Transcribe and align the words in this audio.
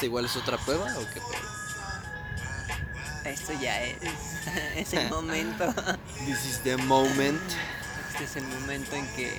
¿Esta 0.00 0.06
igual 0.06 0.24
es 0.24 0.34
otra 0.34 0.56
prueba 0.56 0.86
o 0.96 1.06
qué? 1.12 1.20
Esto 3.28 3.52
ya 3.60 3.82
es, 3.82 3.98
es 4.76 4.94
el 4.94 5.10
momento. 5.10 5.74
This 6.24 6.46
is 6.46 6.60
the 6.62 6.78
moment. 6.78 7.38
Este 8.10 8.24
es 8.24 8.36
el 8.36 8.44
momento 8.44 8.96
en 8.96 9.06
que, 9.08 9.30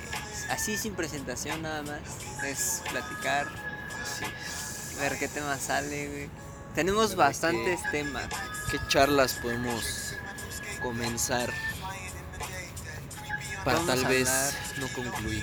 así 0.50 0.78
sin 0.78 0.94
presentación 0.94 1.62
nada 1.62 1.82
más, 1.82 1.98
es 2.44 2.80
platicar, 2.88 3.48
Sí. 4.04 4.24
ver 5.00 5.18
qué 5.18 5.26
tema 5.26 5.58
sale, 5.58 6.06
güey. 6.06 6.30
Tenemos 6.76 7.16
bastantes 7.16 7.80
temas. 7.90 8.28
¿Qué 8.70 8.78
charlas 8.86 9.32
podemos 9.42 10.14
comenzar 10.80 11.52
para 13.64 13.78
Vamos 13.78 13.86
tal 13.96 14.04
vez 14.04 14.30
no 14.78 14.86
concluir? 14.92 15.42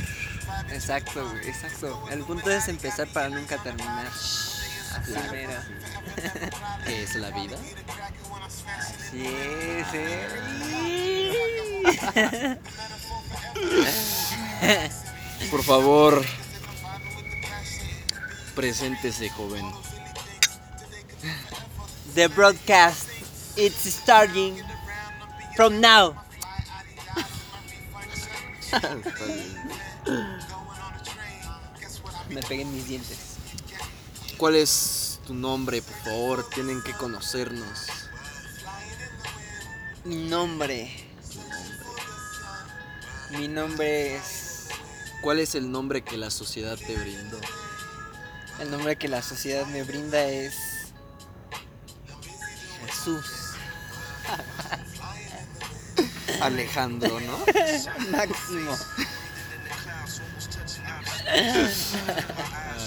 Exacto, 0.72 1.30
güey, 1.30 1.50
exacto. 1.50 2.08
El 2.10 2.24
punto 2.24 2.50
es 2.52 2.70
empezar 2.70 3.10
para 3.10 3.28
nunca 3.28 3.58
terminar. 3.58 4.08
Claro. 5.06 5.32
mero. 5.32 5.54
¿Qué 6.86 7.04
es 7.04 7.16
la 7.16 7.30
vida? 7.32 7.58
Así 8.78 9.26
es, 9.26 9.88
eh. 9.94 10.28
Por 15.52 15.64
favor, 15.64 16.24
preséntese, 18.56 19.30
joven. 19.30 19.66
The 22.16 22.28
broadcast, 22.28 23.08
it's 23.56 23.86
starting 23.88 24.58
from 25.56 25.80
now. 25.80 26.16
Me 32.30 32.42
pegué 32.44 32.62
en 32.62 32.72
mis 32.72 32.88
dientes. 32.88 33.29
¿Cuál 34.40 34.56
es 34.56 35.20
tu 35.28 35.34
nombre, 35.34 35.82
por 35.82 35.98
favor? 35.98 36.50
Tienen 36.50 36.82
que 36.82 36.94
conocernos. 36.94 37.88
Mi 40.06 40.16
nombre. 40.16 40.90
Mi 43.32 43.50
nombre 43.50 44.16
es. 44.16 44.70
¿Cuál 45.22 45.40
es 45.40 45.56
el 45.56 45.70
nombre 45.70 46.06
que 46.06 46.16
la 46.16 46.32
sociedad 46.32 46.78
te 46.78 46.96
brindó? 46.96 47.38
El 48.62 48.72
nombre 48.72 48.96
que 48.96 49.10
la 49.10 49.22
sociedad 49.22 49.66
me 49.66 49.84
brinda 49.84 50.24
es. 50.24 50.56
Jesús. 52.86 53.26
Alejandro, 56.42 57.20
¿no? 57.20 57.40
Máximo. 58.12 58.78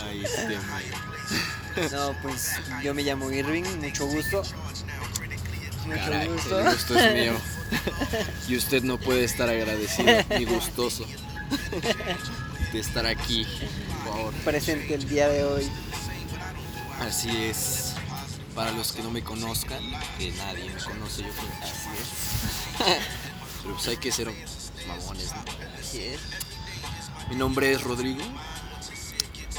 Ay, 0.02 0.24
este 0.24 0.56
man. 0.56 1.11
No, 1.90 2.14
pues 2.22 2.52
yo 2.82 2.94
me 2.94 3.02
llamo 3.02 3.30
Irving, 3.30 3.64
mucho 3.80 4.06
gusto. 4.06 4.42
Mucho 5.86 5.98
Caray, 5.98 6.28
gusto. 6.28 6.58
el 6.60 6.72
gusto 6.72 6.98
es 6.98 7.14
mío. 7.14 7.32
Y 8.48 8.56
usted 8.56 8.82
no 8.82 8.98
puede 8.98 9.24
estar 9.24 9.48
agradecido 9.48 10.12
ni 10.38 10.44
gustoso 10.44 11.06
de 12.72 12.78
estar 12.78 13.06
aquí, 13.06 13.46
por 14.04 14.14
favor. 14.14 14.34
Presente 14.44 14.94
el 14.94 15.08
día 15.08 15.28
de 15.28 15.44
hoy. 15.44 15.68
Así 17.00 17.30
es. 17.44 17.94
Para 18.54 18.72
los 18.72 18.92
que 18.92 19.02
no 19.02 19.10
me 19.10 19.22
conozcan, 19.22 19.82
que 20.18 20.30
nadie 20.32 20.70
me 20.70 20.82
conoce, 20.82 21.22
yo 21.22 21.28
creo. 21.30 21.52
Así 21.62 21.88
es. 21.98 22.98
Pero 23.62 23.74
pues 23.74 23.88
hay 23.88 23.96
que 23.96 24.12
ser 24.12 24.30
mamones, 24.86 25.32
¿no? 25.32 25.44
Así 25.80 26.02
es. 26.02 26.20
Mi 27.30 27.36
nombre 27.36 27.72
es 27.72 27.82
Rodrigo. 27.82 28.22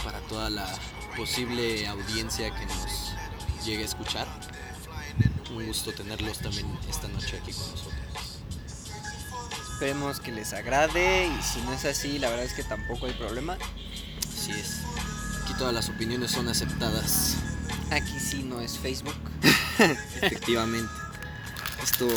Para 0.03 0.20
toda 0.22 0.50
la 0.50 0.67
posible 1.16 1.88
audiencia 1.88 2.53
que 2.53 2.66
nos 2.66 3.14
llegue 3.66 3.83
a 3.83 3.86
escuchar. 3.86 4.28
Un 5.52 5.66
gusto 5.67 5.94
tenerlos 5.94 6.39
también 6.39 6.67
esta 6.89 7.08
noche 7.08 7.39
aquí 7.42 7.53
con 7.53 7.70
nosotros. 7.72 7.94
Esperemos 9.73 10.20
que 10.20 10.32
les 10.32 10.54
agrade 10.54 11.27
y 11.27 11.42
si 11.43 11.61
no 11.61 11.73
es 11.73 11.86
así, 11.86 12.20
la 12.20 12.30
verdad 12.30 12.45
es 12.45 12.54
que 12.54 12.64
tampoco 12.64 13.05
hay 13.05 13.14
problema. 13.14 13.58
Así 14.36 14.52
es. 14.52 14.82
Aquí 15.43 15.54
todas 15.55 15.73
las 15.73 15.89
opiniones 15.89 16.32
son 16.32 16.48
aceptadas. 16.48 17.36
Aquí 17.92 18.20
sí 18.20 18.43
no 18.43 18.61
es 18.61 18.77
Facebook. 18.77 19.16
Efectivamente. 20.21 20.92
Esto, 21.82 22.08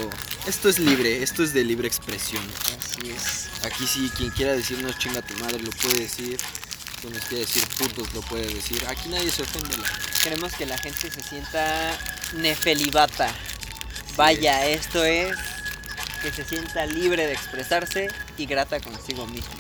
esto 0.47 0.69
es 0.69 0.79
libre, 0.79 1.23
esto 1.23 1.43
es 1.43 1.53
de 1.53 1.65
libre 1.65 1.89
expresión. 1.89 2.43
Así 2.79 3.11
es. 3.11 3.49
Aquí 3.65 3.87
sí, 3.87 4.11
quien 4.17 4.31
quiera 4.31 4.53
decirnos 4.53 4.97
chinga 4.99 5.23
tu 5.23 5.35
madre 5.39 5.59
lo 5.59 5.71
puede 5.73 6.01
decir. 6.01 6.39
Quien 7.01 7.13
nos 7.13 7.23
quiera 7.25 7.45
decir 7.45 7.63
putos 7.79 8.13
lo 8.15 8.21
puede 8.23 8.53
decir. 8.55 8.83
Aquí 8.89 9.09
nadie 9.09 9.31
se 9.31 9.43
ofende. 9.43 9.77
Queremos 10.23 10.53
que 10.55 10.67
la 10.67 10.79
gente 10.79 11.11
se 11.11 11.23
sienta 11.23 11.97
nefelibata. 12.35 13.33
Vaya, 14.17 14.67
esto 14.67 15.05
es 15.05 15.37
que 16.23 16.33
se 16.33 16.45
sienta 16.45 16.87
libre 16.87 17.27
de 17.27 17.33
expresarse 17.35 18.09
y 18.39 18.47
grata 18.47 18.81
consigo 18.81 19.27
mismo. 19.27 19.55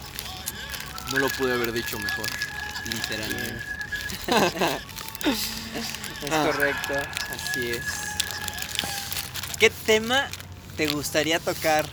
No 1.13 1.19
lo 1.19 1.29
pude 1.31 1.53
haber 1.53 1.73
dicho 1.73 1.99
mejor. 1.99 2.27
Literalmente. 2.91 3.63
Es 6.23 6.33
Ah. 6.33 6.45
correcto. 6.47 6.95
Así 7.35 7.71
es. 7.71 7.83
¿Qué 9.59 9.71
tema 9.71 10.29
te 10.77 10.87
gustaría 10.87 11.39
tocar? 11.41 11.87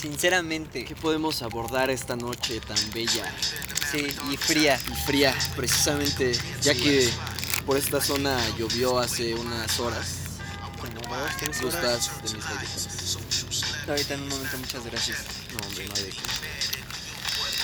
Sinceramente. 0.00 0.84
¿Qué 0.84 0.94
podemos 0.96 1.42
abordar 1.42 1.90
esta 1.90 2.16
noche 2.16 2.60
tan 2.60 2.78
bella 2.92 3.30
Sí, 3.92 4.06
y 4.30 4.36
fría. 4.36 4.80
y 4.90 4.94
fría? 5.06 5.36
Precisamente 5.56 6.32
ya 6.62 6.74
que 6.74 7.10
por 7.66 7.76
esta 7.76 8.00
zona 8.00 8.38
llovió 8.58 8.98
hace 8.98 9.34
unas 9.34 9.78
horas. 9.78 10.16
Horas. 11.10 11.60
Gustas 11.60 12.10
de 12.22 12.34
mis. 12.34 12.44
Ahorita 13.88 14.14
en 14.14 14.22
un 14.22 14.28
momento, 14.28 14.58
muchas 14.58 14.84
gracias. 14.84 15.18
No, 15.52 15.66
hombre, 15.66 15.86
no 15.86 15.94
hay 15.94 16.02
de 16.04 16.10
qué. 16.10 16.20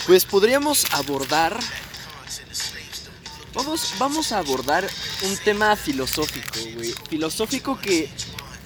Pues 0.07 0.25
podríamos 0.25 0.85
abordar. 0.93 1.59
Vamos, 3.55 3.95
vamos 3.99 4.33
a 4.33 4.39
abordar 4.39 4.87
un 5.23 5.37
tema 5.39 5.75
filosófico, 5.77 6.59
güey. 6.75 6.93
Filosófico 7.09 7.79
que, 7.79 8.11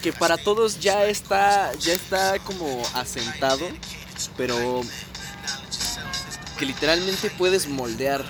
que 0.02 0.12
para 0.12 0.36
todos 0.38 0.80
ya 0.80 1.06
está, 1.06 1.72
ya 1.74 1.92
está 1.92 2.38
como 2.40 2.82
asentado, 2.94 3.68
pero 4.36 4.82
que 6.58 6.66
literalmente 6.66 7.30
puedes 7.30 7.68
moldear 7.68 8.24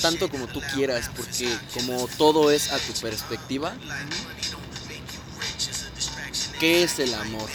tanto 0.00 0.28
como 0.30 0.46
tú 0.46 0.60
quieras, 0.74 1.10
porque 1.16 1.56
como 1.74 2.06
todo 2.18 2.50
es 2.50 2.70
a 2.70 2.78
tu 2.78 2.92
perspectiva, 3.00 3.74
¿qué 6.60 6.84
es 6.84 6.98
el 6.98 7.14
amor? 7.14 7.48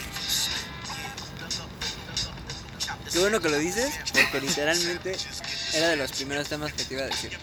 Qué 3.10 3.18
bueno 3.20 3.40
que 3.40 3.48
lo 3.48 3.58
dices, 3.58 3.94
porque 4.12 4.40
literalmente 4.40 5.16
era 5.72 5.88
de 5.88 5.96
los 5.96 6.12
primeros 6.12 6.48
temas 6.48 6.72
que 6.72 6.84
te 6.84 6.94
iba 6.94 7.04
a 7.04 7.06
decir. 7.06 7.38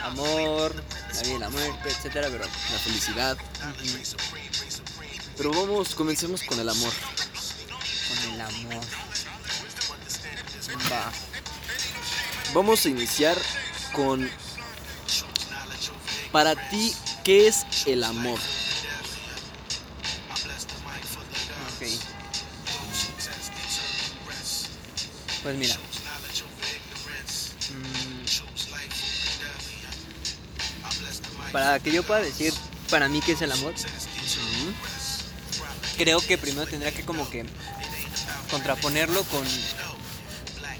Amor, 0.00 0.74
la 1.14 1.22
vida 1.22 1.38
la 1.38 1.50
muerte, 1.50 1.88
etcétera, 1.88 2.28
pero 2.30 2.44
La 2.44 2.78
felicidad. 2.78 3.36
Pero 5.36 5.50
vamos, 5.50 5.94
comencemos 5.94 6.42
con 6.42 6.58
el 6.58 6.68
amor. 6.68 6.92
con 8.08 8.32
el 8.34 8.40
amor. 8.40 8.84
Va. 10.90 11.12
Vamos 12.54 12.84
a 12.86 12.88
iniciar 12.88 13.36
con... 13.92 14.30
Para 16.32 16.54
ti, 16.70 16.94
¿qué 17.24 17.48
es 17.48 17.64
el 17.86 18.04
amor? 18.04 18.38
Ok. 21.74 21.86
Pues 25.42 25.56
mira. 25.56 25.76
Mm, 27.70 28.26
Para 31.52 31.78
que 31.80 31.92
yo 31.92 32.02
pueda 32.02 32.20
decir 32.20 32.52
para 32.90 33.08
mí 33.08 33.20
qué 33.24 33.32
es 33.32 33.42
el 33.42 33.52
amor, 33.52 33.74
creo 35.96 36.20
que 36.20 36.38
primero 36.38 36.66
tendría 36.66 36.92
que 36.92 37.02
como 37.02 37.28
que 37.28 37.44
contraponerlo 38.50 39.22
con 39.24 39.44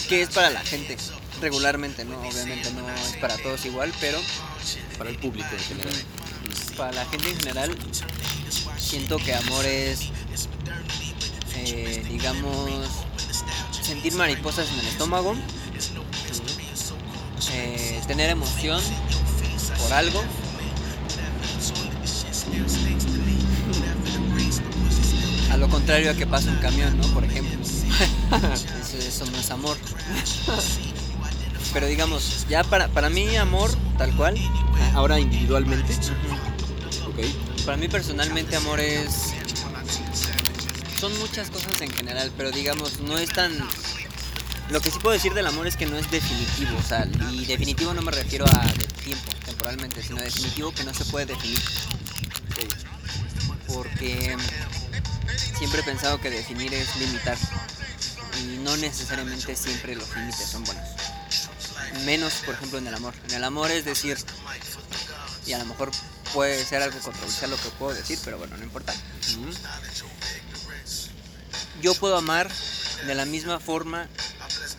qué 0.08 0.22
es 0.22 0.30
para 0.30 0.50
la 0.50 0.60
gente 0.60 0.96
regularmente, 1.40 2.04
¿no? 2.04 2.18
Obviamente 2.20 2.70
no 2.72 2.88
es 2.90 3.16
para 3.20 3.36
todos 3.38 3.64
igual, 3.66 3.92
pero 4.00 4.18
Para 4.98 5.10
el 5.10 5.18
público 5.18 5.48
en 5.52 5.60
general. 5.60 5.94
para 6.76 6.92
la 6.92 7.04
gente 7.06 7.30
en 7.30 7.38
general 7.38 7.76
siento 8.78 9.18
que 9.18 9.34
amor 9.34 9.64
es 9.64 10.08
eh, 11.56 12.04
digamos 12.08 12.88
sentir 13.82 14.14
mariposas 14.14 14.68
en 14.70 14.78
el 14.80 14.86
estómago 14.86 15.34
eh, 17.52 18.00
tener 18.06 18.30
emoción 18.30 18.80
por 19.78 19.92
algo 19.92 20.22
lo 25.56 25.68
contrario 25.68 26.10
a 26.10 26.14
que 26.14 26.26
pasa 26.26 26.50
un 26.50 26.58
camión 26.58 26.96
no 26.98 27.06
por 27.08 27.24
ejemplo 27.24 27.58
eso, 27.62 28.98
eso 28.98 29.26
no 29.30 29.38
es 29.38 29.50
amor 29.50 29.76
pero 31.72 31.86
digamos, 31.88 32.46
ya 32.48 32.64
para, 32.64 32.88
para 32.88 33.10
mí 33.10 33.36
amor, 33.36 33.70
tal 33.98 34.14
cual, 34.16 34.34
Ah, 34.80 34.92
Ahora 34.94 35.18
individualmente. 35.20 35.92
Ok. 37.06 37.64
para 37.64 37.76
mí 37.76 37.88
personalmente 37.88 38.56
amor 38.56 38.80
es... 38.80 39.34
Son 41.00 41.16
muchas 41.18 41.50
cosas 41.50 41.80
en 41.82 41.90
general, 41.90 42.32
pero 42.36 42.50
digamos, 42.50 43.00
no 43.00 43.18
es 43.18 43.30
tan... 43.30 43.52
Lo 44.70 44.80
que 44.80 44.90
sí 44.90 44.98
puedo 45.00 45.12
decir 45.12 45.34
del 45.34 45.46
amor 45.46 45.66
es 45.66 45.76
que 45.76 45.86
no 45.86 45.96
es 45.96 46.10
definitivo, 46.10 46.76
o 46.78 46.82
sea, 46.82 47.06
y 47.30 47.44
definitivo 47.44 47.94
no 47.94 48.02
me 48.02 48.10
refiero 48.10 48.46
a 48.46 48.66
de 48.72 48.86
tiempo, 49.04 49.30
temporalmente, 49.44 50.02
sino 50.02 50.20
definitivo 50.20 50.72
que 50.72 50.82
no 50.82 50.92
se 50.92 51.04
puede 51.04 51.26
definir. 51.26 51.60
Porque 53.68 54.34
siempre 55.58 55.80
he 55.80 55.84
pensado 55.84 56.20
que 56.20 56.30
definir 56.30 56.72
es 56.74 56.94
limitar. 56.96 57.36
Y 58.40 58.58
no 58.58 58.76
necesariamente 58.76 59.56
siempre 59.56 59.94
los 59.94 60.14
límites 60.14 60.46
son 60.46 60.64
buenos. 60.64 60.84
Menos, 62.04 62.34
por 62.44 62.54
ejemplo, 62.54 62.78
en 62.78 62.86
el 62.86 62.94
amor. 62.94 63.14
En 63.28 63.34
el 63.34 63.44
amor 63.44 63.70
es 63.70 63.84
decir, 63.84 64.18
y 65.46 65.52
a 65.52 65.58
lo 65.58 65.64
mejor 65.64 65.90
puede 66.34 66.62
ser 66.64 66.82
algo 66.82 66.98
controversial 67.00 67.50
lo 67.50 67.56
que 67.56 67.68
puedo 67.78 67.94
decir, 67.94 68.18
pero 68.24 68.38
bueno, 68.38 68.56
no 68.56 68.64
importa. 68.64 68.92
Yo 71.80 71.94
puedo 71.94 72.16
amar 72.16 72.50
de 73.06 73.14
la 73.14 73.24
misma 73.24 73.60
forma 73.60 74.08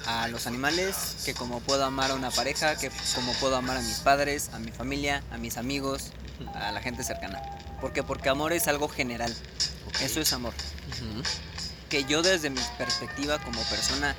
a 0.05 0.27
los 0.27 0.47
animales 0.47 1.17
que 1.25 1.33
como 1.33 1.59
puedo 1.61 1.83
amar 1.83 2.11
a 2.11 2.15
una 2.15 2.31
pareja, 2.31 2.75
que 2.77 2.91
como 3.15 3.33
puedo 3.33 3.55
amar 3.55 3.77
a 3.77 3.81
mis 3.81 3.99
padres, 3.99 4.49
a 4.53 4.59
mi 4.59 4.71
familia, 4.71 5.23
a 5.31 5.37
mis 5.37 5.57
amigos, 5.57 6.11
a 6.53 6.71
la 6.71 6.81
gente 6.81 7.03
cercana. 7.03 7.41
¿Por 7.81 7.93
qué? 7.93 8.03
Porque 8.03 8.29
amor 8.29 8.53
es 8.53 8.67
algo 8.67 8.87
general. 8.87 9.35
Eso 10.01 10.21
es 10.21 10.33
amor. 10.33 10.53
Que 11.89 12.03
yo 12.03 12.21
desde 12.21 12.49
mi 12.49 12.61
perspectiva 12.77 13.39
como 13.39 13.61
persona 13.63 14.15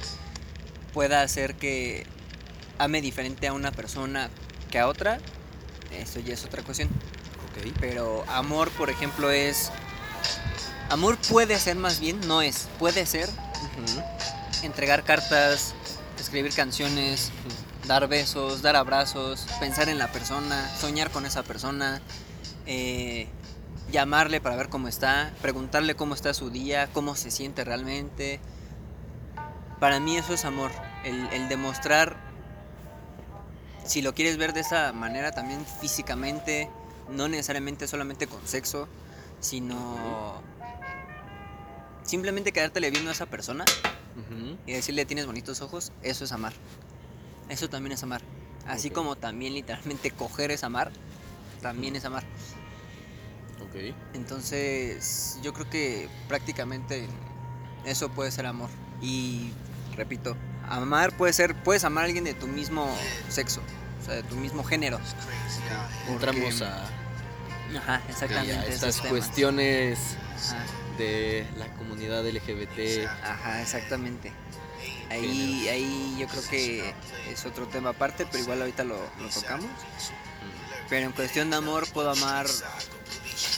pueda 0.92 1.22
hacer 1.22 1.54
que 1.54 2.06
ame 2.78 3.00
diferente 3.00 3.46
a 3.46 3.52
una 3.52 3.72
persona 3.72 4.30
que 4.70 4.78
a 4.78 4.88
otra, 4.88 5.18
eso 5.92 6.20
ya 6.20 6.34
es 6.34 6.44
otra 6.44 6.62
cuestión. 6.62 6.88
Pero 7.80 8.24
amor, 8.28 8.70
por 8.70 8.90
ejemplo, 8.90 9.30
es... 9.30 9.70
Amor 10.90 11.18
puede 11.28 11.58
ser 11.58 11.76
más 11.76 12.00
bien, 12.00 12.18
no 12.26 12.40
es, 12.40 12.68
puede 12.78 13.04
ser 13.04 13.28
entregar 14.62 15.04
cartas, 15.04 15.74
escribir 16.18 16.52
canciones, 16.54 17.30
dar 17.86 18.08
besos, 18.08 18.62
dar 18.62 18.76
abrazos, 18.76 19.46
pensar 19.60 19.88
en 19.88 19.98
la 19.98 20.10
persona, 20.10 20.70
soñar 20.78 21.10
con 21.10 21.26
esa 21.26 21.42
persona, 21.42 22.00
eh, 22.66 23.28
llamarle 23.90 24.40
para 24.40 24.56
ver 24.56 24.68
cómo 24.68 24.88
está, 24.88 25.32
preguntarle 25.42 25.94
cómo 25.94 26.14
está 26.14 26.34
su 26.34 26.50
día, 26.50 26.88
cómo 26.92 27.14
se 27.16 27.30
siente 27.30 27.64
realmente. 27.64 28.40
Para 29.80 30.00
mí 30.00 30.16
eso 30.16 30.34
es 30.34 30.44
amor, 30.44 30.70
el, 31.04 31.28
el 31.32 31.48
demostrar, 31.48 32.16
si 33.88 34.02
lo 34.02 34.14
quieres 34.14 34.36
ver 34.36 34.52
de 34.52 34.60
esa 34.60 34.92
manera 34.92 35.32
también 35.32 35.64
físicamente, 35.64 36.68
no 37.08 37.26
necesariamente 37.28 37.88
solamente 37.88 38.26
con 38.26 38.46
sexo, 38.46 38.86
sino 39.40 40.42
simplemente 42.02 42.52
quedártele 42.52 42.90
viendo 42.90 43.10
a 43.10 43.12
esa 43.14 43.26
persona 43.26 43.64
y 44.66 44.72
decirle 44.72 45.06
tienes 45.06 45.26
bonitos 45.26 45.62
ojos, 45.62 45.92
eso 46.02 46.24
es 46.24 46.32
amar. 46.32 46.52
Eso 47.48 47.70
también 47.70 47.92
es 47.92 48.02
amar. 48.02 48.20
Así 48.66 48.90
como 48.90 49.16
también 49.16 49.54
literalmente 49.54 50.10
coger 50.10 50.50
es 50.50 50.64
amar, 50.64 50.90
también 51.62 51.96
es 51.96 52.04
amar. 52.04 52.24
Entonces, 54.14 55.38
yo 55.42 55.52
creo 55.52 55.68
que 55.70 56.08
prácticamente 56.28 57.06
eso 57.84 58.08
puede 58.10 58.30
ser 58.30 58.46
amor. 58.46 58.70
Y 59.00 59.52
repito, 59.96 60.36
amar 60.68 61.16
puede 61.16 61.32
ser, 61.32 61.54
puedes 61.62 61.84
amar 61.84 62.04
a 62.04 62.06
alguien 62.06 62.24
de 62.24 62.34
tu 62.34 62.46
mismo 62.46 62.94
sexo, 63.28 63.60
o 64.02 64.04
sea, 64.04 64.14
de 64.14 64.22
tu 64.24 64.36
mismo 64.36 64.62
género. 64.64 64.98
Entramos 66.08 66.54
Porque- 66.60 66.64
a, 66.64 66.88
Ajá, 67.78 68.02
exactamente. 68.08 68.52
a 68.58 68.66
estas 68.66 69.00
cuestiones 69.02 69.98
Ajá, 70.50 70.64
de 70.96 71.46
la 71.56 71.66
comunidad 71.74 72.26
LGBT. 72.26 73.06
ajá, 73.22 73.60
exactamente. 73.62 74.32
Ahí, 75.10 75.68
ahí 75.68 76.16
yo 76.18 76.26
creo 76.28 76.42
que 76.50 76.94
es 77.30 77.44
otro 77.46 77.66
tema 77.66 77.90
aparte, 77.90 78.26
pero 78.26 78.42
igual 78.42 78.60
ahorita 78.60 78.84
lo, 78.84 78.96
lo 79.20 79.28
tocamos. 79.28 79.66
Pero 80.88 81.06
en 81.06 81.12
cuestión 81.12 81.50
de 81.50 81.56
amor 81.56 81.86
puedo 81.92 82.10
amar, 82.10 82.46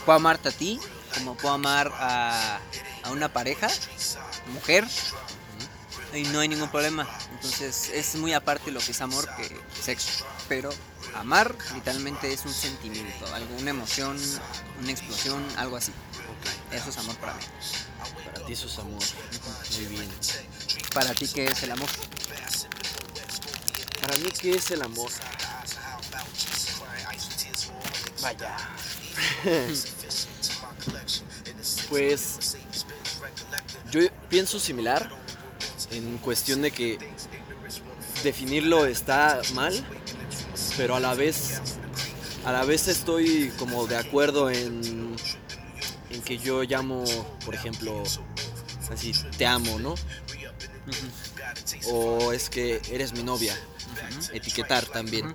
puedo 0.05 0.17
amarte 0.17 0.49
a 0.49 0.53
ti, 0.53 0.81
como 1.15 1.37
puedo 1.37 1.55
amar 1.55 1.93
a, 1.94 2.61
a 3.03 3.11
una 3.11 3.32
pareja, 3.32 3.69
mujer, 4.53 4.87
y 6.15 6.23
no 6.25 6.41
hay 6.41 6.49
ningún 6.49 6.71
problema. 6.71 7.09
Entonces 7.32 7.91
es 7.91 8.15
muy 8.17 8.32
aparte 8.32 8.71
lo 8.71 8.81
que 8.81 8.93
es 8.93 9.00
amor 9.00 9.29
que 9.37 9.56
sexo. 9.82 10.25
Pero 10.49 10.71
amar 11.15 11.56
literalmente 11.75 12.32
es 12.32 12.44
un 12.44 12.53
sentimiento, 12.53 13.32
algo, 13.35 13.56
una 13.56 13.71
emoción, 13.71 14.19
una 14.81 14.91
explosión, 14.91 15.44
algo 15.56 15.77
así. 15.77 15.93
Eso 16.73 16.91
es 16.91 16.99
amor 16.99 17.17
para 17.17 17.35
mí. 17.35 17.43
Para 18.25 18.47
ti 18.47 18.53
eso 18.53 18.67
es 18.67 18.79
amor. 18.79 19.03
Muy 19.76 19.87
bien. 19.87 20.11
Para 20.94 21.15
ti, 21.15 21.29
¿qué 21.29 21.47
es 21.47 21.62
el 21.62 21.73
amor? 21.73 21.88
Para 24.00 24.17
mí, 24.17 24.31
¿qué 24.41 24.53
es 24.53 24.71
el 24.71 24.83
amor? 24.83 25.11
Vaya. 28.23 28.56
Pues 31.89 32.57
yo 33.91 34.01
pienso 34.29 34.59
similar 34.59 35.11
en 35.91 36.19
cuestión 36.19 36.63
de 36.63 36.71
que 36.71 36.99
definirlo 38.23 38.87
está 38.87 39.41
mal, 39.55 39.75
pero 40.77 40.97
a 40.97 41.01
la 41.01 41.15
vez 41.15 41.61
a 42.45 42.53
la 42.53 42.65
vez 42.65 42.89
estoy 42.89 43.53
como 43.59 43.87
de 43.87 43.97
acuerdo 43.97 44.51
en 44.51 45.17
en 46.11 46.23
que 46.23 46.39
yo 46.39 46.63
llamo, 46.63 47.05
por 47.45 47.55
ejemplo, 47.55 48.03
así 48.91 49.13
te 49.37 49.47
amo, 49.47 49.79
¿no? 49.79 49.95
O 51.87 52.33
es 52.33 52.51
que 52.51 52.81
eres 52.91 53.13
mi 53.13 53.23
novia. 53.23 53.57
Etiquetar 54.33 54.85
también. 54.87 55.35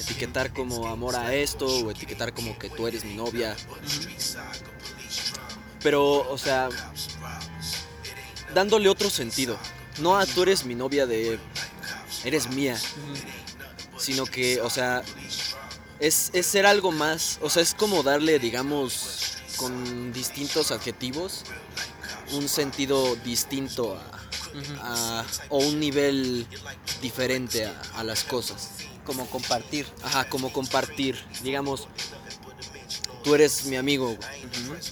Etiquetar 0.00 0.52
como 0.52 0.88
amor 0.88 1.16
a 1.16 1.34
esto 1.34 1.66
o 1.66 1.90
etiquetar 1.90 2.32
como 2.32 2.58
que 2.58 2.70
tú 2.70 2.86
eres 2.86 3.04
mi 3.04 3.14
novia. 3.14 3.56
Pero, 5.82 6.30
o 6.30 6.38
sea, 6.38 6.68
dándole 8.54 8.88
otro 8.88 9.10
sentido. 9.10 9.58
No 9.98 10.16
a 10.18 10.26
tú 10.26 10.42
eres 10.42 10.64
mi 10.64 10.74
novia 10.74 11.06
de 11.06 11.38
eres 12.24 12.48
mía, 12.48 12.76
sino 13.98 14.24
que, 14.24 14.60
o 14.60 14.70
sea, 14.70 15.02
es, 16.00 16.30
es 16.32 16.46
ser 16.46 16.66
algo 16.66 16.90
más. 16.90 17.38
O 17.42 17.50
sea, 17.50 17.62
es 17.62 17.74
como 17.74 18.02
darle, 18.02 18.38
digamos, 18.38 19.38
con 19.56 20.12
distintos 20.12 20.70
adjetivos, 20.70 21.44
un 22.32 22.48
sentido 22.48 23.16
distinto 23.16 24.00
a, 24.80 25.20
a- 25.20 25.26
o 25.48 25.58
un 25.58 25.78
nivel 25.80 26.46
diferente 27.02 27.64
a, 27.66 27.80
a 27.96 28.04
las 28.04 28.24
cosas. 28.24 28.70
Como 29.04 29.26
compartir. 29.28 29.86
Ajá, 30.02 30.28
como 30.28 30.52
compartir. 30.52 31.22
Digamos, 31.42 31.86
tú 33.22 33.34
eres 33.34 33.64
mi 33.66 33.76
amigo, 33.76 34.16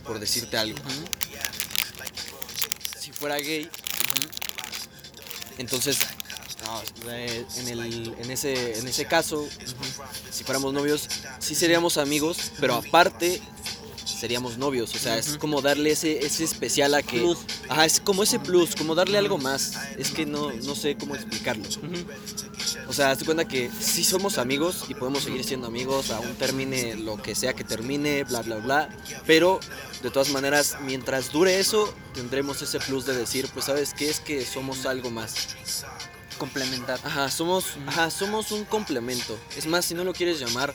por 0.04 0.19
decirte 0.19 0.57
algo. 0.59 0.78
Si 2.99 3.11
fuera 3.12 3.37
gay, 3.38 3.69
entonces, 5.59 5.99
no, 6.64 7.11
eh, 7.11 7.45
en, 7.57 7.69
el, 7.69 8.14
en, 8.19 8.31
ese, 8.31 8.78
en 8.78 8.87
ese 8.88 9.07
caso, 9.07 9.47
si 10.31 10.45
fuéramos 10.45 10.73
novios, 10.73 11.09
sí 11.38 11.54
seríamos 11.54 11.97
amigos, 11.99 12.52
pero 12.61 12.75
aparte 12.75 13.40
seríamos 14.23 14.57
novios. 14.57 14.95
O 14.95 14.99
sea, 14.99 15.19
es 15.19 15.31
Ujú. 15.31 15.38
como 15.41 15.62
darle 15.62 15.91
ese, 15.91 16.25
ese 16.25 16.45
especial 16.45 16.95
a 16.95 17.02
que... 17.02 17.19
Plus. 17.19 17.38
Ajá, 17.69 17.85
es 17.85 17.99
como 17.99 18.23
ese 18.23 18.38
plus, 18.38 18.76
como 18.76 18.95
darle 18.95 19.19
algo 19.19 19.37
más. 19.37 19.73
Es 19.99 20.12
que 20.12 20.26
no, 20.26 20.52
no 20.52 20.76
sé 20.76 20.97
cómo 20.97 21.17
explicarlo. 21.17 21.64
O 22.87 22.93
sea, 22.93 23.11
hazte 23.11 23.25
cuenta 23.25 23.49
que 23.49 23.69
sí 23.81 24.05
somos 24.05 24.38
amigos 24.38 24.85
y 24.88 24.95
podemos 24.95 25.25
seguir 25.25 25.43
siendo 25.43 25.67
amigos, 25.67 26.12
aún 26.12 26.37
termine 26.37 26.95
lo 26.95 27.21
que 27.21 27.35
sea 27.35 27.55
que 27.55 27.64
termine, 27.64 28.23
bla, 28.23 28.43
bla, 28.43 28.59
bla. 28.59 28.88
Pero, 29.26 29.59
de 30.05 30.11
todas 30.12 30.31
maneras, 30.31 30.76
mientras 30.83 31.33
dure 31.33 31.59
eso, 31.59 31.93
tendremos 32.14 32.62
ese 32.62 32.79
plus 32.79 33.05
de 33.07 33.17
decir, 33.17 33.49
pues, 33.52 33.64
¿sabes 33.64 33.93
qué? 33.93 34.09
Es 34.09 34.21
que 34.21 34.47
somos 34.47 34.87
algo 34.87 35.11
más. 35.11 35.57
Complementar. 36.38 37.00
Ajá, 37.02 37.29
somos, 37.29 37.76
ajá, 37.88 38.09
somos 38.09 38.52
un 38.52 38.64
complemento. 38.67 39.37
Es 39.57 39.67
más, 39.67 39.85
si 39.85 39.95
no 39.95 40.05
lo 40.05 40.12
quieres 40.12 40.38
llamar, 40.38 40.73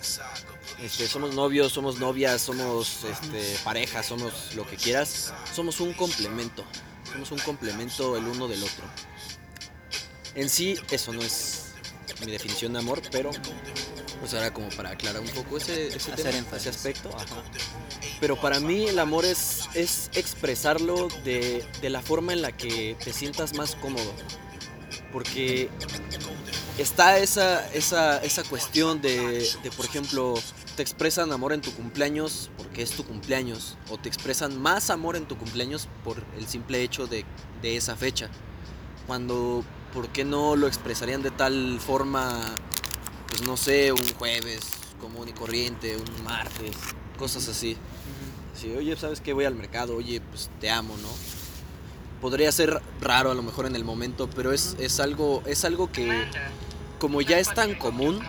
este, 0.82 1.08
somos 1.08 1.34
novios, 1.34 1.74
somos 1.74 2.00
novias, 2.00 2.42
somos 2.42 3.04
este, 3.04 3.58
pareja, 3.64 4.04
somos 4.04 4.56
lo 4.56 4.66
que 4.68 4.76
quieras. 4.78 5.34
Somos 5.54 5.80
un 5.80 5.94
complemento. 5.94 6.64
Somos 7.12 7.32
un 7.32 7.40
complemento 7.40 8.18
el 8.18 8.26
uno 8.26 8.48
del 8.48 8.64
otro. 8.64 8.86
En 10.36 10.50
sí, 10.50 10.78
eso 10.92 11.14
no 11.14 11.22
es 11.22 11.72
mi 12.26 12.32
definición 12.32 12.74
de 12.74 12.80
amor, 12.80 13.02
pero 13.12 13.32
pues 14.20 14.34
ahora 14.34 14.54
como 14.54 14.70
para 14.70 14.92
aclarar 14.92 15.22
un 15.22 15.30
poco 15.30 15.58
ese, 15.58 15.88
ese, 15.88 16.12
Hacer 16.12 16.26
tema, 16.26 16.38
énfasis. 16.38 16.68
ese 16.68 16.70
aspecto. 16.70 17.10
ajá. 17.16 17.44
Pero 18.20 18.36
para 18.40 18.60
mí 18.60 18.88
el 18.88 19.00
amor 19.00 19.26
es, 19.26 19.70
es 19.74 20.10
expresarlo 20.14 21.08
de, 21.24 21.64
de 21.82 21.90
la 21.90 22.02
forma 22.02 22.34
en 22.34 22.42
la 22.42 22.52
que 22.52 22.96
te 23.04 23.14
sientas 23.14 23.54
más 23.54 23.76
cómodo. 23.76 24.12
Porque 25.12 25.70
está 26.78 27.18
esa, 27.20 27.68
esa, 27.74 28.18
esa 28.24 28.44
cuestión 28.44 29.02
de, 29.02 29.48
de, 29.64 29.72
por 29.72 29.86
ejemplo, 29.86 30.34
te 30.78 30.84
expresan 30.84 31.32
amor 31.32 31.54
en 31.54 31.62
tu 31.62 31.74
cumpleaños 31.74 32.52
porque 32.56 32.84
es 32.84 32.92
tu 32.92 33.04
cumpleaños, 33.04 33.76
o 33.90 33.98
te 33.98 34.08
expresan 34.10 34.62
más 34.62 34.92
amor 34.92 35.16
en 35.16 35.26
tu 35.26 35.36
cumpleaños 35.36 35.90
por 36.04 36.24
el 36.38 36.48
simple 36.48 36.84
hecho 36.84 37.08
de, 37.08 37.26
de 37.64 37.76
esa 37.76 37.96
fecha. 37.96 38.30
Cuando, 39.08 39.66
¿por 39.92 40.10
qué 40.10 40.24
no 40.24 40.56
lo 40.56 40.68
expresarían 40.68 41.24
de 41.24 41.32
tal 41.32 41.80
forma, 41.80 42.56
pues 43.28 43.42
no 43.42 43.58
sé, 43.58 43.92
un 43.92 44.14
jueves 44.20 44.70
común 45.02 45.28
y 45.28 45.34
corriente, 45.34 45.98
un 45.98 46.24
martes, 46.24 46.76
cosas 47.18 47.48
así? 47.50 47.76
Sí, 48.54 48.72
oye, 48.78 48.96
¿sabes 48.98 49.20
qué? 49.20 49.34
Voy 49.34 49.46
al 49.46 49.56
mercado, 49.56 49.96
oye, 49.96 50.22
pues 50.22 50.52
te 50.60 50.70
amo, 50.70 50.96
¿no? 50.98 51.10
Podría 52.22 52.52
ser 52.52 52.84
raro 53.02 53.32
a 53.32 53.34
lo 53.34 53.42
mejor 53.42 53.66
en 53.66 53.76
el 53.76 53.84
momento, 53.84 54.30
pero 54.30 54.54
es, 54.54 54.76
es, 54.78 55.00
algo, 55.00 55.42
es 55.48 55.66
algo 55.66 55.92
que 55.92 56.24
como 57.00 57.22
ya 57.22 57.40
es 57.40 57.52
tan 57.52 57.74
común, 57.74 58.20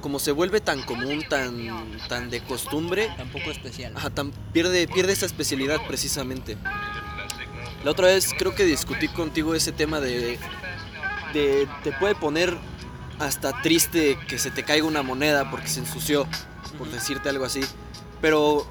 como 0.00 0.18
se 0.18 0.32
vuelve 0.32 0.60
tan 0.60 0.82
común, 0.82 1.24
tan, 1.28 1.98
tan 2.08 2.30
de 2.30 2.40
costumbre, 2.42 3.12
Tampoco 3.16 3.50
especial. 3.50 3.92
ajá, 3.96 4.10
tan- 4.10 4.32
pierde, 4.52 4.86
pierde 4.88 5.12
esa 5.12 5.26
especialidad 5.26 5.78
precisamente. 5.86 6.56
La 7.84 7.90
otra 7.92 8.08
vez 8.08 8.34
creo 8.38 8.54
que 8.54 8.64
discutí 8.64 9.08
contigo 9.08 9.54
ese 9.54 9.72
tema 9.72 10.00
de, 10.00 10.38
de 11.32 11.68
te 11.84 11.92
puede 11.92 12.14
poner 12.14 12.56
hasta 13.18 13.62
triste 13.62 14.18
que 14.28 14.38
se 14.38 14.50
te 14.50 14.62
caiga 14.64 14.86
una 14.86 15.02
moneda 15.02 15.50
porque 15.50 15.68
se 15.68 15.80
ensució, 15.80 16.26
por 16.76 16.88
decirte 16.90 17.28
algo 17.28 17.44
así, 17.44 17.60
pero 18.20 18.66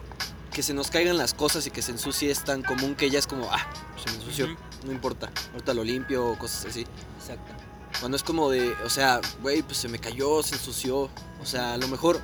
que 0.53 0.63
se 0.63 0.73
nos 0.73 0.89
caigan 0.89 1.17
las 1.17 1.33
cosas 1.33 1.67
y 1.67 1.71
que 1.71 1.81
se 1.81 1.91
ensucie 1.91 2.31
es 2.31 2.43
tan 2.43 2.63
común 2.63 2.95
que 2.95 3.09
ya 3.09 3.19
es 3.19 3.27
como, 3.27 3.49
ah, 3.51 3.65
se 4.03 4.09
me 4.11 4.17
ensució, 4.17 4.47
no 4.85 4.91
importa, 4.91 5.29
ahorita 5.53 5.73
lo 5.73 5.83
limpio 5.83 6.25
o 6.27 6.37
cosas 6.37 6.65
así. 6.65 6.85
Exacto. 7.19 7.53
Cuando 7.99 8.15
es 8.15 8.23
como 8.23 8.49
de, 8.49 8.73
o 8.83 8.89
sea, 8.89 9.21
güey, 9.41 9.63
pues 9.63 9.77
se 9.77 9.87
me 9.87 9.99
cayó, 9.99 10.43
se 10.43 10.55
ensució. 10.55 11.09
O 11.41 11.45
sea, 11.45 11.73
a 11.73 11.77
lo 11.77 11.87
mejor 11.87 12.21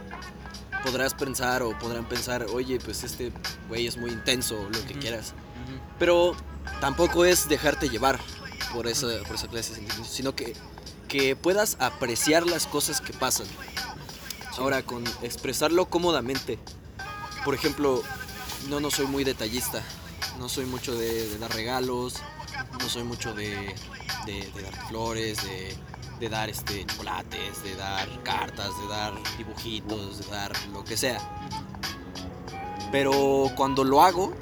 podrás 0.84 1.14
pensar 1.14 1.64
o 1.64 1.78
podrán 1.80 2.06
pensar, 2.06 2.46
oye, 2.54 2.80
pues 2.80 3.04
este 3.04 3.32
güey 3.70 3.88
es 3.88 3.98
muy 3.98 4.12
intenso, 4.12 4.56
lo 4.70 4.86
que 4.86 4.94
quieras. 4.94 5.34
Pero 5.98 6.36
tampoco 6.82 7.26
es 7.26 7.48
dejarte 7.48 7.90
llevar 7.90 8.20
por 8.74 8.88
esa, 8.88 9.08
por 9.26 9.36
esa 9.36 9.48
clase 9.48 9.70
de 9.70 9.76
sentimientos, 9.78 10.08
sino 10.08 10.36
que, 10.36 10.54
que 11.08 11.36
puedas 11.36 11.78
apreciar 11.80 12.46
las 12.46 12.68
cosas 12.68 13.02
que 13.02 13.14
pasan. 13.14 13.48
Ahora, 14.58 14.84
con 14.84 15.04
expresarlo 15.24 15.88
cómodamente. 15.88 16.60
Por 17.44 17.56
ejemplo, 17.56 18.04
no, 18.70 18.80
no 18.80 18.92
soy 18.92 19.08
muy 19.08 19.24
detallista. 19.24 19.82
No 20.38 20.50
soy 20.50 20.66
mucho 20.66 20.96
de, 20.96 21.30
de 21.30 21.38
dar 21.38 21.54
regalos. 21.54 22.16
No 22.80 22.90
soy 22.90 23.04
mucho 23.04 23.34
de, 23.34 23.76
de- 24.26 24.52
de 24.54 24.62
dar 24.62 24.76
flores, 24.88 25.44
de, 25.44 25.76
de 26.20 26.30
dar 26.30 26.50
este, 26.50 26.86
chocolates, 26.86 27.64
de 27.64 27.76
dar 27.76 28.08
cartas, 28.24 28.70
de 28.82 28.88
dar 28.88 29.14
dibujitos, 29.38 30.20
de 30.20 30.32
dar 30.32 30.52
lo 30.72 30.84
que 30.84 30.98
sea. 30.98 31.20
Pero 32.92 33.50
cuando 33.56 33.84
lo 33.84 34.04
hago, 34.04 34.34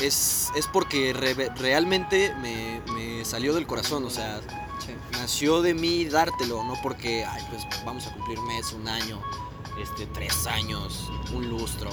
es, 0.00 0.50
es 0.56 0.66
porque 0.66 1.12
re- 1.12 1.50
realmente 1.56 2.34
me, 2.40 2.80
me 2.92 3.24
salió 3.24 3.54
del 3.54 3.66
corazón. 3.66 4.04
O 4.04 4.10
sea, 4.10 4.40
Sí. 4.80 4.94
nació 5.12 5.60
de 5.60 5.74
mí 5.74 6.06
dártelo, 6.06 6.64
no 6.64 6.72
porque, 6.82 7.22
ay, 7.26 7.42
pues 7.50 7.62
vamos 7.84 8.06
a 8.06 8.14
cumplir 8.14 8.40
mes, 8.40 8.72
un 8.72 8.88
año, 8.88 9.20
este, 9.78 10.06
tres 10.06 10.46
años, 10.46 11.10
un 11.34 11.50
lustro, 11.50 11.90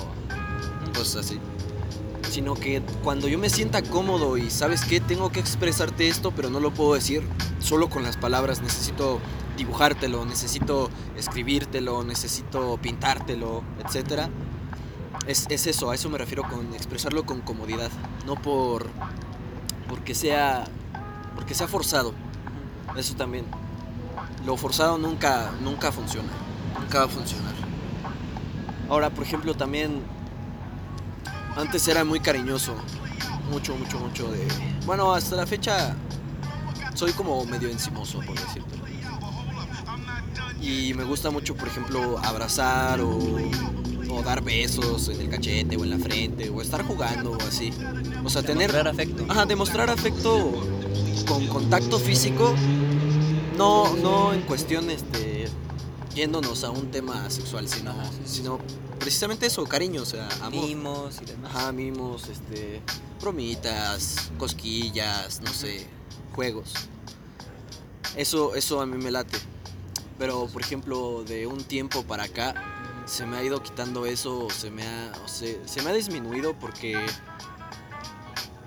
cosas 0.96 1.25
así. 1.25 1.38
Sino 2.29 2.53
que 2.53 2.81
cuando 3.03 3.27
yo 3.27 3.39
me 3.39 3.50
sienta 3.50 3.81
cómodo 3.81 4.38
y 4.38 4.50
sabes 4.50 4.84
que 4.84 5.00
tengo 5.00 5.31
que 5.31 5.39
expresarte 5.39 6.07
esto, 6.07 6.31
pero 6.31 6.50
no 6.50 6.60
lo 6.60 6.72
puedo 6.72 6.93
decir 6.93 7.24
solo 7.60 7.89
con 7.89 8.03
las 8.03 8.17
palabras, 8.17 8.62
necesito 8.62 9.19
dibujártelo, 9.57 10.25
necesito 10.25 10.89
escribírtelo, 11.15 12.03
necesito 12.03 12.77
pintártelo, 12.81 13.63
etc. 13.79 14.29
Es, 15.25 15.48
es 15.50 15.67
eso, 15.67 15.89
a 15.89 15.96
eso 15.96 16.10
me 16.10 16.17
refiero 16.17 16.43
con 16.43 16.74
expresarlo 16.74 17.25
con 17.25 17.41
comodidad, 17.41 17.89
no 18.25 18.36
por 18.36 18.88
porque 19.88 20.13
sea 20.13 20.65
porque 21.38 21.53
sea 21.53 21.67
forzado. 21.67 22.13
Eso 22.98 23.15
también. 23.15 23.46
Lo 24.46 24.57
forzado 24.57 24.98
nunca, 24.98 25.51
nunca 25.62 25.91
funciona. 25.91 26.29
Nunca 26.79 27.00
va 27.00 27.05
a 27.05 27.10
funcionar. 27.10 27.53
Ahora, 28.89 29.12
por 29.12 29.24
ejemplo, 29.24 29.53
también. 29.53 30.01
Antes 31.58 31.88
era 31.88 32.04
muy 32.04 32.20
cariñoso. 32.20 32.76
Mucho, 33.50 33.76
mucho, 33.76 34.00
mucho 34.00 34.32
de. 34.32 34.48
Bueno, 34.86 35.14
hasta 35.14 35.36
la 35.36 35.48
fecha. 35.48 35.96
Soy 36.94 37.12
como 37.12 37.44
medio 37.46 37.70
encimoso, 37.70 38.20
por 38.20 38.40
decirlo. 38.40 38.68
Y 40.62 40.94
me 40.94 41.04
gusta 41.04 41.30
mucho, 41.30 41.56
por 41.56 41.68
ejemplo, 41.68 42.18
abrazar 42.24 43.02
o, 43.02 43.18
o 44.10 44.22
dar 44.24 44.44
besos 44.44 45.10
en 45.10 45.22
el 45.22 45.30
cachete 45.30 45.78
o 45.78 45.84
en 45.84 45.92
la 45.92 45.98
frente 45.98 46.50
o 46.50 46.62
estar 46.62 46.84
jugando 46.84 47.32
o 47.32 47.42
así. 47.42 47.72
O 48.24 48.30
sea, 48.30 48.42
tener. 48.44 48.72
Demostrar 48.72 48.88
afecto. 48.88 49.26
Ajá, 49.30 49.46
demostrar 49.46 49.90
afecto 49.90 50.52
con 51.28 51.48
contacto 51.48 52.00
físico, 52.00 52.56
no, 53.58 53.96
no 53.98 54.34
en 54.34 54.42
cuestión 54.42 54.90
este, 54.90 55.37
yéndonos 56.17 56.63
a 56.63 56.71
un 56.71 56.89
tema 56.89 57.29
sexual, 57.29 57.69
sino, 57.69 57.91
Ajá, 57.91 58.05
sí, 58.05 58.17
sí, 58.25 58.36
sino 58.38 58.57
precisamente 59.00 59.45
eso, 59.45 59.63
cariño, 59.65 60.01
o 60.01 60.05
sea, 60.05 60.27
amor. 60.41 60.65
Mimos 60.65 61.21
y 61.21 61.25
demás. 61.25 61.55
Ajá, 61.55 61.71
mimos, 61.71 62.27
este, 62.27 62.81
bromitas, 63.21 64.31
cosquillas, 64.39 65.41
no 65.41 65.53
sé, 65.53 65.88
juegos. 66.33 66.74
Eso, 68.15 68.55
eso 68.55 68.81
a 68.81 68.88
mí 68.88 68.97
me 68.97 69.12
late. 69.12 69.38
Pero, 70.17 70.47
por 70.47 70.63
ejemplo, 70.63 71.24
de 71.24 71.45
un 71.45 71.63
tiempo 71.63 72.01
para 72.01 72.24
acá, 72.24 73.03
se 73.05 73.27
me 73.27 73.38
ha 73.38 73.43
ido 73.43 73.62
quitando 73.62 74.07
eso, 74.07 74.47
se 74.50 74.71
me 74.71 74.88
ha, 74.88 75.12
o 75.24 75.27
se, 75.27 75.67
se 75.67 75.83
me 75.83 75.91
ha 75.91 75.93
disminuido 75.93 76.57
porque, 76.57 76.97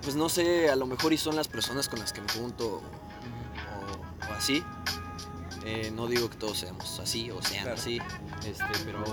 pues 0.03 0.15
no 0.15 0.29
sé, 0.29 0.69
a 0.69 0.77
lo 0.77 0.85
mejor 0.85 1.11
y 1.11 1.17
son 1.17 1.35
las 1.35 1.49
personas 1.49 1.89
con 1.89 1.99
las 1.99 2.13
que 2.13 2.21
me 2.21 2.29
junto 2.29 2.75
o, 2.75 2.81
o 4.29 4.33
así. 4.33 4.63
Eh, 5.63 5.91
no 5.93 6.07
digo 6.07 6.29
que 6.29 6.37
todos 6.37 6.57
seamos 6.59 6.99
así 6.99 7.29
o 7.31 7.41
sean 7.41 7.63
Claro. 7.63 7.77
así, 7.79 7.99
este, 8.45 8.63
pero 8.83 9.03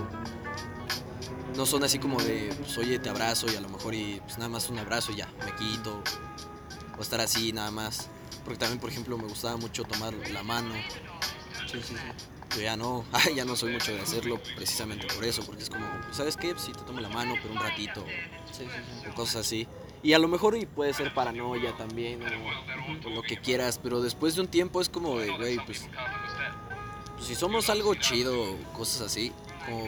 no 1.56 1.66
son 1.66 1.84
así 1.84 1.98
como 1.98 2.20
de, 2.22 2.54
pues 2.58 2.76
oye, 2.78 2.98
te 2.98 3.10
abrazo 3.10 3.46
y 3.52 3.56
a 3.56 3.60
lo 3.60 3.68
mejor 3.68 3.94
y 3.94 4.20
pues 4.24 4.38
nada 4.38 4.48
más 4.48 4.68
un 4.70 4.78
abrazo 4.78 5.12
y 5.12 5.16
ya, 5.16 5.28
me 5.44 5.54
quito. 5.56 6.02
O 6.98 7.02
estar 7.02 7.20
así 7.20 7.52
nada 7.52 7.70
más. 7.70 8.08
Porque 8.44 8.58
también, 8.58 8.80
por 8.80 8.90
ejemplo, 8.90 9.16
me 9.18 9.24
gustaba 9.28 9.56
mucho 9.56 9.84
tomar 9.84 10.12
la 10.32 10.42
mano. 10.42 10.72
Sí, 11.70 11.78
sí, 11.82 11.94
sí. 11.94 12.56
Yo 12.56 12.62
ya 12.62 12.76
no, 12.76 13.04
ya 13.36 13.44
no 13.44 13.54
soy 13.56 13.72
mucho 13.74 13.92
de 13.92 14.00
hacerlo 14.00 14.40
precisamente 14.56 15.06
por 15.14 15.24
eso, 15.24 15.42
porque 15.44 15.62
es 15.64 15.68
como, 15.70 15.86
¿sabes 16.12 16.36
qué? 16.36 16.52
Pues 16.52 16.62
sí, 16.64 16.72
te 16.72 16.80
tomo 16.80 17.00
la 17.00 17.08
mano, 17.10 17.34
pero 17.42 17.52
un 17.52 17.60
ratito, 17.60 18.04
Sí, 18.50 18.64
sí, 18.64 18.70
sí. 19.02 19.08
o 19.10 19.14
cosas 19.14 19.36
así. 19.46 19.68
Y 20.02 20.12
a 20.14 20.18
lo 20.18 20.28
mejor 20.28 20.56
y 20.56 20.64
puede 20.64 20.94
ser 20.94 21.12
paranoia 21.12 21.76
también, 21.76 22.20
o, 22.22 23.06
o 23.08 23.10
lo 23.10 23.20
que 23.22 23.36
quieras, 23.36 23.78
pero 23.82 24.00
después 24.00 24.34
de 24.36 24.40
un 24.42 24.46
tiempo 24.48 24.80
es 24.80 24.88
como 24.88 25.18
de, 25.18 25.36
güey, 25.36 25.56
pues, 25.66 25.86
pues, 27.18 27.28
si 27.28 27.34
somos 27.34 27.68
algo 27.68 27.94
chido, 27.94 28.56
cosas 28.76 29.02
así, 29.02 29.32
como, 29.66 29.84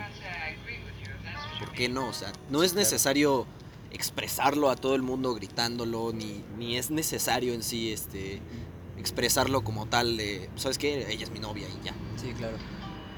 ¿por 1.59 1.73
qué 1.73 1.89
no? 1.89 2.09
O 2.09 2.13
sea, 2.13 2.33
no 2.51 2.63
es 2.63 2.75
necesario 2.75 3.47
expresarlo 3.93 4.71
a 4.71 4.77
todo 4.77 4.95
el 4.95 5.03
mundo 5.03 5.35
gritándolo, 5.35 6.13
ni, 6.13 6.45
ni 6.59 6.77
es 6.77 6.91
necesario 6.91 7.55
en 7.55 7.63
sí, 7.63 7.93
este, 7.93 8.41
expresarlo 8.99 9.63
como 9.63 9.87
tal 9.87 10.17
de, 10.17 10.51
¿sabes 10.57 10.79
qué? 10.79 11.07
Ella 11.11 11.25
es 11.25 11.31
mi 11.31 11.39
novia 11.39 11.67
y 11.69 11.87
ya 11.87 11.95
Sí, 12.21 12.33
claro. 12.37 12.57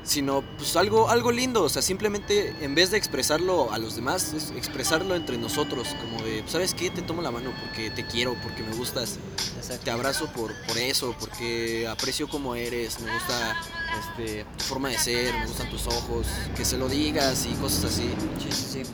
Sino 0.04 0.42
pues 0.56 0.74
algo, 0.76 1.08
algo 1.08 1.30
lindo, 1.30 1.62
o 1.62 1.68
sea, 1.68 1.80
simplemente 1.80 2.54
en 2.60 2.74
vez 2.74 2.90
de 2.90 2.96
expresarlo 2.98 3.72
a 3.72 3.78
los 3.78 3.94
demás, 3.94 4.32
es 4.34 4.50
expresarlo 4.50 5.14
entre 5.14 5.38
nosotros, 5.38 5.88
como 6.00 6.22
de, 6.22 6.42
¿sabes 6.46 6.74
qué? 6.74 6.90
Te 6.90 7.02
tomo 7.02 7.22
la 7.22 7.30
mano 7.30 7.52
porque 7.60 7.90
te 7.90 8.04
quiero, 8.06 8.34
porque 8.42 8.62
me 8.62 8.74
gustas, 8.74 9.18
Exacto. 9.56 9.84
te 9.84 9.90
abrazo 9.90 10.26
por, 10.32 10.54
por 10.66 10.76
eso, 10.78 11.14
porque 11.18 11.86
aprecio 11.86 12.28
como 12.28 12.54
eres, 12.56 13.00
me 13.00 13.12
gusta 13.12 13.56
este, 14.00 14.44
tu 14.58 14.64
forma 14.64 14.88
de 14.88 14.98
ser, 14.98 15.32
me 15.34 15.46
gustan 15.46 15.70
tus 15.70 15.86
ojos, 15.86 16.26
que 16.56 16.64
se 16.64 16.76
lo 16.76 16.88
digas 16.88 17.46
y 17.46 17.54
cosas 17.54 17.84
así. 17.84 18.10
Sí, 18.38 18.48
sí, 18.50 18.82
sí. 18.84 18.90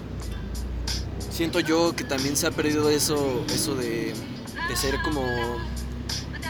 Siento 1.31 1.61
yo 1.61 1.95
que 1.95 2.05
también 2.05 2.37
se 2.37 2.47
ha 2.47 2.50
perdido 2.50 2.91
eso, 2.91 3.45
eso 3.55 3.75
de, 3.77 4.12
de 4.69 4.77
ser 4.77 5.00
como, 5.03 5.23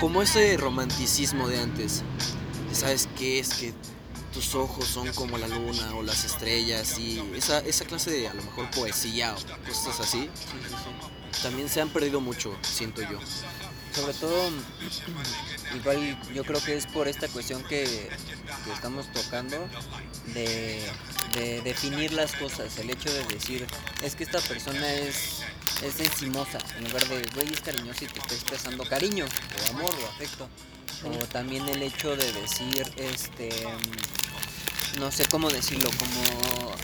como 0.00 0.23
ese 0.23 0.57
romanticismo 0.57 1.47
de 1.47 1.61
antes. 1.61 2.03
¿Sabes 2.73 3.09
qué? 3.17 3.38
Es 3.38 3.50
que 3.55 3.73
tus 4.33 4.55
ojos 4.55 4.87
son 4.87 5.13
como 5.15 5.39
la 5.39 5.49
luna 5.49 5.95
o 5.95 6.03
las 6.03 6.25
estrellas 6.25 6.99
y 6.99 7.21
esa, 7.35 7.61
esa 7.61 7.85
clase 7.85 8.11
de 8.11 8.29
a 8.29 8.35
lo 8.35 8.43
mejor 8.43 8.71
poesía 8.71 9.35
o 9.35 9.67
cosas 9.67 10.01
así, 10.01 10.29
Sí, 10.35 10.59
sí, 10.69 10.75
sí. 11.33 11.43
también 11.43 11.69
se 11.69 11.81
han 11.81 11.89
perdido 11.91 12.21
mucho, 12.21 12.57
siento 12.63 13.03
yo. 13.03 13.19
Sobre 13.95 14.13
todo, 14.15 14.51
igual 15.75 16.21
yo 16.35 16.45
creo 16.45 16.63
que 16.63 16.77
es 16.77 16.87
por 16.87 17.09
esta 17.09 17.27
cuestión 17.29 17.63
que, 17.65 17.85
que 17.85 18.73
estamos 18.73 19.11
tocando 19.13 19.57
de, 20.35 20.83
de 21.35 21.63
definir 21.63 22.13
las 22.13 22.33
cosas, 22.33 22.79
el 22.79 22.91
hecho 22.91 23.13
de 23.13 23.25
decir, 23.25 23.67
es 24.03 24.15
que 24.15 24.25
esta 24.25 24.41
persona 24.41 24.93
es, 24.95 25.41
es 25.83 26.01
encimosa, 26.01 26.59
en 26.77 26.85
lugar 26.85 27.07
de, 27.09 27.23
güey, 27.35 27.53
es 27.53 27.61
cariñosa 27.61 28.05
y 28.05 28.09
te 28.09 28.19
está 28.21 28.35
expresando 28.35 28.85
cariño, 28.85 29.25
o 29.27 29.71
amor, 29.77 29.95
o 29.95 30.07
afecto. 30.09 30.49
O 31.05 31.26
también 31.26 31.69
el 31.69 31.83
hecho 31.83 32.17
de 32.17 32.33
decir, 32.33 32.93
este, 32.97 33.50
no 34.99 35.12
sé 35.12 35.26
cómo 35.26 35.50
decirlo, 35.50 35.90
como 35.99 36.75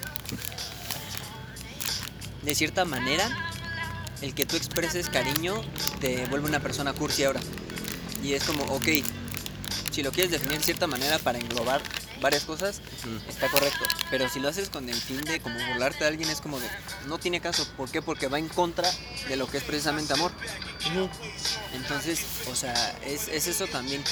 de 2.42 2.54
cierta 2.54 2.84
manera, 2.84 3.28
el 4.20 4.34
que 4.34 4.46
tú 4.46 4.56
expreses 4.56 5.08
cariño 5.08 5.62
te 6.00 6.26
vuelve 6.26 6.48
una 6.48 6.60
persona 6.60 6.92
cursi 6.92 7.24
ahora. 7.24 7.40
Y 8.22 8.34
es 8.34 8.44
como, 8.44 8.64
ok, 8.64 8.86
si 9.94 10.02
lo 10.02 10.10
quieres 10.10 10.32
definir 10.32 10.58
de 10.58 10.64
cierta 10.64 10.88
manera 10.88 11.20
para 11.20 11.38
englobar 11.38 11.80
varias 12.20 12.42
cosas, 12.42 12.80
está 13.28 13.48
correcto. 13.48 13.84
Pero 14.10 14.28
si 14.28 14.40
lo 14.40 14.48
haces 14.48 14.68
con 14.68 14.88
el 14.88 14.96
fin 14.96 15.20
de 15.20 15.40
como 15.40 15.56
burlarte 15.68 16.00
de 16.00 16.06
alguien, 16.06 16.28
es 16.30 16.40
como 16.40 16.58
de, 16.58 16.66
no 17.06 17.18
tiene 17.18 17.40
caso. 17.40 17.64
¿Por 17.76 17.88
qué? 17.90 18.02
Porque 18.02 18.26
va 18.26 18.40
en 18.40 18.48
contra 18.48 18.90
de 19.28 19.36
lo 19.36 19.46
que 19.46 19.58
es 19.58 19.62
precisamente 19.62 20.12
amor. 20.12 20.32
Entonces, 21.74 22.24
o 22.50 22.56
sea, 22.56 22.74
es, 23.06 23.28
es 23.28 23.46
eso 23.46 23.68
también. 23.68 24.02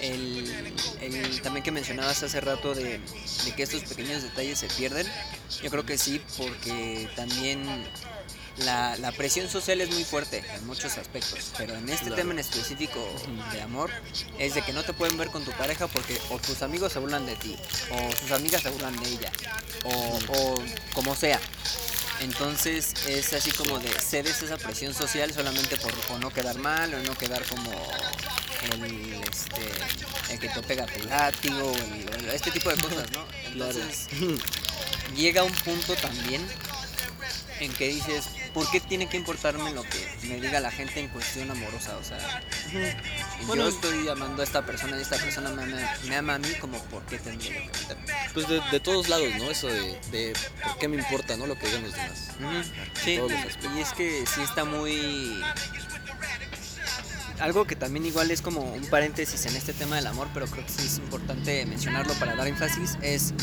El, 0.00 0.74
el, 1.02 1.42
también 1.42 1.62
que 1.62 1.70
mencionabas 1.70 2.22
hace 2.22 2.40
rato 2.40 2.74
de, 2.74 2.98
de 3.44 3.54
que 3.54 3.62
estos 3.62 3.82
pequeños 3.82 4.22
detalles 4.22 4.58
se 4.58 4.68
pierden. 4.68 5.06
Yo 5.62 5.70
creo 5.70 5.84
que 5.84 5.98
sí, 5.98 6.22
porque 6.38 7.10
también 7.14 7.86
la, 8.58 8.96
la, 8.96 9.12
presión 9.12 9.48
social 9.48 9.80
es 9.80 9.90
muy 9.90 10.04
fuerte 10.04 10.42
en 10.54 10.66
muchos 10.66 10.96
aspectos, 10.98 11.52
pero 11.58 11.74
en 11.74 11.88
este 11.88 12.10
tema 12.10 12.32
en 12.32 12.38
específico 12.38 13.06
de 13.52 13.62
amor 13.62 13.90
es 14.38 14.54
de 14.54 14.62
que 14.62 14.72
no 14.72 14.82
te 14.82 14.92
pueden 14.92 15.16
ver 15.18 15.28
con 15.28 15.44
tu 15.44 15.52
pareja 15.52 15.86
porque 15.88 16.18
o 16.30 16.38
tus 16.38 16.62
amigos 16.62 16.92
se 16.92 16.98
burlan 16.98 17.26
de 17.26 17.36
ti, 17.36 17.56
o 17.90 18.16
sus 18.16 18.30
amigas 18.32 18.62
se 18.62 18.70
burlan 18.70 18.96
de 19.02 19.08
ella, 19.08 19.32
o, 19.84 20.18
o 20.28 20.62
como 20.94 21.14
sea. 21.14 21.40
Entonces 22.20 22.94
es 23.06 23.32
así 23.34 23.50
como 23.50 23.78
de 23.78 23.90
cedes 23.90 24.42
esa 24.42 24.56
presión 24.56 24.94
social 24.94 25.32
solamente 25.34 25.76
por 25.76 25.92
o 26.10 26.18
no 26.18 26.32
quedar 26.32 26.58
mal 26.58 26.94
o 26.94 27.02
no 27.02 27.16
quedar 27.16 27.44
como 27.44 27.70
el, 28.72 29.14
este, 29.30 30.32
el 30.32 30.38
que 30.38 30.48
te 30.48 30.62
pega 30.62 30.86
tu 30.86 31.04
látigo, 31.04 31.72
el, 32.18 32.30
este 32.30 32.50
tipo 32.50 32.70
de 32.70 32.76
cosas, 32.76 33.10
¿no? 33.10 33.26
Entonces 33.52 34.08
llega 35.14 35.42
un 35.42 35.52
punto 35.52 35.94
también 35.96 36.46
en 37.60 37.72
que 37.72 37.88
dices, 37.88 38.28
¿por 38.52 38.70
qué 38.70 38.80
tiene 38.80 39.08
que 39.08 39.16
importarme 39.16 39.72
lo 39.72 39.82
que 39.82 40.26
me 40.28 40.40
diga 40.40 40.60
la 40.60 40.70
gente 40.70 41.00
en 41.00 41.08
cuestión 41.08 41.50
amorosa? 41.50 41.96
O 41.96 42.04
sea, 42.04 42.18
bueno, 43.46 43.64
yo 43.64 43.68
estoy 43.68 44.08
amando 44.08 44.42
a 44.42 44.44
esta 44.44 44.64
persona 44.64 44.98
y 44.98 45.02
esta 45.02 45.16
persona 45.16 45.50
me 45.50 45.62
ama, 45.62 45.78
me 46.08 46.16
ama 46.16 46.34
a 46.34 46.38
mí, 46.38 46.48
como 46.60 46.78
¿por 46.84 47.02
qué 47.06 47.18
tendría 47.18 47.52
que 47.52 47.66
meterme? 47.66 48.04
Pues 48.34 48.48
de, 48.48 48.60
de, 48.70 48.80
todos 48.80 49.08
lados, 49.08 49.28
¿no? 49.38 49.50
Eso 49.50 49.68
de, 49.68 49.98
de, 50.10 50.34
¿por 50.62 50.78
qué 50.78 50.88
me 50.88 50.96
importa, 50.96 51.36
no? 51.36 51.46
Lo 51.46 51.58
que 51.58 51.66
digan 51.66 51.82
los 51.82 51.92
demás. 51.92 52.30
Uh 52.40 52.44
-huh. 52.44 52.64
Sí, 53.04 53.20
y 53.76 53.80
es 53.80 53.92
que 53.92 54.24
sí 54.26 54.42
está 54.42 54.64
muy... 54.64 55.42
Algo 57.40 57.66
que 57.66 57.76
también 57.76 58.06
igual 58.06 58.30
es 58.30 58.40
como 58.40 58.60
un 58.60 58.86
paréntesis 58.86 59.44
en 59.44 59.56
este 59.56 59.74
tema 59.74 59.96
del 59.96 60.06
amor, 60.06 60.28
pero 60.32 60.46
creo 60.46 60.64
que 60.64 60.72
sí 60.72 60.86
es 60.86 60.96
importante 60.98 61.66
mencionarlo 61.66 62.14
para 62.14 62.34
dar 62.34 62.46
énfasis, 62.46 62.96
es... 63.02 63.34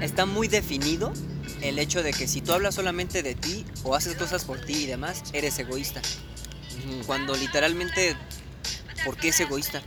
Está 0.00 0.26
muy 0.26 0.48
definido 0.48 1.12
el 1.60 1.78
hecho 1.78 2.02
de 2.02 2.12
que 2.12 2.26
si 2.26 2.40
tú 2.40 2.52
hablas 2.52 2.74
solamente 2.74 3.22
de 3.22 3.34
ti 3.34 3.64
o 3.84 3.94
haces 3.94 4.16
cosas 4.16 4.44
por 4.44 4.60
ti 4.60 4.84
y 4.84 4.86
demás, 4.86 5.22
eres 5.32 5.58
egoísta. 5.58 6.00
Uh 6.00 6.90
-huh. 6.90 7.06
Cuando 7.06 7.34
literalmente, 7.34 8.16
¿por 9.04 9.16
qué 9.16 9.28
es 9.28 9.40
egoísta? 9.40 9.82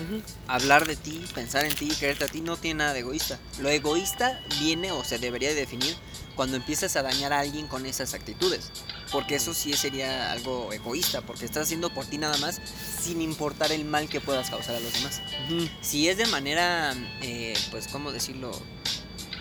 Uh 0.00 0.14
-huh. 0.14 0.22
Hablar 0.48 0.86
de 0.86 0.96
ti, 0.96 1.24
pensar 1.34 1.64
en 1.64 1.74
ti, 1.74 1.88
quererte 1.88 2.24
a 2.24 2.28
ti 2.28 2.40
no 2.40 2.56
tiene 2.56 2.78
nada 2.78 2.92
de 2.92 3.00
egoísta. 3.00 3.38
Lo 3.60 3.68
egoísta 3.68 4.40
viene 4.60 4.92
o 4.92 5.04
se 5.04 5.18
debería 5.18 5.54
definir 5.54 5.96
cuando 6.36 6.56
empiezas 6.56 6.96
a 6.96 7.02
dañar 7.02 7.32
a 7.32 7.40
alguien 7.40 7.66
con 7.66 7.86
esas 7.86 8.14
actitudes. 8.14 8.70
Porque 9.10 9.34
eso 9.34 9.52
sí 9.52 9.74
sería 9.74 10.32
algo 10.32 10.72
egoísta, 10.72 11.20
porque 11.20 11.44
estás 11.44 11.64
haciendo 11.64 11.90
por 11.92 12.06
ti 12.06 12.16
nada 12.16 12.38
más 12.38 12.60
sin 13.02 13.20
importar 13.20 13.70
el 13.72 13.84
mal 13.84 14.08
que 14.08 14.20
puedas 14.20 14.48
causar 14.48 14.76
a 14.76 14.80
los 14.80 14.92
demás. 14.92 15.20
Uh 15.48 15.52
-huh. 15.52 15.70
Si 15.82 16.08
es 16.08 16.16
de 16.16 16.26
manera, 16.26 16.94
eh, 17.20 17.54
pues, 17.70 17.88
¿cómo 17.88 18.10
decirlo? 18.12 18.50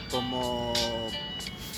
Como 0.09 0.73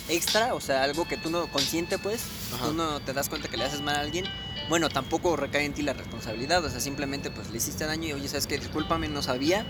extra, 0.09 0.53
o 0.53 0.61
sea, 0.61 0.83
algo 0.83 1.07
que 1.07 1.17
tú 1.17 1.29
no 1.29 1.47
consciente, 1.47 1.97
pues, 1.97 2.21
Ajá. 2.53 2.67
tú 2.67 2.73
no 2.73 2.99
te 2.99 3.13
das 3.13 3.29
cuenta 3.29 3.47
que 3.47 3.57
le 3.57 3.63
haces 3.63 3.81
mal 3.81 3.95
a 3.95 3.99
alguien, 4.01 4.25
bueno, 4.69 4.89
tampoco 4.89 5.35
recae 5.35 5.65
en 5.65 5.73
ti 5.73 5.81
la 5.81 5.93
responsabilidad, 5.93 6.63
o 6.63 6.69
sea, 6.69 6.79
simplemente 6.79 7.31
pues 7.31 7.49
le 7.51 7.57
hiciste 7.57 7.85
daño 7.85 8.07
y 8.07 8.13
oye, 8.13 8.27
sabes 8.27 8.47
que 8.47 8.57
discúlpame, 8.57 9.07
no 9.07 9.21
sabía 9.21 9.65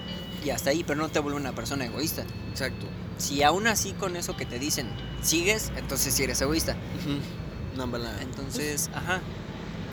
y 0.45 0.49
hasta 0.51 0.69
ahí, 0.69 0.83
pero 0.83 0.99
no 1.01 1.09
te 1.09 1.19
vuelve 1.19 1.39
una 1.39 1.53
persona 1.53 1.85
egoísta. 1.85 2.25
Exacto. 2.51 2.87
Si 3.17 3.43
aún 3.43 3.67
así 3.67 3.93
con 3.93 4.15
eso 4.15 4.35
que 4.35 4.45
te 4.45 4.59
dicen 4.59 4.87
sigues, 5.21 5.71
entonces 5.77 6.13
sí 6.13 6.23
eres 6.23 6.41
egoísta. 6.41 6.73
Uh 7.05 7.09
-huh. 7.09 7.75
Una 7.75 7.85
mala. 7.85 8.21
Entonces, 8.21 8.89
ajá. 8.93 9.21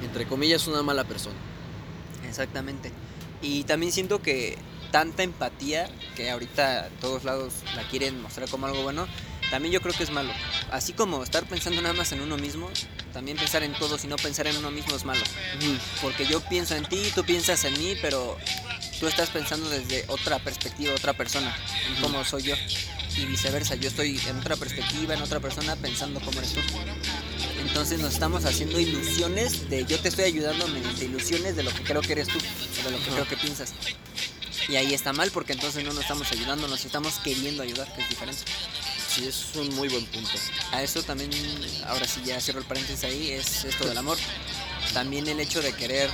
Entre 0.03 0.27
comillas, 0.27 0.67
una 0.67 0.83
mala 0.83 1.05
persona. 1.05 1.37
Exactamente. 2.29 2.93
Y 3.43 3.65
también 3.65 3.93
siento 3.93 4.21
que 4.21 4.59
tanta 4.91 5.23
empatía 5.23 5.89
que 6.17 6.31
ahorita 6.31 6.89
todos 7.01 7.25
lados 7.25 7.55
la 7.77 7.87
quieren 7.89 8.21
mostrar 8.21 8.49
como 8.49 8.67
algo 8.67 8.83
bueno, 8.83 9.07
también 9.51 9.73
yo 9.73 9.81
creo 9.81 9.95
que 9.95 10.05
es 10.05 10.11
malo. 10.11 10.33
Así 10.71 10.93
como 10.93 11.23
estar 11.23 11.45
pensando 11.45 11.83
nada 11.83 11.95
más 11.95 12.13
en 12.13 12.21
uno 12.21 12.37
mismo, 12.37 12.71
también 13.13 13.37
pensar 13.37 13.63
en 13.63 13.73
todos 13.75 14.05
y 14.05 14.07
no 14.07 14.17
pensar 14.17 14.47
en 14.47 14.57
uno 14.57 14.71
mismo 14.71 14.95
es 14.95 15.05
malo. 15.05 15.23
Porque 16.01 16.27
yo 16.27 16.41
pienso 16.41 16.77
en 16.77 16.85
ti, 16.85 17.11
tú 17.15 17.25
piensas 17.25 17.65
en 17.65 17.79
mí, 17.79 17.95
pero 18.01 18.39
tú 19.01 19.07
estás 19.07 19.31
pensando 19.31 19.69
desde 19.69 20.05
otra 20.09 20.39
perspectiva, 20.39 20.95
otra 20.95 21.13
persona, 21.13 21.55
en 21.89 22.03
cómo 22.03 22.25
soy 22.25 22.45
yo. 22.45 22.55
Y 23.17 23.27
viceversa, 23.27 23.75
yo 23.75 23.89
estoy 23.89 24.21
en 24.29 24.39
otra 24.39 24.57
perspectiva, 24.57 25.15
en 25.15 25.23
otra 25.23 25.41
persona, 25.41 25.75
pensando 25.77 26.21
cómo 26.21 26.39
eres 26.39 26.55
tú. 26.55 26.61
Entonces 27.61 27.99
nos 27.99 28.15
estamos 28.15 28.45
haciendo 28.45 28.79
ilusiones 28.79 29.69
de 29.69 29.85
yo 29.85 29.99
te 29.99 30.09
estoy 30.09 30.27
ayudando 30.27 30.67
mediante 30.69 31.05
ilusiones 31.05 31.57
de 31.57 31.65
lo 31.65 31.73
que 31.73 31.83
creo 31.83 32.01
que 32.01 32.13
eres 32.13 32.29
tú, 32.29 32.39
o 32.39 32.85
de 32.85 32.91
lo 32.91 33.05
que 33.05 33.11
creo 33.11 33.29
que 33.29 33.37
piensas. 33.37 33.75
Y 34.69 34.77
ahí 34.77 34.95
está 34.95 35.13
mal 35.13 35.31
porque 35.33 35.53
entonces 35.53 35.85
no 35.85 35.93
nos 35.93 36.03
estamos 36.03 36.31
ayudando, 36.31 36.69
nos 36.69 36.85
estamos 36.85 37.19
queriendo 37.19 37.63
ayudar, 37.63 37.93
que 37.93 38.03
es 38.03 38.09
diferente. 38.09 38.43
Sí, 39.11 39.27
es 39.27 39.57
un 39.57 39.75
muy 39.75 39.89
buen 39.89 40.07
punto. 40.07 40.31
A 40.71 40.83
eso 40.83 41.03
también, 41.03 41.31
ahora 41.89 42.07
sí 42.07 42.21
ya 42.25 42.41
cierro 42.41 42.61
el 42.61 42.67
paréntesis 42.67 43.03
ahí, 43.03 43.33
es 43.33 43.65
esto 43.65 43.89
del 43.89 43.99
amor. 43.99 44.17
También 44.95 45.27
el 45.27 45.41
hecho 45.41 45.61
de 45.61 45.73
querer 45.73 46.09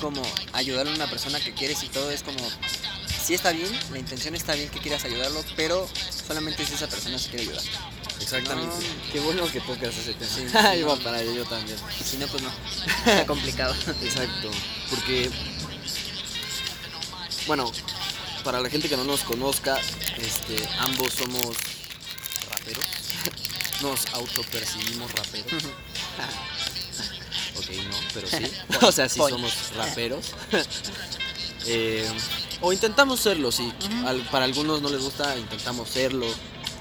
como 0.00 0.22
ayudar 0.52 0.86
a 0.86 0.90
una 0.92 1.10
persona 1.10 1.40
que 1.40 1.52
quieres 1.52 1.82
y 1.82 1.88
todo 1.88 2.08
es 2.10 2.22
como, 2.22 2.38
sí 3.22 3.34
está 3.34 3.50
bien, 3.50 3.68
la 3.90 3.98
intención 3.98 4.36
está 4.36 4.54
bien 4.54 4.68
que 4.70 4.78
quieras 4.78 5.04
ayudarlo, 5.04 5.44
pero 5.56 5.88
solamente 6.26 6.64
si 6.64 6.74
esa 6.74 6.86
persona 6.86 7.18
se 7.18 7.30
quiere 7.30 7.46
ayudar. 7.46 7.62
Exactamente. 8.20 8.76
No, 8.76 9.12
Qué 9.12 9.20
bueno 9.20 9.50
que 9.50 9.60
tocas 9.60 9.96
ese 9.96 10.14
tema. 10.14 10.30
Sí, 10.30 10.48
sí, 10.48 10.78
Iba 10.78 10.94
no. 10.94 11.02
para 11.02 11.20
ello 11.22 11.44
también. 11.46 11.76
Si 12.04 12.16
no, 12.16 12.28
pues 12.28 12.42
no. 12.44 12.50
Está 13.06 13.26
complicado. 13.26 13.74
Exacto. 14.02 14.50
Porque, 14.88 15.30
bueno, 17.48 17.72
para 18.44 18.60
la 18.60 18.70
gente 18.70 18.88
que 18.88 18.96
no 18.96 19.04
nos 19.04 19.22
conozca, 19.22 19.78
este, 20.18 20.56
ambos 20.78 21.14
somos 21.14 21.56
raperos. 22.60 22.84
Nos 23.82 24.06
autopercibimos 24.14 25.10
raperos. 25.12 25.64
ok, 27.56 27.70
no, 27.88 27.96
pero 28.14 28.28
sí. 28.28 28.52
o 28.86 28.92
sea, 28.92 29.08
sí 29.08 29.18
somos 29.18 29.72
raperos. 29.76 30.26
eh, 31.66 32.08
o 32.60 32.72
intentamos 32.72 33.20
serlo, 33.20 33.50
sí. 33.50 33.72
Al, 34.04 34.20
para 34.30 34.44
algunos 34.44 34.82
no 34.82 34.90
les 34.90 35.02
gusta, 35.02 35.36
intentamos 35.36 35.88
serlo. 35.88 36.26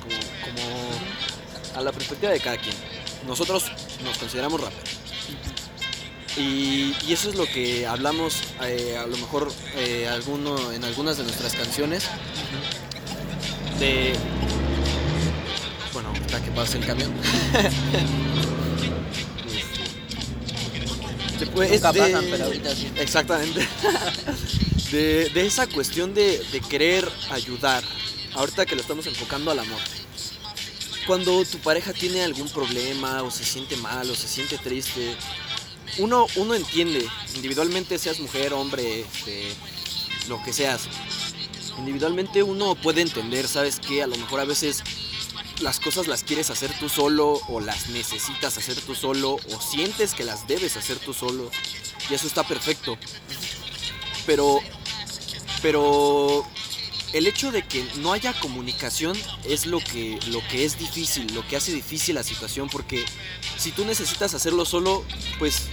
Como, 0.02 0.16
como, 0.16 1.80
a 1.80 1.82
la 1.82 1.92
perspectiva 1.92 2.32
de 2.32 2.40
cada 2.40 2.58
quien. 2.58 2.76
Nosotros 3.28 3.66
nos 4.04 4.18
consideramos 4.18 4.60
raperos. 4.60 4.90
Y, 6.38 6.96
y, 7.06 7.14
eso 7.14 7.30
es 7.30 7.36
lo 7.36 7.46
que 7.46 7.86
hablamos 7.86 8.36
eh, 8.64 8.98
a 8.98 9.06
lo 9.06 9.18
mejor 9.18 9.52
eh, 9.76 10.08
alguno, 10.08 10.72
en 10.72 10.84
algunas 10.84 11.18
de 11.18 11.24
nuestras 11.24 11.54
canciones. 11.54 12.06
De 13.80 14.14
hasta 16.30 16.46
que 16.46 16.52
pase 16.52 16.78
el 16.78 16.86
camión. 16.86 17.12
Después 21.40 21.72
Nunca 21.72 21.92
de, 21.92 22.00
pasan, 22.00 22.26
pero 22.30 22.46
ahorita 22.46 22.76
sí. 22.76 22.92
Exactamente. 22.98 23.68
De, 24.92 25.30
de 25.30 25.46
esa 25.46 25.68
cuestión 25.68 26.16
de, 26.16 26.44
de, 26.52 26.62
querer 26.62 27.08
ayudar. 27.30 27.84
Ahorita 28.34 28.66
que 28.66 28.74
lo 28.74 28.82
estamos 28.82 29.06
enfocando 29.06 29.52
al 29.52 29.60
amor. 29.60 29.80
Cuando 31.06 31.46
tu 31.46 31.60
pareja 31.60 31.94
tiene 31.94 32.24
algún 32.24 32.50
problema 32.50 33.22
o 33.22 33.30
se 33.30 33.46
siente 33.46 33.78
mal 33.78 34.10
o 34.10 34.16
se 34.16 34.28
siente 34.28 34.58
triste, 34.58 35.16
uno, 36.00 36.26
uno 36.38 36.56
entiende, 36.56 37.08
individualmente 37.36 38.00
seas 38.00 38.20
mujer, 38.20 38.52
hombre, 38.54 39.02
este, 39.02 39.54
lo 40.28 40.42
que 40.44 40.54
seas. 40.54 40.88
Individualmente 41.78 42.42
uno 42.42 42.74
puede 42.74 43.02
entender, 43.02 43.48
¿sabes 43.48 43.80
qué? 43.80 44.02
A 44.02 44.08
lo 44.08 44.18
mejor 44.18 44.40
a 44.40 44.46
veces 44.46 44.84
las 45.62 45.80
cosas 45.80 46.08
las 46.08 46.24
quieres 46.24 46.50
hacer 46.50 46.72
tú 46.80 46.90
solo 46.90 47.42
o 47.48 47.60
las 47.60 47.90
necesitas 47.90 48.58
hacer 48.58 48.80
tú 48.82 48.96
solo 48.96 49.34
o 49.34 49.62
sientes 49.62 50.14
que 50.14 50.24
las 50.24 50.48
debes 50.48 50.78
hacer 50.78 50.98
tú 50.98 51.14
solo 51.14 51.50
y 52.10 52.14
eso 52.14 52.28
está 52.28 52.44
perfecto. 52.44 52.98
Pero 54.26 54.60
pero 55.62 56.46
el 57.14 57.28
hecho 57.28 57.52
de 57.52 57.64
que 57.64 57.86
no 57.98 58.14
haya 58.14 58.34
comunicación 58.40 59.18
es 59.44 59.66
lo 59.66 59.80
que 59.80 60.20
lo 60.28 60.42
que 60.50 60.66
es 60.66 60.78
difícil, 60.78 61.34
lo 61.34 61.46
que 61.48 61.58
hace 61.58 61.74
difícil 61.74 62.16
la 62.16 62.24
situación 62.24 62.70
porque 62.70 63.06
si 63.58 63.72
tú 63.72 63.86
necesitas 63.86 64.34
hacerlo 64.34 64.66
solo, 64.66 65.04
pues 65.40 65.64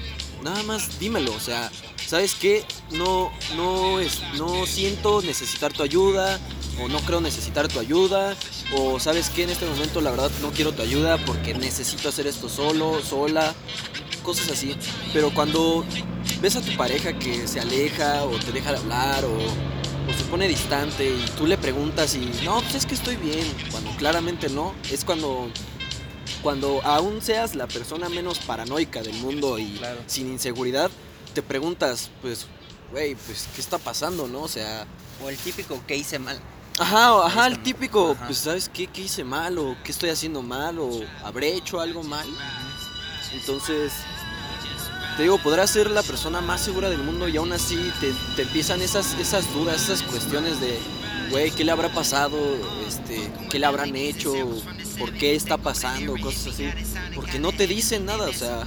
nada 0.42 0.62
más 0.62 0.98
dímelo, 0.98 1.32
o 1.34 1.40
sea, 1.40 1.70
¿sabes 2.06 2.34
qué? 2.34 2.64
No, 2.90 3.32
no, 3.56 4.00
es, 4.00 4.20
no 4.34 4.66
siento 4.66 5.22
necesitar 5.22 5.72
tu 5.72 5.82
ayuda, 5.82 6.40
o 6.82 6.88
no 6.88 7.00
creo 7.00 7.20
necesitar 7.20 7.68
tu 7.68 7.78
ayuda, 7.80 8.34
o 8.76 8.98
sabes 9.00 9.30
qué, 9.30 9.44
en 9.44 9.50
este 9.50 9.66
momento 9.66 10.00
la 10.00 10.10
verdad 10.10 10.30
no 10.42 10.50
quiero 10.50 10.72
tu 10.72 10.82
ayuda 10.82 11.18
porque 11.24 11.54
necesito 11.54 12.08
hacer 12.08 12.26
esto 12.26 12.48
solo, 12.48 13.00
sola, 13.02 13.54
cosas 14.22 14.50
así. 14.50 14.76
Pero 15.12 15.32
cuando 15.32 15.84
ves 16.40 16.56
a 16.56 16.60
tu 16.60 16.76
pareja 16.76 17.18
que 17.18 17.46
se 17.48 17.60
aleja 17.60 18.24
o 18.24 18.30
te 18.38 18.52
deja 18.52 18.72
de 18.72 18.78
hablar 18.78 19.24
o, 19.24 19.36
o 19.36 20.14
se 20.16 20.24
pone 20.24 20.48
distante 20.48 21.08
y 21.08 21.24
tú 21.36 21.46
le 21.46 21.56
preguntas 21.56 22.14
y 22.14 22.30
no, 22.44 22.60
pues 22.60 22.74
es 22.76 22.86
que 22.86 22.94
estoy 22.94 23.16
bien, 23.16 23.46
cuando 23.70 23.90
claramente 23.96 24.48
no, 24.48 24.74
es 24.90 25.04
cuando 25.04 25.48
cuando 26.42 26.80
aún 26.84 27.22
seas 27.22 27.54
la 27.56 27.66
persona 27.66 28.08
menos 28.08 28.38
paranoica 28.40 29.02
del 29.02 29.14
mundo 29.14 29.58
y 29.58 29.72
Claro. 29.78 30.00
sin 30.06 30.28
inseguridad, 30.30 30.90
te 31.34 31.42
preguntas, 31.42 32.10
pues, 32.22 32.46
güey, 32.92 33.14
pues, 33.14 33.48
¿qué 33.54 33.60
está 33.60 33.78
pasando, 33.78 34.28
no? 34.28 34.42
O 34.42 34.48
sea, 34.48 34.86
O 35.24 35.28
el 35.30 35.36
típico 35.38 35.80
que 35.86 35.96
hice 35.96 36.18
mal. 36.18 36.38
Ajá, 36.78 37.26
ajá, 37.26 37.46
el 37.46 37.62
típico, 37.62 38.12
ajá. 38.12 38.26
pues, 38.26 38.38
¿sabes 38.38 38.70
qué? 38.72 38.86
¿Qué 38.86 39.02
hice 39.02 39.24
mal? 39.24 39.58
¿O 39.58 39.76
qué 39.84 39.92
estoy 39.92 40.10
haciendo 40.10 40.42
mal? 40.42 40.78
¿O 40.78 41.02
habré 41.24 41.54
hecho 41.54 41.80
algo 41.80 42.02
mal? 42.02 42.26
Entonces, 43.32 43.92
te 45.16 45.22
digo, 45.22 45.38
podrás 45.38 45.70
ser 45.70 45.90
la 45.90 46.02
persona 46.02 46.40
más 46.40 46.60
segura 46.60 46.88
del 46.90 47.02
mundo 47.02 47.28
y 47.28 47.36
aún 47.36 47.52
así 47.52 47.90
te, 48.00 48.12
te 48.36 48.42
empiezan 48.42 48.82
esas, 48.82 49.14
esas 49.14 49.52
dudas, 49.52 49.82
esas 49.82 50.02
cuestiones 50.02 50.60
de, 50.60 50.78
güey, 51.30 51.50
¿qué 51.50 51.64
le 51.64 51.72
habrá 51.72 51.88
pasado? 51.88 52.38
Este, 52.86 53.30
¿Qué 53.50 53.58
le 53.58 53.66
habrán 53.66 53.96
hecho? 53.96 54.32
¿Por 54.98 55.12
qué 55.12 55.34
está 55.34 55.56
pasando? 55.58 56.16
Cosas 56.20 56.54
así. 56.54 56.68
Porque 57.14 57.38
no 57.38 57.52
te 57.52 57.66
dicen 57.66 58.04
nada, 58.06 58.28
o 58.28 58.32
sea, 58.32 58.64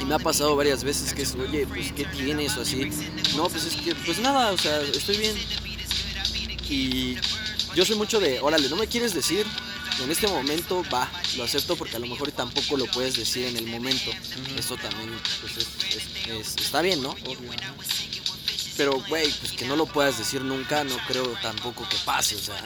y 0.00 0.04
me 0.04 0.14
ha 0.14 0.18
pasado 0.18 0.56
varias 0.56 0.82
veces 0.82 1.12
que 1.12 1.22
es, 1.22 1.34
oye, 1.34 1.66
pues, 1.66 1.92
¿qué 1.92 2.04
tienes? 2.04 2.56
O 2.56 2.62
así. 2.62 2.90
No, 3.36 3.48
pues 3.48 3.64
es 3.64 3.76
que, 3.76 3.94
pues 3.94 4.18
nada, 4.20 4.52
o 4.52 4.58
sea, 4.58 4.80
estoy 4.80 5.18
bien. 5.18 5.36
Y 6.70 7.16
yo 7.74 7.84
soy 7.84 7.96
mucho 7.96 8.20
de, 8.20 8.40
órale, 8.40 8.68
¿no 8.68 8.76
me 8.76 8.86
quieres 8.86 9.12
decir? 9.12 9.44
En 10.02 10.10
este 10.10 10.26
momento, 10.28 10.82
va, 10.92 11.10
lo 11.36 11.44
acepto 11.44 11.76
porque 11.76 11.96
a 11.96 11.98
lo 11.98 12.06
mejor 12.06 12.30
tampoco 12.32 12.76
lo 12.76 12.86
puedes 12.86 13.16
decir 13.16 13.44
en 13.46 13.56
el 13.56 13.66
momento. 13.66 14.10
Eso 14.56 14.76
también, 14.76 15.10
pues, 15.42 15.56
es- 15.58 15.94
es- 15.96 16.26
es- 16.28 16.56
está 16.64 16.80
bien, 16.80 17.02
¿no? 17.02 17.14
Pero, 18.76 18.92
güey, 19.08 19.30
pues 19.30 19.52
que 19.52 19.66
no 19.66 19.76
lo 19.76 19.84
puedas 19.84 20.16
decir 20.16 20.40
nunca, 20.40 20.84
no 20.84 20.96
creo 21.06 21.26
tampoco 21.42 21.86
que 21.86 21.98
pase, 22.06 22.36
o 22.36 22.38
sea, 22.38 22.64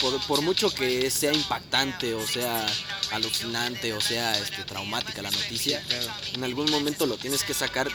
por, 0.00 0.20
por 0.26 0.42
mucho 0.42 0.68
que 0.74 1.10
sea 1.10 1.32
impactante 1.32 2.12
o 2.12 2.26
sea 2.26 2.66
alucinante 3.12 3.94
o 3.94 4.00
sea 4.00 4.36
este, 4.38 4.64
traumática 4.64 5.22
la 5.22 5.30
noticia, 5.30 5.80
Claro. 5.88 6.12
en 6.34 6.44
algún 6.44 6.70
momento 6.70 7.06
lo 7.06 7.16
tienes 7.16 7.42
que 7.42 7.54
sacar, 7.54 7.90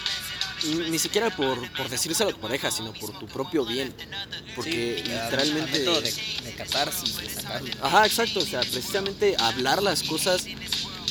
ni, 0.64 1.00
siquiera 1.00 1.30
por, 1.36 1.72
por 1.74 1.90
decírselo 1.90 2.30
a 2.30 2.34
tu 2.34 2.40
pareja, 2.40 2.72
sino 2.72 2.94
por 2.94 3.18
tu 3.18 3.26
propio 3.28 3.66
bien, 3.66 3.94
porque 4.56 5.02
Sí, 5.04 5.10
literalmente... 5.10 5.80
de, 5.80 6.02
de 6.44 6.54
catarsis, 6.56 7.18
de 7.18 7.30
sacarlo. 7.30 7.70
Ajá, 7.82 8.06
exacto, 8.06 8.40
o 8.40 8.46
sea, 8.46 8.62
precisamente 8.62 9.36
hablar 9.40 9.82
las 9.82 10.04
cosas 10.04 10.46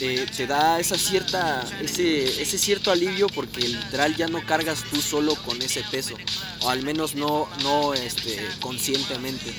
te, 0.00 0.26
te 0.26 0.46
da 0.46 0.80
esa 0.80 0.96
cierta, 0.96 1.62
ese, 1.82 2.24
ese 2.40 2.56
cierto 2.56 2.90
alivio 2.90 3.26
porque 3.28 3.60
literal 3.60 4.16
ya 4.16 4.28
no 4.28 4.44
cargas 4.46 4.82
tú 4.90 5.00
solo 5.02 5.34
con 5.34 5.60
ese 5.60 5.82
peso, 5.90 6.14
o 6.62 6.70
al 6.70 6.82
menos 6.82 7.14
no, 7.14 7.46
no 7.62 7.92
este, 7.92 8.48
conscientemente, 8.60 9.52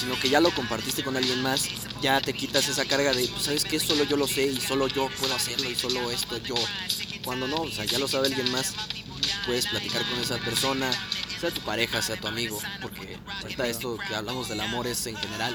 sino 0.00 0.18
que 0.18 0.28
ya 0.28 0.40
lo 0.40 0.50
compartiste 0.50 1.04
con 1.04 1.16
alguien 1.16 1.42
más, 1.42 1.68
ya 2.02 2.20
te 2.20 2.32
quitas 2.32 2.68
esa 2.68 2.84
carga 2.84 3.12
de, 3.12 3.28
pues, 3.28 3.44
sabes 3.44 3.64
que 3.64 3.78
solo 3.78 4.02
yo 4.02 4.16
lo 4.16 4.26
sé 4.26 4.46
y 4.46 4.60
solo 4.60 4.88
yo 4.88 5.08
puedo 5.20 5.32
hacerlo 5.32 5.70
y 5.70 5.76
solo 5.76 6.10
esto 6.10 6.38
yo, 6.38 6.56
cuando 7.24 7.46
no, 7.46 7.58
o 7.58 7.70
sea, 7.70 7.84
ya 7.84 8.00
lo 8.00 8.08
sabe 8.08 8.26
alguien 8.26 8.50
más, 8.50 8.74
puedes 9.46 9.66
platicar 9.66 10.04
con 10.06 10.20
esa 10.20 10.38
persona, 10.38 10.90
sea 11.40 11.50
tu 11.50 11.60
pareja, 11.60 12.00
sea 12.02 12.16
tu 12.16 12.28
amigo, 12.28 12.60
porque 12.80 13.18
ahorita 13.42 13.66
esto 13.66 13.98
que 13.98 14.14
hablamos 14.14 14.48
del 14.48 14.60
amor 14.60 14.86
es 14.86 15.06
en 15.06 15.16
general. 15.16 15.54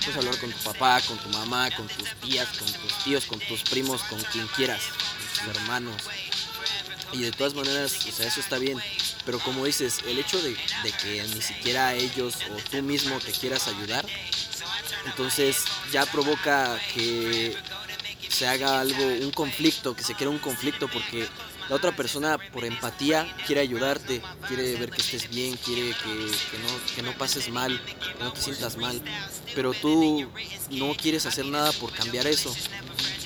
Puedes 0.00 0.16
hablar 0.16 0.38
con 0.38 0.50
tu 0.52 0.58
papá, 0.58 1.00
con 1.02 1.18
tu 1.18 1.28
mamá, 1.30 1.70
con 1.76 1.88
tus 1.88 2.08
tías, 2.20 2.48
con 2.58 2.66
tus 2.72 3.04
tíos, 3.04 3.26
con 3.26 3.38
tus 3.40 3.62
primos, 3.62 4.02
con 4.04 4.20
quien 4.24 4.46
quieras, 4.48 4.82
con 5.40 5.50
hermanos. 5.56 6.02
Y 7.12 7.22
de 7.22 7.32
todas 7.32 7.54
maneras, 7.54 8.06
o 8.06 8.12
sea, 8.12 8.26
eso 8.26 8.40
está 8.40 8.58
bien. 8.58 8.78
Pero 9.24 9.38
como 9.40 9.64
dices, 9.64 10.00
el 10.06 10.18
hecho 10.18 10.40
de, 10.42 10.50
de 10.50 10.92
que 11.02 11.22
ni 11.34 11.42
siquiera 11.42 11.94
ellos 11.94 12.36
o 12.50 12.70
tú 12.70 12.82
mismo 12.82 13.18
te 13.18 13.32
quieras 13.32 13.66
ayudar, 13.66 14.06
entonces 15.06 15.64
ya 15.90 16.06
provoca 16.06 16.78
que 16.94 17.56
se 18.28 18.46
haga 18.46 18.80
algo, 18.80 19.02
un 19.04 19.32
conflicto, 19.32 19.96
que 19.96 20.04
se 20.04 20.14
crea 20.14 20.30
un 20.30 20.38
conflicto 20.38 20.86
porque 20.88 21.26
la 21.68 21.76
otra 21.76 21.94
persona 21.94 22.38
por 22.52 22.64
empatía 22.64 23.26
quiere 23.46 23.60
ayudarte, 23.60 24.22
quiere 24.46 24.74
ver 24.76 24.90
que 24.90 25.02
estés 25.02 25.28
bien, 25.28 25.56
quiere 25.56 25.90
que, 25.90 26.30
que 26.50 26.58
no, 26.58 26.94
que 26.94 27.02
no 27.02 27.12
pases 27.18 27.48
mal, 27.50 27.80
que 27.84 28.24
no 28.24 28.32
te 28.32 28.40
sientas 28.40 28.76
mal, 28.76 29.00
pero 29.54 29.74
tú 29.74 30.26
no 30.70 30.94
quieres 30.94 31.26
hacer 31.26 31.46
nada 31.46 31.72
por 31.72 31.92
cambiar 31.92 32.26
eso. 32.26 32.54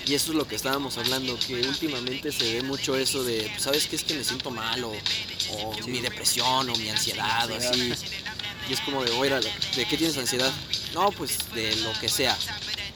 Y 0.04 0.14
eso 0.14 0.32
es 0.32 0.36
lo 0.36 0.48
que 0.48 0.56
estábamos 0.56 0.98
hablando, 0.98 1.38
que 1.38 1.54
últimamente 1.60 2.32
se 2.32 2.54
ve 2.54 2.62
mucho 2.62 2.96
eso 2.96 3.22
de, 3.22 3.50
¿sabes 3.58 3.86
qué 3.86 3.94
es 3.94 4.02
que 4.02 4.14
me 4.14 4.24
siento 4.24 4.50
mal? 4.50 4.82
O, 4.82 4.92
o 5.52 5.86
mi 5.86 6.00
depresión, 6.00 6.68
o 6.68 6.76
mi 6.76 6.88
ansiedad, 6.88 7.48
o 7.48 7.56
así. 7.56 7.92
Y 8.68 8.72
es 8.72 8.80
como 8.80 9.04
de, 9.04 9.12
oiga, 9.12 9.38
¿de 9.40 9.86
qué 9.86 9.96
tienes 9.96 10.18
ansiedad? 10.18 10.52
No, 10.92 11.10
pues 11.12 11.38
de 11.54 11.76
lo 11.76 11.92
que 12.00 12.08
sea. 12.08 12.36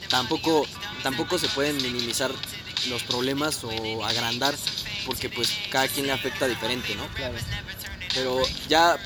Tampoco, 0.09 0.67
tampoco 1.05 1.39
se 1.39 1.49
pueden 1.49 1.77
minimizar 1.77 2.33
los 2.89 3.03
problemas 3.05 3.63
o 3.63 4.05
agrandar, 4.05 4.55
porque 5.07 5.31
pues 5.31 5.51
cada 5.71 5.89
quien 5.89 6.07
le 6.07 6.13
afecta 6.13 6.47
diferente, 6.47 6.95
¿no? 6.95 7.07
Claro. 7.15 7.35
Pero 8.13 8.43
ya 8.69 8.99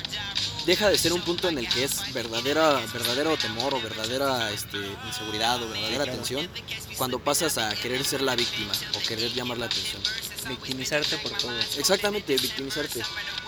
deja 0.66 0.88
de 0.88 0.98
ser 0.98 1.12
un 1.12 1.20
punto 1.22 1.48
en 1.48 1.58
el 1.58 1.68
que 1.68 1.84
es 1.84 2.12
verdadera, 2.12 2.80
verdadero 2.92 3.36
temor 3.36 3.74
o 3.74 3.80
verdadera 3.80 4.50
este, 4.50 4.78
inseguridad 5.06 5.62
o 5.62 5.68
verdadera 5.68 6.04
claro. 6.04 6.12
tensión 6.12 6.48
cuando 6.96 7.18
pasas 7.18 7.58
a 7.58 7.74
querer 7.74 8.04
ser 8.04 8.22
la 8.22 8.36
víctima 8.36 8.72
o 8.96 9.00
querer 9.06 9.32
llamar 9.32 9.58
la 9.58 9.66
atención. 9.66 10.02
Victimizarte 10.48 11.16
por 11.18 11.32
todo. 11.32 11.58
Exactamente, 11.76 12.36
victimizarte. 12.36 13.02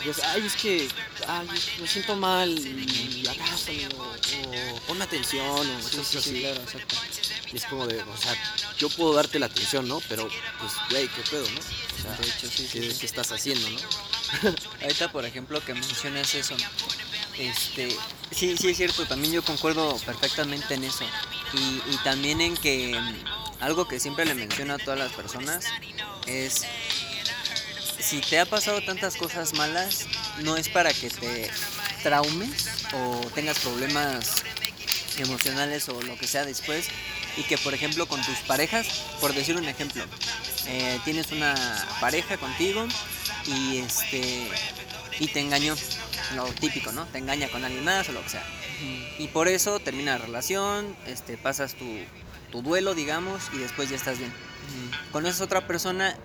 Y 0.04 0.08
es, 0.08 0.18
ay, 0.22 0.46
es 0.46 0.54
que 0.56 0.88
ay, 1.26 1.48
me 1.80 1.86
siento 1.86 2.16
mal 2.16 2.50
y 2.50 3.26
abrázame 3.26 3.88
o, 3.96 4.02
o 4.02 4.80
ponme 4.86 5.04
atención 5.04 5.44
o 5.46 5.82
cosas 5.82 6.16
así. 6.16 6.40
claro, 6.40 6.60
exacto. 6.62 6.96
Y 7.52 7.56
es 7.56 7.64
como 7.66 7.86
de, 7.86 8.00
o 8.00 8.16
sea, 8.16 8.34
yo 8.78 8.88
puedo 8.88 9.14
darte 9.14 9.38
la 9.38 9.46
atención, 9.46 9.86
¿no? 9.86 10.00
Pero, 10.08 10.28
pues, 10.58 10.72
güey, 10.90 11.08
¿qué 11.08 11.22
pedo, 11.30 11.44
no? 11.50 11.60
O 11.60 12.02
sea, 12.02 12.16
De 12.16 12.26
hecho, 12.26 12.48
sí, 12.48 12.66
sí, 12.66 12.80
¿qué, 12.80 12.90
sí. 12.90 12.98
qué 12.98 13.06
estás 13.06 13.30
haciendo, 13.30 13.68
no? 13.68 13.78
Ahorita, 14.82 15.12
por 15.12 15.24
ejemplo, 15.26 15.62
que 15.64 15.74
mencionas 15.74 16.34
eso, 16.34 16.56
este, 17.38 17.88
sí, 18.30 18.56
sí 18.56 18.70
es 18.70 18.76
cierto, 18.76 19.06
también 19.06 19.34
yo 19.34 19.42
concuerdo 19.42 19.96
perfectamente 19.98 20.74
en 20.74 20.84
eso. 20.84 21.04
Y, 21.52 21.92
y 21.92 21.96
también 22.04 22.40
en 22.40 22.56
que 22.56 22.98
mm, 22.98 23.62
algo 23.62 23.86
que 23.86 24.00
siempre 24.00 24.24
le 24.24 24.34
menciono 24.34 24.74
a 24.74 24.78
todas 24.78 24.98
las 24.98 25.12
personas 25.12 25.66
es, 26.26 26.62
si 27.98 28.20
te 28.20 28.38
ha 28.38 28.46
pasado 28.46 28.82
tantas 28.82 29.16
cosas 29.16 29.52
malas, 29.54 30.06
no 30.40 30.56
es 30.56 30.68
para 30.68 30.92
que 30.92 31.10
te 31.10 31.50
traumes 32.02 32.68
o 32.94 33.20
tengas 33.34 33.58
problemas 33.58 34.42
emocionales 35.18 35.88
o 35.88 36.00
lo 36.02 36.16
que 36.16 36.26
sea 36.26 36.44
después 36.44 36.88
y 37.36 37.42
que 37.42 37.58
por 37.58 37.74
ejemplo 37.74 38.06
con 38.06 38.22
tus 38.22 38.38
parejas, 38.40 39.04
por 39.20 39.34
decir 39.34 39.56
un 39.56 39.66
ejemplo, 39.68 40.04
eh, 40.66 40.98
tienes 41.04 41.32
una 41.32 41.54
pareja 42.00 42.36
contigo 42.36 42.86
y 43.46 43.78
este 43.78 44.48
y 45.18 45.28
te 45.28 45.40
engañó, 45.40 45.74
lo 46.34 46.44
típico, 46.46 46.92
¿no? 46.92 47.06
Te 47.06 47.18
engaña 47.18 47.48
con 47.48 47.64
alguien 47.64 47.84
más 47.84 48.08
o 48.08 48.12
lo 48.12 48.22
que 48.22 48.30
sea. 48.30 48.44
Y 49.18 49.28
por 49.28 49.46
eso 49.46 49.78
termina 49.78 50.18
la 50.18 50.24
relación, 50.24 50.96
este, 51.06 51.36
pasas 51.36 51.74
tu, 51.74 51.84
tu 52.50 52.62
duelo, 52.62 52.94
digamos, 52.94 53.42
y 53.52 53.58
después 53.58 53.88
ya 53.88 53.96
estás 53.96 54.18
bien. 54.18 54.32
Conoces 55.12 55.40
a 55.40 55.44
otra 55.44 55.66
persona 55.66 56.16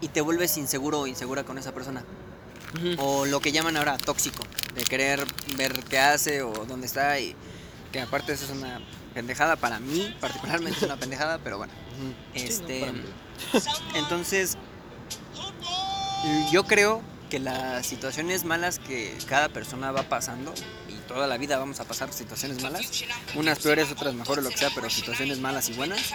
y 0.00 0.08
te 0.08 0.20
vuelves 0.20 0.56
inseguro 0.58 1.00
o 1.00 1.06
insegura 1.06 1.44
con 1.44 1.56
esa 1.56 1.72
persona. 1.72 2.04
O 2.98 3.24
lo 3.24 3.40
que 3.40 3.52
llaman 3.52 3.76
ahora 3.76 3.96
tóxico, 3.96 4.42
de 4.74 4.82
querer 4.82 5.24
ver 5.56 5.72
qué 5.84 5.98
hace 5.98 6.42
o 6.42 6.66
dónde 6.66 6.86
está 6.86 7.18
y 7.20 7.36
que 7.92 8.00
aparte 8.00 8.32
eso 8.32 8.44
es 8.44 8.50
una 8.50 8.80
pendejada 9.14 9.56
para 9.56 9.78
mí, 9.78 10.14
particularmente 10.20 10.78
es 10.78 10.82
una 10.82 10.96
pendejada, 10.96 11.38
pero 11.38 11.58
bueno. 11.58 11.72
Este, 12.34 12.92
entonces, 13.94 14.58
yo 16.50 16.64
creo 16.64 17.00
que 17.30 17.38
las 17.38 17.86
situaciones 17.86 18.44
malas 18.44 18.78
que 18.78 19.16
cada 19.26 19.48
persona 19.48 19.92
va 19.92 20.02
pasando, 20.04 20.52
y 20.88 20.94
toda 21.08 21.26
la 21.26 21.38
vida 21.38 21.58
vamos 21.58 21.80
a 21.80 21.84
pasar 21.84 22.12
situaciones 22.12 22.62
malas, 22.62 23.04
unas 23.34 23.58
peores, 23.60 23.90
otras 23.90 24.14
mejores, 24.14 24.44
lo 24.44 24.50
que 24.50 24.58
sea, 24.58 24.70
pero 24.74 24.90
situaciones 24.90 25.38
malas 25.38 25.68
y 25.68 25.72
buenas, 25.72 26.12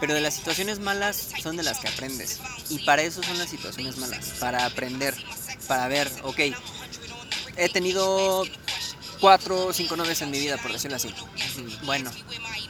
pero 0.00 0.14
de 0.14 0.20
las 0.20 0.34
situaciones 0.34 0.78
malas 0.78 1.30
son 1.42 1.56
de 1.56 1.62
las 1.62 1.78
que 1.80 1.88
aprendes. 1.88 2.40
Y 2.68 2.78
para 2.84 3.02
eso 3.02 3.22
son 3.22 3.38
las 3.38 3.50
situaciones 3.50 3.98
malas, 3.98 4.34
para 4.40 4.64
aprender, 4.66 5.14
para 5.68 5.88
ver, 5.88 6.10
ok, 6.22 6.38
he 7.56 7.68
tenido 7.68 8.44
cuatro 9.20 9.66
o 9.66 9.72
cinco 9.72 9.96
novias 9.96 10.22
en 10.22 10.30
mi 10.30 10.38
vida, 10.38 10.56
por 10.56 10.72
decirlo 10.72 10.96
así. 10.96 11.14
Bueno, 11.84 12.10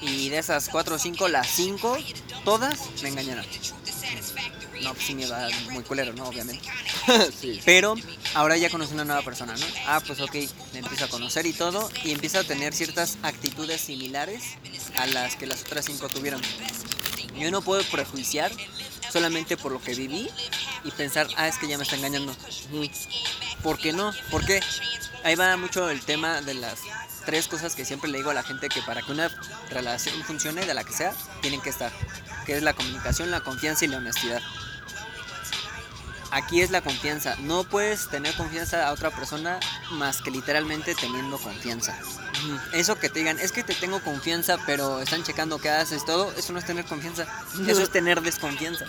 y 0.01 0.29
de 0.29 0.39
esas 0.39 0.69
cuatro 0.69 0.97
o 0.97 0.99
cinco, 0.99 1.29
las 1.29 1.49
cinco, 1.49 1.97
todas 2.45 2.81
me 3.03 3.11
engañaron. 3.11 3.45
no, 4.83 4.95
pues 4.95 5.07
sí 5.07 5.15
me 5.15 5.27
va 5.27 5.49
muy 5.71 5.83
culero, 5.83 6.13
¿no? 6.13 6.25
Obviamente. 6.27 6.67
Pero 7.65 7.95
ahora 8.35 8.57
ya 8.57 8.71
conoce 8.71 8.95
una 8.95 9.05
nueva 9.05 9.23
persona, 9.23 9.55
¿no? 9.57 9.67
Ah, 9.87 10.01
pues 10.07 10.21
ok, 10.21 10.35
le 10.35 10.79
empieza 10.79 11.05
a 11.07 11.09
conocer 11.09 11.47
y 11.47 11.53
todo, 11.53 11.91
y 12.05 12.13
empieza 12.13 12.41
a 12.41 12.45
tener 12.45 12.75
ciertas 12.75 13.19
actitudes 13.23 13.81
similares 13.81 14.43
a 14.97 15.07
las 15.07 15.37
que 15.37 15.47
las 15.47 15.63
otras 15.63 15.85
cinco 15.87 16.09
tuvieron. 16.09 16.41
Yo 17.39 17.51
no 17.51 17.63
puedo 17.63 17.83
prejuiciar 17.85 18.51
solamente 19.11 19.57
por 19.57 19.73
lo 19.73 19.81
que 19.81 19.95
viví 19.95 20.29
y 20.85 20.91
pensar, 20.93 21.29
ah, 21.37 21.49
es 21.49 21.59
que 21.59 21.69
ya 21.69 21.77
me 21.77 21.85
está 21.85 21.97
engañando. 21.97 22.35
¿Por 23.63 23.79
qué 23.79 23.93
no? 23.93 24.13
¿Por 24.31 24.45
qué? 24.45 24.61
Ahí 25.24 25.35
va 25.35 25.56
mucho 25.56 25.90
el 25.90 26.00
tema 26.00 26.40
de 26.40 26.54
las 26.54 26.80
tres 27.26 27.48
cosas 27.48 27.74
que 27.74 27.85
siempre 27.85 28.11
le 28.11 28.18
digo 28.18 28.30
a 28.30 28.35
la 28.35 28.42
gente 28.42 28.68
que 28.68 28.83
para 28.83 29.02
que 29.02 29.12
una 29.12 29.30
relación 29.70 30.22
funcione, 30.24 30.64
de 30.64 30.74
la 30.74 30.85
que 30.85 30.92
sea, 30.92 31.12
tienen 31.42 31.61
que 31.61 31.70
estar. 31.70 31.92
Que 32.46 32.56
es 32.56 32.62
la 32.62 32.74
comunicación, 32.74 33.30
la 33.30 33.40
confianza 33.40 33.85
y 33.85 33.88
la 33.88 33.98
honestidad. 33.98 34.40
Aquí 36.30 36.61
es 36.61 36.70
la 36.70 36.80
confianza. 36.80 37.37
No 37.40 37.64
puedes 37.64 38.09
tener 38.09 38.35
confianza 38.37 38.87
a 38.87 38.92
otra 38.92 39.11
persona 39.11 39.59
más 39.92 40.22
que 40.22 40.30
literalmente 40.30 40.94
teniendo 40.94 41.38
confianza. 41.38 41.98
Eso 42.72 42.98
que 42.98 43.09
te 43.09 43.18
digan, 43.18 43.38
es 43.38 43.52
que 43.52 43.64
te 43.64 43.74
tengo 43.74 44.00
confianza, 44.00 44.56
pero 44.64 45.00
están 45.00 45.24
checando 45.24 45.59
qué 45.59 45.68
haces, 45.68 46.04
todo, 46.06 46.33
eso 46.37 46.52
no 46.52 46.59
es 46.59 46.64
tener 46.64 46.85
confianza. 46.85 47.26
Eso 47.66 47.83
es 47.83 47.90
tener 47.90 48.22
desconfianza. 48.22 48.87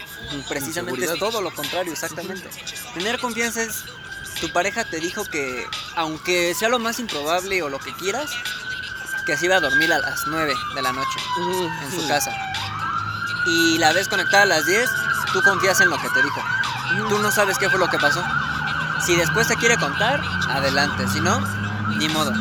Precisamente 0.48 1.06
es 1.06 1.20
todo 1.20 1.42
lo 1.42 1.54
contrario, 1.54 1.92
exactamente. 1.92 2.48
Tener 2.94 3.20
confianza 3.20 3.64
es 3.64 3.84
tu 4.42 4.52
pareja 4.52 4.84
te 4.84 5.00
dijo 5.00 5.24
que, 5.24 5.66
aunque 5.96 6.54
sea 6.56 6.68
lo 6.68 6.80
más 6.80 7.00
improbable 7.00 7.62
o 7.62 7.70
lo 7.70 7.80
que 7.80 7.94
quieras, 7.94 8.32
que 9.26 9.38
se 9.38 9.46
iba 9.46 9.58
a 9.58 9.60
dormir 9.60 9.94
a 9.94 10.00
las 10.00 10.26
9 10.28 10.54
de 10.76 10.82
la 10.82 10.92
noche 10.92 11.20
en 11.84 12.02
su 12.02 12.08
casa. 12.08 12.32
Y 13.46 13.78
la 13.78 13.94
ves 13.94 14.08
conectada 14.08 14.44
a 14.44 14.48
las 14.48 14.66
10, 14.66 14.90
tú 15.32 15.42
confías 15.44 15.80
en 15.80 15.90
lo 15.90 15.98
que 15.98 16.10
te 16.10 16.24
dijo. 16.24 16.42
Tú 17.08 17.20
no 17.20 17.32
sabes 17.32 17.58
qué 17.58 17.70
fue 17.70 17.80
lo 17.80 17.88
que 17.88 18.00
pasó. 18.00 18.24
Si 19.06 19.16
después 19.16 19.48
te 19.48 19.56
quiere 19.56 19.78
contar, 19.78 20.22
adelante. 20.50 21.08
Si 21.08 21.22
no, 21.22 21.40
ni 21.98 22.10
modo. 22.10 22.34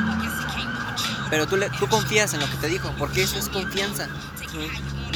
Pero 1.29 1.47
tú, 1.47 1.57
le, 1.57 1.71
tú 1.71 1.87
confías 1.87 2.35
en 2.35 2.41
lo 2.41 2.51
que 2.51 2.57
te 2.57 2.67
dijo, 2.67 2.93
porque 2.99 3.23
eso 3.23 3.39
es 3.39 3.49
confianza. 3.49 4.09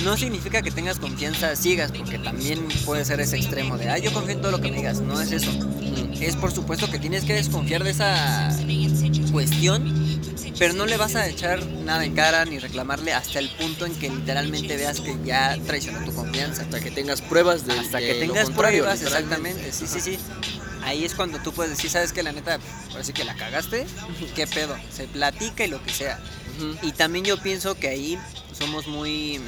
No 0.04 0.16
significa 0.16 0.62
que 0.62 0.70
tengas 0.70 0.98
confianza 0.98 1.56
ciegas, 1.56 1.92
porque 1.92 2.18
también 2.18 2.68
puede 2.84 3.04
ser 3.04 3.20
ese 3.20 3.36
extremo 3.36 3.76
de, 3.76 3.90
ah, 3.90 3.98
yo 3.98 4.12
confío 4.12 4.34
en 4.34 4.40
todo 4.42 4.52
lo 4.52 4.60
que 4.60 4.70
me 4.70 4.76
digas. 4.76 5.00
No 5.00 5.20
es 5.20 5.32
eso. 5.32 5.50
Es 6.20 6.36
por 6.36 6.52
supuesto 6.52 6.90
que 6.90 6.98
tienes 6.98 7.24
que 7.24 7.34
desconfiar 7.34 7.84
de 7.84 7.90
esa 7.90 8.56
cuestión, 9.32 9.92
pero 10.58 10.74
no 10.74 10.86
le 10.86 10.96
vas 10.96 11.16
a 11.16 11.28
echar 11.28 11.64
nada 11.66 12.04
en 12.04 12.14
cara 12.14 12.44
ni 12.44 12.58
reclamarle 12.58 13.12
hasta 13.12 13.38
el 13.38 13.50
punto 13.50 13.84
en 13.84 13.94
que 13.94 14.08
literalmente 14.08 14.76
veas 14.76 15.00
que 15.00 15.16
ya 15.24 15.58
traicionó 15.66 16.04
tu 16.04 16.14
confianza. 16.14 16.62
Hasta 16.62 16.80
que 16.80 16.90
tengas 16.90 17.20
pruebas 17.20 17.66
de 17.66 17.78
Hasta 17.78 17.98
de 17.98 18.06
que 18.06 18.14
tengas 18.14 18.50
pruebas, 18.50 19.02
exactamente. 19.02 19.72
Sí, 19.72 19.86
sí, 19.86 20.00
sí. 20.00 20.18
Ahí 20.84 21.04
es 21.04 21.14
cuando 21.14 21.38
tú 21.38 21.52
puedes 21.52 21.76
decir, 21.76 21.90
¿sabes 21.90 22.12
que 22.12 22.22
La 22.22 22.32
neta, 22.32 22.58
sí 23.02 23.12
que 23.12 23.24
la 23.24 23.34
cagaste. 23.34 23.86
¿Qué 24.34 24.46
pedo? 24.46 24.76
Se 24.90 25.06
platica 25.08 25.64
y 25.64 25.68
lo 25.68 25.82
que 25.82 25.90
sea. 25.90 26.20
Y 26.82 26.92
también 26.92 27.24
yo 27.24 27.38
pienso 27.42 27.74
que 27.74 27.88
ahí 27.88 28.18
somos 28.52 28.86
muy... 28.86 29.40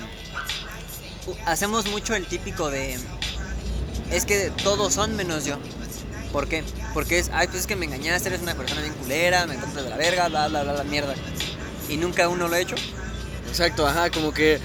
Hacemos 1.45 1.87
mucho 1.87 2.15
el 2.15 2.27
típico 2.27 2.71
de... 2.71 2.99
Es 4.11 4.25
que 4.25 4.51
todos 4.63 4.95
son 4.95 5.17
menos 5.17 5.45
yo. 5.45 5.59
¿Por 6.33 6.49
qué? 6.49 6.65
Porque 6.95 7.19
es, 7.19 7.31
ay, 7.33 7.47
pues 7.49 7.61
es 7.61 7.67
que 7.67 7.77
me 7.77 7.87
engañaste, 7.87 8.29
eres 8.29 8.41
una 8.43 8.55
persona 8.55 8.81
bien 8.83 8.95
culera, 8.95 9.47
me 9.47 9.55
encuentras 9.55 9.85
de 9.85 9.91
la 9.91 9.97
verga, 9.97 10.29
bla, 10.29 10.49
bla, 10.49 10.63
bla, 10.63 10.73
bla, 10.75 10.85
mierda. 10.85 11.15
Y 11.89 11.97
nunca 11.97 12.29
uno 12.29 12.49
lo 12.49 12.55
ha 12.55 12.61
hecho. 12.61 12.77
Exacto, 13.49 13.87
ajá, 13.87 14.11
como 14.11 14.33
que 14.35 14.59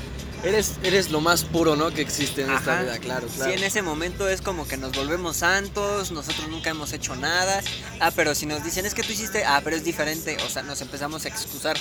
eres, 0.44 0.74
eres 0.84 1.12
lo 1.12 1.22
más 1.22 1.44
puro, 1.44 1.76
¿no? 1.76 1.92
Que 1.92 2.02
existe 2.02 2.42
en 2.42 2.52
esta 2.52 2.74
Ajá. 2.74 2.82
vida, 2.82 2.98
claro, 3.00 3.28
claro. 3.28 3.52
Sí, 3.52 3.58
en 3.58 3.64
ese 3.64 3.82
momento 3.84 4.28
es 4.28 4.42
como 4.42 4.68
que 4.68 4.76
nos 4.76 4.92
volvemos 4.92 5.38
santos, 5.38 6.12
nosotros 6.12 6.48
nunca 6.50 6.72
hemos 6.72 6.92
hecho 6.94 7.16
nada. 7.16 7.62
Ah, 8.00 8.12
pero 8.16 8.34
si 8.34 8.48
nos 8.48 8.64
dicen 8.64 8.86
es 8.86 8.94
que 8.96 9.04
tú 9.04 9.12
hiciste, 9.14 9.46
ah, 9.46 9.62
pero 9.64 9.76
es 9.76 9.84
diferente, 9.84 10.38
o 10.46 10.50
sea, 10.50 10.64
nos 10.64 10.82
empezamos 10.82 11.26
a 11.26 11.28
excusar. 11.28 11.78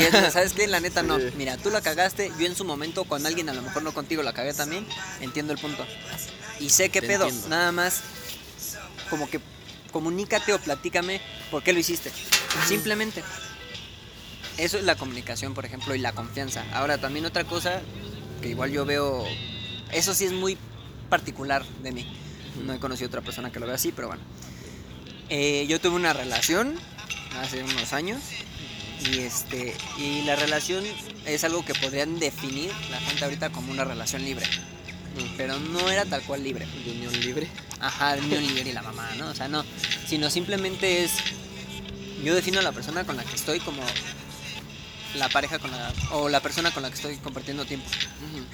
Y 0.00 0.04
es, 0.04 0.32
¿sabes 0.32 0.52
qué? 0.52 0.66
La 0.68 0.78
neta 0.80 1.02
no. 1.02 1.18
Sí. 1.18 1.24
Mira, 1.36 1.56
tú 1.56 1.70
la 1.70 1.80
cagaste, 1.80 2.30
yo 2.38 2.46
en 2.46 2.54
su 2.54 2.64
momento 2.64 3.04
con 3.04 3.26
alguien, 3.26 3.48
a 3.48 3.54
lo 3.54 3.62
mejor 3.62 3.82
no 3.82 3.92
contigo, 3.92 4.22
la 4.22 4.32
cagué 4.32 4.54
también, 4.54 4.86
entiendo 5.20 5.52
el 5.52 5.58
punto. 5.58 5.84
Y 6.60 6.70
sé 6.70 6.88
qué 6.88 7.00
Te 7.00 7.08
pedo, 7.08 7.24
entiendo. 7.24 7.48
nada 7.48 7.72
más 7.72 8.00
como 9.08 9.28
que 9.28 9.40
comunícate 9.92 10.52
o 10.52 10.58
platícame 10.58 11.20
por 11.50 11.62
qué 11.62 11.72
lo 11.72 11.78
hiciste. 11.78 12.10
Simplemente. 12.66 13.22
Eso 14.58 14.78
es 14.78 14.84
la 14.84 14.96
comunicación, 14.96 15.54
por 15.54 15.64
ejemplo, 15.66 15.94
y 15.94 15.98
la 15.98 16.12
confianza. 16.12 16.64
Ahora, 16.72 16.98
también 16.98 17.26
otra 17.26 17.44
cosa 17.44 17.82
que 18.40 18.48
igual 18.48 18.70
yo 18.70 18.86
veo, 18.86 19.24
eso 19.92 20.14
sí 20.14 20.24
es 20.24 20.32
muy 20.32 20.56
particular 21.10 21.64
de 21.82 21.92
mí. 21.92 22.06
No 22.64 22.72
he 22.72 22.78
conocido 22.78 23.08
otra 23.08 23.20
persona 23.20 23.52
que 23.52 23.60
lo 23.60 23.66
vea 23.66 23.74
así, 23.74 23.92
pero 23.92 24.08
bueno. 24.08 24.22
Eh, 25.28 25.66
yo 25.68 25.80
tuve 25.80 25.96
una 25.96 26.12
relación 26.12 26.76
hace 27.40 27.62
unos 27.62 27.92
años 27.92 28.20
y 29.10 29.18
este 29.18 29.76
y 29.98 30.22
la 30.22 30.36
relación 30.36 30.84
es 31.26 31.44
algo 31.44 31.64
que 31.64 31.74
podrían 31.74 32.18
definir 32.18 32.70
la 32.90 32.98
gente 33.00 33.24
ahorita 33.24 33.50
como 33.50 33.72
una 33.72 33.84
relación 33.84 34.24
libre. 34.24 34.46
Pero 35.36 35.58
no 35.58 35.90
era 35.90 36.04
tal 36.04 36.22
cual 36.22 36.42
libre. 36.42 36.66
De 36.84 36.92
unión 36.92 37.20
libre. 37.20 37.48
Ajá, 37.80 38.16
de 38.16 38.22
unión 38.22 38.46
libre 38.46 38.70
y 38.70 38.72
la 38.72 38.82
mamá, 38.82 39.10
¿no? 39.18 39.28
O 39.28 39.34
sea, 39.34 39.48
no, 39.48 39.64
sino 40.06 40.30
simplemente 40.30 41.04
es 41.04 41.12
yo 42.24 42.34
defino 42.34 42.60
a 42.60 42.62
la 42.62 42.72
persona 42.72 43.04
con 43.04 43.16
la 43.16 43.24
que 43.24 43.36
estoy 43.36 43.60
como 43.60 43.82
la 45.14 45.28
pareja 45.28 45.58
con 45.58 45.70
la 45.70 45.92
o 46.12 46.28
la 46.28 46.40
persona 46.40 46.70
con 46.70 46.82
la 46.82 46.88
que 46.88 46.96
estoy 46.96 47.16
compartiendo 47.16 47.64
tiempo. 47.64 47.86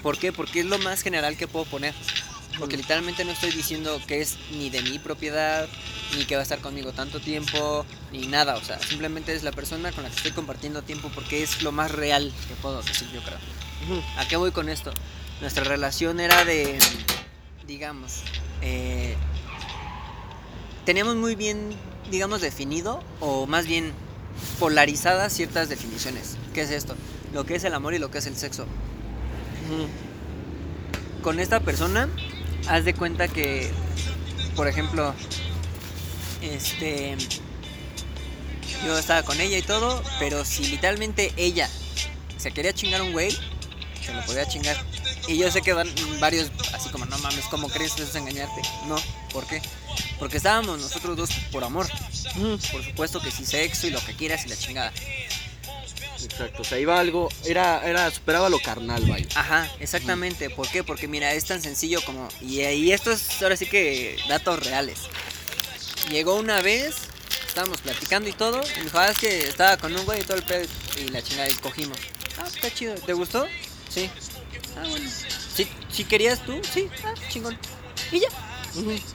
¿Por 0.02 0.18
qué? 0.18 0.32
Porque 0.32 0.60
es 0.60 0.66
lo 0.66 0.78
más 0.78 1.02
general 1.02 1.36
que 1.36 1.48
puedo 1.48 1.64
poner. 1.64 1.94
Porque 2.58 2.76
literalmente 2.76 3.24
no 3.24 3.32
estoy 3.32 3.50
diciendo 3.50 4.00
que 4.06 4.20
es 4.20 4.36
ni 4.50 4.68
de 4.68 4.82
mi 4.82 4.98
propiedad, 4.98 5.66
ni 6.16 6.26
que 6.26 6.34
va 6.34 6.40
a 6.40 6.42
estar 6.42 6.60
conmigo 6.60 6.92
tanto 6.92 7.18
tiempo, 7.18 7.86
ni 8.12 8.26
nada. 8.26 8.56
O 8.56 8.64
sea, 8.64 8.78
simplemente 8.78 9.34
es 9.34 9.42
la 9.42 9.52
persona 9.52 9.90
con 9.92 10.04
la 10.04 10.10
que 10.10 10.16
estoy 10.16 10.32
compartiendo 10.32 10.82
tiempo 10.82 11.10
porque 11.14 11.42
es 11.42 11.62
lo 11.62 11.72
más 11.72 11.90
real 11.90 12.30
que 12.48 12.54
puedo 12.56 12.82
decir, 12.82 13.08
yo 13.12 13.22
creo. 13.22 13.38
¿A 14.18 14.28
qué 14.28 14.36
voy 14.36 14.50
con 14.50 14.68
esto? 14.68 14.92
Nuestra 15.42 15.64
relación 15.64 16.20
era 16.20 16.44
de, 16.44 16.78
digamos, 17.66 18.22
eh, 18.62 19.16
teníamos 20.86 21.16
muy 21.16 21.34
bien, 21.34 21.70
digamos, 22.12 22.40
definido, 22.40 23.02
o 23.18 23.48
más 23.48 23.66
bien 23.66 23.92
polarizadas 24.60 25.32
ciertas 25.32 25.68
definiciones. 25.68 26.36
¿Qué 26.54 26.60
es 26.62 26.70
esto? 26.70 26.94
Lo 27.34 27.44
que 27.44 27.56
es 27.56 27.64
el 27.64 27.74
amor 27.74 27.92
y 27.92 27.98
lo 27.98 28.08
que 28.08 28.18
es 28.18 28.26
el 28.26 28.36
sexo. 28.36 28.66
Con 31.24 31.40
esta 31.40 31.58
persona, 31.58 32.08
haz 32.68 32.84
de 32.84 32.94
cuenta 32.94 33.26
que, 33.26 33.68
por 34.54 34.68
ejemplo, 34.68 35.12
este, 36.40 37.16
yo 38.86 38.96
estaba 38.96 39.24
con 39.24 39.40
ella 39.40 39.58
y 39.58 39.62
todo, 39.62 40.04
pero 40.20 40.44
si 40.44 40.66
literalmente 40.66 41.32
ella 41.36 41.68
se 42.36 42.52
quería 42.52 42.72
chingar 42.72 43.02
un 43.02 43.10
güey, 43.10 43.36
se 44.06 44.14
lo 44.14 44.24
podía 44.24 44.46
chingar. 44.46 44.91
Y 45.28 45.36
yo 45.38 45.50
sé 45.50 45.62
que 45.62 45.72
van 45.72 45.88
varios 46.20 46.50
así 46.72 46.88
como, 46.90 47.06
no 47.06 47.16
mames, 47.18 47.44
¿cómo 47.46 47.68
crees 47.68 47.92
que 47.92 48.02
eso 48.02 48.10
es 48.10 48.16
engañarte? 48.16 48.62
No, 48.86 48.96
¿por 49.32 49.46
qué? 49.46 49.62
Porque 50.18 50.36
estábamos 50.38 50.80
nosotros 50.80 51.16
dos 51.16 51.30
por 51.50 51.64
amor. 51.64 51.86
Por 52.72 52.84
supuesto 52.84 53.20
que 53.20 53.30
sí, 53.30 53.44
sexo 53.44 53.86
y 53.86 53.90
lo 53.90 54.04
que 54.04 54.14
quieras 54.14 54.44
y 54.46 54.48
la 54.48 54.56
chingada. 54.56 54.92
Exacto, 56.22 56.62
o 56.62 56.64
sea, 56.64 56.78
iba 56.78 56.98
algo, 56.98 57.28
era, 57.44 57.86
era, 57.88 58.10
superaba 58.10 58.48
lo 58.48 58.60
carnal, 58.60 59.04
vaya. 59.06 59.26
Ajá, 59.34 59.70
exactamente. 59.80 60.50
¿Por 60.50 60.68
qué? 60.68 60.84
Porque 60.84 61.08
mira, 61.08 61.32
es 61.34 61.44
tan 61.44 61.60
sencillo 61.60 62.00
como... 62.04 62.28
Y, 62.40 62.60
y 62.60 62.92
esto 62.92 63.10
es 63.10 63.42
ahora 63.42 63.56
sí 63.56 63.66
que 63.66 64.16
datos 64.28 64.64
reales. 64.64 64.98
Llegó 66.10 66.36
una 66.36 66.62
vez, 66.62 66.94
estábamos 67.46 67.80
platicando 67.80 68.28
y 68.28 68.32
todo, 68.32 68.62
y 68.62 68.78
me 68.78 68.84
dijo, 68.84 68.98
ah, 68.98 69.10
es 69.10 69.18
que 69.18 69.48
estaba 69.48 69.76
con 69.76 69.94
un 69.94 70.04
güey 70.04 70.20
y 70.20 70.24
todo 70.24 70.36
el 70.36 70.42
pedo, 70.42 70.66
y 70.96 71.08
la 71.08 71.22
chingada, 71.22 71.48
y 71.48 71.54
cogimos. 71.54 71.98
Ah, 72.38 72.46
está 72.46 72.72
chido, 72.72 72.94
¿te 72.94 73.12
gustó? 73.12 73.46
Sí. 73.88 74.10
Ah, 74.76 74.86
bueno. 74.88 75.08
¿Sí, 75.54 75.68
sí 75.90 76.04
querías 76.04 76.44
tú? 76.44 76.60
Sí, 76.72 76.88
ah, 77.04 77.14
chingón. 77.28 77.58
Y 78.10 78.20
ya. 78.20 78.28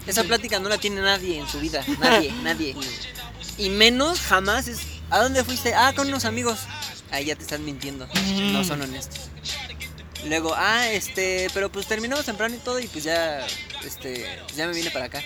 Esa 0.06 0.24
plática 0.24 0.60
no 0.60 0.70
la 0.70 0.78
tiene 0.78 1.02
nadie 1.02 1.40
en 1.40 1.48
su 1.48 1.60
vida, 1.60 1.84
nadie, 2.00 2.32
nadie. 2.44 2.76
Y 3.58 3.70
menos 3.70 4.20
jamás 4.20 4.68
es, 4.68 4.82
¿a 5.10 5.20
dónde 5.20 5.44
fuiste? 5.44 5.74
Ah, 5.74 5.94
con 5.96 6.08
unos 6.08 6.26
amigos. 6.26 6.60
Ahí 7.10 7.26
ya 7.26 7.36
te 7.36 7.44
están 7.44 7.64
mintiendo, 7.64 8.08
no 8.52 8.64
son 8.64 8.82
honestos. 8.82 9.30
Luego, 10.26 10.54
ah, 10.56 10.90
este, 10.90 11.48
pero 11.54 11.72
pues 11.72 11.88
terminamos 11.88 12.26
temprano 12.26 12.56
y 12.56 12.58
todo 12.58 12.80
y 12.80 12.88
pues 12.88 13.04
ya, 13.04 13.46
este, 13.84 14.26
ya 14.56 14.68
me 14.68 14.74
vine 14.74 14.92
para 14.92 15.06
acá. 15.06 15.24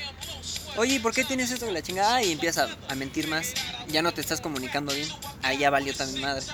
Oye, 0.78 0.96
¿y 0.96 1.00
por 1.00 1.14
qué 1.14 1.26
tienes 1.26 1.52
esto 1.52 1.66
de 1.66 1.74
la 1.74 1.82
chingada? 1.82 2.16
Ah, 2.16 2.24
y 2.24 2.32
empieza 2.32 2.68
a 2.88 2.96
mentir 2.96 3.28
más. 3.28 3.54
Ya 3.90 4.02
no 4.02 4.14
te 4.14 4.22
estás 4.22 4.40
comunicando 4.40 4.94
bien. 4.94 5.08
Ahí 5.44 5.58
ya 5.58 5.70
valió 5.70 5.94
también 5.94 6.22
madre. 6.22 6.46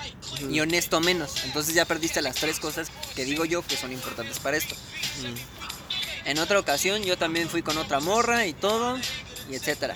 Y 0.50 0.58
honesto 0.60 1.00
menos. 1.00 1.44
Entonces 1.44 1.74
ya 1.74 1.84
perdiste 1.84 2.20
las 2.20 2.36
tres 2.36 2.58
cosas 2.58 2.88
que 3.14 3.24
digo 3.24 3.44
yo 3.44 3.62
que 3.62 3.76
son 3.76 3.92
importantes 3.92 4.38
para 4.40 4.56
esto. 4.56 4.74
En 6.24 6.38
otra 6.38 6.58
ocasión 6.58 7.02
yo 7.04 7.16
también 7.16 7.48
fui 7.48 7.62
con 7.62 7.78
otra 7.78 8.00
morra 8.00 8.46
y 8.46 8.52
todo, 8.52 8.98
y 9.50 9.54
etcétera. 9.54 9.94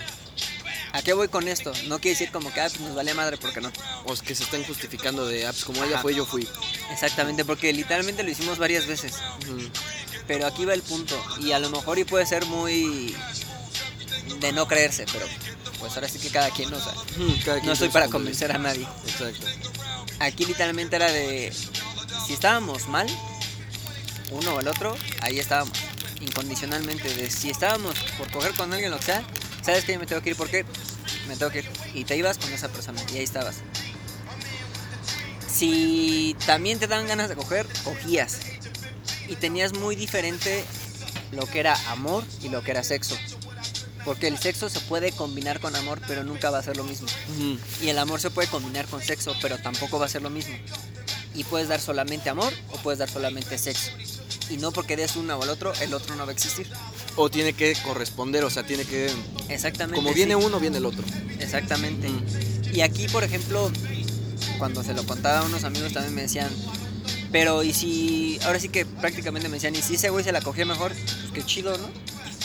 ¿A 0.93 1.01
qué 1.01 1.13
voy 1.13 1.27
con 1.27 1.47
esto? 1.47 1.73
No 1.87 1.99
quiere 1.99 2.17
decir 2.17 2.31
como 2.31 2.53
que 2.53 2.61
ah, 2.61 2.67
pues 2.69 2.79
nos 2.79 2.95
vale 2.95 3.13
madre 3.13 3.37
porque 3.37 3.61
no. 3.61 3.71
O 4.05 4.13
es 4.13 4.21
que 4.21 4.35
se 4.35 4.43
están 4.43 4.63
justificando 4.63 5.25
de 5.25 5.47
apps 5.47 5.65
como 5.65 5.83
ella 5.83 5.95
Ajá. 5.95 6.01
fue, 6.03 6.15
yo 6.15 6.25
fui. 6.25 6.47
Exactamente, 6.91 7.43
porque 7.45 7.73
literalmente 7.73 8.23
lo 8.23 8.29
hicimos 8.29 8.57
varias 8.57 8.85
veces. 8.87 9.15
Pero 10.27 10.45
aquí 10.45 10.65
va 10.65 10.73
el 10.73 10.83
punto. 10.83 11.21
Y 11.41 11.51
a 11.51 11.59
lo 11.59 11.69
mejor 11.69 11.97
y 11.99 12.03
puede 12.03 12.25
ser 12.25 12.45
muy 12.45 13.15
de 14.39 14.51
no 14.51 14.67
creerse, 14.67 15.05
pero 15.11 15.25
pues 15.79 15.93
ahora 15.95 16.07
sí 16.07 16.19
que 16.19 16.29
cada 16.29 16.49
quien, 16.51 16.73
o 16.73 16.79
sea, 16.79 16.93
Cada 17.45 17.57
quien 17.57 17.67
no 17.67 17.73
estoy 17.73 17.89
para 17.89 18.07
convencer 18.07 18.51
a 18.51 18.57
nadie. 18.57 18.87
Exacto. 19.05 19.45
Aquí 20.19 20.45
literalmente 20.45 20.95
era 20.95 21.11
de 21.11 21.53
si 22.25 22.33
estábamos 22.33 22.87
mal, 22.87 23.07
uno 24.31 24.55
o 24.55 24.59
el 24.59 24.67
otro, 24.67 24.95
ahí 25.21 25.39
estábamos. 25.39 25.77
Incondicionalmente. 26.21 27.13
De 27.13 27.29
si 27.29 27.49
estábamos 27.49 27.99
por 28.17 28.31
coger 28.31 28.53
con 28.53 28.71
alguien 28.71 28.91
lo 28.91 28.97
que 28.97 29.03
sea, 29.03 29.23
sabes 29.61 29.83
que 29.83 29.93
yo 29.93 29.99
me 29.99 30.05
tengo 30.05 30.21
que 30.21 30.31
ir 30.31 30.35
porque 30.35 30.65
me 31.27 31.35
tengo 31.35 31.51
que 31.51 31.59
ir. 31.59 31.69
Y 31.93 32.05
te 32.05 32.15
ibas 32.15 32.37
con 32.37 32.51
esa 32.53 32.69
persona 32.69 33.01
y 33.13 33.17
ahí 33.17 33.23
estabas. 33.23 33.57
Si 35.47 36.35
también 36.45 36.79
te 36.79 36.87
daban 36.87 37.07
ganas 37.07 37.29
de 37.29 37.35
coger, 37.35 37.67
cogías. 37.83 38.39
Y 39.27 39.35
tenías 39.35 39.73
muy 39.73 39.95
diferente 39.95 40.63
lo 41.31 41.45
que 41.45 41.59
era 41.59 41.75
amor 41.91 42.23
y 42.41 42.49
lo 42.49 42.63
que 42.63 42.71
era 42.71 42.83
sexo. 42.83 43.17
Porque 44.05 44.27
el 44.27 44.37
sexo 44.37 44.69
se 44.69 44.79
puede 44.81 45.11
combinar 45.11 45.59
con 45.59 45.75
amor, 45.75 46.01
pero 46.07 46.23
nunca 46.23 46.49
va 46.49 46.59
a 46.59 46.63
ser 46.63 46.77
lo 46.77 46.83
mismo. 46.83 47.07
Y 47.81 47.89
el 47.89 47.97
amor 47.97 48.19
se 48.19 48.29
puede 48.29 48.47
combinar 48.47 48.85
con 48.87 49.01
sexo, 49.01 49.35
pero 49.41 49.57
tampoco 49.57 49.99
va 49.99 50.05
a 50.05 50.09
ser 50.09 50.21
lo 50.21 50.29
mismo. 50.29 50.55
Y 51.35 51.43
puedes 51.45 51.67
dar 51.67 51.79
solamente 51.79 52.29
amor 52.29 52.53
o 52.71 52.77
puedes 52.77 52.99
dar 52.99 53.09
solamente 53.09 53.57
sexo. 53.57 53.91
Y 54.49 54.57
no 54.57 54.71
porque 54.71 54.95
des 54.95 55.15
uno 55.15 55.37
o 55.37 55.43
el 55.43 55.49
otro, 55.49 55.73
el 55.81 55.93
otro 55.93 56.15
no 56.15 56.25
va 56.25 56.31
a 56.31 56.33
existir. 56.33 56.67
O 57.15 57.29
tiene 57.29 57.53
que 57.53 57.75
corresponder, 57.83 58.43
o 58.43 58.49
sea, 58.49 58.63
tiene 58.63 58.83
que... 58.83 59.09
Exactamente. 59.49 59.95
Como 59.95 60.09
sí. 60.09 60.15
viene 60.15 60.35
uno, 60.35 60.59
viene 60.59 60.77
el 60.77 60.85
otro. 60.85 61.03
Exactamente. 61.39 62.09
Mm. 62.09 62.75
Y 62.75 62.81
aquí, 62.81 63.07
por 63.07 63.23
ejemplo, 63.23 63.71
cuando 64.57 64.83
se 64.83 64.93
lo 64.93 65.05
contaba 65.05 65.39
a 65.39 65.43
unos 65.43 65.63
amigos 65.63 65.93
también 65.93 66.13
me 66.13 66.21
decían, 66.23 66.49
pero 67.31 67.63
y 67.63 67.73
si, 67.73 68.39
ahora 68.45 68.59
sí 68.59 68.69
que 68.69 68.85
prácticamente 68.85 69.49
me 69.49 69.55
decían, 69.55 69.75
y 69.75 69.81
si 69.81 69.95
ese 69.95 70.09
güey 70.09 70.23
se 70.23 70.31
la 70.31 70.41
cogía 70.41 70.65
mejor, 70.65 70.91
pues 70.91 71.31
qué 71.33 71.43
chido, 71.43 71.77
¿no? 71.77 71.87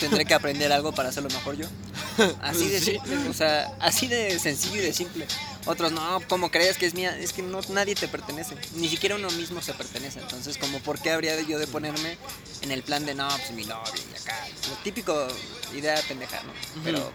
Tendré 0.00 0.24
que 0.24 0.34
aprender 0.34 0.72
algo 0.72 0.92
para 0.92 1.08
hacerlo 1.08 1.28
mejor 1.30 1.56
yo. 1.56 1.66
Así 2.42 2.68
de 2.68 2.80
simple, 2.80 3.16
o 3.28 3.32
sea, 3.32 3.72
así 3.80 4.08
de 4.08 4.38
sencillo 4.38 4.76
y 4.76 4.86
de 4.86 4.92
simple. 4.92 5.26
Otros, 5.66 5.92
no, 5.92 6.20
¿cómo 6.28 6.50
crees 6.50 6.76
que 6.76 6.86
es 6.86 6.94
mía? 6.94 7.16
Es 7.16 7.32
que 7.32 7.42
no, 7.42 7.60
nadie 7.68 7.94
te 7.94 8.08
pertenece. 8.08 8.56
Ni 8.74 8.88
siquiera 8.88 9.14
uno 9.14 9.30
mismo 9.30 9.62
se 9.62 9.72
pertenece. 9.74 10.20
Entonces, 10.20 10.58
como, 10.58 10.80
¿por 10.80 11.00
qué 11.00 11.10
habría 11.10 11.40
yo 11.42 11.58
de 11.58 11.66
ponerme 11.66 12.16
en 12.62 12.72
el 12.72 12.82
plan 12.82 13.06
de, 13.06 13.14
no, 13.14 13.28
pues 13.28 13.52
mi 13.52 13.64
novia 13.64 13.92
y 14.12 14.20
acá? 14.20 14.34
Lo 14.68 14.76
típico 14.82 15.28
idea 15.76 16.00
pendeja, 16.08 16.42
¿no? 16.42 16.52
Pero, 16.82 17.12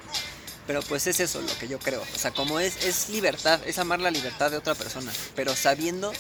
pero 0.67 0.81
pues 0.83 1.07
es 1.07 1.19
eso 1.19 1.41
lo 1.41 1.57
que 1.57 1.67
yo 1.67 1.79
creo. 1.79 2.01
O 2.01 2.19
sea, 2.19 2.31
como 2.31 2.59
es, 2.59 2.85
es 2.85 3.09
libertad, 3.09 3.59
es 3.65 3.79
amar 3.79 3.99
la 3.99 4.11
libertad 4.11 4.51
de 4.51 4.57
otra 4.57 4.75
persona. 4.75 5.11
Pero 5.35 5.55
sabiendo 5.55 6.13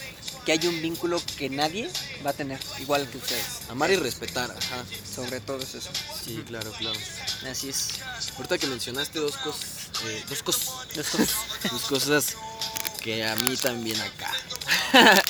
que 0.45 0.51
hay 0.51 0.67
un 0.67 0.81
vínculo 0.81 1.21
que 1.37 1.49
nadie 1.49 1.89
va 2.25 2.31
a 2.31 2.33
tener, 2.33 2.59
igual 2.79 3.07
que 3.09 3.17
ustedes. 3.17 3.61
Amar 3.69 3.91
y 3.91 3.95
respetar, 3.95 4.51
ajá. 4.51 4.83
Sobre 5.15 5.39
todo 5.39 5.59
es 5.59 5.75
eso. 5.75 5.89
Sí, 6.23 6.43
claro, 6.47 6.71
claro. 6.77 6.99
Así 7.49 7.69
es. 7.69 7.89
Ahorita 8.35 8.57
que 8.57 8.67
mencionaste 8.67 9.19
dos 9.19 9.37
cosas, 9.37 9.89
eh, 10.05 10.23
dos 10.29 10.43
cosas, 10.43 10.73
Dos 10.95 11.07
cosas. 11.07 11.35
dos 11.71 11.81
cosas 11.83 12.35
que 13.01 13.23
a 13.23 13.35
mí 13.37 13.55
también 13.57 13.99
acá. 14.01 14.31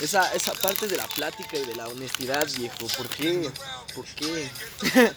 esa, 0.00 0.32
esa 0.34 0.52
parte 0.54 0.86
de 0.86 0.96
la 0.96 1.06
plática 1.08 1.56
y 1.56 1.64
de 1.64 1.74
la 1.76 1.88
honestidad, 1.88 2.46
viejo, 2.56 2.86
¿por 2.96 3.08
qué? 3.08 3.50
¿Por 3.94 4.04
qué? 4.06 4.50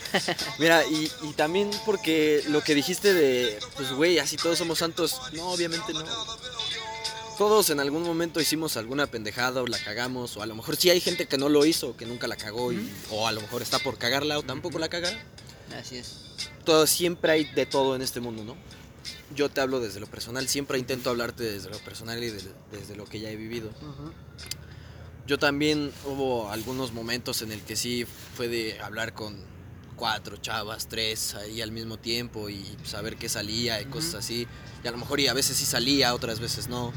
Mira, 0.60 0.86
y, 0.86 1.12
y 1.24 1.34
también 1.34 1.72
porque 1.86 2.44
lo 2.48 2.64
que 2.64 2.76
dijiste 2.76 3.14
de, 3.14 3.60
pues 3.76 3.92
güey, 3.92 4.20
así 4.20 4.38
todos 4.38 4.58
somos 4.58 4.80
santos, 4.80 5.20
no, 5.34 5.50
obviamente 5.50 5.94
no. 5.94 6.06
Todos 7.38 7.70
en 7.70 7.80
algún 7.80 8.02
momento 8.04 8.42
hicimos 8.42 8.78
alguna 8.78 9.06
pendejada 9.06 9.62
o 9.62 9.68
la 9.68 9.78
cagamos, 9.78 10.38
o 10.38 10.42
a 10.42 10.48
lo 10.48 10.56
mejor 10.56 10.76
sí 10.76 10.90
hay 10.90 11.00
gente 11.00 11.28
que 11.28 11.38
no 11.38 11.50
lo 11.50 11.66
hizo, 11.66 11.96
que 11.96 12.06
nunca 12.08 12.28
la 12.28 12.36
cagó, 12.36 12.72
y- 12.74 12.90
o 13.12 13.28
a 13.28 13.32
lo 13.32 13.42
mejor 13.42 13.62
está 13.62 13.78
por 13.80 13.98
cagarla 14.00 14.40
o 14.40 14.44
tampoco 14.44 14.80
la 14.80 14.90
cagará 14.90 15.20
Así 15.80 15.98
es. 15.98 16.16
todo, 16.66 16.88
siempre 16.88 17.32
hay 17.32 17.44
de 17.46 17.68
todo 17.68 17.96
en 17.96 18.02
este 18.02 18.20
mundo, 18.22 18.44
¿no? 18.44 18.56
Yo 19.36 19.50
te 19.50 19.62
hablo 19.62 19.80
desde 19.80 20.00
lo 20.00 20.08
personal, 20.08 20.48
siempre 20.48 20.80
intento 20.80 21.12
hablarte 21.12 21.44
desde 21.44 21.70
lo 21.70 21.78
personal 21.80 22.24
y 22.24 22.30
de- 22.32 22.42
desde 22.72 22.96
lo 22.96 23.06
que 23.06 23.20
ya 23.20 23.30
he 23.30 23.36
vivido. 23.36 23.70
Yo 25.28 25.38
también 25.38 25.92
hubo 26.06 26.50
algunos 26.50 26.92
momentos 26.94 27.42
en 27.44 27.52
el 27.52 27.62
que 27.62 27.76
sí 27.76 28.06
fue 28.36 28.48
de 28.48 28.80
hablar 28.82 29.14
con 29.14 29.38
cuatro 29.96 30.38
chavas, 30.38 30.88
tres 30.88 31.36
ahí 31.36 31.62
al 31.62 31.72
mismo 31.72 31.98
tiempo 31.98 32.50
y 32.50 32.66
saber 32.86 33.18
qué 33.18 33.30
salía 33.30 33.80
y 33.82 33.86
cosas 33.86 34.10
Ujú. 34.12 34.18
así. 34.20 34.48
Y 34.84 34.88
a 34.88 34.92
lo 34.92 34.98
mejor 34.98 35.20
y 35.20 35.28
a 35.28 35.34
veces 35.34 35.58
sí 35.58 35.66
salía, 35.66 36.16
otras 36.16 36.40
veces 36.40 36.68
no. 36.70 36.94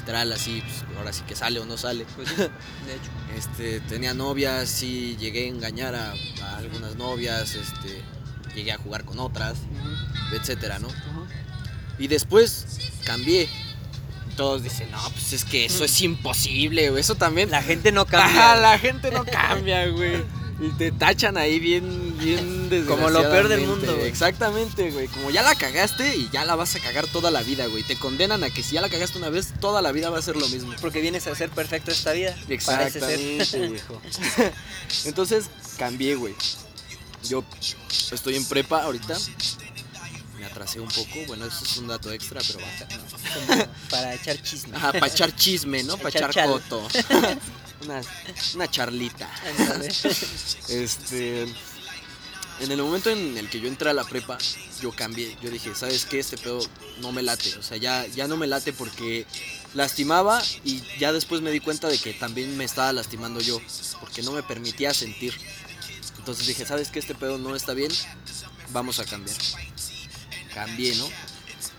Literal 0.00 0.32
así, 0.32 0.62
pues 0.62 0.96
ahora 0.98 1.12
sí 1.12 1.22
que 1.26 1.36
sale 1.36 1.60
o 1.60 1.64
no 1.66 1.76
sale. 1.76 2.06
Pues 2.16 2.28
sí, 2.28 2.34
de 2.36 2.44
hecho. 2.44 2.50
Este, 3.36 3.80
tenía 3.80 4.12
novias, 4.12 4.68
sí 4.68 5.16
llegué 5.18 5.44
a 5.44 5.48
engañar 5.48 5.94
a, 5.94 6.12
a 6.42 6.56
algunas 6.58 6.96
novias, 6.96 7.54
este, 7.54 8.02
llegué 8.56 8.72
a 8.72 8.76
jugar 8.78 9.04
con 9.04 9.18
otras, 9.20 9.54
etcétera, 10.32 10.78
¿no? 10.80 10.88
Y 11.98 12.08
después 12.08 12.66
cambié. 13.04 13.48
Todos 14.36 14.62
dicen, 14.62 14.90
no, 14.90 14.98
pues 15.10 15.32
es 15.32 15.44
que 15.44 15.66
eso 15.66 15.84
es 15.84 16.00
imposible, 16.00 16.90
güey. 16.90 17.00
Eso 17.00 17.14
también. 17.14 17.50
La 17.50 17.62
gente 17.62 17.92
no 17.92 18.00
Ajá, 18.10 18.10
cambia. 18.10 18.56
la 18.56 18.78
gente 18.78 19.10
no 19.10 19.24
cambia, 19.24 19.86
güey. 19.88 20.24
Y 20.60 20.68
te 20.72 20.92
tachan 20.92 21.38
ahí 21.38 21.58
bien, 21.58 22.18
bien 22.18 22.84
Como 22.86 23.08
lo 23.08 23.22
peor 23.22 23.48
del 23.48 23.62
mundo, 23.62 23.96
güey. 23.96 24.08
Exactamente, 24.08 24.90
güey. 24.90 25.08
Como 25.08 25.30
ya 25.30 25.42
la 25.42 25.54
cagaste 25.54 26.16
y 26.16 26.28
ya 26.30 26.44
la 26.44 26.54
vas 26.54 26.76
a 26.76 26.80
cagar 26.80 27.06
toda 27.06 27.30
la 27.30 27.42
vida, 27.42 27.66
güey. 27.66 27.82
Te 27.82 27.96
condenan 27.96 28.44
a 28.44 28.50
que 28.50 28.62
si 28.62 28.74
ya 28.74 28.82
la 28.82 28.90
cagaste 28.90 29.16
una 29.16 29.30
vez, 29.30 29.54
toda 29.58 29.80
la 29.80 29.90
vida 29.90 30.10
va 30.10 30.18
a 30.18 30.22
ser 30.22 30.36
lo 30.36 30.46
mismo. 30.48 30.74
Porque 30.82 31.00
vienes 31.00 31.26
a 31.26 31.34
ser 31.34 31.48
perfecto 31.48 31.90
esta 31.90 32.12
vida. 32.12 32.36
Parece 32.66 33.00
ser. 33.00 33.18
Exactamente, 33.18 33.68
viejo. 33.70 34.02
Entonces 35.06 35.46
cambié, 35.78 36.14
güey. 36.16 36.34
Yo 37.26 37.42
estoy 38.12 38.36
en 38.36 38.44
prepa 38.44 38.82
ahorita. 38.82 39.16
Me 40.38 40.44
atrasé 40.44 40.80
un 40.80 40.88
poco. 40.88 41.26
Bueno, 41.26 41.46
eso 41.46 41.64
es 41.64 41.76
un 41.78 41.88
dato 41.88 42.12
extra, 42.12 42.40
pero 42.46 42.60
va. 42.60 43.66
Para 43.90 44.14
echar 44.14 44.42
chisme. 44.42 44.76
Ajá, 44.76 44.92
para 44.92 45.06
echar 45.06 45.34
chisme, 45.34 45.82
¿no? 45.82 45.96
Para 45.96 46.08
Echar 46.10 46.30
echar 46.30 46.46
coto. 46.48 46.88
una, 47.84 48.00
una 48.54 48.70
charlita. 48.70 49.28
Este. 50.68 51.46
En 52.60 52.70
el 52.70 52.82
momento 52.82 53.08
en 53.08 53.38
el 53.38 53.48
que 53.48 53.58
yo 53.58 53.68
entré 53.68 53.88
a 53.88 53.94
la 53.94 54.04
prepa, 54.04 54.36
yo 54.82 54.92
cambié. 54.92 55.34
Yo 55.42 55.48
dije, 55.48 55.74
¿sabes 55.74 56.04
qué? 56.04 56.18
Este 56.18 56.36
pedo 56.36 56.60
no 57.00 57.10
me 57.10 57.22
late. 57.22 57.56
O 57.56 57.62
sea, 57.62 57.78
ya, 57.78 58.06
ya 58.08 58.28
no 58.28 58.36
me 58.36 58.46
late 58.46 58.74
porque 58.74 59.26
lastimaba 59.72 60.42
y 60.62 60.82
ya 60.98 61.10
después 61.12 61.40
me 61.40 61.50
di 61.50 61.60
cuenta 61.60 61.88
de 61.88 61.96
que 61.98 62.12
también 62.12 62.54
me 62.58 62.64
estaba 62.64 62.92
lastimando 62.92 63.40
yo. 63.40 63.58
Porque 64.00 64.22
no 64.22 64.32
me 64.32 64.42
permitía 64.42 64.92
sentir. 64.92 65.34
Entonces 66.18 66.46
dije, 66.46 66.66
¿sabes 66.66 66.90
qué? 66.90 66.98
Este 66.98 67.14
pedo 67.14 67.38
no 67.38 67.56
está 67.56 67.72
bien. 67.72 67.92
Vamos 68.72 68.98
a 68.98 69.06
cambiar. 69.06 69.36
Cambié, 70.52 70.94
¿no? 70.96 71.08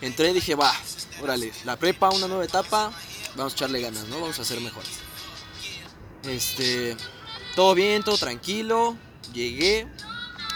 Entré 0.01 0.31
y 0.31 0.33
dije, 0.33 0.55
va, 0.55 0.73
órale, 1.21 1.53
la 1.63 1.77
prepa, 1.77 2.09
una 2.09 2.27
nueva 2.27 2.43
etapa. 2.43 2.91
Vamos 3.35 3.53
a 3.53 3.55
echarle 3.55 3.81
ganas, 3.81 4.07
¿no? 4.07 4.19
Vamos 4.19 4.39
a 4.39 4.43
ser 4.43 4.59
mejores. 4.61 4.89
Este, 6.23 6.95
todo 7.55 7.73
bien, 7.73 8.03
todo 8.03 8.17
tranquilo. 8.17 8.95
Llegué. 9.33 9.87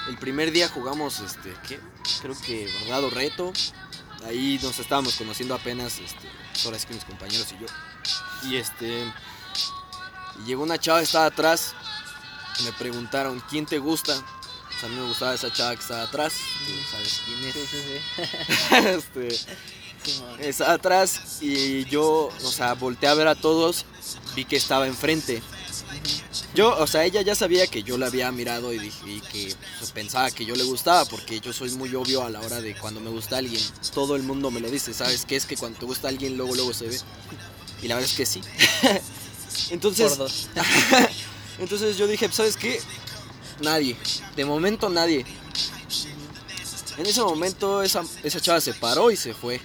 El 0.08 0.18
primer 0.18 0.52
día 0.52 0.70
jugamos, 0.70 1.20
este, 1.20 1.56
¿qué? 1.68 1.80
Creo 2.22 2.36
que 2.46 2.66
verdad 2.82 3.04
o 3.04 3.10
reto. 3.10 3.52
Ahí 4.26 4.60
nos 4.62 4.80
estábamos 4.80 5.16
conociendo 5.16 5.56
apenas, 5.56 6.00
este, 6.00 6.30
ahora 6.66 6.80
sí 6.80 6.88
que 6.88 6.94
mis 6.94 7.06
compañeros 7.06 7.48
y 7.52 7.62
yo. 7.62 7.68
Y 8.50 8.58
este, 8.58 9.04
llegó 10.46 10.64
una 10.64 10.78
chava, 10.78 11.02
estaba 11.02 11.26
atrás. 11.26 11.74
Me 12.64 12.72
preguntaron, 12.74 13.42
¿quién 13.50 13.66
te 13.66 13.80
gusta? 13.80 14.14
O 14.14 14.80
sea, 14.80 14.90
a 14.90 14.92
mí 14.92 14.98
me 14.98 15.08
gustaba 15.08 15.34
esa 15.34 15.52
chava 15.52 15.76
que 15.76 15.82
estaba 15.82 16.04
atrás. 16.04 16.34
Tú 16.66 16.74
sabes 16.92 17.22
quién 17.26 17.44
es. 17.44 17.54
Sí, 17.54 17.68
sí, 17.72 17.78
sí. 17.88 18.76
este, 18.88 19.30
estaba 20.40 20.74
atrás 20.74 21.40
y 21.42 21.86
yo, 21.86 22.30
o 22.30 22.52
sea, 22.52 22.74
volteé 22.74 23.10
a 23.10 23.14
ver 23.14 23.28
a 23.28 23.36
todos, 23.36 23.86
vi 24.36 24.46
que 24.46 24.56
estaba 24.56 24.88
enfrente. 24.88 25.42
Yo, 26.54 26.78
o 26.78 26.88
sea, 26.88 27.04
ella 27.06 27.22
ya 27.22 27.36
sabía 27.36 27.68
que 27.68 27.84
yo 27.84 27.98
la 27.98 28.08
había 28.08 28.32
mirado 28.32 28.74
y, 28.74 28.80
dije, 28.80 29.10
y 29.10 29.22
que 29.22 29.56
pues, 29.80 29.92
pensaba 29.92 30.32
que 30.32 30.46
yo 30.46 30.56
le 30.56 30.64
gustaba, 30.64 31.06
porque 31.06 31.40
yo 31.40 31.52
soy 31.52 31.72
muy 31.72 31.94
obvio 31.96 32.24
a 32.24 32.30
la 32.30 32.40
hora 32.42 32.62
de 32.62 32.76
cuando 32.76 33.02
me 33.02 33.10
gusta 33.10 33.38
alguien. 33.38 33.62
Todo 33.94 34.16
el 34.16 34.24
mundo 34.24 34.52
me 34.52 34.60
lo 34.60 34.70
dice, 34.70 34.94
¿sabes 34.94 35.26
qué? 35.26 35.36
Es 35.36 35.46
que 35.46 35.58
cuando 35.58 35.80
te 35.80 35.86
gusta 35.86 36.08
alguien, 36.08 36.38
luego, 36.38 36.56
luego 36.56 36.74
se 36.74 36.88
ve. 36.88 37.00
Y 37.82 37.88
la 37.88 37.96
verdad 37.96 38.10
es 38.10 38.18
que 38.18 38.26
sí. 38.26 38.42
Entonces, 39.70 40.10
Por 40.10 40.18
dos. 40.18 40.50
entonces 41.60 41.98
yo 41.98 42.08
dije, 42.08 42.30
¿sabes 42.32 42.58
qué? 42.58 42.82
Nadie. 43.62 43.96
De 44.36 44.46
momento 44.46 44.90
nadie. 44.90 45.26
En 46.98 47.06
ese 47.06 47.22
momento 47.22 47.82
esa, 47.82 48.04
esa 48.24 48.40
chava 48.40 48.62
se 48.62 48.74
paró 48.74 49.12
y 49.12 49.18
se 49.18 49.34
fue. 49.34 49.62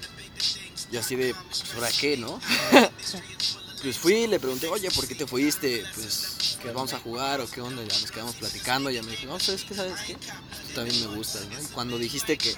Y 0.93 0.97
así 0.97 1.17
de, 1.17 1.35
pues, 1.35 1.65
¿ahora 1.75 1.89
qué, 2.01 2.17
no? 2.17 2.41
pues 3.83 3.99
fui, 3.99 4.27
le 4.27 4.39
pregunté, 4.39 4.69
oye, 4.69 4.91
¿por 4.91 5.07
qué 5.07 5.15
te 5.15 5.27
fuiste? 5.27 5.85
Pues, 5.95 6.59
¿qué 6.63 6.71
vamos 6.71 6.93
a 6.93 6.99
jugar 6.99 7.41
o 7.41 7.51
qué 7.51 7.61
onda? 7.61 7.83
Ya 7.83 8.01
nos 8.01 8.11
quedamos 8.11 8.35
platicando. 8.37 8.91
Ya 8.91 9.03
me 9.03 9.13
dijo, 9.13 9.27
no, 9.27 9.41
¿sabes 9.41 9.65
qué? 9.65 9.75
¿Sabes 9.75 10.01
qué? 10.07 10.15
Tú 10.15 10.75
también 10.75 11.01
me 11.01 11.17
gustas, 11.17 11.47
¿no? 11.47 11.61
Y 11.61 11.67
cuando 11.67 11.99
dijiste 11.99 12.37
que, 12.37 12.55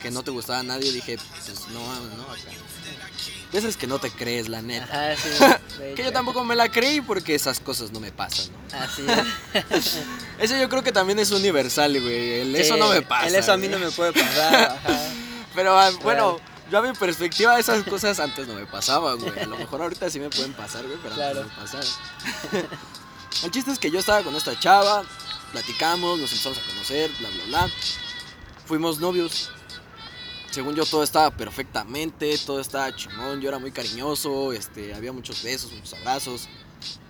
que 0.00 0.10
no 0.10 0.22
te 0.22 0.30
gustaba 0.30 0.60
a 0.60 0.62
nadie, 0.62 0.92
dije, 0.92 1.18
pues 1.18 1.68
no, 1.68 1.80
no, 2.16 2.22
acá. 2.24 2.50
De 3.52 3.58
esas 3.58 3.76
que 3.76 3.86
no 3.86 3.98
te 3.98 4.10
crees, 4.10 4.48
la 4.48 4.62
neta. 4.62 4.84
Ajá, 4.84 5.16
sí. 5.16 5.84
Que 5.96 6.04
yo 6.04 6.12
tampoco 6.12 6.44
me 6.44 6.54
la 6.54 6.70
creí 6.70 7.00
porque 7.00 7.34
esas 7.34 7.60
cosas 7.60 7.92
no 7.92 8.00
me 8.00 8.12
pasan, 8.12 8.46
¿no? 8.52 8.78
Así 8.78 9.02
es. 9.72 9.98
Eso 10.38 10.56
yo 10.56 10.68
creo 10.68 10.82
que 10.82 10.92
también 10.92 11.18
es 11.18 11.30
universal, 11.32 12.00
güey. 12.00 12.40
El 12.40 12.56
eso 12.56 12.76
no 12.76 12.88
me 12.88 13.02
pasa. 13.02 13.26
El 13.26 13.34
eso 13.34 13.52
a 13.52 13.56
mí 13.56 13.68
no 13.68 13.78
me 13.78 13.90
puede 13.90 14.12
pasar. 14.12 14.78
Ajá. 14.84 15.00
Pero 15.54 15.78
ah, 15.78 15.90
bueno, 16.02 16.40
yo 16.72 16.78
a 16.78 16.82
mi 16.82 16.92
perspectiva 16.94 17.58
esas 17.60 17.84
cosas 17.84 18.18
antes 18.18 18.48
no 18.48 18.54
me 18.54 18.64
pasaban, 18.66 19.18
güey. 19.18 19.38
A 19.38 19.46
lo 19.46 19.58
mejor 19.58 19.82
ahorita 19.82 20.08
sí 20.08 20.18
me 20.18 20.30
pueden 20.30 20.54
pasar, 20.54 20.86
güey, 20.86 20.96
pero 21.02 21.14
Claro. 21.14 21.40
antes 21.42 21.52
no 21.52 21.60
me 21.60 21.62
pasaban. 21.62 22.66
El 23.44 23.50
chiste 23.50 23.70
es 23.72 23.78
que 23.78 23.90
yo 23.90 23.98
estaba 23.98 24.22
con 24.22 24.34
esta 24.34 24.58
chava, 24.58 25.04
platicamos, 25.52 26.18
nos 26.18 26.30
empezamos 26.32 26.58
a 26.58 26.62
conocer, 26.66 27.10
bla, 27.18 27.28
bla, 27.28 27.44
bla. 27.46 27.70
Fuimos 28.64 28.98
novios. 29.00 29.50
Según 30.50 30.74
yo 30.74 30.84
todo 30.86 31.02
estaba 31.02 31.30
perfectamente, 31.30 32.36
todo 32.38 32.60
estaba 32.60 32.94
chingón, 32.94 33.40
yo 33.42 33.48
era 33.50 33.58
muy 33.58 33.70
cariñoso, 33.72 34.52
este, 34.54 34.94
había 34.94 35.12
muchos 35.12 35.42
besos, 35.42 35.72
muchos 35.72 35.94
abrazos, 35.94 36.48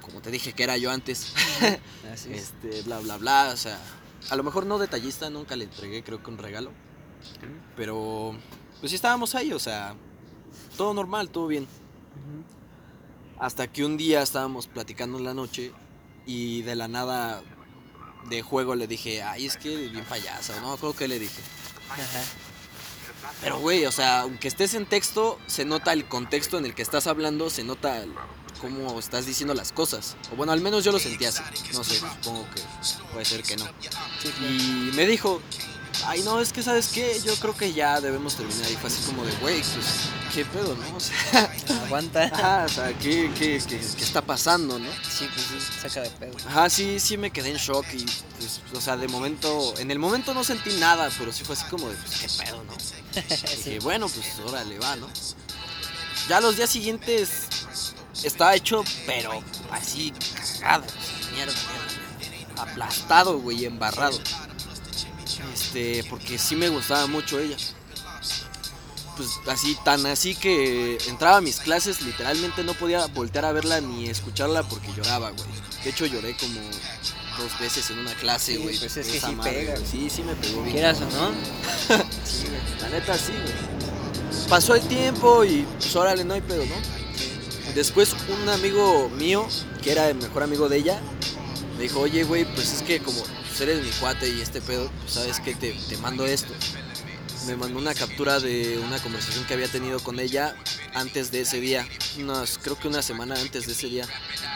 como 0.00 0.20
te 0.20 0.30
dije 0.30 0.52
que 0.52 0.62
era 0.62 0.76
yo 0.76 0.90
antes, 0.92 1.32
Así 2.12 2.32
es. 2.32 2.52
este, 2.62 2.82
bla, 2.82 3.00
bla, 3.00 3.16
bla, 3.16 3.50
o 3.52 3.56
sea, 3.56 3.80
a 4.30 4.36
lo 4.36 4.44
mejor 4.44 4.64
no 4.66 4.78
detallista, 4.78 5.28
nunca 5.28 5.56
le 5.56 5.64
entregué 5.64 6.04
creo 6.04 6.22
que 6.22 6.30
un 6.30 6.38
regalo, 6.38 6.70
pero 7.76 8.36
pues 8.82 8.90
sí 8.90 8.96
estábamos 8.96 9.34
ahí, 9.36 9.52
o 9.52 9.60
sea, 9.60 9.94
todo 10.76 10.92
normal, 10.92 11.30
todo 11.30 11.46
bien. 11.46 11.68
Hasta 13.38 13.66
que 13.68 13.84
un 13.84 13.96
día 13.96 14.22
estábamos 14.22 14.66
platicando 14.66 15.18
en 15.18 15.24
la 15.24 15.34
noche 15.34 15.72
y 16.26 16.62
de 16.62 16.74
la 16.74 16.88
nada 16.88 17.42
de 18.28 18.42
juego 18.42 18.74
le 18.74 18.88
dije, 18.88 19.22
ay, 19.22 19.46
es 19.46 19.56
que 19.56 19.74
bien 19.88 20.04
payasa, 20.04 20.60
no 20.60 20.76
creo 20.76 20.94
que 20.94 21.06
le 21.06 21.20
dije. 21.20 21.40
Ajá. 21.90 22.00
Pero 23.40 23.60
güey, 23.60 23.86
o 23.86 23.92
sea, 23.92 24.22
aunque 24.22 24.48
estés 24.48 24.74
en 24.74 24.84
texto, 24.84 25.38
se 25.46 25.64
nota 25.64 25.92
el 25.92 26.06
contexto 26.06 26.58
en 26.58 26.64
el 26.66 26.74
que 26.74 26.82
estás 26.82 27.06
hablando, 27.06 27.50
se 27.50 27.62
nota 27.62 27.98
el- 28.02 28.12
cómo 28.60 28.98
estás 28.98 29.26
diciendo 29.26 29.54
las 29.54 29.70
cosas. 29.72 30.16
O 30.32 30.36
bueno, 30.36 30.52
al 30.52 30.60
menos 30.60 30.84
yo 30.84 30.90
lo 30.92 30.98
sentí 30.98 31.24
así. 31.24 31.40
No 31.72 31.84
sé, 31.84 31.96
supongo 32.00 32.46
que 32.52 32.62
puede 33.12 33.24
ser 33.24 33.42
que 33.44 33.56
no. 33.56 33.64
Y 34.48 34.90
me 34.94 35.06
dijo, 35.06 35.40
ay 36.06 36.22
no, 36.22 36.40
es 36.40 36.52
que 36.52 36.62
sabes 36.62 36.88
qué, 36.88 37.20
yo 37.24 37.34
creo 37.36 37.56
que 37.56 37.72
ya 37.72 38.00
debemos 38.00 38.36
terminar. 38.36 38.70
Y 38.70 38.76
fue 38.76 38.88
así 38.88 39.02
como 39.04 39.24
de, 39.24 39.32
güey, 39.36 39.62
pues, 39.62 39.86
¿qué 40.34 40.44
pedo, 40.44 40.76
no? 40.76 40.96
O 40.96 41.00
sea, 41.00 41.52
Aguanta. 41.84 42.24
ajá, 42.24 42.64
o 42.64 42.68
sea, 42.68 42.92
¿qué, 42.98 43.30
qué, 43.38 43.60
qué, 43.66 43.78
qué 43.78 44.04
está 44.04 44.22
pasando, 44.22 44.78
no? 44.78 44.90
Sí, 45.08 45.28
pues 45.32 45.46
sí, 45.46 45.78
saca 45.80 46.02
de 46.02 46.10
pedo. 46.10 46.36
Ajá, 46.48 46.68
sí, 46.70 46.98
sí 47.00 47.16
me 47.16 47.30
quedé 47.30 47.50
en 47.50 47.56
shock 47.56 47.86
y, 47.92 48.04
pues, 48.38 48.60
o 48.74 48.80
sea, 48.80 48.96
de 48.96 49.08
momento, 49.08 49.74
en 49.78 49.90
el 49.90 49.98
momento 49.98 50.34
no 50.34 50.44
sentí 50.44 50.70
nada, 50.74 51.10
pero 51.18 51.32
sí 51.32 51.44
fue 51.44 51.54
así 51.54 51.64
como 51.66 51.88
de, 51.88 51.96
pues, 51.96 52.18
¿qué 52.20 52.44
pedo, 52.44 52.62
no? 52.64 52.74
Dije, 53.56 53.78
bueno, 53.80 54.08
pues, 54.08 54.26
órale, 54.46 54.78
va, 54.78 54.96
¿no? 54.96 55.08
Ya 56.28 56.40
los 56.40 56.56
días 56.56 56.70
siguientes 56.70 57.48
estaba 58.22 58.54
hecho, 58.54 58.84
pero 59.06 59.42
así, 59.70 60.12
cagado, 60.60 60.84
mierda, 61.32 61.52
mierda, 61.52 62.62
aplastado, 62.62 63.38
güey, 63.40 63.64
embarrado. 63.64 64.18
Este, 65.54 66.04
porque 66.10 66.38
sí 66.38 66.56
me 66.56 66.68
gustaba 66.68 67.06
mucho 67.06 67.38
ella. 67.38 67.56
Pues 69.16 69.28
así, 69.48 69.76
tan 69.84 70.06
así 70.06 70.34
que 70.34 70.96
entraba 71.08 71.36
a 71.36 71.40
mis 71.42 71.58
clases, 71.60 72.00
literalmente 72.00 72.64
no 72.64 72.72
podía 72.74 73.06
voltear 73.06 73.44
a 73.44 73.52
verla 73.52 73.80
ni 73.80 74.08
escucharla 74.08 74.62
porque 74.62 74.88
lloraba, 74.96 75.30
güey. 75.30 75.44
De 75.84 75.90
hecho, 75.90 76.06
lloré 76.06 76.34
como 76.36 76.58
dos 77.38 77.58
veces 77.60 77.90
en 77.90 77.98
una 77.98 78.14
clase, 78.14 78.52
Sí, 78.56 78.58
güey. 78.62 78.78
pues 78.78 78.96
es 78.96 79.06
que 79.06 79.18
esa 79.18 79.28
sí 79.28 79.34
madre, 79.34 79.52
pega. 79.52 79.76
Sí, 79.90 80.08
sí 80.08 80.22
me 80.22 80.34
pegó 80.34 80.62
bien. 80.62 80.74
Quieras 80.74 80.98
o 81.02 81.04
no. 81.04 81.30
Sí, 82.24 82.46
güey. 82.46 82.80
La 82.80 82.88
neta 82.88 83.18
sí, 83.18 83.32
güey. 83.32 84.48
Pasó 84.48 84.74
el 84.74 84.82
tiempo 84.88 85.44
y 85.44 85.66
pues 85.78 85.94
órale, 85.94 86.24
no 86.24 86.32
hay 86.34 86.40
pedo, 86.40 86.64
¿no? 86.64 86.74
Después 87.74 88.14
un 88.42 88.48
amigo 88.48 89.10
mío, 89.10 89.46
que 89.82 89.92
era 89.92 90.08
el 90.08 90.14
mejor 90.16 90.42
amigo 90.42 90.68
de 90.70 90.78
ella, 90.78 91.00
me 91.76 91.82
dijo, 91.84 92.00
oye, 92.00 92.24
güey, 92.24 92.44
pues 92.54 92.72
es 92.72 92.82
que 92.82 93.00
como 93.00 93.22
pues, 93.52 93.68
eres 93.68 93.84
mi 93.84 93.90
cuate 93.92 94.28
y 94.30 94.40
este 94.40 94.62
pedo, 94.62 94.90
pues 95.02 95.12
sabes 95.12 95.38
que 95.40 95.54
te, 95.54 95.72
te 95.72 95.98
mando 95.98 96.24
esto. 96.24 96.54
Me 97.46 97.54
mandó 97.54 97.78
una 97.78 97.94
captura 97.94 98.40
de 98.40 98.78
una 98.78 98.98
conversación 99.02 99.44
que 99.44 99.52
había 99.52 99.68
tenido 99.68 100.00
con 100.00 100.18
ella 100.20 100.56
antes 100.94 101.30
de 101.30 101.42
ese 101.42 101.60
día, 101.60 101.86
unas, 102.18 102.56
creo 102.56 102.78
que 102.78 102.88
una 102.88 103.02
semana 103.02 103.34
antes 103.34 103.66
de 103.66 103.72
ese 103.72 103.88
día 103.88 104.06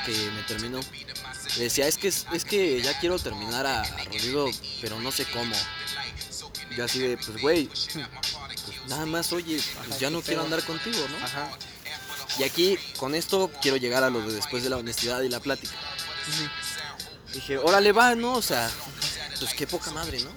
que 0.07 0.13
me 0.31 0.43
terminó. 0.45 0.81
Le 1.59 1.65
decía, 1.65 1.87
es 1.87 1.99
que, 1.99 2.09
es 2.09 2.45
que 2.45 2.81
ya 2.81 2.99
quiero 2.99 3.19
terminar 3.19 3.67
a, 3.67 3.83
a 3.83 4.05
Rodrigo, 4.05 4.51
pero 4.81 4.99
no 5.01 5.13
sé 5.13 5.27
cómo. 5.27 5.55
Yo 6.75 6.85
así 6.85 6.99
de, 6.99 7.19
pues 7.19 7.41
güey, 7.43 7.67
pues, 7.67 7.89
nada 8.89 9.05
más, 9.05 9.33
oye, 9.33 9.61
pues 9.89 9.99
ya 9.99 10.09
no 10.09 10.23
quiero 10.23 10.43
andar 10.43 10.63
contigo, 10.65 10.99
¿no? 11.11 11.25
Ajá. 11.25 11.51
Y 12.39 12.45
aquí, 12.45 12.79
con 12.99 13.15
esto, 13.15 13.51
quiero 13.61 13.77
llegar 13.77 14.05
a 14.05 14.11
lo 14.11 14.21
de 14.21 14.35
después 14.35 14.63
de 14.63 14.71
la 14.71 14.77
honestidad 14.77 15.21
y 15.23 15.29
la 15.29 15.41
plática. 15.41 15.75
Dije, 17.35 17.59
órale, 17.59 17.93
va, 17.93 18.15
¿no? 18.15 18.35
O 18.35 18.43
sea, 18.43 18.71
pues 19.39 19.55
qué 19.55 19.67
poca 19.67 19.91
madre, 19.91 20.21
¿no? 20.21 20.31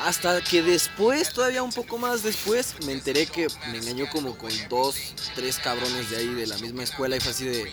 Hasta 0.00 0.40
que 0.42 0.62
después, 0.62 1.30
todavía 1.32 1.62
un 1.62 1.72
poco 1.72 1.98
más 1.98 2.22
después, 2.22 2.74
me 2.86 2.92
enteré 2.92 3.26
que 3.26 3.48
me 3.70 3.78
engañó 3.78 4.08
como 4.10 4.36
con 4.38 4.50
dos, 4.68 4.96
tres 5.34 5.58
cabrones 5.58 6.10
de 6.10 6.16
ahí 6.16 6.28
de 6.34 6.46
la 6.46 6.56
misma 6.58 6.84
escuela 6.84 7.16
y 7.16 7.20
fue 7.20 7.32
así 7.32 7.44
de... 7.44 7.72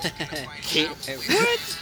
¿Qué? 0.72 0.88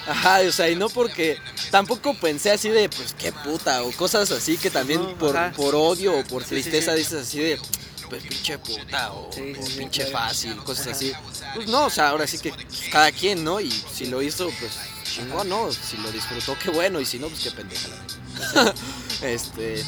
Ajá, 0.09 0.41
o 0.41 0.51
sea, 0.51 0.69
y 0.69 0.75
no 0.75 0.89
porque 0.89 1.39
tampoco 1.71 2.15
pensé 2.15 2.51
así 2.51 2.69
de, 2.69 2.89
pues 2.89 3.15
qué 3.17 3.31
puta, 3.31 3.85
o 3.85 3.93
cosas 3.93 4.33
así 4.33 4.59
que 4.59 4.71
también 4.71 5.01
No, 5.01 5.15
por, 5.17 5.53
por 5.53 5.77
odio 5.77 6.19
o 6.19 6.25
por 6.25 6.43
Sí, 6.43 6.49
sí, 6.49 6.55
tristeza 6.63 6.93
sí. 6.93 6.99
dices 6.99 7.23
así 7.23 7.39
de, 7.39 7.61
pues 8.11 8.25
pinche 8.25 8.59
puta, 8.59 9.13
o, 9.13 9.31
pinche 9.31 10.07
fácil, 10.07 10.57
cosas 10.57 10.89
Ajá. 10.89 10.97
así. 10.97 11.13
Pues 11.55 11.69
no, 11.69 11.85
o 11.87 11.91
sea, 11.91 12.09
ahora 12.09 12.27
sí 12.27 12.39
que 12.39 12.53
cada 12.91 13.13
quien, 13.13 13.45
¿no? 13.45 13.61
Y 13.61 13.71
si 13.71 14.07
lo 14.07 14.21
hizo, 14.21 14.51
pues 14.59 14.73
chingón, 15.09 15.49
¿no? 15.49 15.71
Si 15.73 15.97
lo 15.99 16.11
disfrutó, 16.13 16.57
qué 16.63 16.71
bueno, 16.71 17.01
y 17.01 17.05
si 17.05 17.19
no, 17.19 17.29
pues 17.29 17.43
qué 17.43 17.51
pendeja. 17.51 17.89
la 18.55 18.75
este. 19.29 19.85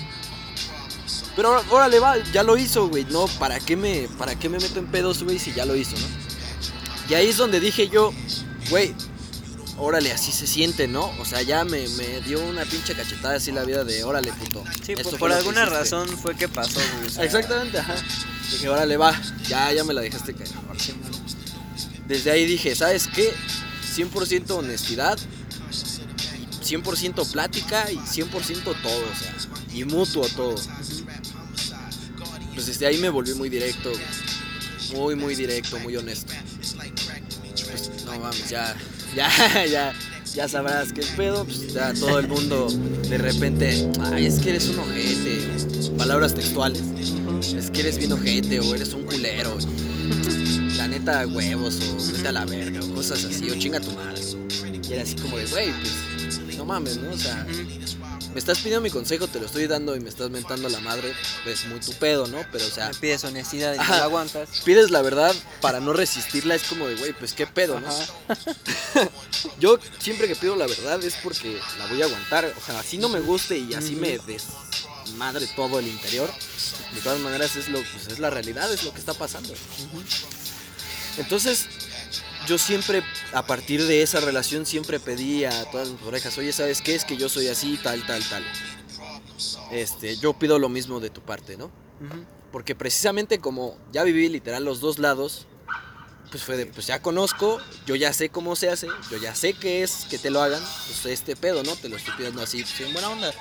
Pero 1.37 1.63
órale, 1.71 1.99
va, 2.01 2.17
ya 2.33 2.43
lo 2.43 2.57
hizo, 2.57 2.89
güey. 2.89 3.05
No, 3.05 3.27
¿para 3.39 3.61
qué 3.61 3.77
me, 3.77 4.09
para 4.19 4.35
qué 4.35 4.49
me 4.49 4.59
meto 4.59 4.79
en 4.79 4.87
pedos, 4.87 5.23
güey, 5.23 5.39
si 5.39 5.53
ya 5.53 5.65
lo 5.65 5.77
hizo, 5.77 5.97
no? 5.97 6.07
Y 7.09 7.15
ahí 7.15 7.29
es 7.29 7.37
donde 7.37 7.61
dije 7.61 7.89
yo, 7.89 8.13
güey, 8.69 8.95
órale, 9.79 10.13
así 10.13 10.33
se 10.33 10.47
siente, 10.47 10.87
¿no? 10.87 11.11
O 11.19 11.25
sea, 11.25 11.43
ya 11.43 11.65
me, 11.65 11.89
me 11.89 12.21
dio 12.21 12.41
una 12.41 12.65
pinche 12.65 12.95
cachetada 12.95 13.37
así 13.37 13.53
la 13.53 13.65
vida 13.65 13.85
de, 13.85 14.05
órale, 14.05 14.33
puto. 14.33 14.63
Sí, 14.85 14.93
esto 14.93 15.17
por, 15.17 15.33
alguna 15.33 15.63
hiciste". 15.63 15.79
razón 15.79 16.09
fue 16.09 16.37
que 16.37 16.49
pasó, 16.49 16.81
güey. 16.97 17.07
o 17.07 17.11
sea, 17.11 17.25
Exactamente, 17.25 17.79
ajá. 17.79 17.95
Dije, 18.53 18.69
órale, 18.69 18.97
va, 18.97 19.19
ya, 19.49 19.73
ya 19.73 19.85
me 19.85 19.95
la 19.95 20.03
dejaste 20.03 20.35
caer. 20.35 20.51
Desde 22.07 22.31
ahí 22.31 22.45
dije, 22.45 22.75
¿sabes 22.75 23.07
qué? 23.07 23.33
100% 23.91 24.51
honestidad, 24.51 25.19
y 26.61 26.65
100% 26.65 27.33
plática 27.33 27.91
y 27.91 27.97
100% 27.97 28.63
todo, 28.63 28.75
o 28.75 29.17
sea, 29.19 29.35
y 29.75 29.85
mutuo 29.85 30.27
todo. 30.37 30.57
Pues 32.55 32.67
desde 32.67 32.87
ahí 32.87 32.99
me 32.99 33.09
volví 33.09 33.35
muy 33.35 33.49
directo, 33.49 33.93
muy, 34.95 35.15
muy 35.15 35.35
directo, 35.35 35.79
muy 35.81 35.97
honesto. 35.97 36.33
Pues 37.71 37.91
no 38.05 38.19
mames, 38.19 38.49
ya, 38.49 38.77
ya, 39.17 39.67
ya, 39.67 39.95
ya 40.35 40.49
sabrás 40.49 40.93
que 40.93 41.01
el 41.01 41.09
pedo, 41.09 41.45
pues 41.45 41.73
ya 41.73 41.93
todo 41.95 42.19
el 42.19 42.29
mundo 42.29 42.69
de 43.09 43.19
repente, 43.19 43.91
ay, 44.01 44.27
es 44.27 44.39
que 44.41 44.51
eres 44.51 44.69
un 44.69 44.79
ojete, 44.81 45.49
palabras 45.97 46.35
textuales, 46.35 46.83
es 47.57 47.71
que 47.71 47.81
eres 47.81 47.99
bien 47.99 48.13
ojete 48.13 48.61
o 48.61 48.75
eres 48.75 48.93
un 48.93 49.05
culero, 49.05 49.57
la 50.81 50.89
neta 50.89 51.27
huevos 51.27 51.79
o 51.91 52.13
vete 52.13 52.29
a 52.29 52.33
la 52.33 52.47
verga 52.47 52.81
o 52.83 52.95
cosas 52.95 53.23
así, 53.27 53.51
o 53.51 53.55
chinga 53.55 53.81
tu 53.81 53.91
madre. 53.91 54.19
Y 54.89 54.93
era 54.95 55.03
así 55.03 55.15
como 55.15 55.37
de, 55.37 55.45
güey, 55.45 55.71
pues 55.83 56.57
no 56.57 56.65
mames, 56.65 56.97
¿no? 56.97 57.11
O 57.11 57.19
sea, 57.19 57.47
me 58.33 58.39
estás 58.39 58.61
pidiendo 58.61 58.81
mi 58.81 58.89
consejo, 58.89 59.29
te 59.29 59.39
lo 59.39 59.45
estoy 59.45 59.67
dando 59.67 59.95
y 59.95 60.01
me 60.01 60.09
estás 60.09 60.31
mentando 60.31 60.71
la 60.71 60.81
madre, 60.81 61.13
pues 61.45 61.67
muy 61.67 61.81
tu 61.81 61.93
pedo, 61.93 62.29
¿no? 62.29 62.39
Pero 62.51 62.65
o 62.65 62.71
sea, 62.71 62.89
Me 62.89 62.95
pides 62.95 63.23
honestidad 63.25 63.75
y 63.75 63.77
no 63.77 63.85
la 63.85 64.05
aguantas. 64.05 64.49
pides 64.65 64.91
la 64.91 65.03
verdad 65.03 65.35
para 65.61 65.81
no 65.81 65.93
resistirla, 65.93 66.55
es 66.55 66.63
como 66.63 66.87
de, 66.87 66.95
güey, 66.95 67.13
pues 67.13 67.35
qué 67.35 67.47
pedo, 67.47 67.79
¿no? 67.79 67.91
Yo 69.61 69.79
siempre 69.99 70.29
que 70.29 70.35
pido 70.35 70.57
la 70.57 70.67
verdad 70.67 71.05
es 71.05 71.15
porque 71.23 71.61
la 71.77 71.87
voy 71.89 72.01
a 72.01 72.07
aguantar, 72.07 72.55
o 72.57 72.65
sea, 72.65 72.81
así 72.81 72.97
no 72.97 73.11
me 73.11 73.21
guste 73.21 73.59
y 73.59 73.75
así 73.75 73.97
me 73.97 74.19
desmadre 74.19 75.47
todo 75.55 75.79
el 75.79 75.89
interior. 75.89 76.31
De 76.95 77.01
todas 77.03 77.21
maneras 77.21 77.55
es 77.57 77.69
lo, 77.69 77.83
pues 77.83 78.09
es 78.09 78.19
la 78.19 78.31
realidad, 78.31 78.73
es 78.73 78.83
lo 78.83 78.93
que 78.95 78.99
está 78.99 79.13
pasando. 79.13 79.53
Entonces, 81.19 81.67
yo 82.47 82.59
siempre, 82.59 83.03
a 83.33 83.47
partir 83.47 83.85
de 83.85 84.03
esa 84.03 84.21
relación, 84.21 84.67
siempre 84.67 84.99
pedí 85.01 85.45
a 85.45 85.65
todas 85.71 85.89
mis 85.91 86.03
orejas, 86.03 86.37
oye, 86.39 86.53
¿sabes 86.53 86.81
qué? 86.83 86.95
Es 86.95 87.05
que 87.05 87.17
yo 87.17 87.29
soy 87.29 87.49
así, 87.49 87.79
tal, 87.83 88.05
tal, 88.07 88.23
tal. 88.29 88.45
Este, 89.71 90.17
yo 90.17 90.33
pido 90.33 90.59
lo 90.59 90.69
mismo 90.69 91.01
de 91.01 91.11
tu 91.11 91.21
parte, 91.21 91.57
¿no? 91.57 91.71
Porque 92.51 92.75
precisamente 92.75 93.39
como 93.39 93.77
ya 93.93 94.03
viví 94.03 94.29
literal 94.29 94.65
los 94.65 94.81
dos 94.81 94.99
lados, 94.99 95.47
pues 96.31 96.43
fue 96.43 96.57
de, 96.57 96.67
pues 96.67 96.87
ya 96.87 97.03
conozco, 97.03 97.61
yo 97.87 97.97
ya 97.97 98.13
sé 98.13 98.29
cómo 98.29 98.57
se 98.57 98.71
hace, 98.71 98.89
yo 99.11 99.17
ya 99.19 99.35
sé 99.35 99.53
qué 99.55 99.83
es 99.83 100.07
que 100.09 100.19
te 100.19 100.31
lo 100.31 100.41
hagan, 100.41 100.63
pues 100.87 101.07
este 101.07 101.37
pedo, 101.37 101.63
¿no? 101.63 101.75
Te 101.77 101.89
lo 101.89 101.97
estoy 101.97 102.15
pidiendo 102.17 102.43
así, 102.43 102.63
pues 102.63 102.81
en 102.81 102.93
buena 102.93 103.11
onda. 103.11 103.33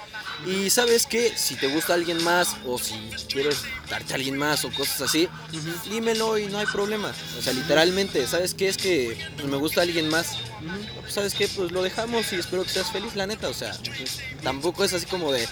Y 0.46 0.70
sabes 0.70 1.06
que 1.06 1.38
si 1.38 1.56
te 1.56 1.68
gusta 1.68 1.94
alguien 1.94 2.24
más 2.24 2.56
o 2.66 2.78
si 2.78 2.96
quieres 3.32 3.64
darte 3.90 4.14
a 4.14 4.16
alguien 4.16 4.38
más 4.38 4.64
o 4.64 4.72
cosas 4.72 5.02
así, 5.02 5.28
dímelo 5.90 6.38
y 6.38 6.46
no 6.48 6.60
hay 6.60 6.66
problema. 6.68 7.14
O 7.38 7.42
sea, 7.42 7.54
literalmente, 7.54 8.26
¿sabes 8.26 8.54
qué? 8.54 8.70
Es 8.70 8.78
que 8.78 9.18
pues, 9.36 9.48
me 9.48 9.58
gusta 9.58 9.82
alguien 9.82 10.10
más. 10.10 10.38
Pues, 11.02 11.14
¿Sabes 11.14 11.34
qué? 11.34 11.48
Pues 11.50 11.72
lo 11.72 11.84
dejamos 11.84 12.32
y 12.32 12.36
espero 12.36 12.64
que 12.64 12.70
seas 12.70 12.92
feliz, 12.92 13.16
la 13.16 13.28
neta. 13.28 13.50
O 13.50 13.54
sea, 13.54 13.78
pues, 13.84 14.20
tampoco 14.42 14.84
es 14.84 14.94
así 14.94 15.06
como 15.06 15.32
de, 15.32 15.46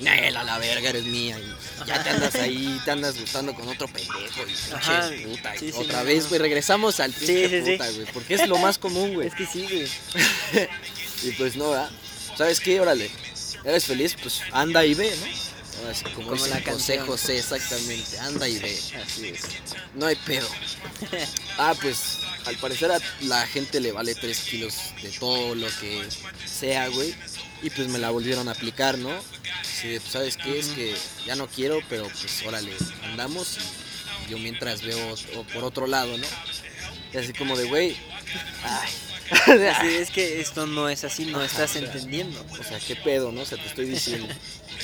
Nel, 0.00 0.36
a 0.36 0.42
la 0.42 0.58
verga, 0.58 0.90
eres 0.90 1.04
mía. 1.04 1.38
Y 1.38 1.86
ya 1.86 2.02
te 2.02 2.10
andas 2.10 2.34
ahí, 2.36 2.80
te 2.84 2.90
andas 2.90 3.18
gustando 3.18 3.54
con 3.54 3.68
otro 3.68 3.86
pendejo. 3.88 4.42
Y 4.46 4.72
Ajá, 4.74 5.08
pinches 5.08 5.26
puta. 5.28 5.56
y 5.56 5.58
sí, 5.58 5.72
otra 5.74 6.02
vez, 6.02 6.28
güey, 6.28 6.40
regresamos 6.40 6.98
al 7.00 7.12
pinche 7.12 7.60
puta, 7.62 7.90
güey. 7.90 8.06
Porque 8.12 8.34
es 8.34 8.48
lo 8.48 8.58
más 8.58 8.78
común, 8.78 9.14
güey. 9.14 9.28
Es 9.28 9.34
que 9.34 9.46
sí, 9.46 9.62
güey. 9.70 9.88
Y 11.24 11.30
pues 11.32 11.54
no, 11.54 11.70
¿verdad? 11.70 11.88
¿Sabes 12.36 12.58
qué? 12.58 12.80
Órale, 12.80 13.08
eres 13.64 13.84
feliz, 13.84 14.16
pues 14.20 14.40
anda 14.50 14.84
y 14.84 14.94
ve, 14.94 15.14
¿no? 15.20 15.26
Ahora 15.82 15.94
sí, 15.94 16.04
como, 16.04 16.30
Como 16.30 16.46
la 16.46 16.56
José 16.56 16.62
canción. 16.64 17.06
José, 17.06 17.38
exactamente, 17.38 18.18
anda 18.18 18.48
y 18.48 18.58
ve. 18.58 18.78
Así 19.04 19.28
es. 19.28 19.42
No 19.94 20.06
hay 20.06 20.16
pedo. 20.16 20.48
Ah, 21.58 21.74
pues 21.80 22.18
al 22.46 22.56
parecer 22.56 22.90
a 22.90 22.98
la 23.20 23.46
gente 23.46 23.78
le 23.78 23.92
vale 23.92 24.14
3 24.14 24.38
kilos 24.40 24.74
de 25.02 25.10
todo 25.10 25.54
lo 25.54 25.66
que 25.80 26.02
sea, 26.46 26.88
güey. 26.88 27.14
Y 27.62 27.70
pues 27.70 27.88
me 27.88 27.98
la 27.98 28.10
volvieron 28.10 28.48
a 28.48 28.52
aplicar, 28.52 28.98
¿no? 28.98 29.10
Sí, 29.62 29.98
pues, 30.00 30.12
¿sabes 30.12 30.36
qué? 30.36 30.58
Es 30.58 30.68
que 30.68 30.94
ya 31.26 31.36
no 31.36 31.46
quiero, 31.46 31.80
pero 31.88 32.04
pues 32.08 32.42
órale, 32.46 32.72
andamos 33.04 33.56
y 34.26 34.30
yo 34.30 34.38
mientras 34.38 34.82
veo 34.82 34.98
o- 35.36 35.44
por 35.44 35.64
otro 35.64 35.86
lado, 35.86 36.16
¿no? 36.18 36.26
Y 37.12 37.16
así 37.18 37.32
como 37.32 37.56
de, 37.56 37.64
güey, 37.64 37.96
ay. 38.64 38.90
Así 39.32 39.86
es 39.94 40.10
que 40.10 40.42
esto 40.42 40.66
no 40.66 40.90
es 40.90 41.04
así, 41.04 41.24
no 41.24 41.38
Ajá, 41.38 41.46
estás 41.46 41.70
o 41.70 41.72
sea, 41.74 41.82
entendiendo. 41.82 42.44
O 42.50 42.62
sea, 42.62 42.78
qué 42.80 42.96
pedo, 42.96 43.32
¿no? 43.32 43.40
O 43.42 43.46
sea, 43.46 43.56
te 43.56 43.66
estoy 43.66 43.86
diciendo. 43.86 44.28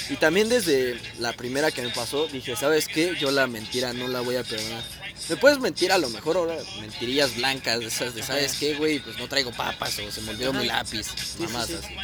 Y 0.08 0.14
también 0.16 0.48
desde 0.48 0.98
la 1.18 1.34
primera 1.34 1.70
que 1.70 1.82
me 1.82 1.90
pasó, 1.90 2.26
dije, 2.28 2.56
¿sabes 2.56 2.88
qué? 2.88 3.14
Yo 3.20 3.30
la 3.30 3.46
mentira 3.46 3.92
no 3.92 4.08
la 4.08 4.20
voy 4.20 4.36
a 4.36 4.44
perdonar. 4.44 4.82
Me 5.28 5.36
puedes 5.36 5.58
mentir 5.58 5.92
a 5.92 5.98
lo 5.98 6.08
mejor 6.08 6.38
ahora, 6.38 6.56
mentirillas 6.80 7.36
blancas, 7.36 7.82
esas 7.82 8.14
de, 8.14 8.22
¿sabes 8.22 8.54
qué, 8.54 8.74
güey? 8.76 9.00
Pues 9.00 9.18
no 9.18 9.28
traigo 9.28 9.50
papas 9.52 9.98
o 9.98 10.10
se 10.10 10.22
me 10.22 10.30
olvidó 10.30 10.50
Ajá. 10.52 10.60
mi 10.60 10.66
lápiz, 10.66 11.06
sí, 11.08 11.42
mamás 11.42 11.66
sí. 11.66 11.74
así. 11.74 11.94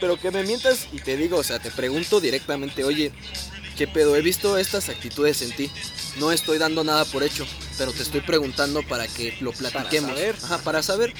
Pero 0.00 0.16
que 0.18 0.30
me 0.30 0.42
mientas 0.44 0.86
y 0.92 0.98
te 1.00 1.16
digo, 1.16 1.38
o 1.38 1.42
sea, 1.44 1.58
te 1.58 1.70
pregunto 1.70 2.20
directamente, 2.20 2.84
oye, 2.84 3.12
¿qué 3.76 3.86
pedo? 3.88 4.14
He 4.16 4.22
visto 4.22 4.56
estas 4.58 4.88
actitudes 4.88 5.42
en 5.42 5.50
ti. 5.52 5.70
No 6.18 6.30
estoy 6.32 6.58
dando 6.58 6.84
nada 6.84 7.04
por 7.04 7.22
hecho, 7.22 7.46
pero 7.76 7.92
te 7.92 8.02
estoy 8.02 8.20
preguntando 8.20 8.82
para 8.82 9.06
que 9.08 9.36
lo 9.40 9.52
platiquemos. 9.52 10.10
saber. 10.10 10.36
Ajá, 10.42 10.58
para 10.58 10.82
saber. 10.82 11.12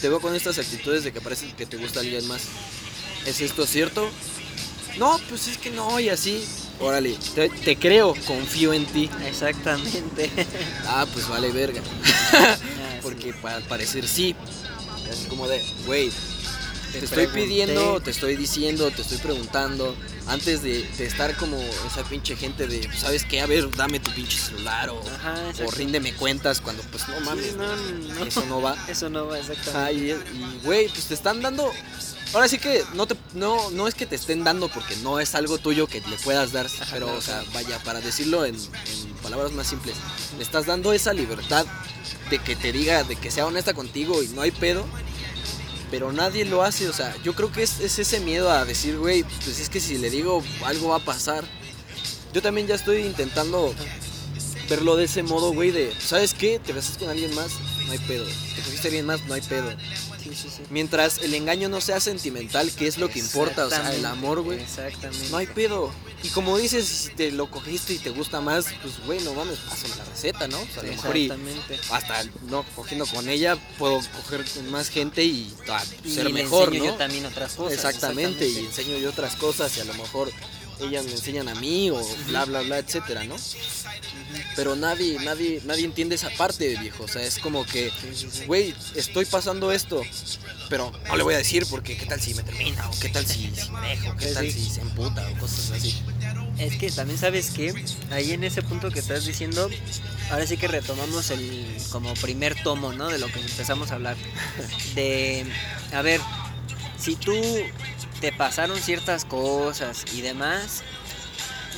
Te 0.00 0.08
veo 0.08 0.20
con 0.20 0.34
estas 0.34 0.58
actitudes 0.58 1.04
de 1.04 1.12
que 1.12 1.20
parece 1.20 1.46
que 1.54 1.64
te 1.66 1.76
gusta 1.76 2.00
alguien 2.00 2.26
más. 2.26 2.42
¿Es 3.24 3.40
esto 3.40 3.66
cierto? 3.66 4.08
No, 4.98 5.20
pues 5.28 5.46
es 5.48 5.58
que 5.58 5.70
no, 5.70 5.98
y 6.00 6.08
así. 6.08 6.44
Órale, 6.80 7.16
te, 7.36 7.48
te 7.48 7.76
creo, 7.76 8.14
confío 8.26 8.72
en 8.72 8.84
ti. 8.86 9.08
Exactamente. 9.26 10.28
Ah, 10.86 11.06
pues 11.12 11.28
vale 11.28 11.50
verga. 11.52 11.80
Porque 13.02 13.32
pa- 13.32 13.54
al 13.54 13.62
parecer 13.62 14.06
sí. 14.08 14.34
Es 15.10 15.26
como 15.28 15.46
de, 15.48 15.62
güey, 15.86 16.10
te, 16.92 16.98
Te 16.98 17.04
estoy 17.04 17.26
pidiendo, 17.28 18.00
te 18.00 18.10
estoy 18.10 18.36
diciendo, 18.36 18.90
te 18.90 19.02
estoy 19.02 19.18
preguntando. 19.18 19.96
Antes 20.26 20.62
de, 20.62 20.82
de 20.98 21.06
estar 21.06 21.36
como 21.36 21.56
esa 21.86 22.04
pinche 22.04 22.36
gente 22.36 22.66
de, 22.66 22.88
¿sabes 22.96 23.24
qué? 23.24 23.40
A 23.40 23.46
ver, 23.46 23.74
dame 23.74 23.98
tu 23.98 24.10
pinche 24.12 24.38
celular 24.38 24.90
o, 24.90 25.00
Ajá, 25.00 25.34
o 25.66 25.70
ríndeme 25.70 26.12
cuentas 26.14 26.60
cuando 26.60 26.82
pues 26.84 27.08
no 27.08 27.18
mames. 27.20 27.46
Sí, 27.46 27.54
no, 27.56 28.14
no. 28.14 28.24
Eso 28.24 28.44
no 28.46 28.62
va. 28.62 28.76
Eso 28.88 29.10
no 29.10 29.26
va 29.26 29.38
exactamente. 29.38 29.78
Ajá, 29.78 29.92
y, 29.92 30.14
güey, 30.64 30.88
pues 30.88 31.06
te 31.06 31.14
están 31.14 31.40
dando. 31.42 31.72
Ahora 32.34 32.48
sí 32.48 32.58
que 32.58 32.82
no 32.94 33.06
te 33.06 33.14
no 33.34 33.70
no 33.70 33.88
es 33.88 33.94
que 33.94 34.06
te 34.06 34.14
estén 34.14 34.42
dando 34.42 34.68
porque 34.68 34.96
no 34.96 35.20
es 35.20 35.34
algo 35.34 35.58
tuyo 35.58 35.86
que 35.86 36.00
le 36.00 36.16
puedas 36.16 36.52
dar, 36.52 36.66
pero 36.90 37.06
claro, 37.06 37.18
o 37.18 37.20
sea, 37.20 37.44
vaya, 37.52 37.78
para 37.80 38.00
decirlo 38.00 38.46
en, 38.46 38.54
en 38.54 39.14
palabras 39.22 39.52
más 39.52 39.66
simples, 39.66 39.96
le 40.38 40.42
estás 40.42 40.64
dando 40.64 40.94
esa 40.94 41.12
libertad 41.12 41.66
de 42.30 42.38
que 42.38 42.56
te 42.56 42.72
diga, 42.72 43.04
de 43.04 43.16
que 43.16 43.30
sea 43.30 43.44
honesta 43.44 43.74
contigo 43.74 44.22
y 44.22 44.28
no 44.28 44.40
hay 44.40 44.50
pedo, 44.50 44.86
pero 45.92 46.10
nadie 46.10 46.46
lo 46.46 46.62
hace, 46.62 46.88
o 46.88 46.92
sea, 46.94 47.14
yo 47.22 47.34
creo 47.34 47.52
que 47.52 47.62
es, 47.62 47.78
es 47.80 47.98
ese 47.98 48.18
miedo 48.18 48.50
a 48.50 48.64
decir, 48.64 48.96
güey, 48.96 49.24
pues 49.24 49.60
es 49.60 49.68
que 49.68 49.78
si 49.78 49.98
le 49.98 50.08
digo 50.08 50.42
algo 50.64 50.88
va 50.88 50.96
a 50.96 51.04
pasar. 51.04 51.44
Yo 52.32 52.40
también 52.40 52.66
ya 52.66 52.76
estoy 52.76 53.02
intentando 53.02 53.74
verlo 54.70 54.96
de 54.96 55.04
ese 55.04 55.22
modo, 55.22 55.52
güey, 55.52 55.70
de, 55.70 55.92
¿sabes 56.00 56.32
qué? 56.32 56.58
Te 56.58 56.72
besas 56.72 56.96
con 56.96 57.10
alguien 57.10 57.34
más, 57.34 57.52
no 57.84 57.92
hay 57.92 57.98
pedo. 57.98 58.24
Te 58.24 58.62
cogiste 58.62 58.88
a 58.88 58.88
alguien 58.88 59.04
más, 59.04 59.22
no 59.26 59.34
hay 59.34 59.42
pedo. 59.42 59.70
Sí, 60.22 60.30
sí, 60.34 60.48
sí. 60.48 60.62
Mientras 60.70 61.18
el 61.18 61.34
engaño 61.34 61.68
no 61.68 61.80
sea 61.80 62.00
sentimental, 62.00 62.70
que 62.72 62.86
es 62.86 62.98
lo 62.98 63.08
que 63.08 63.18
importa, 63.18 63.66
o 63.66 63.70
sea, 63.70 63.94
el 63.94 64.04
amor, 64.04 64.40
güey. 64.42 64.60
Exactamente. 64.60 65.28
No 65.30 65.36
hay 65.38 65.46
pedo. 65.46 65.92
Y 66.22 66.28
como 66.28 66.56
dices, 66.56 66.86
si 66.86 67.10
te 67.10 67.32
lo 67.32 67.50
cogiste 67.50 67.94
y 67.94 67.98
te 67.98 68.10
gusta 68.10 68.40
más, 68.40 68.66
pues 68.80 69.04
güey, 69.04 69.20
no 69.22 69.34
mames, 69.34 69.58
pásame 69.58 69.96
la 69.96 70.04
receta, 70.04 70.46
¿no? 70.46 70.60
O 70.60 70.66
sea, 70.66 70.82
a 70.82 70.86
lo 70.86 70.92
mejor 70.92 71.16
y 71.16 71.32
hasta 71.90 72.24
no 72.48 72.64
cogiendo 72.76 73.06
con 73.06 73.28
ella, 73.28 73.56
puedo 73.78 74.00
coger 74.16 74.44
con 74.44 74.70
más 74.70 74.88
gente 74.88 75.24
y 75.24 75.52
ah, 75.68 75.82
Y 76.04 76.14
ser 76.14 76.26
le 76.26 76.32
mejor, 76.32 76.68
enseño 76.68 76.84
¿no? 76.84 76.90
yo 76.92 76.96
también 76.96 77.26
otras 77.26 77.54
cosas. 77.54 77.74
exactamente, 77.74 78.46
y 78.46 78.50
exactamente. 78.50 78.80
enseño 78.82 78.98
yo 78.98 79.10
otras 79.10 79.34
cosas 79.36 79.76
y 79.76 79.80
a 79.80 79.84
lo 79.84 79.94
mejor 79.94 80.30
ellas 80.82 81.04
me 81.04 81.12
enseñan 81.12 81.48
a 81.48 81.54
mí 81.54 81.90
o 81.90 82.02
bla 82.26 82.44
bla 82.44 82.60
bla, 82.62 82.78
etcétera, 82.78 83.24
¿no? 83.24 83.36
Pero 84.56 84.76
nadie, 84.76 85.18
nadie, 85.20 85.60
nadie 85.64 85.84
entiende 85.84 86.14
esa 86.14 86.30
parte, 86.30 86.76
viejo. 86.76 87.04
O 87.04 87.08
sea, 87.08 87.22
es 87.22 87.38
como 87.38 87.64
que, 87.64 87.90
güey, 88.46 88.74
estoy 88.94 89.24
pasando 89.24 89.72
esto, 89.72 90.02
pero 90.68 90.92
no 91.08 91.16
le 91.16 91.22
voy 91.22 91.34
a 91.34 91.38
decir 91.38 91.66
porque 91.68 91.96
qué 91.96 92.06
tal 92.06 92.20
si 92.20 92.34
me 92.34 92.42
termina, 92.42 92.88
o 92.88 92.98
qué 93.00 93.08
tal 93.08 93.26
si, 93.26 93.50
si 93.54 93.70
me 93.70 93.88
dejo, 93.88 94.16
qué 94.16 94.26
tal 94.26 94.50
si 94.50 94.70
se 94.70 94.80
emputa, 94.80 95.28
o 95.30 95.38
cosas 95.38 95.72
así. 95.72 96.02
Es 96.58 96.76
que 96.76 96.90
también 96.90 97.18
sabes 97.18 97.50
que 97.50 97.74
ahí 98.10 98.32
en 98.32 98.44
ese 98.44 98.62
punto 98.62 98.90
que 98.90 99.00
estás 99.00 99.24
diciendo, 99.24 99.68
ahora 100.30 100.46
sí 100.46 100.56
que 100.56 100.68
retomamos 100.68 101.30
el 101.30 101.66
como 101.90 102.14
primer 102.14 102.62
tomo, 102.62 102.92
¿no? 102.92 103.08
De 103.08 103.18
lo 103.18 103.26
que 103.28 103.40
empezamos 103.40 103.90
a 103.90 103.94
hablar. 103.94 104.16
De, 104.94 105.44
a 105.92 106.02
ver, 106.02 106.20
si 107.02 107.16
tú 107.16 107.34
te 108.20 108.32
pasaron 108.32 108.78
ciertas 108.78 109.24
cosas 109.24 110.04
y 110.14 110.20
demás, 110.20 110.84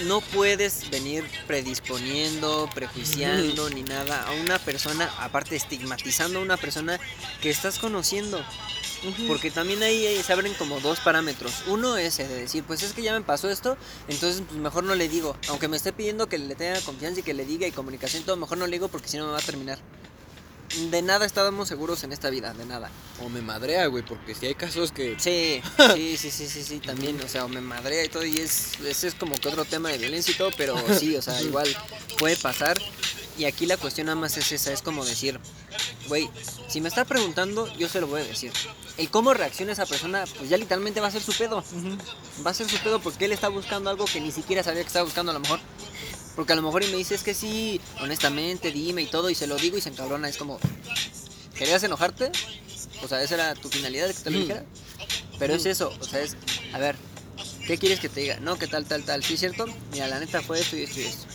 no 0.06 0.20
puedes 0.20 0.90
venir 0.90 1.24
predisponiendo, 1.46 2.68
prejuiciando 2.74 3.70
ni 3.70 3.82
nada 3.84 4.22
a 4.26 4.32
una 4.32 4.58
persona, 4.58 5.10
aparte 5.18 5.56
estigmatizando 5.56 6.40
a 6.40 6.42
una 6.42 6.58
persona 6.58 7.00
que 7.40 7.48
estás 7.48 7.78
conociendo. 7.78 8.44
Porque 9.26 9.50
también 9.50 9.82
ahí 9.82 10.22
se 10.22 10.32
abren 10.32 10.52
como 10.54 10.80
dos 10.80 11.00
parámetros. 11.00 11.64
Uno 11.68 11.96
es 11.96 12.18
el 12.18 12.28
de 12.28 12.40
decir, 12.40 12.64
pues 12.64 12.82
es 12.82 12.92
que 12.92 13.02
ya 13.02 13.12
me 13.12 13.22
pasó 13.22 13.50
esto, 13.50 13.78
entonces 14.08 14.42
pues 14.46 14.58
mejor 14.58 14.84
no 14.84 14.94
le 14.94 15.08
digo. 15.08 15.36
Aunque 15.48 15.68
me 15.68 15.78
esté 15.78 15.94
pidiendo 15.94 16.26
que 16.26 16.36
le 16.36 16.54
tenga 16.54 16.80
confianza 16.80 17.20
y 17.20 17.22
que 17.22 17.34
le 17.34 17.46
diga 17.46 17.66
y 17.66 17.72
comunicación 17.72 18.24
todo, 18.24 18.36
mejor 18.36 18.58
no 18.58 18.66
le 18.66 18.72
digo 18.72 18.88
porque 18.88 19.08
si 19.08 19.16
no 19.16 19.26
me 19.26 19.32
va 19.32 19.38
a 19.38 19.42
terminar. 19.42 19.78
De 20.90 21.02
nada 21.02 21.24
estábamos 21.26 21.68
seguros 21.68 22.02
en 22.04 22.12
esta 22.12 22.30
vida, 22.30 22.52
de 22.54 22.66
nada. 22.66 22.90
O 23.22 23.28
me 23.28 23.40
madrea, 23.42 23.86
güey, 23.86 24.04
porque 24.04 24.34
si 24.34 24.46
hay 24.46 24.54
casos 24.54 24.92
que... 24.92 25.16
Sí, 25.18 25.62
sí, 25.94 26.16
sí, 26.16 26.30
sí, 26.30 26.48
sí, 26.48 26.62
sí, 26.62 26.78
también, 26.80 27.20
o 27.20 27.28
sea, 27.28 27.44
o 27.44 27.48
me 27.48 27.60
madrea 27.60 28.04
y 28.04 28.08
todo, 28.08 28.24
y 28.24 28.38
es, 28.38 28.80
ese 28.80 29.08
es 29.08 29.14
como 29.14 29.34
que 29.36 29.48
otro 29.48 29.64
tema 29.64 29.90
de 29.90 29.98
violencia 29.98 30.32
y 30.32 30.36
todo, 30.36 30.50
pero 30.56 30.76
sí, 30.98 31.16
o 31.16 31.22
sea, 31.22 31.40
igual 31.42 31.68
puede 32.18 32.36
pasar. 32.36 32.80
Y 33.36 33.46
aquí 33.46 33.66
la 33.66 33.76
cuestión 33.76 34.06
nada 34.06 34.16
más 34.16 34.36
es 34.36 34.52
esa, 34.52 34.72
es 34.72 34.80
como 34.80 35.04
decir, 35.04 35.40
güey, 36.06 36.30
si 36.68 36.80
me 36.80 36.88
está 36.88 37.04
preguntando, 37.04 37.66
yo 37.76 37.88
se 37.88 38.00
lo 38.00 38.06
voy 38.06 38.20
a 38.20 38.24
decir. 38.24 38.52
El 38.96 39.10
cómo 39.10 39.34
reacciona 39.34 39.72
esa 39.72 39.86
persona, 39.86 40.24
pues 40.38 40.48
ya 40.48 40.56
literalmente 40.56 41.00
va 41.00 41.08
a 41.08 41.10
ser 41.10 41.22
su 41.22 41.32
pedo. 41.32 41.64
Va 42.46 42.52
a 42.52 42.54
ser 42.54 42.68
su 42.68 42.78
pedo 42.78 43.00
porque 43.00 43.24
él 43.24 43.32
está 43.32 43.48
buscando 43.48 43.90
algo 43.90 44.04
que 44.04 44.20
ni 44.20 44.30
siquiera 44.30 44.62
sabía 44.62 44.82
que 44.82 44.86
estaba 44.86 45.04
buscando 45.04 45.32
a 45.32 45.34
lo 45.34 45.40
mejor. 45.40 45.58
Porque 46.34 46.52
a 46.52 46.56
lo 46.56 46.62
mejor 46.62 46.82
y 46.82 46.88
me 46.88 46.96
dice, 46.96 47.14
es 47.14 47.22
que 47.22 47.34
sí, 47.34 47.80
honestamente, 48.00 48.72
dime 48.72 49.02
y 49.02 49.06
todo, 49.06 49.30
y 49.30 49.34
se 49.34 49.46
lo 49.46 49.56
digo 49.56 49.76
y 49.78 49.80
se 49.80 49.90
encabrona. 49.90 50.28
Es 50.28 50.36
como, 50.36 50.58
¿querías 51.56 51.82
enojarte? 51.84 52.30
O 53.02 53.08
sea, 53.08 53.22
esa 53.22 53.34
era 53.34 53.54
tu 53.54 53.68
finalidad 53.68 54.08
de 54.08 54.14
que 54.14 54.20
te 54.20 54.30
lo 54.30 54.38
Mm. 54.38 54.42
dijera. 54.42 54.64
Pero 55.38 55.54
es 55.54 55.66
eso, 55.66 55.92
o 56.00 56.04
sea, 56.04 56.20
es, 56.20 56.36
a 56.72 56.78
ver, 56.78 56.96
¿qué 57.66 57.76
quieres 57.78 58.00
que 58.00 58.08
te 58.08 58.20
diga? 58.20 58.38
No, 58.40 58.56
que 58.56 58.66
tal, 58.66 58.86
tal, 58.86 59.04
tal. 59.04 59.22
¿Sí 59.24 59.36
cierto? 59.36 59.66
Mira, 59.92 60.06
la 60.08 60.20
neta 60.20 60.42
fue 60.42 60.60
esto 60.60 60.76
y 60.76 60.82
esto 60.84 61.00
y 61.00 61.04
esto. 61.04 61.26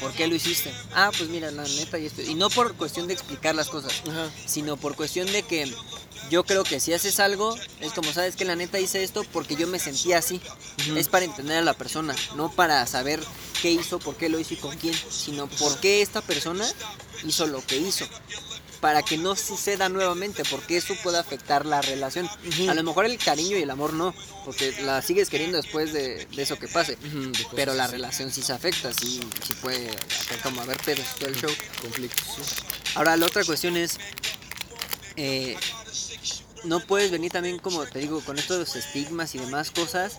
¿Por 0.00 0.12
qué 0.12 0.26
lo 0.28 0.34
hiciste? 0.34 0.72
Ah, 0.94 1.10
pues 1.16 1.28
mira, 1.28 1.50
la 1.50 1.64
neta 1.64 1.98
y 1.98 2.06
esto. 2.06 2.22
Y 2.22 2.34
no 2.34 2.48
por 2.50 2.74
cuestión 2.76 3.06
de 3.06 3.14
explicar 3.14 3.54
las 3.54 3.68
cosas, 3.68 3.92
Ajá. 4.08 4.30
sino 4.46 4.76
por 4.76 4.96
cuestión 4.96 5.30
de 5.30 5.42
que 5.42 5.72
yo 6.30 6.44
creo 6.44 6.64
que 6.64 6.80
si 6.80 6.92
haces 6.92 7.20
algo, 7.20 7.56
es 7.80 7.92
como, 7.92 8.12
¿sabes 8.12 8.36
que 8.36 8.44
La 8.44 8.56
neta 8.56 8.78
hice 8.78 9.02
esto 9.02 9.24
porque 9.32 9.56
yo 9.56 9.66
me 9.66 9.78
sentía 9.78 10.18
así. 10.18 10.40
Es 10.96 11.08
para 11.08 11.24
entender 11.24 11.58
a 11.58 11.62
la 11.62 11.74
persona, 11.74 12.14
no 12.36 12.50
para 12.50 12.86
saber 12.86 13.20
qué 13.60 13.70
hizo, 13.70 13.98
por 13.98 14.16
qué 14.16 14.28
lo 14.28 14.38
hizo 14.38 14.54
y 14.54 14.56
con 14.56 14.76
quién, 14.76 14.94
sino 15.10 15.48
por 15.48 15.78
qué 15.80 16.00
esta 16.00 16.22
persona 16.22 16.66
hizo 17.24 17.46
lo 17.46 17.64
que 17.66 17.76
hizo. 17.76 18.06
Para 18.80 19.02
que 19.02 19.18
no 19.18 19.36
suceda 19.36 19.90
nuevamente, 19.90 20.42
porque 20.50 20.78
eso 20.78 20.94
puede 21.02 21.18
afectar 21.18 21.66
la 21.66 21.82
relación. 21.82 22.30
A 22.66 22.72
lo 22.72 22.82
mejor 22.82 23.04
el 23.04 23.18
cariño 23.18 23.58
y 23.58 23.62
el 23.62 23.70
amor 23.70 23.92
no, 23.92 24.14
porque 24.46 24.74
la 24.82 25.02
sigues 25.02 25.28
queriendo 25.28 25.58
después 25.58 25.92
de, 25.92 26.24
de 26.24 26.42
eso 26.42 26.58
que 26.58 26.66
pase. 26.66 26.96
Pero 27.54 27.74
la 27.74 27.88
relación 27.88 28.32
sí 28.32 28.40
se 28.40 28.54
afecta, 28.54 28.90
sí, 28.94 29.20
sí 29.46 29.52
puede 29.60 29.90
hacer 29.90 30.40
como 30.42 30.62
haber 30.62 30.78
pedos 30.78 31.04
todo 31.18 31.28
el 31.28 31.36
show. 31.36 31.50
Conflictos, 31.82 32.26
sí. 32.36 32.62
Ahora, 32.94 33.18
la 33.18 33.26
otra 33.26 33.44
cuestión 33.44 33.76
es, 33.76 33.98
eh, 35.16 35.58
no 36.64 36.80
puedes 36.80 37.10
venir 37.10 37.32
también, 37.32 37.58
como 37.58 37.84
te 37.86 37.98
digo, 38.00 38.20
con 38.20 38.38
estos 38.38 38.76
estigmas 38.76 39.34
y 39.34 39.38
demás 39.38 39.70
cosas 39.70 40.18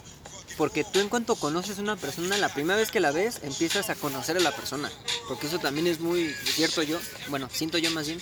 Porque 0.57 0.83
tú 0.83 0.99
en 0.99 1.09
cuanto 1.09 1.35
conoces 1.35 1.79
a 1.79 1.81
una 1.81 1.95
persona, 1.95 2.37
la 2.37 2.53
primera 2.53 2.77
vez 2.77 2.91
que 2.91 2.99
la 2.99 3.11
ves, 3.11 3.39
empiezas 3.43 3.89
a 3.89 3.95
conocer 3.95 4.37
a 4.37 4.41
la 4.41 4.55
persona. 4.55 4.91
Porque 5.27 5.47
eso 5.47 5.59
también 5.59 5.87
es 5.87 5.99
muy 5.99 6.33
cierto 6.45 6.83
yo, 6.83 6.99
bueno, 7.29 7.49
siento 7.51 7.77
yo 7.77 7.89
más 7.91 8.07
bien, 8.07 8.19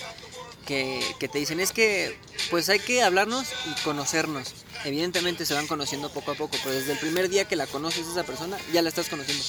que, 0.66 1.02
que 1.18 1.28
te 1.28 1.38
dicen 1.38 1.58
es 1.58 1.72
que 1.72 2.16
pues 2.50 2.68
hay 2.68 2.78
que 2.78 3.02
hablarnos 3.02 3.48
y 3.66 3.82
conocernos. 3.82 4.54
Evidentemente 4.84 5.44
se 5.44 5.54
van 5.54 5.66
conociendo 5.66 6.10
poco 6.10 6.32
a 6.32 6.34
poco, 6.34 6.56
pero 6.62 6.74
desde 6.74 6.92
el 6.92 6.98
primer 6.98 7.28
día 7.28 7.46
que 7.46 7.56
la 7.56 7.66
conoces 7.66 8.06
a 8.06 8.12
esa 8.12 8.24
persona, 8.24 8.56
ya 8.72 8.80
la 8.82 8.88
estás 8.88 9.08
conociendo. 9.08 9.44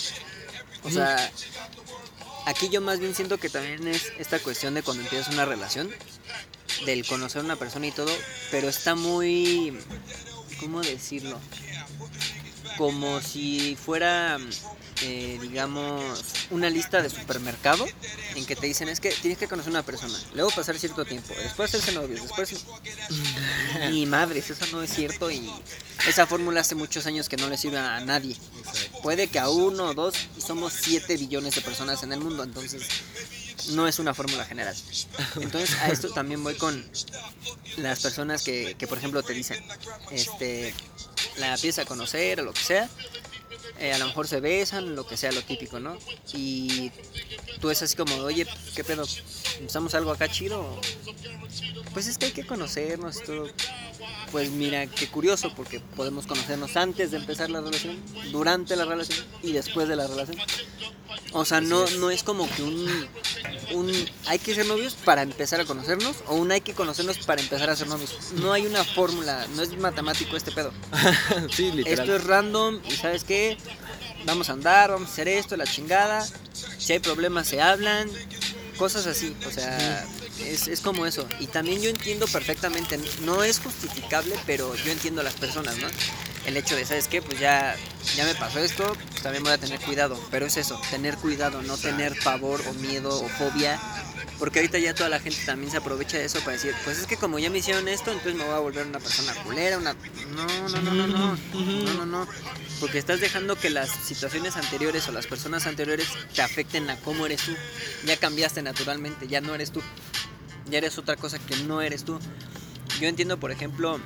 O 0.83 0.89
sea, 0.89 1.31
aquí 2.45 2.69
yo 2.69 2.81
más 2.81 2.99
bien 2.99 3.15
siento 3.15 3.37
que 3.37 3.49
también 3.49 3.87
es 3.87 4.11
esta 4.17 4.39
cuestión 4.39 4.73
de 4.73 4.83
cuando 4.83 5.03
empiezas 5.03 5.33
una 5.33 5.45
relación, 5.45 5.91
del 6.85 7.05
conocer 7.05 7.41
a 7.41 7.45
una 7.45 7.55
persona 7.55 7.87
y 7.87 7.91
todo, 7.91 8.11
pero 8.49 8.69
está 8.69 8.95
muy, 8.95 9.77
¿cómo 10.59 10.81
decirlo? 10.81 11.39
Como 12.77 13.21
si 13.21 13.75
fuera, 13.75 14.37
eh, 15.01 15.37
digamos, 15.41 16.23
una 16.49 16.69
lista 16.69 17.01
de 17.01 17.09
supermercado 17.09 17.85
en 18.35 18.45
que 18.45 18.55
te 18.55 18.67
dicen 18.67 18.89
es 18.89 18.99
que 18.99 19.09
tienes 19.11 19.37
que 19.37 19.47
conocer 19.47 19.69
a 19.69 19.71
una 19.71 19.83
persona, 19.83 20.17
luego 20.33 20.49
pasar 20.51 20.77
cierto 20.79 21.05
tiempo, 21.05 21.33
después 21.41 21.69
hacerse 21.69 21.91
novios, 21.91 22.21
después... 22.21 22.65
Ni 23.89 24.05
madres, 24.05 24.49
eso 24.49 24.65
no 24.71 24.81
es 24.83 24.93
cierto 24.93 25.31
y 25.31 25.49
esa 26.07 26.27
fórmula 26.27 26.61
hace 26.61 26.75
muchos 26.75 27.05
años 27.05 27.29
que 27.29 27.37
no 27.37 27.47
le 27.47 27.57
sirve 27.57 27.77
a 27.77 27.99
nadie. 28.01 28.35
Puede 29.01 29.27
que 29.27 29.39
a 29.39 29.49
uno 29.49 29.89
o 29.89 29.93
dos 29.93 30.15
y 30.37 30.41
somos 30.41 30.73
7 30.73 31.17
billones 31.17 31.55
de 31.55 31.61
personas 31.61 32.03
en 32.03 32.13
el 32.13 32.19
mundo, 32.19 32.43
entonces 32.43 32.83
no 33.69 33.87
es 33.87 33.99
una 33.99 34.13
fórmula 34.13 34.45
general. 34.45 34.75
Entonces 35.39 35.75
a 35.79 35.89
esto 35.89 36.09
también 36.09 36.43
voy 36.43 36.55
con 36.55 36.83
las 37.77 38.01
personas 38.01 38.43
que, 38.43 38.75
que 38.77 38.87
por 38.87 38.97
ejemplo 38.97 39.23
te 39.23 39.33
dicen, 39.33 39.63
este, 40.11 40.73
la 41.37 41.53
empieza 41.53 41.83
a 41.83 41.85
conocer 41.85 42.41
o 42.41 42.43
lo 42.43 42.53
que 42.53 42.61
sea, 42.61 42.89
eh, 43.81 43.93
a 43.93 43.97
lo 43.97 44.05
mejor 44.05 44.27
se 44.27 44.39
besan, 44.39 44.95
lo 44.95 45.07
que 45.07 45.17
sea, 45.17 45.31
lo 45.31 45.41
típico, 45.41 45.79
¿no? 45.79 45.97
Y 46.33 46.91
tú 47.59 47.71
es 47.71 47.81
así 47.81 47.95
como, 47.95 48.15
oye, 48.17 48.45
¿qué 48.75 48.83
pedo? 48.83 49.05
¿Empezamos 49.57 49.95
algo 49.95 50.11
acá 50.11 50.29
chido? 50.29 50.79
Pues 51.91 52.05
es 52.05 52.19
que 52.19 52.27
hay 52.27 52.31
que 52.31 52.45
conocernos 52.45 53.17
y 53.17 53.23
todo. 53.23 53.47
Pues 54.31 54.51
mira, 54.51 54.85
qué 54.85 55.07
curioso, 55.07 55.51
porque 55.55 55.79
podemos 55.79 56.27
conocernos 56.27 56.77
antes 56.77 57.09
de 57.09 57.17
empezar 57.17 57.49
la 57.49 57.59
relación, 57.59 57.97
durante 58.31 58.75
la 58.75 58.85
relación 58.85 59.25
y 59.41 59.51
después 59.51 59.87
de 59.87 59.95
la 59.95 60.05
relación. 60.05 60.37
O 61.33 61.43
sea, 61.43 61.59
no, 61.59 61.89
no 61.97 62.11
es 62.11 62.21
como 62.21 62.47
que 62.51 62.61
un, 62.61 63.07
un 63.73 63.91
hay 64.27 64.39
que 64.39 64.55
ser 64.55 64.65
novios 64.65 64.95
para 64.95 65.21
empezar 65.21 65.59
a 65.61 65.65
conocernos 65.65 66.17
o 66.27 66.35
un 66.35 66.51
hay 66.51 66.61
que 66.61 66.73
conocernos 66.73 67.19
para 67.19 67.41
empezar 67.41 67.69
a 67.69 67.75
ser 67.75 67.87
novios. 67.87 68.15
No 68.33 68.53
hay 68.53 68.65
una 68.65 68.83
fórmula, 68.83 69.45
no 69.55 69.61
es 69.61 69.77
matemático 69.77 70.35
este 70.35 70.51
pedo. 70.51 70.71
sí, 71.51 71.71
literal. 71.71 71.99
Esto 71.99 72.15
es 72.15 72.23
random 72.25 72.81
y 72.87 72.91
sabes 72.91 73.23
qué, 73.23 73.57
vamos 74.25 74.49
a 74.49 74.53
andar, 74.53 74.91
vamos 74.91 75.09
a 75.09 75.11
hacer 75.13 75.27
esto, 75.27 75.57
la 75.57 75.65
chingada. 75.65 76.25
Si 76.77 76.93
hay 76.93 76.99
problemas 76.99 77.47
se 77.47 77.61
hablan, 77.61 78.09
cosas 78.77 79.07
así. 79.07 79.35
O 79.47 79.51
sea, 79.51 80.05
es, 80.41 80.67
es 80.67 80.81
como 80.81 81.05
eso. 81.05 81.27
Y 81.39 81.47
también 81.47 81.81
yo 81.81 81.89
entiendo 81.89 82.27
perfectamente, 82.27 82.99
no 83.21 83.43
es 83.43 83.59
justificable, 83.59 84.35
pero 84.45 84.75
yo 84.75 84.91
entiendo 84.91 85.21
a 85.21 85.23
las 85.23 85.35
personas, 85.35 85.77
¿no? 85.77 85.87
El 86.45 86.57
hecho 86.57 86.75
de, 86.75 86.85
¿sabes 86.85 87.07
qué? 87.07 87.21
Pues 87.21 87.39
ya, 87.39 87.75
ya 88.15 88.25
me 88.25 88.33
pasó 88.35 88.59
esto, 88.59 88.95
pues 89.11 89.21
también 89.21 89.43
voy 89.43 89.53
a 89.53 89.57
tener 89.57 89.79
cuidado. 89.79 90.19
Pero 90.31 90.45
es 90.45 90.57
eso, 90.57 90.79
tener 90.89 91.17
cuidado, 91.17 91.61
no 91.61 91.77
tener 91.77 92.17
pavor 92.23 92.61
o 92.67 92.73
miedo 92.73 93.09
o 93.09 93.29
fobia. 93.29 93.79
Porque 94.41 94.57
ahorita 94.57 94.79
ya 94.79 94.95
toda 94.95 95.07
la 95.07 95.19
gente 95.19 95.37
también 95.45 95.69
se 95.71 95.77
aprovecha 95.77 96.17
de 96.17 96.25
eso 96.25 96.39
para 96.39 96.53
decir, 96.53 96.73
pues 96.83 96.97
es 96.97 97.05
que 97.05 97.15
como 97.15 97.37
ya 97.37 97.51
me 97.51 97.59
hicieron 97.59 97.87
esto, 97.87 98.09
entonces 98.09 98.33
me 98.33 98.43
voy 98.43 98.55
a 98.55 98.57
volver 98.57 98.87
una 98.87 98.97
persona 98.97 99.35
culera, 99.43 99.77
una... 99.77 99.93
No, 99.93 100.47
no, 100.67 100.81
no, 100.81 100.93
no, 100.95 101.07
no, 101.07 101.37
no, 101.53 101.93
no, 101.93 102.05
no. 102.07 102.27
Porque 102.79 102.97
estás 102.97 103.21
dejando 103.21 103.55
que 103.55 103.69
las 103.69 103.91
situaciones 103.91 104.57
anteriores 104.57 105.07
o 105.07 105.11
las 105.11 105.27
personas 105.27 105.67
anteriores 105.67 106.07
te 106.33 106.41
afecten 106.41 106.89
a 106.89 106.95
cómo 107.01 107.27
eres 107.27 107.43
tú. 107.43 107.51
Ya 108.07 108.17
cambiaste 108.17 108.63
naturalmente, 108.63 109.27
ya 109.27 109.41
no 109.41 109.53
eres 109.53 109.71
tú. 109.71 109.83
Ya 110.71 110.79
eres 110.79 110.97
otra 110.97 111.17
cosa 111.17 111.37
que 111.37 111.55
no 111.57 111.83
eres 111.83 112.03
tú. 112.03 112.17
Yo 112.99 113.07
entiendo, 113.07 113.39
por 113.39 113.51
ejemplo, 113.51 113.99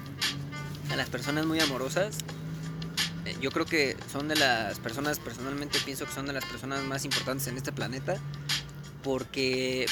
a 0.91 0.95
las 0.97 1.07
personas 1.07 1.45
muy 1.45 1.61
amorosas. 1.61 2.17
eh, 3.23 3.37
Yo 3.39 3.51
creo 3.51 3.65
que 3.65 3.95
son 4.11 4.27
de 4.27 4.35
las 4.35 4.79
personas, 4.79 5.17
personalmente 5.17 5.79
pienso 5.85 6.05
que 6.05 6.11
son 6.11 6.25
de 6.25 6.33
las 6.33 6.43
personas 6.43 6.83
más 6.83 7.05
importantes 7.05 7.47
en 7.47 7.55
este 7.55 7.71
planeta. 7.71 8.17
Porque 9.01 9.85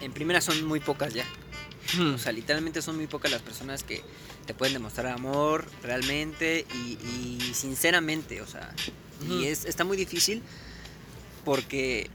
en 0.00 0.12
primera 0.12 0.40
son 0.40 0.64
muy 0.64 0.80
pocas 0.80 1.14
ya. 1.14 1.24
O 2.14 2.18
sea, 2.18 2.32
literalmente 2.32 2.82
son 2.82 2.96
muy 2.96 3.06
pocas 3.08 3.30
las 3.32 3.42
personas 3.42 3.82
que 3.82 4.02
te 4.46 4.54
pueden 4.54 4.74
demostrar 4.74 5.06
amor 5.08 5.66
realmente 5.82 6.66
y, 6.72 6.98
y 7.04 7.54
sinceramente, 7.54 8.40
o 8.42 8.46
sea, 8.46 8.72
y 9.28 9.46
es, 9.46 9.64
está 9.64 9.84
muy 9.84 9.96
difícil 9.96 10.42
porque 11.44 12.08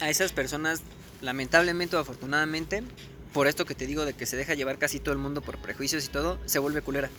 a 0.00 0.08
esas 0.08 0.32
personas, 0.32 0.82
lamentablemente 1.20 1.96
o 1.96 1.98
afortunadamente, 1.98 2.82
por 3.32 3.46
esto 3.46 3.64
que 3.64 3.74
te 3.74 3.86
digo 3.86 4.04
de 4.04 4.14
que 4.14 4.26
se 4.26 4.36
deja 4.36 4.54
llevar 4.54 4.78
casi 4.78 5.00
todo 5.00 5.12
el 5.12 5.18
mundo 5.18 5.42
por 5.42 5.58
prejuicios 5.58 6.04
y 6.06 6.08
todo, 6.08 6.38
se 6.46 6.58
vuelve 6.58 6.82
culera. 6.82 7.10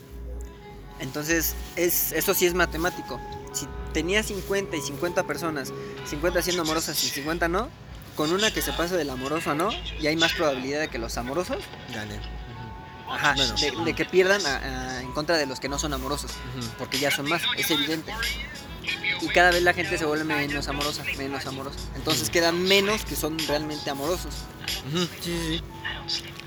Entonces, 0.99 1.55
es, 1.75 2.11
eso 2.11 2.33
sí 2.33 2.45
es 2.45 2.53
matemático. 2.53 3.19
Si 3.53 3.67
tenía 3.93 4.21
50 4.23 4.75
y 4.75 4.81
50 4.81 5.25
personas, 5.25 5.73
50 6.07 6.41
siendo 6.41 6.61
amorosas 6.61 7.03
y 7.03 7.07
50 7.09 7.47
no, 7.47 7.69
con 8.15 8.31
una 8.31 8.51
que 8.51 8.61
se 8.61 8.71
pase 8.73 8.95
del 8.97 9.09
amoroso 9.09 9.51
a 9.51 9.55
no, 9.55 9.69
y 9.99 10.07
hay 10.07 10.15
más 10.15 10.33
probabilidad 10.33 10.79
de 10.79 10.87
que 10.89 10.97
los 10.99 11.17
amorosos, 11.17 11.57
Gane. 11.93 12.19
ajá, 13.09 13.33
Bueno. 13.35 13.55
de, 13.55 13.71
de 13.85 13.93
que 13.93 14.05
pierdan 14.05 14.45
a- 14.45 14.57
a- 14.97 15.01
en 15.01 15.11
contra 15.13 15.37
de 15.37 15.45
los 15.45 15.59
que 15.59 15.69
no 15.69 15.79
son 15.79 15.93
amorosos, 15.93 16.31
porque 16.77 16.99
ya 16.99 17.11
son 17.11 17.27
más, 17.29 17.41
es 17.57 17.69
evidente. 17.71 18.13
Y 19.21 19.27
cada 19.29 19.51
vez 19.51 19.61
la 19.61 19.73
gente 19.73 19.97
se 19.99 20.05
vuelve 20.05 20.23
menos 20.23 20.67
amorosa, 20.67 21.03
menos 21.17 21.45
amorosa. 21.45 21.77
Entonces 21.95 22.29
quedan 22.31 22.59
menos 22.63 23.05
que 23.05 23.15
son 23.15 23.37
realmente 23.47 23.89
amorosos. 23.91 24.33
Sí, 24.93 25.09
sí, 25.21 25.39
sí. 25.47 25.63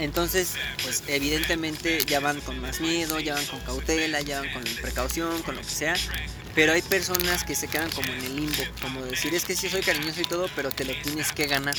Entonces, 0.00 0.54
pues 0.82 1.04
evidentemente 1.06 2.04
ya 2.04 2.18
van 2.18 2.40
con 2.40 2.58
más 2.60 2.80
miedo, 2.80 3.20
ya 3.20 3.34
van 3.34 3.46
con 3.46 3.60
cautela, 3.60 4.20
ya 4.22 4.40
van 4.40 4.52
con 4.52 4.64
precaución, 4.82 5.40
con 5.42 5.54
lo 5.54 5.60
que 5.60 5.68
sea. 5.68 5.94
Pero 6.54 6.72
hay 6.72 6.82
personas 6.82 7.42
que 7.42 7.54
se 7.56 7.66
quedan 7.66 7.90
como 7.90 8.08
en 8.12 8.24
el 8.24 8.36
limbo, 8.36 8.62
como 8.80 9.02
decir, 9.02 9.34
es 9.34 9.44
que 9.44 9.56
sí 9.56 9.68
soy 9.68 9.80
cariñoso 9.82 10.20
y 10.20 10.24
todo, 10.24 10.48
pero 10.54 10.70
te 10.70 10.84
lo 10.84 10.94
tienes 11.02 11.32
que 11.32 11.46
ganar. 11.46 11.74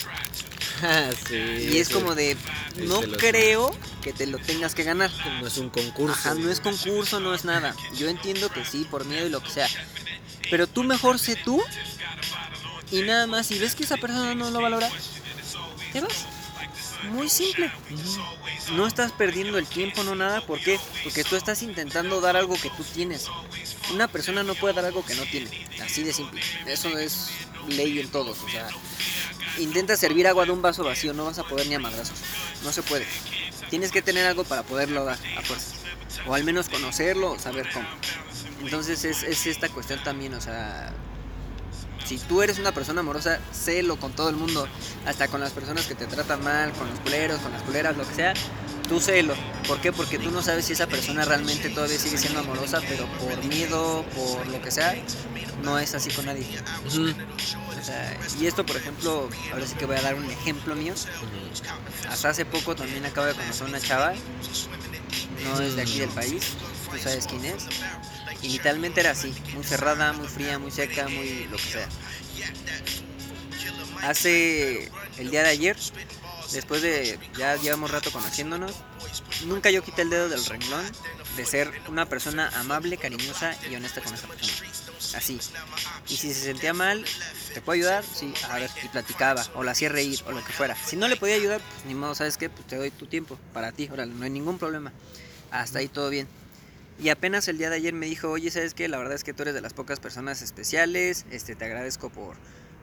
Ah, 0.84 1.10
sí, 1.28 1.36
Y 1.72 1.78
es 1.78 1.88
sí. 1.88 1.94
como 1.94 2.16
de, 2.16 2.36
no 2.78 3.02
creo 3.18 3.74
que 4.04 4.12
te 4.12 4.28
lo 4.28 4.38
tengas 4.38 4.76
que 4.76 4.84
ganar. 4.84 5.10
No 5.40 5.48
es 5.48 5.58
un 5.58 5.70
concurso. 5.70 6.14
Ajá, 6.14 6.34
no 6.36 6.52
es 6.52 6.60
concurso, 6.60 7.22
no 7.22 7.34
es 7.34 7.46
nada. 7.46 7.74
Yo 7.98 8.10
entiendo 8.10 8.50
que 8.50 8.66
sí, 8.66 8.86
por 8.90 9.06
miedo 9.06 9.26
y 9.26 9.30
lo 9.30 9.42
que 9.42 9.50
sea. 9.50 9.70
Pero 10.50 10.68
tú 10.68 10.84
mejor 10.84 11.20
sé 11.20 11.38
tú 11.38 11.64
y 12.92 13.02
nada 13.02 13.28
más, 13.28 13.48
si 13.48 13.58
ves 13.58 13.76
que 13.76 13.84
esa 13.84 13.98
persona 13.98 14.36
no 14.36 14.52
lo 14.52 14.62
valora, 14.62 14.90
te 15.94 16.02
vas. 16.02 16.26
Muy 17.12 17.30
simple. 17.30 17.72
No 18.74 18.88
estás 18.88 19.12
perdiendo 19.12 19.58
el 19.58 19.68
tiempo, 19.68 20.04
no 20.04 20.16
nada. 20.16 20.42
¿Por 20.42 20.60
qué? 20.60 20.80
Porque 21.04 21.24
tú 21.24 21.36
estás 21.36 21.62
intentando 21.62 22.20
dar 22.20 22.36
algo 22.36 22.56
que 22.56 22.70
tú 22.72 22.84
tienes. 22.84 23.28
Una 23.94 24.08
persona 24.08 24.44
no 24.44 24.56
puede 24.56 24.74
dar 24.74 24.86
algo 24.86 25.06
que 25.06 25.16
no 25.16 25.24
tiene. 25.24 25.50
Así 25.84 26.04
de 26.04 26.14
simple. 26.14 26.42
Eso 26.66 26.98
es 26.98 27.30
ley 27.68 28.00
en 28.00 28.10
todos. 28.10 28.42
O 28.44 28.50
sea, 28.50 28.68
intenta 29.60 29.96
servir 29.98 30.28
agua 30.28 30.46
de 30.46 30.52
un 30.52 30.62
vaso 30.62 30.84
vacío, 30.84 31.14
no 31.14 31.26
vas 31.26 31.40
a 31.40 31.44
poder 31.44 31.68
ni 31.68 31.76
a 31.76 31.80
madrazos. 31.80 32.18
No 32.64 32.72
se 32.72 32.82
puede. 32.82 33.06
Tienes 33.70 33.92
que 33.92 34.02
tener 34.02 34.26
algo 34.26 34.44
para 34.44 34.64
poderlo 34.64 35.06
dar 35.06 35.20
a 35.38 35.42
fuerza. 35.42 35.76
O 36.28 36.34
al 36.34 36.44
menos 36.44 36.70
conocerlo 36.70 37.38
saber 37.40 37.70
cómo. 37.74 37.88
Entonces 38.62 39.06
es, 39.06 39.24
es 39.24 39.46
esta 39.48 39.70
cuestión 39.70 40.02
también, 40.04 40.34
o 40.34 40.42
sea, 40.42 40.92
si 42.06 42.18
tú 42.20 42.42
eres 42.42 42.60
una 42.60 42.72
persona 42.72 43.02
amorosa, 43.02 43.40
sélo 43.52 44.00
con 44.00 44.14
todo 44.14 44.30
el 44.30 44.36
mundo, 44.36 44.68
hasta 45.06 45.28
con 45.28 45.42
las 45.42 45.52
personas 45.52 45.86
que 45.86 45.96
te 45.96 46.06
tratan 46.06 46.44
mal, 46.44 46.72
con 46.74 46.88
los 46.90 47.00
culeros, 47.00 47.40
con 47.40 47.52
las 47.52 47.64
culeras, 47.64 47.98
lo 47.98 48.08
que 48.08 48.14
sea, 48.14 48.34
tú 48.86 49.00
sélo. 49.00 49.36
¿Por 49.68 49.82
qué? 49.82 49.92
Porque 49.92 50.18
tú 50.20 50.32
no 50.32 50.42
sabes 50.42 50.66
si 50.66 50.74
esa 50.74 50.88
persona 50.88 51.26
realmente 51.26 51.70
todavía 51.70 51.98
sigue 52.00 52.18
siendo 52.18 52.40
amorosa, 52.40 52.82
pero 52.88 53.08
por 53.20 53.44
miedo, 53.46 54.06
por 54.16 54.48
lo 54.48 54.62
que 54.62 54.72
sea, 54.72 54.96
no 55.64 55.80
es 55.80 55.94
así 55.96 56.10
con 56.12 56.26
nadie. 56.26 56.46
O 56.86 57.84
sea, 57.84 58.18
y 58.40 58.48
esto, 58.48 58.66
por 58.66 58.78
ejemplo, 58.78 59.30
ahora 59.52 59.68
sí 59.68 59.76
que 59.76 59.86
voy 59.86 59.98
a 59.98 60.02
dar 60.02 60.16
un 60.16 60.30
ejemplo 60.30 60.76
mío. 60.76 60.94
Hasta 62.10 62.30
hace 62.30 62.46
poco 62.46 62.76
también 62.76 63.06
acabo 63.06 63.28
de 63.28 63.34
conocer 63.34 63.68
una 63.68 63.80
chava, 63.80 64.14
no 65.44 65.62
es 65.62 65.76
de 65.76 65.82
aquí 65.82 66.00
del 66.00 66.10
país, 66.10 66.54
tú 66.92 66.98
sabes 66.98 67.28
quién 67.28 67.46
es. 67.46 67.66
Y 68.42 68.50
literalmente 68.50 69.00
era 69.02 69.12
así, 69.12 69.34
muy 69.54 69.64
cerrada, 69.64 70.14
muy 70.14 70.28
fría, 70.28 70.60
muy 70.60 70.72
seca, 70.72 71.08
muy 71.08 71.48
lo 71.50 71.58
que 71.58 71.64
sea. 71.64 71.88
Hace 74.02 74.92
el 75.18 75.32
día 75.32 75.44
de 75.44 75.50
ayer, 75.50 75.78
después 76.56 76.82
de 76.82 77.20
ya 77.38 77.56
llevamos 77.58 77.92
rato 77.92 78.12
conociéndonos, 78.12 78.74
nunca 79.46 79.70
yo 79.70 79.84
quité 79.84 80.02
el 80.02 80.10
dedo 80.10 80.30
del 80.30 80.44
renglón 80.46 80.86
de 81.36 81.46
ser 81.46 81.72
una 81.88 82.08
persona 82.08 82.50
amable, 82.56 82.98
cariñosa 82.98 83.56
y 83.70 83.76
honesta 83.76 84.02
con 84.02 84.14
esa 84.14 84.28
persona. 84.28 84.70
Así. 85.16 85.40
Y 86.08 86.18
si 86.18 86.34
se 86.34 86.46
sentía 86.46 86.74
mal, 86.74 87.06
¿te 87.54 87.62
puedo 87.62 87.76
ayudar? 87.76 88.04
Sí, 88.04 88.34
a 88.50 88.58
ver, 88.58 88.70
y 88.84 88.88
platicaba, 88.88 89.46
o 89.54 89.64
la 89.64 89.72
hacía 89.72 89.90
reír, 89.90 90.22
o 90.26 90.32
lo 90.32 90.44
que 90.44 90.52
fuera. 90.54 90.76
Si 90.76 90.96
no 90.96 91.08
le 91.08 91.18
podía 91.18 91.36
ayudar, 91.36 91.62
pues 91.62 91.86
ni 91.86 91.94
modo, 91.94 92.16
¿sabes 92.16 92.38
qué? 92.38 92.50
Pues 92.50 92.66
te 92.68 92.78
doy 92.78 92.92
tu 92.92 93.06
tiempo 93.06 93.38
para 93.54 93.72
ti, 93.72 93.90
órale, 93.92 94.14
no 94.14 94.24
hay 94.24 94.32
ningún 94.32 94.58
problema. 94.58 94.94
Hasta 95.52 95.80
ahí 95.80 95.88
todo 95.88 96.10
bien. 96.10 96.28
Y 96.98 97.10
apenas 97.10 97.48
el 97.50 97.58
día 97.58 97.70
de 97.70 97.76
ayer 97.76 97.94
me 97.94 98.06
dijo, 98.06 98.30
oye, 98.30 98.50
¿sabes 98.50 98.74
qué? 98.74 98.88
La 98.88 98.98
verdad 98.98 99.16
es 99.16 99.26
que 99.26 99.34
tú 99.34 99.42
eres 99.44 99.54
de 99.54 99.62
las 99.62 99.74
pocas 99.74 100.00
personas 100.00 100.42
especiales, 100.42 101.26
este, 101.30 101.56
te 101.56 101.66
agradezco 101.66 102.10
por, 102.10 102.38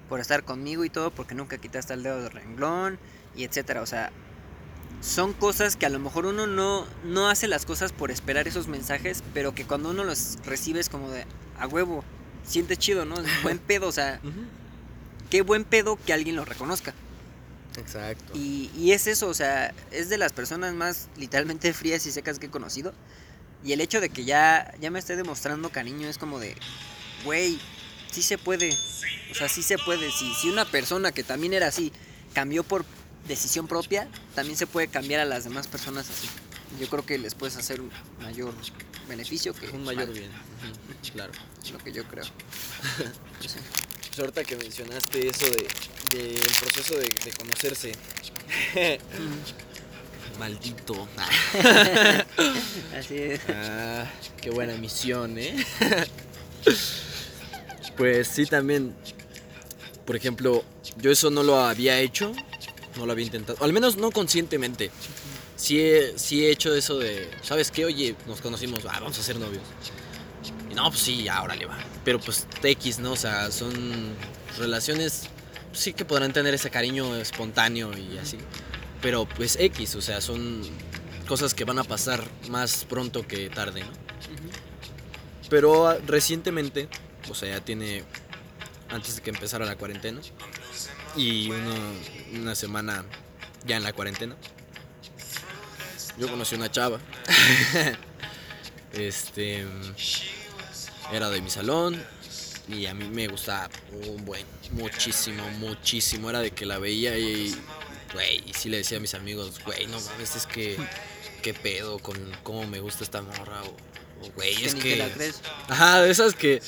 por 0.08 0.20
estar 0.20 0.44
conmigo 0.44 0.84
y 0.84 0.90
todo, 0.90 1.10
porque 1.10 1.34
nunca 1.34 1.56
quitaste 1.56 1.94
el 1.94 2.02
dedo 2.02 2.22
del 2.22 2.30
renglón, 2.30 2.98
y 3.36 3.44
etcétera. 3.44 3.82
O 3.82 3.86
sea, 3.86 4.10
son 5.00 5.32
cosas 5.32 5.76
que 5.76 5.86
a 5.86 5.88
lo 5.88 5.98
mejor 5.98 6.26
uno 6.26 6.46
no, 6.46 6.86
no 7.04 7.28
hace 7.28 7.48
las 7.48 7.66
cosas 7.66 7.92
por 7.92 8.10
esperar 8.10 8.46
esos 8.46 8.68
mensajes, 8.68 9.22
pero 9.34 9.54
que 9.54 9.64
cuando 9.64 9.90
uno 9.90 10.04
los 10.04 10.38
recibe 10.44 10.80
es 10.80 10.88
como 10.88 11.10
de, 11.10 11.26
a 11.58 11.66
huevo, 11.66 12.04
siente 12.44 12.76
chido, 12.76 13.04
¿no? 13.04 13.16
Buen 13.42 13.58
pedo, 13.58 13.88
o 13.88 13.92
sea, 13.92 14.20
qué 15.30 15.42
buen 15.42 15.64
pedo 15.64 15.98
que 16.04 16.12
alguien 16.12 16.36
lo 16.36 16.44
reconozca. 16.44 16.94
Exacto. 17.78 18.32
Y, 18.34 18.70
y 18.76 18.92
es 18.92 19.06
eso, 19.06 19.28
o 19.28 19.34
sea, 19.34 19.74
es 19.90 20.08
de 20.08 20.18
las 20.18 20.32
personas 20.32 20.74
más 20.74 21.08
literalmente 21.16 21.72
frías 21.72 22.06
y 22.06 22.12
secas 22.12 22.38
que 22.38 22.46
he 22.46 22.50
conocido. 22.50 22.92
Y 23.64 23.72
el 23.72 23.80
hecho 23.80 24.00
de 24.00 24.10
que 24.10 24.24
ya, 24.24 24.74
ya 24.80 24.90
me 24.90 24.98
esté 24.98 25.16
demostrando 25.16 25.70
cariño 25.70 26.08
es 26.08 26.18
como 26.18 26.38
de, 26.38 26.56
güey, 27.24 27.60
sí 28.10 28.22
se 28.22 28.36
puede. 28.36 28.76
O 29.30 29.34
sea, 29.34 29.48
sí 29.48 29.62
se 29.62 29.78
puede. 29.78 30.10
Si, 30.10 30.34
si 30.34 30.48
una 30.48 30.64
persona 30.64 31.12
que 31.12 31.22
también 31.22 31.54
era 31.54 31.68
así 31.68 31.92
cambió 32.34 32.64
por 32.64 32.84
decisión 33.26 33.66
propia, 33.68 34.08
también 34.34 34.56
se 34.56 34.66
puede 34.66 34.88
cambiar 34.88 35.20
a 35.20 35.24
las 35.24 35.44
demás 35.44 35.66
personas 35.68 36.08
así. 36.10 36.28
Yo 36.80 36.88
creo 36.88 37.04
que 37.04 37.18
les 37.18 37.34
puedes 37.34 37.56
hacer 37.56 37.80
un 37.80 37.90
mayor 38.20 38.54
beneficio 39.08 39.54
que 39.54 39.68
Un 39.68 39.84
mayor 39.84 40.06
mal, 40.06 40.18
bien. 40.18 40.30
Claro. 41.12 41.32
es 41.62 41.70
lo 41.70 41.78
que 41.78 41.92
yo 41.92 42.04
creo. 42.04 42.24
Sé. 43.46 43.60
Pues 44.08 44.18
ahorita 44.20 44.44
que 44.44 44.56
mencionaste 44.56 45.28
eso 45.28 45.46
de, 45.46 45.66
del 46.16 46.40
proceso 46.60 46.96
de, 46.96 47.08
de 47.08 47.32
conocerse. 47.32 47.92
Maldito. 50.38 51.08
Así 52.96 53.16
es. 53.16 53.40
Ah, 53.48 54.10
qué 54.40 54.50
buena 54.50 54.74
misión, 54.74 55.38
¿eh? 55.38 55.64
pues 57.96 58.28
sí, 58.28 58.46
también. 58.46 58.94
Por 60.04 60.16
ejemplo, 60.16 60.64
yo 60.96 61.10
eso 61.10 61.30
no 61.30 61.42
lo 61.42 61.58
había 61.58 61.98
hecho, 62.00 62.32
no 62.96 63.06
lo 63.06 63.12
había 63.12 63.24
intentado, 63.24 63.62
al 63.64 63.72
menos 63.72 63.96
no 63.96 64.10
conscientemente. 64.10 64.90
Sí 65.56 65.80
he, 65.80 66.18
sí 66.18 66.44
he 66.44 66.50
hecho 66.50 66.74
eso 66.74 66.98
de, 66.98 67.30
¿sabes 67.42 67.70
qué? 67.70 67.84
Oye, 67.84 68.16
nos 68.26 68.40
conocimos, 68.40 68.80
ah, 68.86 68.98
vamos 69.00 69.18
a 69.18 69.22
ser 69.22 69.38
novios. 69.38 69.62
Y 70.70 70.74
no, 70.74 70.88
pues 70.90 71.00
sí, 71.02 71.28
ahora 71.28 71.54
le 71.54 71.66
va. 71.66 71.78
Pero 72.04 72.18
pues 72.18 72.46
X, 72.62 72.98
¿no? 72.98 73.12
O 73.12 73.16
sea, 73.16 73.50
son 73.52 74.14
relaciones, 74.58 75.24
sí 75.72 75.92
que 75.92 76.04
podrán 76.04 76.32
tener 76.32 76.52
ese 76.54 76.70
cariño 76.70 77.14
espontáneo 77.16 77.96
y 77.96 78.18
así. 78.18 78.38
Pero 79.00 79.26
pues 79.26 79.56
X, 79.60 79.94
o 79.94 80.00
sea, 80.02 80.20
son 80.20 80.62
cosas 81.28 81.54
que 81.54 81.64
van 81.64 81.78
a 81.78 81.84
pasar 81.84 82.24
más 82.48 82.84
pronto 82.88 83.26
que 83.26 83.48
tarde, 83.50 83.82
¿no? 83.82 83.90
Pero 85.50 85.86
ah, 85.88 85.98
recientemente, 86.06 86.88
o 87.30 87.34
sea, 87.34 87.48
ya 87.56 87.60
tiene 87.64 88.02
antes 88.88 89.16
de 89.16 89.22
que 89.22 89.30
empezara 89.30 89.64
la 89.66 89.76
cuarentena 89.76 90.20
y 91.16 91.50
uno- 91.50 91.74
una 92.32 92.54
semana 92.54 93.04
ya 93.66 93.76
en 93.76 93.82
la 93.82 93.92
cuarentena, 93.92 94.36
yo 96.18 96.28
conocí 96.28 96.54
una 96.54 96.70
chava. 96.70 96.98
este 98.92 99.64
era 101.12 101.30
de 101.30 101.40
mi 101.40 101.50
salón 101.50 102.02
y 102.68 102.86
a 102.86 102.94
mí 102.94 103.08
me 103.08 103.28
gustaba 103.28 103.68
un 104.06 104.24
buen, 104.24 104.46
muchísimo, 104.72 105.46
muchísimo. 105.58 106.30
Era 106.30 106.40
de 106.40 106.50
que 106.50 106.66
la 106.66 106.78
veía 106.78 107.16
y, 107.18 107.54
güey, 108.12 108.42
y 108.46 108.54
sí 108.54 108.68
le 108.68 108.78
decía 108.78 108.98
a 108.98 109.00
mis 109.00 109.14
amigos, 109.14 109.60
güey, 109.64 109.86
no 109.86 110.00
mames, 110.00 110.36
es 110.36 110.46
que, 110.46 110.76
qué 111.42 111.54
pedo 111.54 111.98
con 111.98 112.16
cómo 112.42 112.66
me 112.66 112.80
gusta 112.80 113.04
esta 113.04 113.22
morra 113.22 113.62
o, 113.62 114.30
güey, 114.34 114.64
es 114.64 114.74
que... 114.74 114.92
te 114.92 114.96
la 114.96 115.08
crees. 115.08 115.40
Ajá, 115.68 116.02
de 116.02 116.10
esas 116.10 116.34
que, 116.34 116.62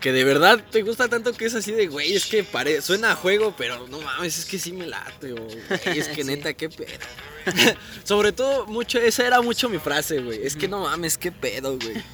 que 0.00 0.12
de 0.12 0.24
verdad 0.24 0.64
te 0.70 0.82
gusta 0.82 1.08
tanto 1.08 1.32
que 1.34 1.44
es 1.44 1.54
así 1.54 1.72
de, 1.72 1.86
güey, 1.86 2.14
es 2.14 2.26
que 2.26 2.42
pare... 2.42 2.80
suena 2.80 3.12
a 3.12 3.14
juego, 3.14 3.54
pero 3.56 3.86
no 3.88 4.00
mames, 4.00 4.38
es 4.38 4.44
que 4.46 4.58
sí 4.58 4.72
me 4.72 4.86
late, 4.86 5.32
o, 5.32 5.36
güey, 5.36 5.98
es 5.98 6.08
que 6.08 6.24
neta, 6.24 6.54
qué 6.54 6.70
pedo. 6.70 6.98
Sobre 8.04 8.32
todo, 8.32 8.66
mucho, 8.66 8.98
esa 8.98 9.26
era 9.26 9.40
mucho 9.42 9.68
mi 9.68 9.78
frase, 9.78 10.20
güey, 10.20 10.40
es 10.42 10.56
que 10.56 10.68
no 10.68 10.80
mames, 10.80 11.18
qué 11.18 11.30
pedo, 11.30 11.78
güey. 11.78 11.94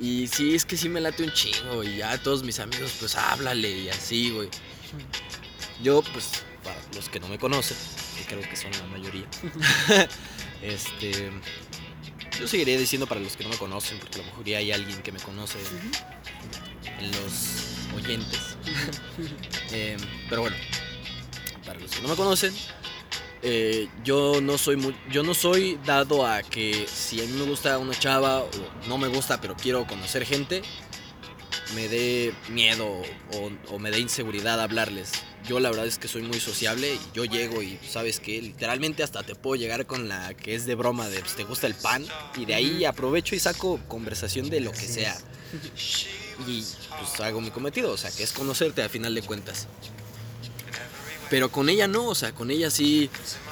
Y 0.00 0.26
sí, 0.26 0.54
es 0.54 0.64
que 0.64 0.76
sí 0.76 0.88
me 0.88 1.00
late 1.00 1.22
un 1.22 1.32
chingo, 1.32 1.84
y 1.84 1.98
ya 1.98 2.20
todos 2.20 2.42
mis 2.42 2.58
amigos, 2.58 2.92
pues 2.98 3.14
háblale, 3.14 3.70
y 3.70 3.88
así, 3.88 4.30
güey. 4.30 4.48
Yo, 5.80 6.02
pues, 6.12 6.42
para 6.64 6.76
los 6.96 7.08
que 7.08 7.20
no 7.20 7.28
me 7.28 7.38
conocen, 7.38 7.76
que 8.18 8.24
creo 8.34 8.48
que 8.48 8.56
son 8.56 8.72
la 8.72 8.86
mayoría, 8.86 9.26
este... 10.62 11.30
Yo 12.38 12.48
seguiré 12.48 12.76
diciendo 12.76 13.06
para 13.06 13.20
los 13.20 13.36
que 13.36 13.44
no 13.44 13.50
me 13.50 13.56
conocen, 13.56 13.98
porque 13.98 14.16
a 14.16 14.22
lo 14.22 14.24
mejor 14.24 14.44
ya 14.44 14.58
hay 14.58 14.72
alguien 14.72 15.02
que 15.02 15.12
me 15.12 15.20
conoce 15.20 15.58
en 16.98 17.10
los 17.12 17.94
oyentes. 17.94 18.56
Eh, 19.74 19.96
pero 20.28 20.42
bueno, 20.42 20.56
para 21.64 21.80
los 21.80 21.90
que 21.90 22.02
no 22.02 22.08
me 22.08 22.14
conocen, 22.14 22.54
eh, 23.42 23.88
yo 24.04 24.40
no 24.42 24.58
soy 24.58 24.76
muy, 24.76 24.94
yo 25.10 25.22
no 25.22 25.34
soy 25.34 25.78
dado 25.84 26.26
a 26.26 26.42
que 26.42 26.86
si 26.86 27.20
a 27.20 27.24
mí 27.24 27.32
me 27.32 27.44
gusta 27.44 27.78
una 27.78 27.98
chava 27.98 28.40
o 28.40 28.50
no 28.86 28.98
me 28.98 29.08
gusta, 29.08 29.40
pero 29.40 29.56
quiero 29.56 29.86
conocer 29.86 30.26
gente, 30.26 30.62
me 31.74 31.88
dé 31.88 32.34
miedo 32.48 32.86
o, 32.86 33.50
o 33.68 33.78
me 33.78 33.90
dé 33.90 33.98
inseguridad 33.98 34.60
hablarles. 34.60 35.12
Yo 35.46 35.58
la 35.58 35.70
verdad 35.70 35.86
es 35.86 35.98
que 35.98 36.08
soy 36.08 36.22
muy 36.22 36.38
sociable 36.38 36.94
y 36.94 37.00
yo 37.14 37.24
llego 37.24 37.62
y 37.62 37.78
sabes 37.88 38.20
que 38.20 38.40
literalmente 38.40 39.02
hasta 39.02 39.22
te 39.22 39.34
puedo 39.34 39.56
llegar 39.56 39.86
con 39.86 40.08
la 40.08 40.34
que 40.34 40.54
es 40.54 40.66
de 40.66 40.74
broma 40.74 41.08
de 41.08 41.20
pues, 41.20 41.34
te 41.34 41.44
gusta 41.44 41.66
el 41.66 41.74
pan 41.74 42.06
y 42.36 42.44
de 42.44 42.54
ahí 42.54 42.84
aprovecho 42.84 43.34
y 43.34 43.40
saco 43.40 43.80
conversación 43.88 44.50
de 44.50 44.60
lo 44.60 44.70
que 44.70 44.86
sea. 44.86 45.18
Y 46.46 46.64
pues 46.98 47.20
hago 47.20 47.40
mi 47.40 47.50
cometido, 47.50 47.92
o 47.92 47.96
sea, 47.96 48.10
que 48.10 48.22
es 48.22 48.32
conocerte 48.32 48.82
al 48.82 48.90
final 48.90 49.14
de 49.14 49.22
cuentas. 49.22 49.66
Pero 51.28 51.50
con 51.50 51.68
ella 51.68 51.88
no, 51.88 52.08
o 52.08 52.14
sea, 52.14 52.32
con 52.32 52.50
ella 52.50 52.70
sí 52.70 53.10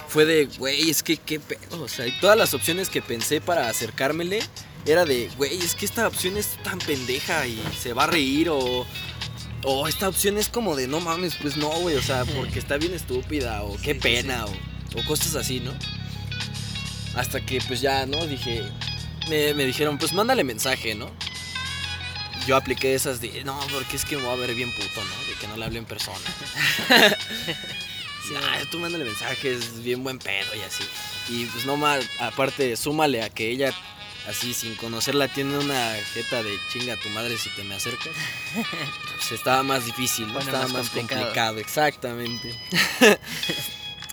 fue 0.08 0.24
de, 0.24 0.46
güey, 0.58 0.90
es 0.90 1.02
que 1.02 1.16
qué 1.16 1.40
pedo, 1.40 1.82
o 1.82 1.88
sea, 1.88 2.06
y 2.06 2.12
todas 2.20 2.36
las 2.36 2.52
opciones 2.52 2.88
que 2.88 3.00
pensé 3.00 3.40
para 3.40 3.68
acercármele 3.68 4.40
era 4.86 5.04
de, 5.04 5.30
güey, 5.36 5.58
es 5.58 5.74
que 5.74 5.86
esta 5.86 6.06
opción 6.06 6.36
es 6.36 6.62
tan 6.62 6.78
pendeja 6.78 7.46
y 7.46 7.62
se 7.80 7.92
va 7.92 8.04
a 8.04 8.06
reír 8.06 8.48
o 8.50 8.86
o 9.64 9.86
esta 9.88 10.08
opción 10.08 10.38
es 10.38 10.48
como 10.48 10.76
de, 10.76 10.86
no 10.86 11.00
mames, 11.00 11.34
pues 11.36 11.56
no, 11.56 11.68
güey, 11.68 11.96
o 11.96 12.02
sea, 12.02 12.24
porque 12.24 12.58
está 12.58 12.76
bien 12.76 12.94
estúpida 12.94 13.62
o 13.62 13.76
qué 13.76 13.92
Sí, 13.92 13.94
sí, 13.94 13.98
pena 14.00 14.46
o, 14.46 14.50
o 14.98 15.04
cosas 15.06 15.36
así, 15.36 15.60
¿no? 15.60 15.72
Hasta 17.14 17.44
que 17.44 17.60
pues 17.66 17.80
ya, 17.80 18.06
¿no? 18.06 18.26
Dije, 18.26 18.62
me, 19.28 19.54
me 19.54 19.64
dijeron, 19.66 19.98
pues 19.98 20.12
mándale 20.12 20.44
mensaje, 20.44 20.94
¿no? 20.94 21.10
Yo 22.46 22.56
apliqué 22.56 22.94
esas 22.94 23.20
de, 23.20 23.44
no, 23.44 23.58
porque 23.72 23.96
es 23.96 24.04
que 24.04 24.16
me 24.16 24.22
voy 24.22 24.32
a 24.32 24.36
ver 24.36 24.54
bien 24.54 24.72
puto, 24.72 25.02
¿no? 25.04 25.26
De 25.26 25.38
que 25.38 25.46
no 25.46 25.56
le 25.56 25.64
hable 25.64 25.78
en 25.78 25.84
persona. 25.84 26.18
Sí. 28.28 28.34
Ah, 28.36 28.58
tú 28.70 28.78
mándale 28.78 29.04
mensajes, 29.04 29.82
bien 29.82 30.04
buen 30.04 30.18
pedo 30.18 30.54
y 30.54 30.60
así. 30.60 30.84
Y 31.30 31.46
pues 31.46 31.64
no 31.64 31.76
mal, 31.76 32.06
aparte, 32.20 32.76
súmale 32.76 33.22
a 33.22 33.30
que 33.30 33.50
ella, 33.50 33.72
así 34.28 34.54
sin 34.54 34.74
conocerla, 34.76 35.28
tiene 35.28 35.58
una 35.58 35.94
jeta 36.14 36.42
de 36.42 36.58
chinga 36.70 36.94
a 36.94 36.96
tu 36.96 37.08
madre 37.10 37.36
si 37.38 37.50
te 37.50 37.64
me 37.64 37.74
acercas. 37.74 38.12
Pues 39.16 39.32
estaba 39.32 39.62
más 39.62 39.84
difícil, 39.84 40.34
estaba 40.36 40.62
más 40.62 40.72
más 40.72 40.88
complicado. 40.88 41.20
complicado, 41.20 41.58
exactamente. 41.58 42.58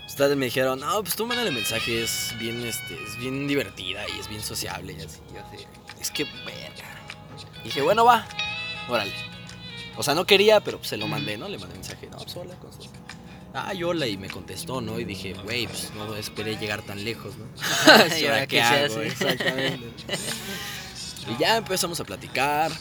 Ustedes 0.08 0.36
me 0.36 0.46
dijeron, 0.46 0.80
no, 0.80 1.02
pues 1.02 1.16
tú 1.16 1.26
mándale 1.26 1.52
mensajes, 1.52 2.34
bien, 2.38 2.66
este, 2.66 3.02
es 3.04 3.18
bien 3.18 3.48
divertida 3.48 4.04
y 4.10 4.20
es 4.20 4.28
bien 4.28 4.42
sociable 4.42 4.94
y 4.94 5.02
así. 5.02 5.20
Yo 5.34 5.42
así, 5.46 5.66
es 6.00 6.12
que, 6.12 6.24
verga. 6.24 6.86
Dije, 7.64 7.82
bueno, 7.82 8.04
va, 8.04 8.28
órale. 8.90 9.14
O 9.96 10.04
sea, 10.04 10.14
no 10.14 10.26
quería, 10.26 10.60
pero 10.60 10.78
pues, 10.78 10.90
se 10.90 10.98
lo 10.98 11.08
mandé, 11.08 11.38
¿no? 11.38 11.48
Le 11.48 11.58
mandé 11.58 11.76
mensaje, 11.76 12.08
no, 12.08 12.18
pues 12.18 12.36
hola, 12.36 12.56
cosas. 12.56 12.90
Ah, 13.54 13.74
y 13.74 13.84
hola, 13.84 14.08
y 14.08 14.18
me 14.18 14.30
contestó, 14.30 14.82
¿no? 14.82 15.00
Y 15.00 15.06
dije, 15.06 15.34
güey, 15.34 15.68
pues 15.68 15.92
no 15.96 16.16
esperé 16.16 16.58
llegar 16.58 16.84
tan 16.84 17.04
lejos, 17.04 17.36
¿no? 17.38 17.46
¿Y 18.18 18.26
ahora 18.28 18.48
qué 18.48 18.62
hago? 18.62 18.86
hace? 18.86 19.08
Exactamente. 19.08 19.88
y 21.30 21.40
ya 21.40 21.58
empezamos 21.58 22.00
a 22.00 22.04
platicar. 22.04 22.72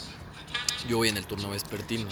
Yo 0.88 0.98
voy 0.98 1.08
en 1.08 1.16
el 1.16 1.26
turno 1.26 1.50
vespertino. 1.50 2.08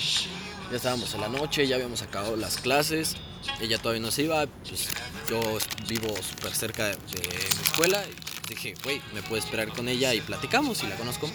Ya 0.71 0.77
estábamos 0.77 1.15
en 1.15 1.21
la 1.21 1.29
noche, 1.29 1.67
ya 1.67 1.77
habíamos 1.77 2.03
acabado 2.03 2.37
las 2.37 2.57
clases. 2.57 3.17
Ella 3.61 3.79
todavía 3.79 4.01
no 4.03 4.11
se 4.11 4.23
iba. 4.23 4.47
Pues 4.47 4.89
yo 5.29 5.41
vivo 5.87 6.09
súper 6.23 6.55
cerca 6.55 6.87
de, 6.87 6.93
de 6.93 7.29
mi 7.29 7.63
escuela. 7.63 8.03
Y 8.07 8.55
dije, 8.55 8.75
güey, 8.83 9.01
me 9.13 9.23
puedo 9.23 9.37
esperar 9.37 9.69
con 9.69 9.89
ella 9.89 10.15
y 10.15 10.21
platicamos 10.21 10.83
y 10.83 10.87
la 10.87 10.97
conozco. 10.97 11.31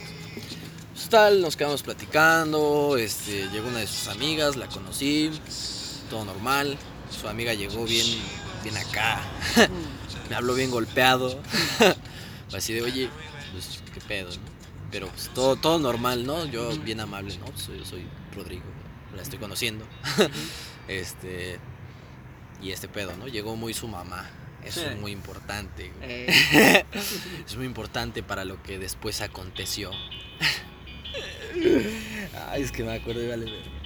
Pues 0.94 1.08
tal, 1.08 1.42
nos 1.42 1.56
quedamos 1.56 1.82
platicando. 1.82 2.98
Este, 2.98 3.48
llegó 3.50 3.70
una 3.70 3.80
de 3.80 3.88
sus 3.88 4.08
amigas, 4.10 4.58
la 4.58 4.68
conocí. 4.68 5.32
Todo 6.10 6.26
normal. 6.26 6.78
Su 7.10 7.28
amiga 7.28 7.54
llegó 7.54 7.86
bien, 7.86 8.06
bien 8.64 8.78
acá. 8.78 9.22
me 10.30 10.36
habló 10.36 10.54
bien 10.54 10.72
golpeado. 10.72 11.40
Así 12.54 12.74
de, 12.74 12.82
oye, 12.82 13.10
pues 13.52 13.82
qué 13.94 14.02
pedo, 14.02 14.30
¿no? 14.30 14.60
Pero 14.92 15.08
pues, 15.08 15.30
todo, 15.34 15.56
todo 15.56 15.80
normal, 15.80 16.26
¿no? 16.26 16.46
Yo 16.46 16.76
bien 16.80 17.00
amable, 17.00 17.38
¿no? 17.38 17.46
Pues, 17.46 17.68
yo 17.68 17.86
soy 17.86 18.06
Rodrigo, 18.36 18.64
la 19.16 19.22
estoy 19.22 19.40
conociendo. 19.40 19.86
este. 20.88 21.60
Y 22.62 22.72
este 22.72 22.88
pedo, 22.88 23.16
¿no? 23.16 23.28
Llegó 23.28 23.56
muy 23.56 23.74
su 23.74 23.88
mamá. 23.88 24.30
Eso 24.64 24.86
es 24.86 25.00
muy 25.00 25.12
importante. 25.14 25.94
Eh, 26.02 26.84
Es 27.48 27.56
muy 27.56 27.66
importante 27.66 28.24
para 28.24 28.44
lo 28.44 28.62
que 28.62 28.78
después 28.78 29.22
aconteció. 29.22 29.92
Ay, 32.50 32.64
es 32.64 32.72
que 32.74 32.84
me 32.84 32.94
acuerdo 32.94 33.24
y 33.24 33.28
vale 33.30 33.46
ver. 33.46 33.80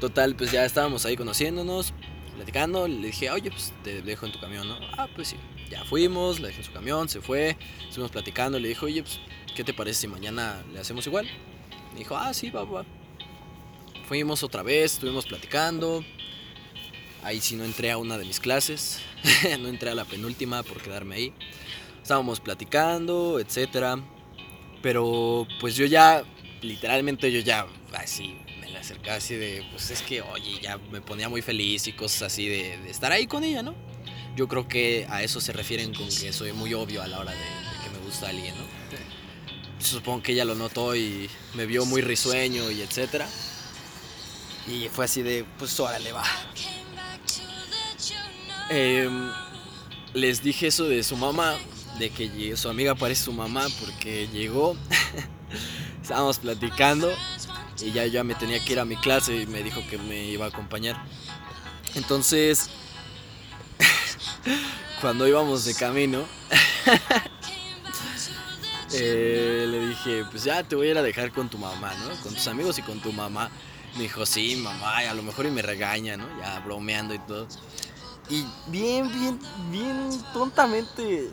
Total, 0.00 0.36
pues 0.36 0.52
ya 0.52 0.64
estábamos 0.64 1.06
ahí 1.06 1.16
conociéndonos, 1.16 1.94
platicando. 2.34 2.86
Le 2.86 3.06
dije, 3.06 3.30
oye, 3.30 3.50
pues 3.50 3.72
te 3.82 4.02
dejo 4.02 4.26
en 4.26 4.32
tu 4.32 4.38
camión, 4.38 4.68
¿no? 4.68 4.78
Ah, 4.98 5.08
pues 5.14 5.28
sí. 5.28 5.36
Ya 5.70 5.84
fuimos, 5.84 6.38
le 6.38 6.48
dejé 6.48 6.60
en 6.60 6.66
su 6.66 6.72
camión, 6.72 7.08
se 7.08 7.20
fue. 7.20 7.56
Estuvimos 7.88 8.10
platicando. 8.10 8.58
Le 8.58 8.68
dije, 8.68 8.84
oye, 8.84 9.02
pues, 9.02 9.20
¿qué 9.54 9.64
te 9.64 9.72
parece 9.72 10.02
si 10.02 10.08
mañana 10.08 10.62
le 10.72 10.80
hacemos 10.80 11.06
igual? 11.06 11.26
Me 11.92 12.00
dijo, 12.00 12.16
ah, 12.16 12.34
sí, 12.34 12.50
va, 12.50 12.64
va. 12.64 12.84
Fuimos 14.06 14.42
otra 14.42 14.62
vez, 14.62 14.94
estuvimos 14.94 15.26
platicando. 15.26 16.04
Ahí 17.22 17.40
sí 17.40 17.56
no 17.56 17.64
entré 17.64 17.90
a 17.90 17.96
una 17.96 18.18
de 18.18 18.26
mis 18.26 18.38
clases. 18.38 19.00
no 19.60 19.68
entré 19.68 19.90
a 19.90 19.94
la 19.94 20.04
penúltima 20.04 20.62
por 20.62 20.82
quedarme 20.82 21.16
ahí. 21.16 21.32
Estábamos 22.02 22.38
platicando, 22.38 23.40
etcétera. 23.40 23.98
Pero 24.82 25.48
pues 25.58 25.74
yo 25.74 25.86
ya, 25.86 26.22
literalmente 26.60 27.32
yo 27.32 27.40
ya 27.40 27.66
así 27.94 28.36
acercaba 28.86 29.16
así 29.16 29.34
de, 29.34 29.66
pues 29.72 29.90
es 29.90 30.00
que, 30.02 30.22
oye, 30.22 30.60
ya 30.62 30.78
me 30.92 31.00
ponía 31.00 31.28
muy 31.28 31.42
feliz 31.42 31.88
y 31.88 31.92
cosas 31.92 32.22
así 32.22 32.48
de, 32.48 32.78
de 32.78 32.90
estar 32.90 33.10
ahí 33.10 33.26
con 33.26 33.42
ella, 33.42 33.62
¿no? 33.62 33.74
Yo 34.36 34.46
creo 34.46 34.68
que 34.68 35.06
a 35.10 35.22
eso 35.24 35.40
se 35.40 35.52
refieren 35.52 35.92
con 35.92 36.06
que 36.08 36.32
soy 36.32 36.52
muy 36.52 36.72
obvio 36.72 37.02
a 37.02 37.08
la 37.08 37.18
hora 37.18 37.32
de, 37.32 37.38
de 37.38 37.84
que 37.84 37.90
me 37.90 38.04
gusta 38.04 38.28
alguien, 38.28 38.54
¿no? 38.56 38.64
Supongo 39.84 40.22
que 40.22 40.32
ella 40.32 40.44
lo 40.44 40.54
notó 40.54 40.94
y 40.94 41.28
me 41.54 41.66
vio 41.66 41.84
muy 41.84 42.00
risueño 42.00 42.70
y 42.70 42.80
etcétera. 42.80 43.28
Y 44.68 44.88
fue 44.88 45.04
así 45.04 45.22
de, 45.22 45.44
pues 45.58 45.78
órale, 45.80 46.12
va. 46.12 46.24
Em, 48.70 49.30
les 50.14 50.42
dije 50.42 50.68
eso 50.68 50.84
de 50.84 51.02
su 51.02 51.16
mamá, 51.16 51.56
de 51.98 52.10
que 52.10 52.56
su 52.56 52.68
amiga 52.68 52.94
parece 52.94 53.24
su 53.24 53.32
mamá 53.32 53.66
porque 53.80 54.28
llegó, 54.28 54.76
estábamos 56.02 56.38
platicando 56.38 57.12
y 57.80 57.92
ya 57.92 58.06
ya 58.06 58.24
me 58.24 58.34
tenía 58.34 58.64
que 58.64 58.72
ir 58.72 58.80
a 58.80 58.84
mi 58.84 58.96
clase 58.96 59.42
y 59.42 59.46
me 59.46 59.62
dijo 59.62 59.80
que 59.88 59.98
me 59.98 60.24
iba 60.24 60.46
a 60.46 60.48
acompañar. 60.48 60.96
Entonces, 61.94 62.70
cuando 65.00 65.26
íbamos 65.26 65.64
de 65.64 65.74
camino, 65.74 66.24
eh, 68.92 69.66
le 69.68 69.88
dije, 69.88 70.24
pues 70.30 70.44
ya 70.44 70.62
te 70.62 70.76
voy 70.76 70.88
a 70.88 70.90
ir 70.92 70.98
a 70.98 71.02
dejar 71.02 71.32
con 71.32 71.48
tu 71.48 71.58
mamá, 71.58 71.94
¿no? 71.94 72.22
Con 72.22 72.34
tus 72.34 72.46
amigos 72.48 72.78
y 72.78 72.82
con 72.82 73.00
tu 73.00 73.12
mamá. 73.12 73.50
Me 73.94 74.02
dijo, 74.02 74.26
sí, 74.26 74.56
mamá, 74.56 75.04
y 75.04 75.06
a 75.06 75.14
lo 75.14 75.22
mejor 75.22 75.46
y 75.46 75.50
me 75.50 75.62
regaña, 75.62 76.16
¿no? 76.16 76.26
Ya 76.38 76.60
bromeando 76.60 77.14
y 77.14 77.18
todo. 77.20 77.48
Y 78.28 78.44
bien, 78.66 79.10
bien, 79.12 79.38
bien 79.70 80.10
tontamente 80.32 81.30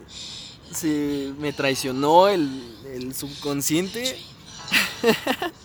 se 0.71 1.33
me 1.37 1.51
traicionó 1.51 2.29
el, 2.29 2.77
el 2.93 3.13
subconsciente. 3.13 4.17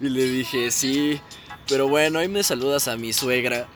y 0.00 0.08
le 0.08 0.24
dije, 0.26 0.70
sí, 0.70 1.20
pero 1.68 1.88
bueno, 1.88 2.18
ahí 2.18 2.28
me 2.28 2.42
saludas 2.42 2.88
a 2.88 2.96
mi 2.96 3.12
suegra. 3.12 3.68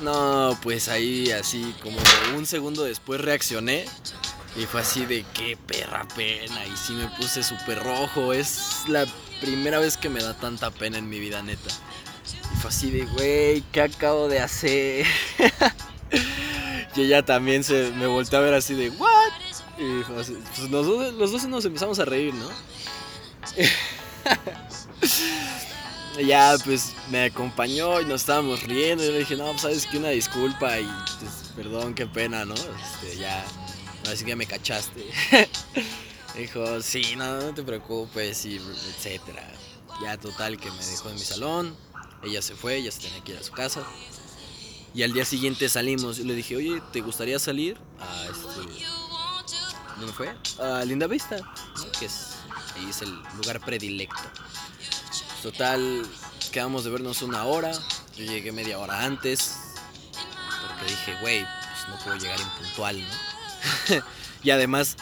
No, 0.00 0.58
pues 0.62 0.88
ahí 0.88 1.30
así 1.30 1.74
como 1.82 1.96
un 2.36 2.46
segundo 2.46 2.84
después 2.84 3.20
reaccioné. 3.20 3.84
Y 4.56 4.66
fue 4.66 4.80
así 4.80 5.04
de 5.06 5.24
qué 5.34 5.56
perra 5.56 6.06
pena. 6.14 6.64
Y 6.66 6.76
sí 6.76 6.92
me 6.92 7.06
puse 7.08 7.42
súper 7.42 7.82
rojo. 7.82 8.32
Es 8.32 8.82
la 8.88 9.06
primera 9.40 9.78
vez 9.78 9.96
que 9.96 10.08
me 10.08 10.22
da 10.22 10.34
tanta 10.34 10.70
pena 10.70 10.98
en 10.98 11.08
mi 11.08 11.18
vida, 11.20 11.42
neta. 11.42 11.70
Y 12.52 12.56
fue 12.56 12.70
así 12.70 12.90
de, 12.90 13.04
güey, 13.06 13.62
¿qué 13.72 13.82
acabo 13.82 14.28
de 14.28 14.40
hacer? 14.40 15.06
y 16.96 17.02
ella 17.02 17.24
también 17.24 17.64
se 17.64 17.90
me 17.92 18.06
volteó 18.06 18.38
a 18.38 18.42
ver 18.42 18.54
así 18.54 18.74
de, 18.74 18.90
¿what? 18.90 19.32
Y 19.78 20.02
fue 20.04 20.20
así, 20.20 20.36
pues 20.56 20.70
los 20.70 20.86
dos, 20.86 21.14
los 21.14 21.32
dos 21.32 21.44
nos 21.46 21.64
empezamos 21.64 21.98
a 21.98 22.04
reír, 22.04 22.32
¿no? 22.34 22.48
Ya, 26.22 26.56
pues 26.64 26.92
me 27.10 27.24
acompañó 27.24 28.00
y 28.00 28.04
nos 28.04 28.20
estábamos 28.20 28.62
riendo. 28.62 29.02
Y 29.02 29.06
yo 29.06 29.12
le 29.12 29.18
dije, 29.20 29.36
no, 29.36 29.46
pues 29.50 29.62
sabes 29.62 29.86
que 29.86 29.98
una 29.98 30.10
disculpa 30.10 30.78
y 30.78 30.88
pues, 31.18 31.52
perdón, 31.56 31.92
qué 31.94 32.06
pena, 32.06 32.44
¿no? 32.44 32.54
Este, 32.54 33.16
ya, 33.18 33.44
ahora 34.04 34.16
sí 34.16 34.24
que 34.24 34.30
ya 34.30 34.36
me 34.36 34.46
cachaste. 34.46 35.04
Dijo, 36.38 36.80
sí, 36.82 37.14
no, 37.16 37.40
no 37.40 37.54
te 37.54 37.62
preocupes, 37.62 38.44
y 38.44 38.56
etcétera. 38.56 39.44
Ya, 40.02 40.16
total, 40.16 40.56
que 40.56 40.70
me 40.70 40.84
dejó 40.84 41.08
en 41.08 41.14
mi 41.14 41.20
salón. 41.20 41.76
Ella 42.22 42.42
se 42.42 42.54
fue, 42.54 42.76
ella 42.76 42.90
se 42.90 43.02
tenía 43.02 43.22
que 43.22 43.32
ir 43.32 43.38
a 43.38 43.42
su 43.42 43.52
casa. 43.52 43.84
Y 44.94 45.02
al 45.02 45.12
día 45.12 45.24
siguiente 45.24 45.68
salimos. 45.68 46.18
Y 46.18 46.24
le 46.24 46.34
dije, 46.34 46.56
oye, 46.56 46.80
¿te 46.92 47.00
gustaría 47.00 47.38
salir 47.38 47.76
a 48.00 48.26
este. 48.26 48.84
¿Dónde 49.98 50.12
fue? 50.12 50.34
A 50.58 50.84
Linda 50.84 51.06
Vista, 51.06 51.38
¿no? 51.38 51.92
que 51.98 52.06
es. 52.06 52.36
Ahí 52.76 52.90
es 52.90 53.02
el 53.02 53.12
lugar 53.36 53.60
predilecto. 53.60 54.22
Total, 55.44 56.02
quedamos 56.52 56.84
de 56.84 56.90
vernos 56.90 57.20
una 57.20 57.44
hora. 57.44 57.70
Yo 58.16 58.24
llegué 58.24 58.50
media 58.50 58.78
hora 58.78 59.04
antes. 59.04 59.54
Porque 60.66 60.90
dije, 60.90 61.14
güey, 61.20 61.42
pues 61.42 61.88
no 61.90 62.02
puedo 62.02 62.16
llegar 62.16 62.40
impuntual, 62.40 62.98
¿no? 62.98 63.96
y 64.42 64.50
además 64.50 64.96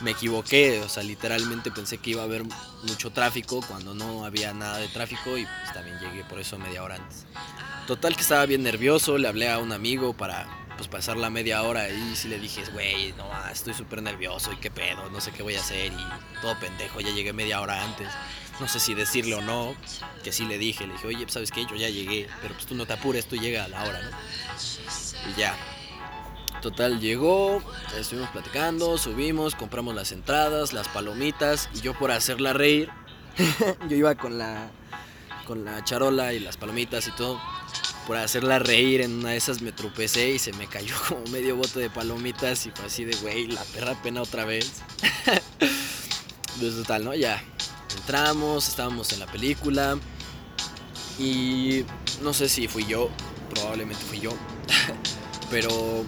me 0.00 0.12
equivoqué, 0.12 0.80
o 0.82 0.88
sea, 0.88 1.02
literalmente 1.02 1.72
pensé 1.72 1.98
que 1.98 2.10
iba 2.10 2.22
a 2.22 2.26
haber 2.26 2.44
mucho 2.84 3.10
tráfico 3.10 3.60
cuando 3.66 3.92
no 3.92 4.24
había 4.24 4.54
nada 4.54 4.76
de 4.76 4.86
tráfico 4.86 5.36
y 5.36 5.44
pues 5.44 5.72
también 5.74 5.98
llegué 5.98 6.22
por 6.22 6.38
eso 6.38 6.60
media 6.60 6.84
hora 6.84 6.94
antes. 6.94 7.26
Total 7.88 8.14
que 8.14 8.22
estaba 8.22 8.46
bien 8.46 8.62
nervioso, 8.62 9.18
le 9.18 9.26
hablé 9.26 9.50
a 9.50 9.58
un 9.58 9.72
amigo 9.72 10.16
para 10.16 10.46
pues 10.76 10.86
pasar 10.86 11.16
la 11.16 11.28
media 11.28 11.64
hora 11.64 11.88
y 11.88 12.14
sí 12.14 12.28
le 12.28 12.38
dije, 12.38 12.62
güey, 12.72 13.14
no, 13.14 13.28
estoy 13.50 13.74
súper 13.74 14.00
nervioso 14.00 14.52
y 14.52 14.58
qué 14.58 14.70
pedo, 14.70 15.10
no 15.10 15.20
sé 15.20 15.32
qué 15.32 15.42
voy 15.42 15.56
a 15.56 15.60
hacer 15.60 15.92
y 15.92 16.40
todo 16.40 16.56
pendejo, 16.60 17.00
ya 17.00 17.10
llegué 17.10 17.32
media 17.32 17.60
hora 17.60 17.82
antes. 17.82 18.06
No 18.60 18.66
sé 18.66 18.80
si 18.80 18.94
decirle 18.94 19.36
o 19.36 19.40
no, 19.40 19.76
que 20.24 20.32
sí 20.32 20.44
le 20.44 20.58
dije, 20.58 20.86
le 20.86 20.94
dije, 20.94 21.06
oye, 21.06 21.22
pues, 21.22 21.32
¿sabes 21.32 21.52
qué? 21.52 21.64
Yo 21.64 21.76
ya 21.76 21.88
llegué, 21.88 22.28
pero 22.42 22.54
pues 22.54 22.66
tú 22.66 22.74
no 22.74 22.86
te 22.86 22.92
apures, 22.92 23.26
tú 23.26 23.36
llega 23.36 23.64
a 23.64 23.68
la 23.68 23.84
hora, 23.84 24.00
¿no? 24.02 24.10
Y 25.30 25.38
ya. 25.38 25.56
Total, 26.60 26.98
llegó, 26.98 27.62
estuvimos 27.96 28.30
platicando, 28.30 28.98
subimos, 28.98 29.54
compramos 29.54 29.94
las 29.94 30.10
entradas, 30.10 30.72
las 30.72 30.88
palomitas 30.88 31.68
y 31.72 31.82
yo 31.82 31.94
por 31.94 32.10
hacerla 32.10 32.52
reír, 32.52 32.90
yo 33.88 33.96
iba 33.96 34.16
con 34.16 34.38
la 34.38 34.68
con 35.46 35.64
la 35.64 35.82
charola 35.84 36.34
y 36.34 36.40
las 36.40 36.56
palomitas 36.56 37.06
y 37.06 37.12
todo. 37.12 37.40
Por 38.08 38.16
hacerla 38.16 38.58
reír 38.58 39.02
en 39.02 39.12
una 39.20 39.30
de 39.30 39.36
esas 39.36 39.62
me 39.62 39.70
tropecé 39.70 40.30
y 40.30 40.38
se 40.40 40.52
me 40.54 40.66
cayó 40.66 40.96
como 41.08 41.24
medio 41.28 41.54
bote 41.54 41.78
de 41.78 41.90
palomitas 41.90 42.66
y 42.66 42.70
fue 42.72 42.86
así 42.86 43.04
de 43.04 43.16
güey, 43.18 43.46
la 43.46 43.62
perra 43.62 43.94
pena 44.02 44.20
otra 44.20 44.44
vez. 44.44 44.82
pues 46.58 46.74
total, 46.74 47.04
¿no? 47.04 47.14
Ya 47.14 47.40
entramos, 47.96 48.68
estábamos 48.68 49.12
en 49.12 49.20
la 49.20 49.26
película 49.26 49.98
y 51.18 51.84
no 52.22 52.32
sé 52.32 52.48
si 52.48 52.68
fui 52.68 52.84
yo, 52.86 53.10
probablemente 53.50 54.02
fui 54.04 54.20
yo, 54.20 54.30
pero 55.50 56.04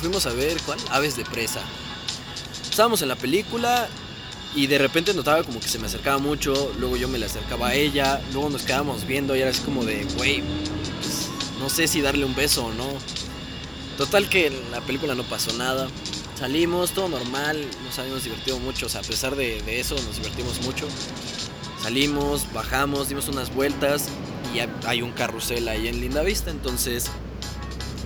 fuimos 0.00 0.26
a 0.26 0.30
ver, 0.30 0.60
¿cuál? 0.66 0.78
Aves 0.90 1.16
de 1.16 1.24
presa. 1.24 1.60
Estábamos 2.70 3.02
en 3.02 3.08
la 3.08 3.16
película 3.16 3.88
y 4.54 4.66
de 4.66 4.78
repente 4.78 5.12
notaba 5.14 5.42
como 5.42 5.60
que 5.60 5.68
se 5.68 5.78
me 5.78 5.86
acercaba 5.86 6.18
mucho, 6.18 6.72
luego 6.78 6.96
yo 6.96 7.08
me 7.08 7.18
le 7.18 7.26
acercaba 7.26 7.68
a 7.68 7.74
ella, 7.74 8.20
luego 8.32 8.50
nos 8.50 8.62
quedábamos 8.62 9.06
viendo 9.06 9.34
y 9.34 9.40
era 9.40 9.50
así 9.50 9.62
como 9.62 9.84
de, 9.84 10.04
güey, 10.16 10.42
pues, 11.00 11.28
no 11.58 11.68
sé 11.68 11.88
si 11.88 12.00
darle 12.00 12.24
un 12.24 12.34
beso 12.34 12.66
o 12.66 12.72
no. 12.72 12.86
Total 13.96 14.28
que 14.28 14.48
en 14.48 14.70
la 14.70 14.80
película 14.80 15.14
no 15.14 15.22
pasó 15.24 15.52
nada. 15.54 15.88
Salimos, 16.36 16.90
todo 16.90 17.08
normal, 17.08 17.64
nos 17.84 17.98
habíamos 17.98 18.24
divertido 18.24 18.58
mucho, 18.58 18.86
o 18.86 18.88
sea, 18.88 19.00
a 19.00 19.04
pesar 19.04 19.36
de, 19.36 19.62
eso 19.78 19.94
nos 19.94 20.16
divertimos 20.16 20.60
mucho. 20.62 20.88
Salimos, 21.80 22.52
bajamos, 22.52 23.08
dimos 23.08 23.28
unas 23.28 23.54
vueltas 23.54 24.08
y 24.52 24.58
hay 24.86 25.02
un 25.02 25.12
carrusel 25.12 25.68
ahí 25.68 25.86
en 25.86 26.00
Linda 26.00 26.22
Vista, 26.22 26.50
entonces 26.50 27.10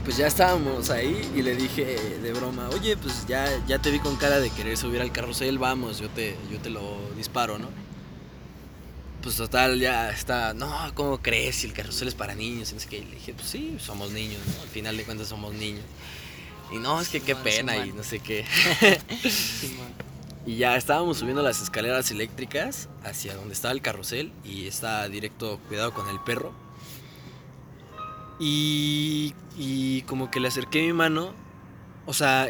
pues 0.05 0.17
ya 0.17 0.27
estábamos 0.27 0.91
ahí 0.91 1.31
y 1.37 1.43
le 1.43 1.55
dije 1.55 2.19
de 2.23 2.33
broma, 2.33 2.69
oye, 2.71 2.97
pues 2.97 3.27
ya, 3.27 3.47
ya 3.67 3.79
te 3.79 3.91
vi 3.91 3.99
con 3.99 4.17
cara 4.17 4.41
de 4.41 4.51
querer 4.51 4.77
subir 4.77 5.01
al 5.01 5.13
carrusel, 5.13 5.59
vamos, 5.59 5.99
yo 5.99 6.09
te, 6.09 6.37
yo 6.51 6.59
te 6.59 6.71
lo 6.71 6.97
disparo, 7.17 7.59
¿no? 7.59 7.69
Pues 9.23 9.37
total, 9.37 9.79
ya 9.81 10.11
está, 10.11 10.55
no, 10.55 10.71
¿cómo 10.95 11.19
crees? 11.19 11.57
Si 11.57 11.67
el 11.67 11.73
carrusel 11.73 12.09
es 12.09 12.15
para 12.15 12.35
niños. 12.35 12.73
Y 12.73 12.97
le 13.01 13.17
dije, 13.17 13.35
pues 13.35 13.49
sí, 13.49 13.77
somos 13.79 14.13
niños, 14.13 14.41
¿no? 14.47 14.63
Al 14.63 14.69
final 14.69 14.97
de 14.97 15.05
cuentas 15.05 15.29
somos 15.29 15.53
niños. 15.55 15.85
Y 16.71 16.79
no, 16.79 17.01
es 17.01 17.09
que 17.09 17.21
qué 17.21 17.33
Simón, 17.33 17.45
pena 17.45 17.77
y 17.87 17.93
no 17.93 18.03
sé 18.03 18.21
qué. 18.21 18.45
Y 20.49 20.57
ya 20.57 20.77
estábamos 20.77 21.19
subiendo 21.19 21.43
las 21.43 21.61
escaleras 21.61 22.11
eléctricas 22.11 22.89
hacia 23.05 23.35
donde 23.35 23.53
estaba 23.53 23.73
el 23.73 23.83
carrusel 23.83 24.33
y 24.45 24.67
está 24.67 25.07
directo 25.07 25.61
cuidado 25.69 25.93
con 25.93 26.09
el 26.09 26.19
perro. 26.21 26.55
Y, 28.41 29.35
y 29.59 30.03
como 30.03 30.31
que 30.31 30.41
le 30.41 30.49
acerqué 30.49 30.81
mi 30.81 30.95
mano, 30.95 31.35
o 32.07 32.15
sea, 32.15 32.49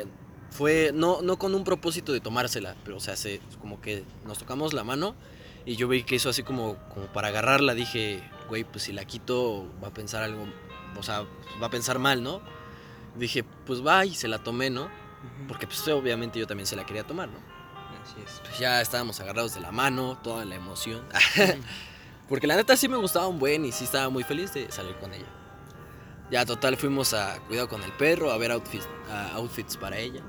fue 0.53 0.93
no, 0.95 1.23
no 1.23 1.41
con 1.41 1.57
un 1.57 1.65
propósito 1.65 2.13
de 2.13 2.21
tomársela, 2.21 2.77
pero 2.85 2.99
o 2.99 3.01
sea, 3.01 3.17
se, 3.17 3.41
como 3.61 3.81
que 3.81 4.05
nos 4.25 4.39
tocamos 4.39 4.75
la 4.75 4.85
mano 4.85 5.17
y 5.67 5.75
yo 5.75 5.89
vi 5.89 6.05
que 6.05 6.15
hizo 6.15 6.29
así 6.29 6.45
como, 6.45 6.77
como 6.95 7.07
para 7.07 7.29
agarrarla, 7.29 7.75
dije, 7.75 8.23
güey, 8.49 8.63
pues 8.63 8.85
si 8.85 8.93
la 8.93 9.07
quito 9.07 9.67
va 9.83 9.89
a 9.89 9.93
pensar 9.93 10.23
algo 10.23 10.47
o 10.97 11.03
sea, 11.03 11.25
va 11.63 11.67
a 11.67 11.71
pensar 11.71 11.99
mal, 11.99 12.23
¿no? 12.23 12.41
Dije, 13.17 13.45
pues 13.67 13.85
va 13.85 14.05
y 14.05 14.15
se 14.15 14.29
la 14.29 14.39
tomé, 14.39 14.71
¿no? 14.71 14.89
Porque 15.47 15.67
pues 15.67 15.87
obviamente 15.89 16.39
yo 16.39 16.47
también 16.47 16.67
se 16.67 16.77
la 16.77 16.87
quería 16.87 17.05
tomar, 17.05 17.29
¿no? 17.29 17.39
Así 18.03 18.17
es. 18.25 18.41
Pues 18.45 18.59
ya 18.59 18.81
estábamos 18.81 19.21
agarrados 19.21 19.55
de 19.55 19.61
la 19.61 19.73
mano, 19.73 20.19
toda 20.23 20.45
la 20.45 20.55
emoción. 20.55 21.03
Porque 22.29 22.47
la 22.47 22.57
neta 22.57 22.77
sí 22.77 22.89
me 22.89 22.97
gustaba 22.97 23.27
un 23.27 23.39
buen 23.39 23.65
y 23.65 23.73
sí 23.73 23.85
estaba 23.85 24.09
muy 24.11 24.23
feliz 24.23 24.53
de 24.53 24.71
salir 24.71 24.95
con 24.97 25.13
ella. 25.15 25.27
Ya 26.31 26.45
total 26.45 26.77
fuimos 26.77 27.15
a 27.15 27.41
Cuidado 27.47 27.69
con 27.69 27.83
el 27.83 27.93
Perro 27.93 28.31
a 28.31 28.37
ver 28.37 28.53
outfits, 28.53 28.87
a 29.11 29.33
outfits 29.37 29.77
para 29.77 29.97
ella. 29.97 30.23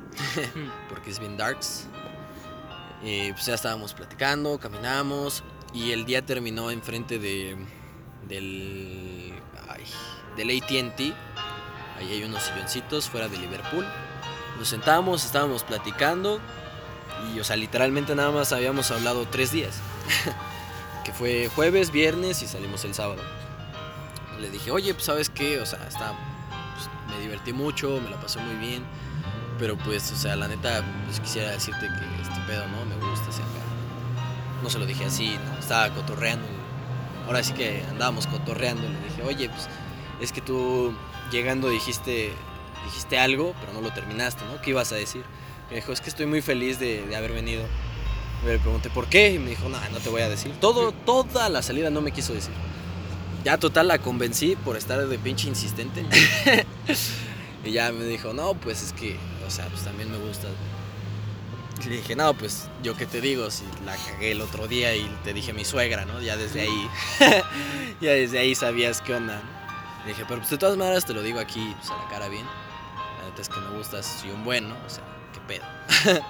porque 0.89 1.09
es 1.09 1.19
bien 1.19 1.35
darks. 1.35 1.87
Y 3.03 3.31
pues 3.33 3.45
ya 3.45 3.53
estábamos 3.53 3.93
platicando, 3.93 4.59
caminamos 4.59 5.43
y 5.73 5.91
el 5.91 6.05
día 6.05 6.25
terminó 6.25 6.71
enfrente 6.71 7.19
de 7.19 7.57
del 8.27 9.33
ay, 9.67 9.83
del 10.37 10.61
AT&T. 10.61 11.13
Ahí 11.99 12.13
hay 12.13 12.23
unos 12.23 12.43
silloncitos 12.43 13.09
fuera 13.09 13.27
de 13.27 13.37
Liverpool. 13.37 13.85
Nos 14.57 14.69
sentamos, 14.69 15.25
estábamos 15.25 15.63
platicando 15.63 16.39
y 17.33 17.39
o 17.39 17.43
sea, 17.43 17.57
literalmente 17.57 18.15
nada 18.15 18.31
más 18.31 18.53
habíamos 18.53 18.89
hablado 18.91 19.27
tres 19.27 19.51
días. 19.51 19.75
que 21.03 21.11
fue 21.11 21.49
jueves, 21.53 21.91
viernes 21.91 22.41
y 22.41 22.47
salimos 22.47 22.85
el 22.85 22.93
sábado. 22.93 23.21
Le 24.39 24.49
dije, 24.49 24.71
"Oye, 24.71 24.93
pues 24.93 25.05
sabes 25.05 25.29
qué, 25.29 25.59
o 25.59 25.65
sea, 25.65 25.85
está 25.87 26.13
pues, 26.73 26.89
me 27.13 27.21
divertí 27.21 27.51
mucho, 27.51 27.99
me 28.01 28.09
la 28.09 28.19
pasé 28.19 28.39
muy 28.39 28.55
bien." 28.55 28.85
Pero 29.57 29.77
pues, 29.77 30.09
o 30.13 30.15
sea, 30.15 30.37
la 30.37 30.47
neta, 30.47 30.81
pues 31.05 31.19
quisiera 31.19 31.51
decirte 31.51 31.81
que 31.81 32.21
este 32.21 32.39
pedo, 32.47 32.65
¿no? 32.69 32.85
Me 32.85 32.95
gusta, 32.95 33.29
acá. 33.29 33.43
No 34.63 34.69
se 34.69 34.79
lo 34.79 34.85
dije 34.85 35.03
así, 35.03 35.37
¿no? 35.45 35.59
Estaba 35.59 35.93
cotorreando. 35.93 36.47
Ahora 37.27 37.43
sí 37.43 37.51
que 37.51 37.83
andábamos 37.89 38.25
cotorreando. 38.27 38.83
Le 38.83 38.99
dije, 39.01 39.23
oye, 39.23 39.49
pues 39.49 39.67
es 40.21 40.31
que 40.31 40.39
tú 40.39 40.93
llegando 41.31 41.69
dijiste, 41.69 42.31
dijiste 42.85 43.19
algo, 43.19 43.53
pero 43.59 43.73
no 43.73 43.81
lo 43.81 43.91
terminaste, 43.93 44.43
¿no? 44.45 44.61
¿Qué 44.61 44.71
ibas 44.71 44.91
a 44.91 44.95
decir? 44.95 45.23
Me 45.69 45.77
dijo, 45.77 45.91
es 45.91 46.01
que 46.01 46.09
estoy 46.09 46.25
muy 46.25 46.41
feliz 46.41 46.79
de, 46.79 47.05
de 47.05 47.15
haber 47.15 47.33
venido. 47.33 47.63
Le 48.45 48.57
pregunté, 48.57 48.89
¿por 48.89 49.07
qué? 49.07 49.33
Y 49.33 49.39
me 49.39 49.49
dijo, 49.49 49.67
no, 49.69 49.77
no 49.91 49.97
te 49.99 50.09
voy 50.09 50.21
a 50.21 50.29
decir. 50.29 50.53
Todo, 50.59 50.91
toda 50.91 51.49
la 51.49 51.61
salida 51.61 51.89
no 51.89 52.01
me 52.01 52.11
quiso 52.11 52.33
decir. 52.33 52.53
Ya 53.43 53.57
total 53.57 53.87
la 53.87 53.99
convencí 53.99 54.55
por 54.55 54.77
estar 54.77 55.05
de 55.05 55.19
pinche 55.19 55.47
insistente. 55.47 56.05
y 57.65 57.71
ya 57.71 57.91
me 57.91 58.05
dijo, 58.05 58.33
no, 58.33 58.53
pues 58.53 58.81
es 58.81 58.93
que, 58.93 59.17
o 59.45 59.51
sea, 59.51 59.67
pues 59.67 59.83
también 59.83 60.11
me 60.11 60.17
gusta. 60.17 60.47
Y 61.85 61.89
le 61.89 61.97
dije, 61.97 62.15
no, 62.15 62.33
pues 62.33 62.67
yo 62.83 62.95
qué 62.95 63.05
te 63.05 63.21
digo, 63.21 63.49
si 63.51 63.63
la 63.85 63.95
cagué 63.95 64.31
el 64.31 64.41
otro 64.41 64.67
día 64.67 64.95
y 64.95 65.09
te 65.23 65.33
dije 65.33 65.53
mi 65.53 65.63
suegra, 65.63 66.05
¿no? 66.05 66.21
Ya 66.21 66.35
desde 66.35 66.61
ahí, 66.61 66.89
ya 68.01 68.11
desde 68.11 68.39
ahí 68.39 68.55
sabías 68.55 69.01
qué 69.01 69.15
onda. 69.15 69.35
¿no? 69.35 69.58
Le 70.03 70.09
dije, 70.09 70.23
pero 70.27 70.39
pues 70.39 70.49
de 70.49 70.57
todas 70.57 70.77
maneras 70.77 71.05
te 71.05 71.13
lo 71.13 71.21
digo 71.21 71.39
aquí, 71.39 71.73
pues 71.77 71.91
a 71.91 71.97
la 71.97 72.07
cara 72.07 72.29
bien. 72.29 72.45
La 73.19 73.29
neta 73.29 73.41
es 73.41 73.49
que 73.49 73.59
me 73.59 73.77
gustas 73.77 74.23
y 74.25 74.31
un 74.31 74.43
buen, 74.43 74.69
¿no? 74.69 74.75
O 74.85 74.89
sea, 74.89 75.03
qué 75.33 75.39
pedo. 75.41 75.65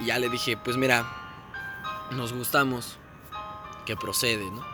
y 0.00 0.06
ya 0.06 0.18
le 0.18 0.28
dije, 0.28 0.56
pues 0.56 0.76
mira, 0.76 1.06
nos 2.10 2.32
gustamos, 2.32 2.98
que 3.84 3.96
procede, 3.96 4.50
¿no? 4.50 4.64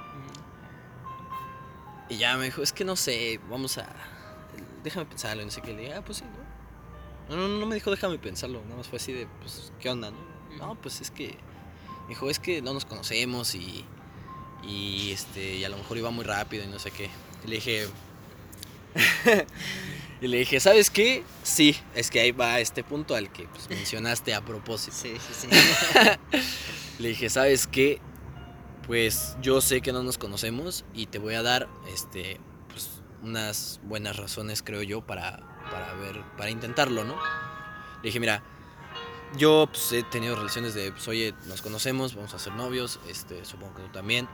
Y 2.09 2.19
ya 2.19 2.37
me 2.37 2.45
dijo, 2.45 2.63
es 2.63 2.73
que 2.73 2.85
no 2.85 2.97
sé, 2.97 3.41
vamos 3.51 3.79
a... 3.79 3.87
Déjame 4.83 5.07
pensarlo, 5.07 5.43
y 5.43 5.47
no 5.47 5.51
sé 5.51 5.63
qué. 5.63 5.73
Le 5.73 5.83
dije, 5.83 5.95
ah, 5.95 6.03
pues 6.05 6.19
sí, 6.19 6.25
¿no? 6.25 6.45
No, 7.37 7.49
no, 7.49 7.59
no 7.59 7.67
me 7.67 7.75
dijo 7.75 7.91
déjame 7.91 8.19
pensarlo, 8.19 8.63
nada 8.65 8.77
más 8.77 8.89
fue 8.89 8.99
así 8.99 9.13
de, 9.13 9.27
pues, 9.41 9.73
¿qué 9.81 9.89
onda, 9.89 10.11
no? 10.11 10.19
No, 10.59 10.75
pues 10.75 11.01
es 11.01 11.11
que, 11.11 11.39
me 12.03 12.09
dijo, 12.11 12.29
es 12.29 12.39
que 12.39 12.61
no 12.61 12.75
nos 12.75 12.85
conocemos 12.85 13.55
y, 13.55 13.85
y, 14.63 15.11
este, 15.11 15.57
y 15.57 15.65
a 15.65 15.69
lo 15.69 15.79
mejor 15.79 15.97
iba 15.97 16.11
muy 16.11 16.25
rápido 16.25 16.65
y 16.65 16.67
no 16.67 16.79
sé 16.79 16.91
qué. 16.91 17.09
Y 17.45 17.49
le 17.49 17.55
dije, 17.57 17.89
y 20.21 20.29
le 20.29 20.39
dije, 20.39 20.61
¿sabes 20.61 20.91
qué? 20.91 21.23
Sí, 21.43 21.77
es 21.95 22.11
que 22.11 22.21
ahí 22.21 22.33
va 22.33 22.61
este 22.61 22.83
punto 22.83 23.15
al 23.15 23.31
que 23.31 23.47
pues, 23.49 23.69
mencionaste 23.69 24.35
a 24.35 24.41
propósito. 24.41 24.97
Sí, 24.97 25.15
sí, 25.19 25.49
sí. 25.49 25.49
Le 26.99 27.09
dije, 27.09 27.29
¿sabes 27.29 27.67
qué? 27.67 28.01
Pues 28.87 29.37
yo 29.43 29.61
sé 29.61 29.81
que 29.81 29.93
no 29.93 30.03
nos 30.03 30.17
conocemos 30.17 30.85
y 30.95 31.07
te 31.07 31.19
voy 31.19 31.35
a 31.35 31.43
dar, 31.43 31.69
este, 31.93 32.41
pues, 32.69 33.03
unas 33.23 33.81
buenas 33.83 34.17
razones, 34.17 34.63
creo 34.63 34.83
yo, 34.83 35.05
para, 35.05 35.41
para 35.71 35.93
ver, 35.95 36.23
para 36.37 36.51
intentarlo, 36.51 37.05
¿no? 37.05 37.17
Le 37.17 38.09
dije, 38.09 38.21
mira, 38.21 38.43
yo 39.37 39.69
pues, 39.71 39.93
he 39.93 40.03
tenido 40.05 40.37
relaciones 40.37 40.75
de, 40.75 40.93
pues, 40.93 41.09
oye, 41.09 41.35
nos 41.47 41.63
conocemos, 41.63 42.15
vamos 42.15 42.33
a 42.35 42.39
ser 42.39 42.53
novios, 42.53 43.01
este, 43.09 43.45
supongo 43.45 43.75
que 43.75 43.83
tú 43.83 43.89
también. 43.89 44.29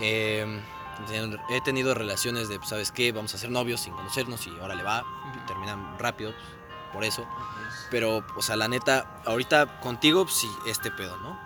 Eh, 0.00 0.44
he 1.50 1.60
tenido- 1.60 1.94
relaciones 1.94 2.48
de, 2.48 2.58
pues, 2.58 2.70
¿sabes 2.70 2.92
qué? 2.92 3.12
Vamos 3.12 3.34
a 3.34 3.38
ser 3.38 3.50
novios 3.50 3.80
sin 3.80 3.94
conocernos 3.94 4.46
y 4.46 4.50
ahora 4.60 4.74
le 4.74 4.82
va, 4.82 5.04
y 5.34 5.46
terminan 5.46 5.98
rápido, 5.98 6.32
pues, 6.32 6.92
por 6.92 7.04
eso. 7.04 7.26
Pero, 7.90 8.24
o 8.36 8.42
sea, 8.42 8.56
la 8.56 8.68
neta, 8.68 9.20
ahorita 9.26 9.80
contigo, 9.80 10.24
pues, 10.24 10.36
sí, 10.36 10.50
este 10.66 10.90
pedo, 10.90 11.16
¿no? 11.18 11.38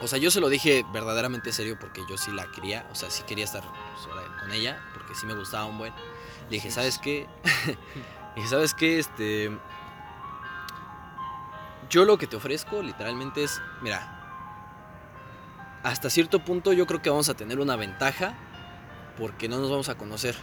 O 0.00 0.06
sea, 0.06 0.18
yo 0.18 0.30
se 0.30 0.40
lo 0.40 0.48
dije 0.48 0.84
verdaderamente 0.92 1.52
serio 1.52 1.76
porque 1.80 2.02
yo 2.08 2.16
sí 2.16 2.30
la 2.30 2.50
quería, 2.52 2.86
o 2.92 2.94
sea, 2.94 3.10
sí 3.10 3.24
quería 3.24 3.44
estar 3.44 3.62
pues, 3.62 4.16
con 4.40 4.52
ella, 4.52 4.80
porque 4.94 5.14
sí 5.14 5.26
me 5.26 5.34
gustaba 5.34 5.64
un 5.64 5.78
buen. 5.78 5.92
Le 5.94 6.56
dije, 6.56 6.70
¿sabes 6.70 6.98
qué? 6.98 7.26
Le 7.66 8.34
dije, 8.36 8.48
¿sabes 8.48 8.74
qué? 8.74 8.98
Este. 9.00 9.58
Yo 11.90 12.04
lo 12.04 12.18
que 12.18 12.26
te 12.26 12.36
ofrezco, 12.36 12.82
literalmente, 12.82 13.42
es. 13.42 13.60
Mira. 13.80 14.14
Hasta 15.82 16.10
cierto 16.10 16.40
punto, 16.44 16.72
yo 16.72 16.86
creo 16.86 17.00
que 17.00 17.10
vamos 17.10 17.28
a 17.28 17.34
tener 17.34 17.58
una 17.60 17.76
ventaja. 17.76 18.34
Porque 19.18 19.48
no 19.48 19.58
nos 19.58 19.70
vamos 19.70 19.88
a 19.88 19.96
conocer. 19.96 20.36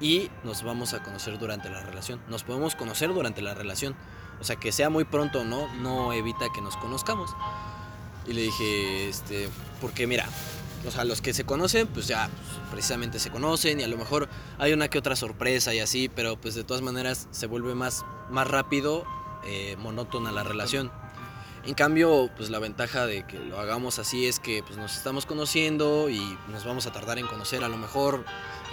Y 0.00 0.30
nos 0.44 0.62
vamos 0.62 0.94
a 0.94 1.02
conocer 1.02 1.38
durante 1.38 1.68
la 1.68 1.82
relación. 1.82 2.20
Nos 2.28 2.44
podemos 2.44 2.74
conocer 2.74 3.12
durante 3.12 3.42
la 3.42 3.54
relación. 3.54 3.94
O 4.40 4.44
sea, 4.44 4.56
que 4.56 4.72
sea 4.72 4.88
muy 4.88 5.04
pronto 5.04 5.40
o 5.40 5.44
no, 5.44 5.72
no 5.76 6.12
evita 6.12 6.46
que 6.54 6.60
nos 6.60 6.76
conozcamos. 6.76 7.34
Y 8.26 8.32
le 8.32 8.42
dije, 8.42 9.08
este, 9.08 9.48
porque 9.80 10.06
mira, 10.06 10.26
o 10.86 10.90
sea, 10.90 11.04
los 11.04 11.20
que 11.20 11.34
se 11.34 11.44
conocen, 11.44 11.86
pues 11.88 12.06
ya 12.06 12.28
pues, 12.28 12.70
precisamente 12.70 13.18
se 13.18 13.30
conocen 13.30 13.80
y 13.80 13.82
a 13.82 13.88
lo 13.88 13.98
mejor 13.98 14.28
hay 14.58 14.72
una 14.72 14.88
que 14.88 14.98
otra 14.98 15.14
sorpresa 15.16 15.74
y 15.74 15.80
así, 15.80 16.08
pero 16.08 16.40
pues 16.40 16.54
de 16.54 16.64
todas 16.64 16.82
maneras 16.82 17.28
se 17.30 17.46
vuelve 17.46 17.74
más, 17.74 18.04
más 18.30 18.48
rápido, 18.48 19.04
eh, 19.44 19.76
monótona 19.78 20.32
la 20.32 20.42
relación. 20.42 20.90
En 21.64 21.74
cambio, 21.74 22.30
pues 22.36 22.48
la 22.48 22.58
ventaja 22.58 23.06
de 23.06 23.26
que 23.26 23.38
lo 23.38 23.60
hagamos 23.60 23.98
así 23.98 24.26
es 24.26 24.40
que 24.40 24.62
pues, 24.62 24.78
nos 24.78 24.96
estamos 24.96 25.26
conociendo 25.26 26.08
y 26.08 26.38
nos 26.50 26.64
vamos 26.64 26.86
a 26.86 26.92
tardar 26.92 27.18
en 27.18 27.26
conocer. 27.26 27.62
A 27.64 27.68
lo 27.68 27.76
mejor 27.76 28.24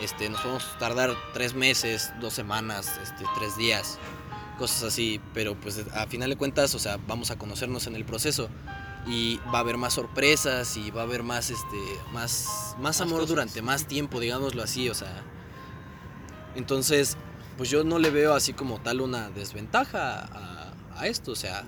este, 0.02 0.30
nos 0.30 0.40
podemos 0.40 0.78
tardar 0.80 1.14
tres 1.34 1.54
meses, 1.54 2.14
dos 2.22 2.34
semanas, 2.34 2.98
este, 3.04 3.26
tres 3.38 3.58
días, 3.58 4.00
cosas 4.58 4.84
así. 4.84 5.20
Pero 5.34 5.56
pues 5.60 5.84
a 5.94 6.08
final 6.08 6.30
de 6.30 6.38
cuentas, 6.38 6.76
o 6.76 6.80
sea, 6.80 6.98
vamos 7.08 7.30
a 7.30 7.38
conocernos 7.38 7.88
en 7.88 7.96
el 7.96 8.06
proceso 8.06 8.50
y 9.06 9.38
va 9.54 9.58
a 9.58 9.62
haber 9.62 9.78
más 9.78 9.94
sorpresas 9.94 10.78
y 10.78 10.90
va 10.92 11.02
a 11.02 11.04
haber 11.06 11.24
más 11.24 11.50
este 11.50 11.78
más 12.12 12.76
más 12.78 13.00
amor 13.00 13.22
cosas. 13.22 13.30
durante 13.30 13.62
más 13.62 13.86
tiempo 13.88 14.20
digámoslo 14.20 14.62
así 14.62 14.90
o 14.90 14.94
sea 14.94 15.24
entonces 16.56 17.16
pues 17.58 17.70
yo 17.70 17.86
no 17.86 18.00
le 18.00 18.10
veo 18.10 18.34
así 18.34 18.52
como 18.52 18.82
tal 18.82 19.00
una 19.00 19.30
desventaja 19.30 20.26
a, 20.26 20.74
a 20.98 21.08
esto 21.08 21.32
o 21.32 21.36
sea. 21.36 21.64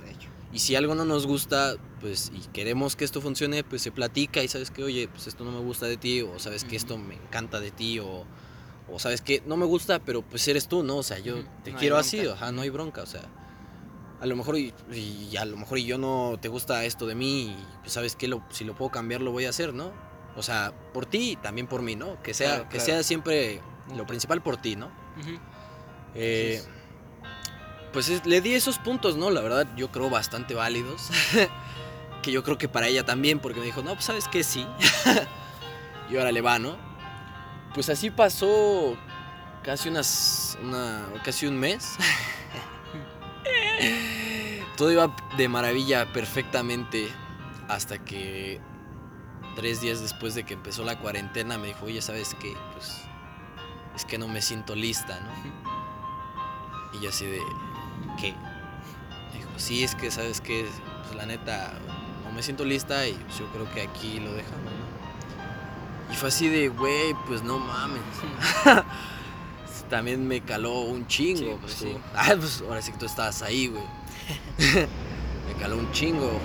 Y 0.52 0.60
si 0.60 0.76
algo 0.76 0.95
no 0.95 1.06
nos 1.06 1.28
gusta 1.28 1.76
pues 2.02 2.32
y 2.34 2.39
queremos 2.54 2.95
que 2.95 3.06
esto 3.06 3.22
funcione 3.22 3.64
pues 3.64 3.82
se 3.82 3.91
platica 3.91 4.41
y 4.43 4.47
sabes 4.47 4.72
que 4.72 4.84
oye 4.84 5.08
pues 5.08 5.28
esto 5.28 5.43
no 5.43 5.52
me 5.52 5.60
gusta 5.60 5.86
de 5.86 5.97
ti 5.97 6.22
o 6.22 6.39
sabes 6.39 6.64
que 6.64 6.76
esto 6.76 6.97
me 6.97 7.16
encanta 7.16 7.60
de 7.60 7.72
ti 7.72 8.00
o 8.00 8.26
o 8.91 8.97
sabes 8.97 9.22
que 9.22 9.43
no 9.45 9.56
me 9.58 9.66
gusta 9.66 10.00
pero 10.00 10.22
pues 10.24 10.47
eres 10.47 10.68
tú 10.68 10.82
no 10.84 10.97
o 10.97 11.04
sea 11.04 11.20
yo 11.20 11.43
te 11.64 11.72
No 11.72 11.78
quiero 11.80 11.97
así 11.97 12.26
ajá 12.26 12.52
no 12.52 12.62
hay 12.64 12.70
bronca 12.70 13.04
o 13.04 13.06
sea 13.06 13.22
a 14.22 14.26
lo 14.26 14.36
mejor 14.36 14.58
y, 14.58 14.74
y 14.91 15.38
a 15.38 15.45
lo 15.45 15.56
mejor 15.56 15.78
y 15.78 15.86
yo 15.86 15.97
no 15.97 16.38
te 16.41 16.47
gusta 16.50 16.84
esto 16.84 17.06
de 17.06 17.16
mí 17.16 17.43
y 17.52 17.66
pues 17.82 17.93
sabes 17.93 18.16
que 18.16 18.28
lo, 18.28 18.43
si 18.50 18.64
lo 18.66 18.76
puedo 18.76 18.89
cambiar 18.91 19.22
lo 19.22 19.32
voy 19.32 19.45
a 19.45 19.50
hacer 19.50 19.74
no 19.74 19.91
o 20.36 20.41
sea 20.41 20.74
por 20.93 21.06
ti 21.06 21.32
y 21.32 21.36
también 21.36 21.68
por 21.68 21.82
mí 21.84 21.95
no 21.95 22.22
que 22.24 22.34
sea 22.34 22.47
Claro, 22.56 22.64
que 22.64 22.78
claro. 22.78 22.86
sea 22.86 23.04
siempre 23.04 23.62
lo 23.95 24.08
principal 24.08 24.41
por 24.41 24.58
ti 24.58 24.76
no 24.76 24.88
Ujú. 25.20 25.38
Eh, 26.16 26.62
pues 27.94 28.10
es- 28.10 28.26
le 28.26 28.42
di 28.42 28.54
esos 28.54 28.78
puntos 28.78 29.16
no 29.18 29.30
la 29.32 29.42
verdad 29.42 29.68
yo 29.76 29.90
creo 29.92 30.10
bastante 30.10 30.54
válidos. 30.56 31.10
Que 32.22 32.34
yo 32.34 32.44
creo 32.44 32.58
que 32.58 32.68
para 32.68 32.88
ella 32.88 33.06
también 33.06 33.40
porque 33.40 33.62
me 33.62 33.66
dijo 33.66 33.82
no 33.82 33.94
pues 33.94 34.04
sabes 34.04 34.28
que 34.28 34.44
sí 34.44 34.68
y 36.10 36.18
ahora 36.18 36.34
le 36.34 36.42
va 36.42 36.60
no 36.60 36.76
pues 37.74 37.88
así 37.90 38.12
pasó 38.12 38.98
casi 39.64 39.88
unas 39.88 40.58
una 40.62 41.06
casi 41.24 41.48
un 41.48 41.58
mes. 41.58 41.96
Todo 44.76 44.92
iba 44.92 45.16
de 45.38 45.48
maravilla 45.48 46.12
perfectamente 46.12 47.08
hasta 47.70 48.00
que 48.00 48.60
tres 49.56 49.80
días 49.82 50.02
después 50.02 50.36
de 50.36 50.44
que 50.46 50.54
empezó 50.56 50.84
la 50.84 51.00
cuarentena 51.00 51.58
me 51.58 51.68
dijo, 51.68 51.86
oye, 51.86 52.02
¿sabes 52.02 52.36
qué? 52.40 52.54
Pues 52.74 53.02
es 53.96 54.04
que 54.06 54.18
no 54.18 54.28
me 54.28 54.42
siento 54.42 54.76
lista, 54.76 55.20
¿no? 55.22 56.98
Y 56.98 57.02
yo 57.04 57.10
así 57.10 57.26
de, 57.26 57.40
¿qué? 58.20 58.34
Dijo, 59.34 59.50
sí, 59.58 59.84
es 59.84 59.95
que, 59.95 60.12
¿sabes 60.12 60.41
qué? 60.41 60.66
Pues 61.04 61.16
la 61.16 61.26
neta, 61.26 61.74
no 62.26 62.32
me 62.32 62.43
siento 62.43 62.66
lista 62.66 63.08
y 63.08 63.14
pues, 63.14 63.39
yo 63.39 63.47
creo 63.47 63.70
que 63.72 63.82
aquí 63.82 64.20
lo 64.20 64.34
dejamos, 64.34 64.64
¿no? 64.64 66.14
Y 66.14 66.16
fue 66.16 66.30
así 66.30 66.47
de, 66.47 66.70
güey, 66.70 67.14
pues 67.28 67.43
no 67.43 67.60
mames. 67.60 68.02
también 69.89 70.28
me 70.28 70.41
caló 70.41 70.82
un 70.82 71.08
chingo. 71.08 71.39
Sí, 71.39 71.58
pues, 71.62 71.74
sí. 71.74 71.97
Ah, 72.16 72.34
pues 72.38 72.64
ahora 72.68 72.82
sí 72.82 72.91
que 72.91 72.97
tú 72.97 73.06
estabas 73.06 73.41
ahí, 73.41 73.68
güey. 73.68 73.84
me 75.47 75.54
caló 75.60 75.78
un 75.78 75.91
chingo. 75.91 76.39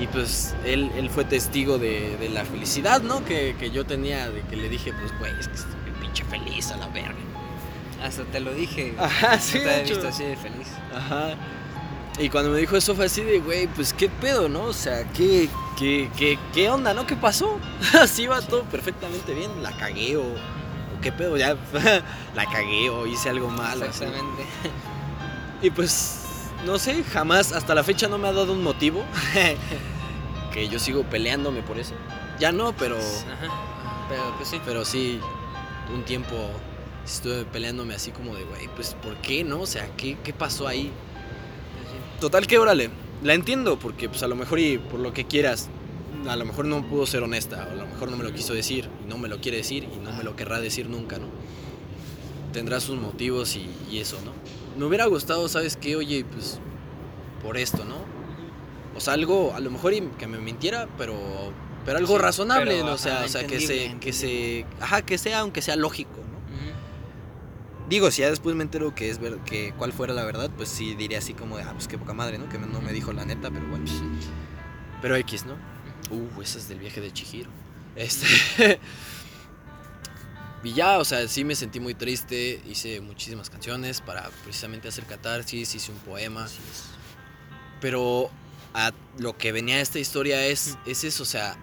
Y 0.00 0.06
pues 0.06 0.54
él, 0.64 0.90
él 0.96 1.10
fue 1.10 1.24
testigo 1.24 1.78
de, 1.78 2.16
de 2.16 2.28
la 2.30 2.44
felicidad, 2.44 3.02
¿no? 3.02 3.24
Que, 3.24 3.54
que 3.58 3.70
yo 3.70 3.84
tenía, 3.84 4.30
de 4.30 4.40
que 4.42 4.56
le 4.56 4.68
dije, 4.68 4.92
pues, 4.92 5.16
güey, 5.18 5.32
es 5.38 5.48
que 5.48 5.54
estoy 5.54 5.90
pinche 6.00 6.24
feliz 6.24 6.70
a 6.70 6.76
la 6.78 6.88
verga. 6.88 7.14
Hasta 8.02 8.24
te 8.24 8.40
lo 8.40 8.52
dije. 8.52 8.94
Ajá, 8.98 9.36
no 9.36 9.42
sí, 9.42 9.52
te 9.58 9.64
de 9.64 9.70
había 9.74 9.84
visto 9.84 10.08
así 10.08 10.24
de 10.24 10.36
feliz. 10.36 10.68
Ajá. 10.94 11.34
Y 12.18 12.28
cuando 12.28 12.50
me 12.50 12.58
dijo 12.58 12.76
eso 12.76 12.94
fue 12.94 13.06
así 13.06 13.22
de, 13.22 13.38
güey, 13.40 13.66
pues 13.68 13.94
qué 13.94 14.08
pedo, 14.08 14.48
¿no? 14.48 14.64
O 14.64 14.72
sea, 14.72 15.04
¿qué, 15.12 15.48
qué, 15.78 16.10
qué, 16.16 16.38
qué 16.52 16.68
onda, 16.68 16.92
no? 16.92 17.06
¿Qué 17.06 17.16
pasó? 17.16 17.58
Así 17.98 18.26
va 18.26 18.42
todo 18.42 18.64
perfectamente 18.64 19.32
bien. 19.32 19.62
La 19.62 19.72
cagué 19.72 20.16
o, 20.18 20.22
o 20.24 21.00
qué 21.00 21.10
pedo, 21.10 21.38
ya 21.38 21.56
la 22.34 22.46
cagué 22.46 22.90
o 22.90 23.06
hice 23.06 23.30
algo 23.30 23.48
malo. 23.48 23.86
así. 23.88 24.04
Exactamente. 24.04 24.42
Y 25.62 25.70
pues, 25.70 26.26
no 26.66 26.78
sé, 26.78 27.02
jamás, 27.04 27.52
hasta 27.52 27.74
la 27.74 27.82
fecha 27.82 28.08
no 28.08 28.18
me 28.18 28.28
ha 28.28 28.32
dado 28.32 28.52
un 28.52 28.62
motivo. 28.62 29.02
que 30.52 30.68
yo 30.68 30.78
sigo 30.78 31.04
peleándome 31.04 31.62
por 31.62 31.78
eso. 31.78 31.94
Ya 32.38 32.52
no, 32.52 32.74
pero, 32.74 32.96
Ajá. 32.98 33.52
Pero 34.10 34.34
pues 34.36 34.50
sí. 34.50 34.60
pero 34.66 34.84
sí, 34.84 35.18
un 35.94 36.02
tiempo 36.02 36.50
estuve 37.04 37.44
peleándome 37.44 37.94
así 37.94 38.10
como 38.10 38.34
de, 38.34 38.44
güey, 38.44 38.68
pues 38.74 38.94
¿por 38.94 39.16
qué, 39.16 39.44
no? 39.44 39.60
O 39.62 39.66
sea, 39.66 39.88
¿qué, 39.96 40.16
qué 40.22 40.32
pasó 40.32 40.66
ahí? 40.68 40.90
pues. 40.90 42.20
Total 42.20 42.46
que 42.46 42.58
órale, 42.58 42.90
la 43.22 43.34
entiendo 43.34 43.78
porque 43.78 44.08
pues 44.08 44.22
a 44.22 44.28
lo 44.28 44.36
mejor 44.36 44.58
y 44.58 44.78
por 44.78 45.00
lo 45.00 45.12
que 45.12 45.24
quieras, 45.26 45.68
a 46.28 46.36
lo 46.36 46.44
mejor 46.44 46.66
no 46.66 46.86
pudo 46.88 47.06
ser 47.06 47.22
honesta, 47.22 47.66
o 47.68 47.72
a 47.72 47.74
lo 47.74 47.86
mejor 47.86 48.10
no 48.10 48.16
me 48.16 48.24
lo 48.24 48.32
quiso 48.32 48.54
decir, 48.54 48.88
y 49.04 49.08
no 49.08 49.18
me 49.18 49.28
lo 49.28 49.40
quiere 49.40 49.58
decir, 49.58 49.84
y 49.92 49.98
no 49.98 50.12
me 50.12 50.22
lo 50.22 50.36
querrá 50.36 50.60
decir 50.60 50.88
nunca, 50.88 51.18
¿no? 51.18 51.26
Tendrá 52.52 52.80
sus 52.80 52.96
motivos 52.98 53.56
y, 53.56 53.68
y 53.90 53.98
eso, 53.98 54.18
¿no? 54.24 54.32
Me 54.78 54.84
hubiera 54.86 55.06
gustado, 55.06 55.48
¿sabes 55.48 55.76
qué? 55.76 55.96
Oye, 55.96 56.24
pues 56.24 56.58
por 57.42 57.56
esto, 57.56 57.84
¿no? 57.84 57.96
O 58.96 59.00
sea, 59.00 59.14
algo, 59.14 59.54
a 59.54 59.60
lo 59.60 59.70
mejor 59.70 59.94
y 59.94 60.02
que 60.18 60.26
me 60.26 60.38
mintiera, 60.38 60.86
pero, 60.98 61.16
pero 61.84 61.98
algo 61.98 62.16
Sí, 62.16 62.22
razonable, 62.22 62.72
pero, 62.74 62.86
¿no? 62.86 62.92
o 62.92 62.98
sea, 62.98 63.16
ajá, 63.16 63.24
o 63.24 63.28
sea 63.28 63.46
que 63.46 63.58
se, 63.60 63.96
que 64.00 64.12
se, 64.12 64.66
ajá, 64.80 65.02
que 65.02 65.18
sea, 65.18 65.40
aunque 65.40 65.62
sea 65.62 65.76
lógico. 65.76 66.20
Digo, 67.92 68.10
si 68.10 68.22
ya 68.22 68.30
después 68.30 68.56
me 68.56 68.62
entero 68.62 68.94
que 68.94 69.10
es 69.10 69.18
ver, 69.18 69.36
que 69.40 69.74
cuál 69.76 69.92
fuera 69.92 70.14
la 70.14 70.24
verdad, 70.24 70.50
pues 70.56 70.70
sí 70.70 70.94
diría 70.94 71.18
así 71.18 71.34
como 71.34 71.58
de, 71.58 71.64
ah, 71.64 71.72
pues 71.74 71.88
qué 71.88 71.98
poca 71.98 72.14
madre, 72.14 72.38
¿no? 72.38 72.48
Que 72.48 72.56
no 72.56 72.80
me 72.80 72.90
dijo 72.90 73.12
la 73.12 73.26
neta, 73.26 73.50
pero 73.50 73.66
bueno. 73.66 73.84
Pero 75.02 75.14
X, 75.16 75.44
¿no? 75.44 75.58
Uh, 76.10 76.40
esa 76.40 76.56
es 76.56 76.70
del 76.70 76.78
viaje 76.78 77.02
de 77.02 77.12
Chihiro. 77.12 77.50
Este. 77.94 78.80
y 80.64 80.72
ya, 80.72 81.00
o 81.00 81.04
sea, 81.04 81.28
sí 81.28 81.44
me 81.44 81.54
sentí 81.54 81.80
muy 81.80 81.92
triste. 81.92 82.62
Hice 82.66 83.02
muchísimas 83.02 83.50
canciones 83.50 84.00
para 84.00 84.30
precisamente 84.42 84.88
hacer 84.88 85.04
catarsis. 85.04 85.74
Hice 85.74 85.92
un 85.92 85.98
poema. 85.98 86.46
Es. 86.46 86.86
Pero 87.82 88.30
a 88.72 88.92
lo 89.18 89.36
que 89.36 89.52
venía 89.52 89.82
esta 89.82 89.98
historia 89.98 90.46
es, 90.46 90.78
es 90.86 91.04
eso, 91.04 91.24
o 91.24 91.26
sea, 91.26 91.58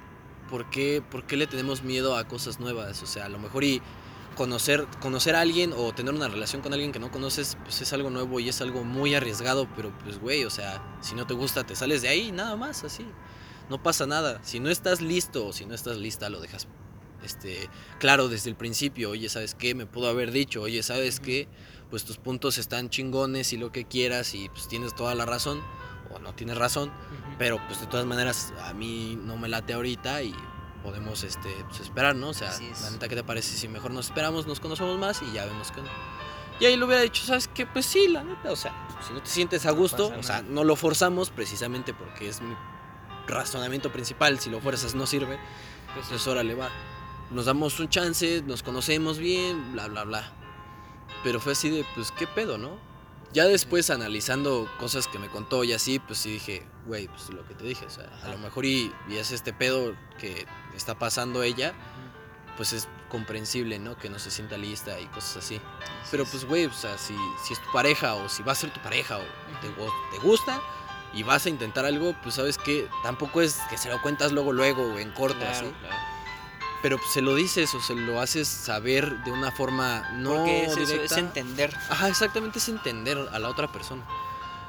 ¿por 0.48 0.70
qué, 0.70 1.02
¿por 1.02 1.26
qué 1.26 1.38
le 1.38 1.48
tenemos 1.48 1.82
miedo 1.82 2.16
a 2.16 2.28
cosas 2.28 2.60
nuevas? 2.60 3.02
O 3.02 3.08
sea, 3.08 3.26
a 3.26 3.30
lo 3.30 3.40
mejor 3.40 3.64
y 3.64 3.82
conocer, 4.40 4.88
conocer 5.02 5.36
a 5.36 5.42
alguien 5.42 5.74
o 5.76 5.92
tener 5.94 6.14
una 6.14 6.30
relación 6.30 6.62
con 6.62 6.72
alguien 6.72 6.94
que 6.94 7.00
no 7.00 7.12
conoces, 7.12 7.58
pues 7.62 7.82
es 7.82 7.92
algo 7.92 8.10
nuevo 8.10 8.40
y 8.40 8.48
es 8.48 8.62
algo 8.62 8.86
muy 8.86 9.14
arriesgado, 9.14 9.68
pero 9.76 9.92
pues 10.00 10.18
güey, 10.18 10.46
o 10.46 10.50
sea, 10.50 10.82
si 11.02 11.14
no 11.14 11.28
te 11.28 11.34
gusta, 11.34 11.66
te 11.66 11.76
sales 11.76 12.02
de 12.02 12.08
ahí, 12.08 12.32
nada 12.32 12.56
más, 12.56 12.86
así. 12.86 13.06
No 13.70 13.84
pasa 13.84 14.08
nada. 14.08 14.40
Si 14.42 14.62
no 14.62 14.70
estás 14.70 15.02
listo 15.02 15.48
o 15.48 15.52
si 15.52 15.66
no 15.66 15.76
estás 15.76 15.98
lista, 15.98 16.30
lo 16.30 16.40
dejas 16.40 16.70
este, 17.22 17.70
claro 18.00 18.30
desde 18.30 18.50
el 18.50 18.56
principio. 18.56 19.10
Oye, 19.10 19.28
¿sabes 19.28 19.56
qué? 19.56 19.76
Me 19.76 19.86
pudo 19.86 20.08
haber 20.08 20.32
dicho, 20.32 20.62
oye, 20.62 20.84
¿sabes 20.84 21.20
qué? 21.20 21.50
Pues 21.90 22.06
tus 22.06 22.16
puntos 22.16 22.58
están 22.58 22.90
chingones 22.90 23.52
y 23.52 23.58
lo 23.58 23.74
que 23.74 23.84
quieras 23.84 24.34
y 24.36 24.48
pues 24.48 24.70
tienes 24.70 24.96
toda 24.96 25.16
la 25.16 25.26
razón 25.26 25.62
o 26.16 26.20
no 26.20 26.34
tienes 26.34 26.58
razón, 26.58 26.94
pero 27.38 27.60
pues 27.68 27.82
de 27.82 27.88
todas 27.88 28.06
maneras 28.06 28.54
a 28.64 28.74
mí 28.74 29.20
no 29.22 29.36
me 29.36 29.50
late 29.50 29.74
ahorita 29.74 30.24
y 30.24 30.34
podemos 30.84 31.24
este 31.24 31.50
pues, 31.68 31.82
esperar, 31.82 32.16
¿no? 32.16 32.30
O 32.30 32.34
sea, 32.34 32.52
la 32.82 32.90
neta, 32.92 33.08
¿qué 33.08 33.16
te 33.16 33.24
parece 33.24 33.56
si 33.56 33.68
mejor 33.68 33.92
nos 33.92 34.08
esperamos, 34.08 34.48
nos 34.48 34.60
conocemos 34.60 34.98
más 34.98 35.22
y 35.22 35.32
ya 35.32 35.46
vemos 35.46 35.72
qué 35.72 35.82
onda? 35.82 35.92
Y 36.60 36.66
ahí 36.66 36.76
le 36.76 36.84
hubiera 36.84 37.02
dicho, 37.02 37.24
¿sabes 37.24 37.48
qué? 37.48 37.66
Pues 37.66 37.86
sí, 37.86 38.08
la 38.10 38.24
neta, 38.24 38.52
o 38.52 38.56
sea, 38.56 38.74
si 39.06 39.14
no 39.14 39.22
te 39.22 39.30
sientes 39.30 39.66
a 39.66 39.72
gusto, 39.72 40.10
pasa 40.10 40.20
o 40.20 40.24
sea, 40.24 40.42
no 40.42 40.64
lo 40.64 40.76
forzamos 40.76 41.30
precisamente 41.30 41.94
porque 41.94 42.28
es 42.28 42.42
mi 42.42 42.54
razonamiento 43.28 43.92
principal, 43.92 44.40
si 44.40 44.50
lo 44.50 44.60
fuerzas 44.60 44.96
no 44.96 45.06
sirve, 45.06 45.40
Pues 45.94 46.06
entonces 46.06 46.28
órale, 46.28 46.56
va. 46.56 46.70
Nos 47.32 47.46
damos 47.46 47.80
un 47.80 47.90
chance, 47.90 48.42
nos 48.42 48.64
conocemos 48.64 49.20
bien, 49.20 49.72
bla, 49.74 49.88
bla, 49.88 50.04
bla. 50.04 50.34
Pero 51.24 51.40
fue 51.40 51.54
así 51.54 51.70
de, 51.70 51.86
pues, 51.96 52.12
¿qué 52.12 52.28
pedo, 52.28 52.58
no? 52.58 52.89
Ya 53.32 53.46
después 53.46 53.90
analizando 53.92 54.68
cosas 54.80 55.08
que 55.08 55.20
me 55.20 55.30
contó 55.30 55.64
y 55.64 55.74
así, 55.74 56.00
pues 56.00 56.20
sí 56.20 56.32
dije, 56.32 56.66
güey, 56.88 57.08
pues 57.08 57.30
lo 57.30 57.46
que 57.48 57.54
te 57.54 57.64
dije, 57.64 57.86
o 57.86 57.90
sea, 57.90 58.10
a 58.24 58.30
lo 58.30 58.38
mejor 58.40 58.66
y, 58.66 58.92
y 59.08 59.18
es 59.18 59.32
este 59.32 59.54
pedo 59.54 59.96
que 60.18 60.48
está 60.76 60.98
pasando 60.98 61.44
ella, 61.44 61.74
pues 62.58 62.74
es 62.74 62.88
comprensible, 63.10 63.78
¿no? 63.80 63.98
Que 63.98 64.10
no 64.10 64.18
se 64.20 64.32
sienta 64.32 64.58
lista 64.58 65.00
y 65.00 65.06
cosas 65.08 65.38
así. 65.38 65.62
Pero 66.12 66.24
es. 66.24 66.30
pues, 66.30 66.46
güey, 66.46 66.66
o 66.66 66.74
sea, 66.74 66.98
si, 66.98 67.16
si 67.46 67.54
es 67.54 67.62
tu 67.62 67.72
pareja 67.72 68.16
o 68.16 68.28
si 68.30 68.42
va 68.44 68.52
a 68.54 68.56
ser 68.56 68.72
tu 68.72 68.80
pareja 68.82 69.18
o 69.18 69.22
te, 69.62 69.68
o 69.82 69.94
te 70.12 70.18
gusta 70.20 70.60
y 71.14 71.24
vas 71.24 71.46
a 71.46 71.50
intentar 71.50 71.86
algo, 71.86 72.16
pues 72.24 72.36
sabes 72.36 72.58
que 72.58 72.88
tampoco 73.04 73.42
es 73.42 73.58
que 73.70 73.78
se 73.78 73.90
lo 73.90 74.02
cuentas 74.02 74.32
luego, 74.32 74.52
luego, 74.54 74.98
en 75.00 75.12
corto, 75.12 75.38
Claro, 75.40 75.52
así. 75.68 75.76
claro. 75.80 75.96
Pero 76.82 76.98
pues, 76.98 77.12
se 77.12 77.22
lo 77.22 77.36
dices 77.36 77.74
o 77.76 77.82
se 77.82 77.94
lo 77.96 78.22
haces 78.22 78.48
saber 78.48 79.24
de 79.24 79.32
una 79.32 79.52
forma 79.52 80.10
no 80.14 80.36
Porque 80.36 80.64
es, 80.64 80.72
eso, 80.72 80.80
directa. 80.80 81.04
es 81.06 81.18
entender. 81.18 81.76
Ajá, 81.90 82.08
exactamente 82.08 82.60
es 82.60 82.70
entender 82.70 83.18
a 83.32 83.40
la 83.40 83.50
otra 83.50 83.70
persona. 83.72 84.04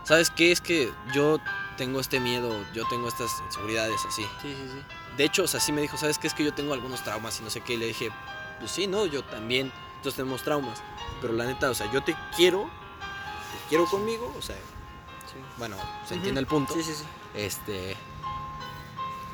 ¿Sabes 0.04 0.30
qué? 0.30 0.50
Es 0.50 0.61
que 0.61 0.92
yo 1.14 1.38
tengo 1.76 2.00
este 2.00 2.18
miedo, 2.18 2.52
yo 2.74 2.84
tengo 2.88 3.06
estas 3.08 3.30
inseguridades 3.46 4.00
así. 4.08 4.22
Sí, 4.42 4.54
sí, 4.56 4.68
sí. 4.72 4.82
De 5.16 5.24
hecho, 5.24 5.44
o 5.44 5.46
sea, 5.46 5.61
sí 5.61 5.70
me 5.72 5.80
dijo, 5.82 5.96
¿sabes 5.96 6.18
qué? 6.18 6.26
Es 6.26 6.34
que 6.34 6.42
yo 6.44 6.52
tengo 6.52 6.72
algunos 6.74 7.02
traumas 7.04 7.38
y 7.40 7.44
no 7.44 7.50
sé 7.50 7.61
qué. 7.61 7.74
Y 7.74 7.76
le 7.76 7.86
dije, 7.86 8.11
pues 8.58 8.72
sí, 8.72 8.86
no, 8.86 9.06
yo 9.06 9.22
también. 9.22 9.70
Entonces 9.96 10.16
tenemos 10.16 10.42
traumas. 10.42 10.82
Pero 11.20 11.32
la 11.34 11.44
neta, 11.44 11.70
o 11.70 11.74
sea, 11.74 11.90
yo 11.92 12.02
te 12.02 12.16
quiero, 12.34 12.64
te 12.64 13.68
quiero 13.68 13.84
conmigo, 13.86 14.34
o 14.36 14.42
sea, 14.42 14.56
Sí. 14.56 15.36
bueno, 15.58 15.76
se 16.08 16.14
entiende 16.14 16.40
el 16.40 16.46
punto. 16.48 16.74
Sí, 16.74 16.82
sí, 16.82 16.92
sí. 16.92 17.04
Este. 17.34 17.96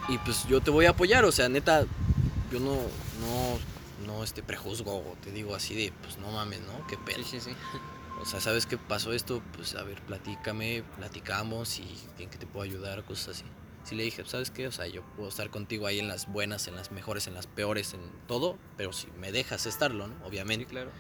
Y 0.09 0.19
pues 0.19 0.47
yo 0.47 0.61
te 0.61 0.71
voy 0.71 0.85
a 0.87 0.91
apoyar, 0.91 1.25
o 1.25 1.33
sea, 1.33 1.49
neta, 1.49 1.87
yo 2.57 2.65
no, 2.65 2.75
no, 2.75 4.07
no 4.07 4.25
este, 4.25 4.43
prejuzgo 4.43 5.17
te 5.23 5.31
digo 5.31 5.55
así 5.55 5.75
de, 5.75 5.93
pues 6.03 6.19
no 6.19 6.31
mames, 6.31 6.61
¿no? 6.61 6.87
Qué 6.87 6.97
pedo. 6.97 7.19
Sí, 7.19 7.25
sí, 7.25 7.41
sí. 7.41 7.51
O 8.21 8.25
sea, 8.25 8.41
¿sabes 8.41 8.65
qué 8.67 8.79
pasó 8.79 9.13
esto? 9.13 9.43
Pues 9.55 9.75
a 9.75 9.83
ver, 9.83 10.01
platícame, 10.03 10.83
platicamos 10.97 11.79
y 11.79 11.87
en 12.19 12.31
qué 12.31 12.39
te 12.39 12.47
puedo 12.47 12.65
ayudar, 12.65 13.05
cosas 13.05 13.37
así. 13.37 13.45
Sí 13.85 13.95
le 13.95 14.05
dije, 14.05 14.25
¿sabes 14.25 14.51
qué? 14.51 14.67
O 14.67 14.73
sea, 14.73 14.87
yo 14.87 15.03
puedo 15.17 15.29
estar 15.29 15.51
contigo 15.51 15.87
ahí 15.87 15.99
en 15.99 16.09
las 16.09 16.27
buenas, 16.27 16.67
en 16.67 16.77
las 16.77 16.91
mejores, 16.91 17.27
en 17.27 17.35
las 17.35 17.47
peores, 17.47 17.95
en 17.95 18.01
todo, 18.27 18.57
pero 18.77 18.93
si 18.93 19.09
me 19.21 19.33
dejas 19.33 19.67
estarlo, 19.67 20.09
¿no? 20.09 20.15
Sí, 20.15 20.23
Obviamente. 20.25 20.67
claro. 20.67 20.91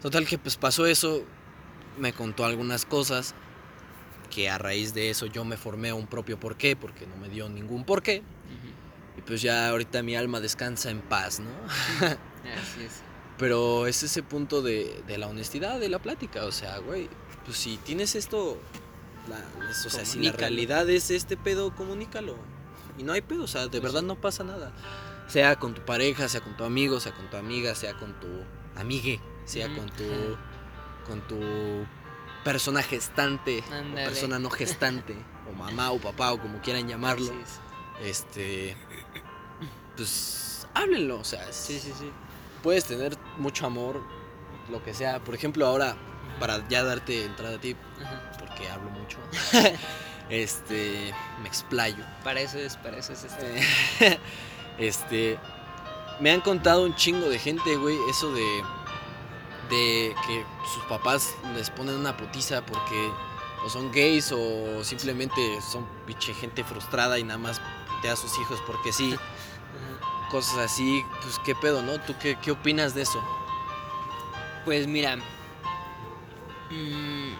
Total 0.00 0.26
que 0.26 0.38
pues 0.38 0.56
pasó 0.56 0.86
eso, 0.86 1.22
me 1.98 2.12
contó 2.12 2.44
algunas 2.44 2.86
cosas, 2.86 3.34
que 4.30 4.48
a 4.48 4.58
raíz 4.58 4.94
de 4.94 5.10
eso 5.10 5.26
yo 5.26 5.44
me 5.44 5.56
formé 5.56 5.92
un 5.92 6.06
propio 6.06 6.40
porqué, 6.40 6.74
porque 6.76 7.06
no 7.06 7.16
me 7.16 7.28
dio 7.28 7.48
ningún 7.48 7.84
porqué. 7.84 8.22
Y 9.16 9.20
pues 9.22 9.42
ya 9.42 9.68
ahorita 9.68 10.02
mi 10.02 10.16
alma 10.16 10.40
descansa 10.40 10.90
en 10.90 11.00
paz, 11.00 11.40
¿no? 11.40 11.50
Así 12.00 12.84
es. 12.84 13.02
Pero 13.38 13.86
es 13.86 14.02
ese 14.02 14.22
punto 14.22 14.62
de, 14.62 15.02
de 15.06 15.18
la 15.18 15.26
honestidad, 15.26 15.80
de 15.80 15.88
la 15.88 15.98
plática. 15.98 16.44
O 16.44 16.52
sea, 16.52 16.78
güey, 16.78 17.08
pues 17.44 17.56
si 17.58 17.76
tienes 17.78 18.14
esto, 18.14 18.58
la- 19.28 19.44
o 19.86 19.90
sea, 19.90 20.04
si 20.04 20.18
la 20.18 20.32
realidad 20.38 20.88
es 20.90 21.10
este 21.10 21.36
pedo, 21.36 21.74
comunícalo. 21.74 22.36
Y 22.98 23.02
no 23.04 23.12
hay 23.12 23.22
pedo, 23.22 23.44
o 23.44 23.48
sea, 23.48 23.66
de 23.68 23.80
verdad 23.80 24.02
no 24.02 24.20
pasa 24.20 24.44
nada. 24.44 24.72
Sea 25.28 25.56
con 25.58 25.74
tu 25.74 25.82
pareja, 25.82 26.28
sea 26.28 26.40
con 26.42 26.56
tu 26.56 26.64
amigo, 26.64 27.00
sea 27.00 27.12
con 27.14 27.28
tu 27.30 27.36
amiga, 27.36 27.74
sea 27.74 27.94
con 27.94 28.18
tu 28.20 28.28
amigue, 28.76 29.20
sea 29.44 29.68
con 29.74 29.86
tu 29.90 30.04
con 31.06 31.20
tu 31.26 31.40
persona 32.44 32.82
gestante 32.82 33.62
o 33.92 33.94
persona 34.04 34.38
no 34.38 34.50
gestante 34.50 35.16
o 35.50 35.52
mamá 35.52 35.90
o 35.90 35.98
papá 35.98 36.32
o 36.32 36.38
como 36.40 36.60
quieran 36.60 36.86
llamarlo. 36.88 37.26
Así 37.32 37.40
es. 37.42 37.60
Este 38.02 38.76
pues 39.96 40.66
háblenlo, 40.74 41.18
o 41.20 41.24
sea, 41.24 41.52
Sí, 41.52 41.78
sí, 41.78 41.92
sí. 41.98 42.10
puedes 42.62 42.84
tener 42.84 43.16
mucho 43.36 43.66
amor, 43.66 44.02
lo 44.70 44.82
que 44.82 44.94
sea. 44.94 45.22
Por 45.22 45.34
ejemplo, 45.34 45.66
ahora, 45.66 45.96
para 46.40 46.66
ya 46.68 46.82
darte 46.82 47.24
entrada 47.24 47.56
a 47.56 47.60
ti, 47.60 47.76
Ajá. 48.02 48.32
porque 48.38 48.68
hablo 48.68 48.90
mucho, 48.90 49.18
este, 50.30 51.12
me 51.42 51.48
explayo. 51.48 52.04
Para 52.24 52.40
eso 52.40 52.58
es, 52.58 52.76
para 52.78 52.96
eso 52.98 53.12
es 53.12 53.24
esto. 53.24 53.44
Eh, 53.44 54.18
este, 54.78 55.38
me 56.20 56.30
han 56.30 56.40
contado 56.40 56.84
un 56.84 56.94
chingo 56.94 57.28
de 57.28 57.38
gente, 57.38 57.76
güey, 57.76 57.96
eso 58.10 58.32
de, 58.32 58.62
de 59.68 60.14
que 60.26 60.44
sus 60.72 60.84
papás 60.84 61.34
les 61.54 61.68
ponen 61.70 61.96
una 61.96 62.16
putiza 62.16 62.64
porque 62.64 63.10
o 63.64 63.68
son 63.68 63.92
gays 63.92 64.32
o 64.32 64.82
simplemente 64.82 65.40
son 65.60 65.86
pinche 66.06 66.34
gente 66.34 66.64
frustrada 66.64 67.18
y 67.18 67.22
nada 67.24 67.38
más 67.38 67.60
a 68.10 68.16
sus 68.16 68.38
hijos 68.38 68.60
porque 68.66 68.92
sí. 68.92 69.16
Cosas 70.30 70.58
así, 70.58 71.04
pues 71.20 71.38
qué 71.44 71.54
pedo, 71.54 71.82
¿no? 71.82 72.00
¿Tú 72.00 72.14
qué, 72.18 72.38
qué 72.40 72.52
opinas 72.52 72.94
de 72.94 73.02
eso? 73.02 73.22
Pues 74.64 74.86
mira, 74.86 75.16
mm, 76.70 77.34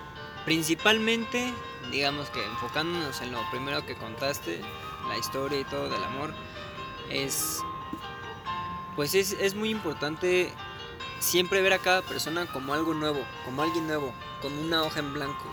principalmente, 0.45 1.55
digamos 1.91 2.29
que 2.31 2.45
enfocándonos 2.45 3.21
en 3.23 3.33
lo 3.33 3.41
primero 3.51 3.87
que 3.87 3.97
contaste, 3.97 4.61
la 5.09 5.17
historia 5.17 5.61
y 5.61 5.65
todo 5.65 5.89
del 5.89 6.05
amor, 6.05 6.35
es, 7.11 7.61
pues 8.95 9.15
es, 9.15 9.33
es 9.33 9.55
muy 9.55 9.71
importante 9.71 10.53
siempre 11.19 11.63
ver 11.63 11.73
a 11.73 11.79
cada 11.79 12.03
persona 12.03 12.47
como 12.47 12.75
algo 12.75 12.93
nuevo, 12.93 13.25
como 13.45 13.63
alguien 13.63 13.87
nuevo, 13.87 14.13
con 14.41 14.53
una 14.59 14.83
hoja 14.83 14.99
en 14.99 15.15
blanco. 15.15 15.45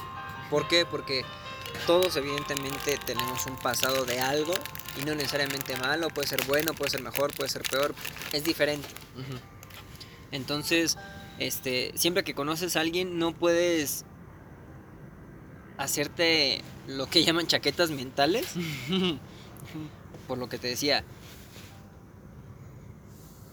¿Por 0.49 0.67
qué? 0.67 0.85
Porque 0.85 1.23
todos 1.85 2.15
evidentemente 2.15 2.97
tenemos 2.97 3.45
un 3.45 3.55
pasado 3.55 4.05
de 4.05 4.19
algo 4.19 4.53
y 4.97 5.05
no 5.05 5.15
necesariamente 5.15 5.75
malo, 5.77 6.09
puede 6.09 6.27
ser 6.27 6.43
bueno, 6.45 6.73
puede 6.73 6.91
ser 6.91 7.01
mejor, 7.01 7.33
puede 7.33 7.49
ser 7.49 7.63
peor, 7.63 7.93
es 8.33 8.43
diferente. 8.43 8.87
Entonces, 10.31 10.97
este, 11.37 11.91
siempre 11.95 12.23
que 12.23 12.33
conoces 12.33 12.75
a 12.75 12.81
alguien 12.81 13.17
no 13.17 13.33
puedes 13.33 14.05
hacerte 15.77 16.61
lo 16.87 17.07
que 17.07 17.23
llaman 17.25 17.47
chaquetas 17.47 17.89
mentales. 17.89 18.53
Por 20.27 20.37
lo 20.37 20.47
que 20.47 20.59
te 20.59 20.67
decía, 20.67 21.03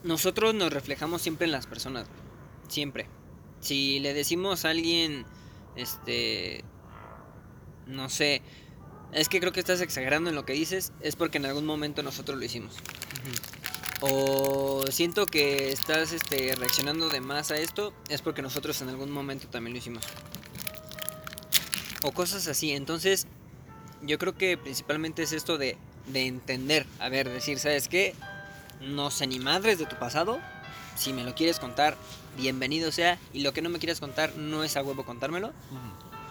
nosotros 0.03 0.55
nos 0.55 0.73
reflejamos 0.73 1.23
siempre 1.23 1.47
en 1.47 1.53
las 1.53 1.67
personas, 1.67 2.07
siempre. 2.69 3.09
Si 3.61 3.99
le 4.01 4.13
decimos 4.13 4.65
a 4.65 4.71
alguien, 4.71 5.25
este, 5.75 6.65
no 7.87 8.11
sé, 8.11 8.43
es 9.13 9.29
que 9.29 9.41
creo 9.41 9.53
que 9.53 9.61
estás 9.61 9.81
exagerando 9.81 10.31
en 10.31 10.37
lo 10.37 10.45
que 10.45 10.53
dices, 10.53 10.93
es 11.01 11.17
porque 11.17 11.39
en 11.39 11.47
algún 11.47 11.67
momento 11.67 12.03
nosotros 12.03 12.39
lo 12.39 12.45
hicimos. 12.45 12.75
O 14.01 14.85
siento 14.91 15.27
que 15.27 15.73
estás 15.73 16.13
este, 16.13 16.55
reaccionando 16.55 17.09
de 17.09 17.21
más 17.21 17.51
a 17.51 17.57
esto, 17.57 17.95
es 18.09 18.21
porque 18.21 18.43
nosotros 18.43 18.81
en 18.83 18.91
algún 18.91 19.11
momento 19.11 19.49
también 19.49 19.73
lo 19.73 19.79
hicimos. 19.79 20.05
O 22.03 22.13
cosas 22.13 22.47
así. 22.47 22.73
Entonces, 22.73 23.27
yo 24.03 24.19
creo 24.19 24.37
que 24.37 24.59
principalmente 24.59 25.23
es 25.23 25.33
esto 25.33 25.57
de, 25.57 25.79
de 26.07 26.27
entender. 26.27 26.87
A 26.99 27.09
ver, 27.09 27.29
decir, 27.31 27.59
¿sabes 27.59 27.89
qué? 27.89 28.15
No 28.81 29.11
sé 29.11 29.27
ni 29.27 29.39
madres 29.39 29.79
de 29.79 29.87
tu 29.87 29.97
pasado. 29.97 30.39
Si 30.97 31.13
me 31.13 31.25
lo 31.25 31.35
quieres 31.35 31.59
contar, 31.59 31.97
bienvenido 32.37 32.93
sea. 32.93 33.19
Y 33.33 33.41
lo 33.41 33.53
que 33.53 33.63
no 33.63 33.71
me 33.71 33.79
quieras 33.79 34.01
contar, 34.01 34.37
no 34.37 34.63
es 34.63 34.77
a 34.77 34.83
huevo 34.83 35.07
contármelo. 35.07 35.53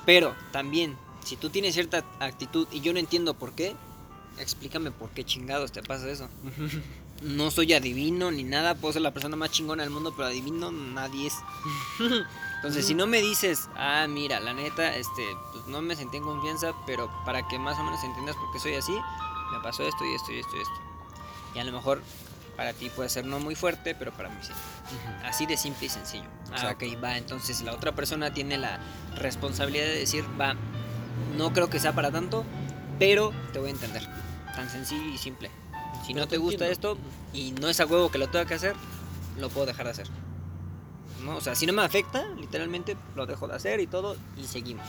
Pero 0.06 0.36
también, 0.52 0.96
si 1.26 1.36
tú 1.36 1.50
tienes 1.50 1.74
cierta 1.74 2.06
actitud 2.20 2.68
y 2.72 2.82
yo 2.82 2.94
no 2.94 3.00
entiendo 3.00 3.34
por 3.34 3.54
qué, 3.54 3.76
explícame 4.40 4.92
por 4.92 5.10
qué 5.10 5.26
chingados 5.26 5.72
te 5.72 5.84
pasa 5.84 6.10
eso. 6.10 6.30
No 7.22 7.50
soy 7.50 7.72
adivino 7.72 8.30
ni 8.30 8.44
nada, 8.44 8.76
puedo 8.76 8.92
ser 8.92 9.02
la 9.02 9.14
persona 9.14 9.38
más 9.38 9.50
chingona 9.50 9.84
del 9.84 9.90
mundo, 9.90 10.14
pero 10.18 10.28
adivino 10.28 10.74
nadie 10.74 11.28
es. 11.28 11.34
Entonces, 12.58 12.86
si 12.86 12.94
no 12.94 13.08
me 13.08 13.22
dices, 13.22 13.70
ah, 13.78 14.06
mira, 14.10 14.42
la 14.42 14.54
neta, 14.54 14.94
este, 14.98 15.24
pues 15.54 15.66
no 15.68 15.82
me 15.82 15.96
sentí 15.96 16.18
en 16.18 16.24
confianza, 16.24 16.74
pero 16.86 17.10
para 17.26 17.48
que 17.48 17.58
más 17.58 17.80
o 17.80 17.84
menos 17.86 18.04
entiendas 18.04 18.36
por 18.36 18.52
qué 18.52 18.60
soy 18.60 18.74
así, 18.74 18.92
me 18.92 19.60
pasó 19.64 19.88
esto 19.88 20.04
y 20.04 20.14
esto 20.14 20.34
y 20.34 20.40
esto 20.40 20.58
y 20.58 20.60
esto. 20.60 20.74
Y 21.56 21.60
a 21.60 21.64
lo 21.64 21.72
mejor 21.72 22.02
para 22.58 22.74
ti 22.74 22.90
puede 22.90 23.08
ser 23.08 23.26
no 23.26 23.40
muy 23.40 23.56
fuerte, 23.56 23.96
pero 23.96 24.12
para 24.12 24.28
mí 24.28 24.36
sí. 24.42 24.52
Así 25.24 25.46
de 25.46 25.56
simple 25.56 25.88
y 25.88 25.90
sencillo. 25.90 26.26
Ah, 26.52 26.74
ok, 26.74 27.02
va. 27.02 27.18
Entonces 27.18 27.62
la 27.62 27.74
otra 27.74 27.94
persona 27.96 28.34
tiene 28.34 28.58
la 28.58 28.80
responsabilidad 29.16 29.86
de 29.86 30.00
decir, 30.00 30.26
va, 30.40 30.56
no 31.38 31.54
creo 31.54 31.70
que 31.70 31.80
sea 31.80 31.94
para 31.94 32.12
tanto, 32.12 32.44
pero 33.00 33.32
te 33.54 33.60
voy 33.60 33.70
a 33.70 33.72
entender. 33.72 34.04
Tan 34.56 34.70
sencillo 34.70 35.08
y 35.14 35.18
simple. 35.18 35.50
Si 36.06 36.14
no 36.14 36.28
te 36.28 36.38
gusta 36.38 36.68
esto 36.68 36.98
y 37.34 37.52
no 37.54 37.68
es 37.70 37.80
a 37.80 37.86
huevo 37.86 38.10
que 38.12 38.18
lo 38.18 38.28
tenga 38.30 38.46
que 38.46 38.54
hacer, 38.54 38.76
lo 39.38 39.50
puedo 39.50 39.66
dejar 39.66 39.86
de 39.86 39.92
hacer. 39.92 40.08
¿no? 41.24 41.38
O 41.38 41.42
sea, 41.42 41.56
si 41.56 41.66
no 41.66 41.74
me 41.74 41.82
afecta, 41.82 42.24
literalmente 42.40 42.96
lo 43.16 43.26
dejo 43.26 43.48
de 43.48 43.56
hacer 43.56 43.80
y 43.80 43.88
todo 43.88 44.16
y 44.38 44.44
seguimos. 44.46 44.86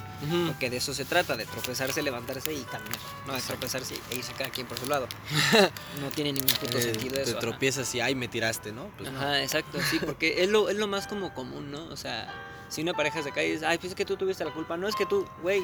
Porque 0.46 0.68
de 0.68 0.76
eso 0.76 0.92
se 0.92 1.06
trata, 1.06 1.34
de 1.34 1.46
tropezarse, 1.46 2.02
levantarse 2.02 2.52
y 2.52 2.60
caminar. 2.64 2.98
No 3.26 3.32
de 3.34 3.40
tropezarse 3.40 3.94
e 4.10 4.16
irse 4.16 4.32
cada 4.34 4.50
quien 4.50 4.66
por 4.66 4.78
su 4.78 4.86
lado. 4.86 5.06
no 6.02 6.08
tiene 6.10 6.34
ningún 6.34 6.54
puto 6.60 6.76
Eh, 6.76 6.82
sentido 6.82 7.14
te 7.14 7.22
eso. 7.22 7.30
ajá. 7.32 7.40
tropiezas 7.40 7.94
y 7.94 8.00
ay 8.00 8.14
me 8.14 8.28
tiraste, 8.28 8.70
¿no? 8.72 8.88
Pues 8.98 9.10
no. 9.10 9.18
Ajá, 9.18 9.42
exacto, 9.42 9.78
sí, 9.90 9.98
porque 10.04 10.42
es 10.44 10.50
lo, 10.50 10.68
es 10.68 10.76
lo 10.76 10.86
más 10.86 11.06
como 11.06 11.32
común, 11.32 11.70
¿no? 11.70 11.86
O 11.86 11.96
sea, 11.96 12.30
si 12.68 12.82
una 12.82 12.92
pareja 12.92 13.22
se 13.22 13.32
cae 13.32 13.48
y 13.48 13.52
dices, 13.52 13.66
ay, 13.66 13.78
pues 13.78 13.92
es 13.92 13.96
que 13.96 14.04
tú 14.04 14.16
tuviste 14.18 14.44
la 14.44 14.52
culpa. 14.52 14.76
No 14.76 14.88
es 14.88 14.94
que 14.94 15.06
tú, 15.06 15.26
güey, 15.40 15.62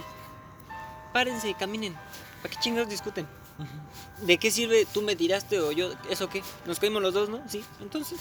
párense 1.12 1.48
y 1.48 1.54
caminen. 1.54 1.94
¿Para 2.42 2.54
qué 2.54 2.60
chingados 2.60 2.88
discuten? 2.88 3.26
¿De 4.22 4.38
qué 4.38 4.50
sirve 4.50 4.86
tú 4.92 5.02
me 5.02 5.16
tiraste 5.16 5.60
o 5.60 5.72
yo? 5.72 5.92
¿Eso 6.10 6.28
qué? 6.28 6.42
Nos 6.66 6.78
caímos 6.78 7.02
los 7.02 7.14
dos, 7.14 7.28
¿no? 7.28 7.40
Sí, 7.48 7.64
entonces, 7.80 8.20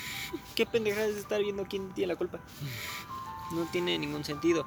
¿qué 0.54 0.66
pendejada 0.66 1.06
es 1.06 1.16
estar 1.16 1.40
viendo 1.40 1.64
quién 1.64 1.92
tiene 1.92 2.12
la 2.12 2.16
culpa? 2.16 2.40
No 3.52 3.64
tiene 3.70 3.98
ningún 3.98 4.24
sentido. 4.24 4.66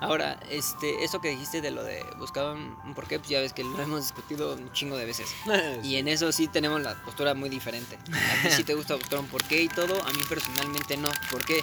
Ahora, 0.00 0.40
este, 0.50 1.04
eso 1.04 1.20
que 1.20 1.28
dijiste 1.28 1.60
de 1.60 1.70
lo 1.70 1.84
de 1.84 2.04
buscar 2.18 2.56
un, 2.56 2.76
un 2.84 2.92
porqué, 2.92 3.20
pues 3.20 3.30
ya 3.30 3.40
ves 3.40 3.52
que 3.52 3.62
lo 3.62 3.80
hemos 3.80 4.00
discutido 4.00 4.54
un 4.54 4.72
chingo 4.72 4.96
de 4.96 5.04
veces. 5.04 5.32
Y 5.84 5.94
en 5.96 6.08
eso 6.08 6.32
sí 6.32 6.48
tenemos 6.48 6.82
la 6.82 7.00
postura 7.04 7.34
muy 7.34 7.48
diferente. 7.48 7.96
A 7.96 8.42
ti 8.42 8.50
sí 8.50 8.64
te 8.64 8.74
gusta 8.74 8.96
buscar 8.96 9.20
un 9.20 9.28
porqué 9.28 9.62
y 9.62 9.68
todo, 9.68 10.02
a 10.02 10.12
mí 10.12 10.20
personalmente 10.28 10.96
no. 10.96 11.08
¿Por 11.30 11.44
qué? 11.44 11.60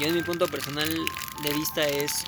Yo 0.00 0.06
en 0.06 0.16
mi 0.16 0.22
punto 0.22 0.48
personal 0.48 0.88
de 1.42 1.52
vista 1.54 1.86
es, 1.86 2.24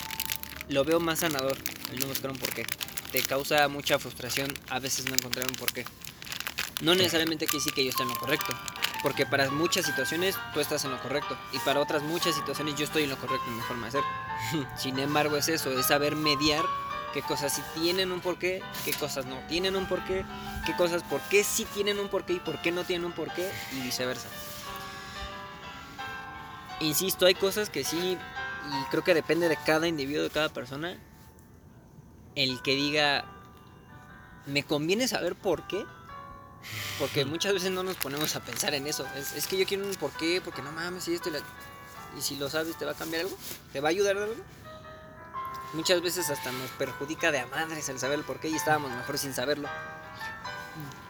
lo 0.70 0.84
veo 0.84 1.00
más 1.00 1.20
sanador 1.20 1.56
el 1.92 2.00
no 2.00 2.06
buscar 2.06 2.30
un 2.30 2.38
porqué. 2.38 2.64
Te 3.12 3.22
causa 3.22 3.66
mucha 3.68 3.98
frustración 3.98 4.54
a 4.70 4.78
veces 4.78 5.06
no 5.06 5.14
encontrar 5.14 5.46
un 5.48 5.56
porqué. 5.56 5.84
No 6.80 6.94
necesariamente 6.94 7.46
quiere 7.46 7.58
decir 7.58 7.74
que 7.74 7.84
yo 7.84 7.90
esté 7.90 8.04
en 8.04 8.08
lo 8.08 8.16
correcto. 8.16 8.56
Porque 9.02 9.26
para 9.26 9.50
muchas 9.50 9.86
situaciones 9.86 10.36
tú 10.54 10.60
estás 10.60 10.84
en 10.84 10.92
lo 10.92 11.02
correcto. 11.02 11.36
Y 11.52 11.58
para 11.58 11.80
otras 11.80 12.02
muchas 12.02 12.34
situaciones 12.34 12.76
yo 12.76 12.84
estoy 12.84 13.04
en 13.04 13.10
lo 13.10 13.18
correcto 13.18 13.44
en 13.48 13.56
mi 13.56 13.62
forma 13.62 13.86
de 13.86 13.92
ser. 13.92 14.02
Sin 14.76 14.98
embargo 14.98 15.36
es 15.36 15.48
eso, 15.48 15.76
es 15.76 15.86
saber 15.86 16.14
mediar 16.14 16.64
qué 17.12 17.22
cosas 17.22 17.52
sí 17.54 17.62
tienen 17.74 18.12
un 18.12 18.20
porqué, 18.20 18.62
qué 18.84 18.92
cosas 18.92 19.26
no 19.26 19.36
tienen 19.48 19.74
un 19.74 19.86
porqué, 19.86 20.24
qué 20.64 20.76
cosas 20.76 21.02
por 21.02 21.20
qué 21.22 21.42
sí 21.42 21.66
tienen 21.74 21.98
un 21.98 22.08
porqué 22.08 22.34
y 22.34 22.40
por 22.40 22.62
qué 22.62 22.70
no 22.70 22.84
tienen 22.84 23.06
un 23.06 23.12
porqué 23.12 23.50
y 23.72 23.80
viceversa. 23.80 24.28
Insisto, 26.80 27.26
hay 27.26 27.34
cosas 27.34 27.68
que 27.68 27.84
sí, 27.84 28.16
y 28.70 28.84
creo 28.90 29.02
que 29.04 29.14
depende 29.14 29.48
de 29.48 29.56
cada 29.56 29.86
individuo, 29.88 30.22
de 30.24 30.30
cada 30.30 30.48
persona, 30.48 30.96
el 32.34 32.62
que 32.62 32.74
diga, 32.74 33.24
¿me 34.46 34.62
conviene 34.62 35.08
saber 35.08 35.34
por 35.34 35.66
qué? 35.66 35.84
Porque 36.98 37.24
muchas 37.26 37.52
veces 37.54 37.70
no 37.70 37.82
nos 37.82 37.96
ponemos 37.96 38.34
a 38.36 38.40
pensar 38.40 38.74
en 38.74 38.86
eso. 38.86 39.06
Es, 39.16 39.32
es 39.34 39.46
que 39.46 39.56
yo 39.58 39.66
quiero 39.66 39.84
un 39.86 39.94
porqué, 39.96 40.40
porque 40.44 40.62
no 40.62 40.72
mames, 40.72 41.08
y 41.08 41.14
esto 41.14 41.28
y 41.28 41.32
la- 41.32 41.40
Y 42.16 42.20
si 42.22 42.36
lo 42.36 42.48
sabes, 42.50 42.76
¿te 42.76 42.84
va 42.84 42.92
a 42.92 42.94
cambiar 42.96 43.22
algo? 43.24 43.36
¿Te 43.72 43.80
va 43.80 43.88
a 43.88 43.90
ayudar 43.90 44.16
algo? 44.16 44.34
Muchas 45.72 46.02
veces 46.02 46.28
hasta 46.30 46.50
nos 46.50 46.70
perjudica 46.72 47.30
de 47.30 47.38
a 47.40 47.46
madres 47.46 47.88
el 47.88 47.98
saber 48.00 48.18
el 48.18 48.24
porqué 48.24 48.48
y 48.48 48.56
estábamos 48.56 48.90
mejor 48.90 49.18
sin 49.18 49.32
saberlo. 49.32 49.68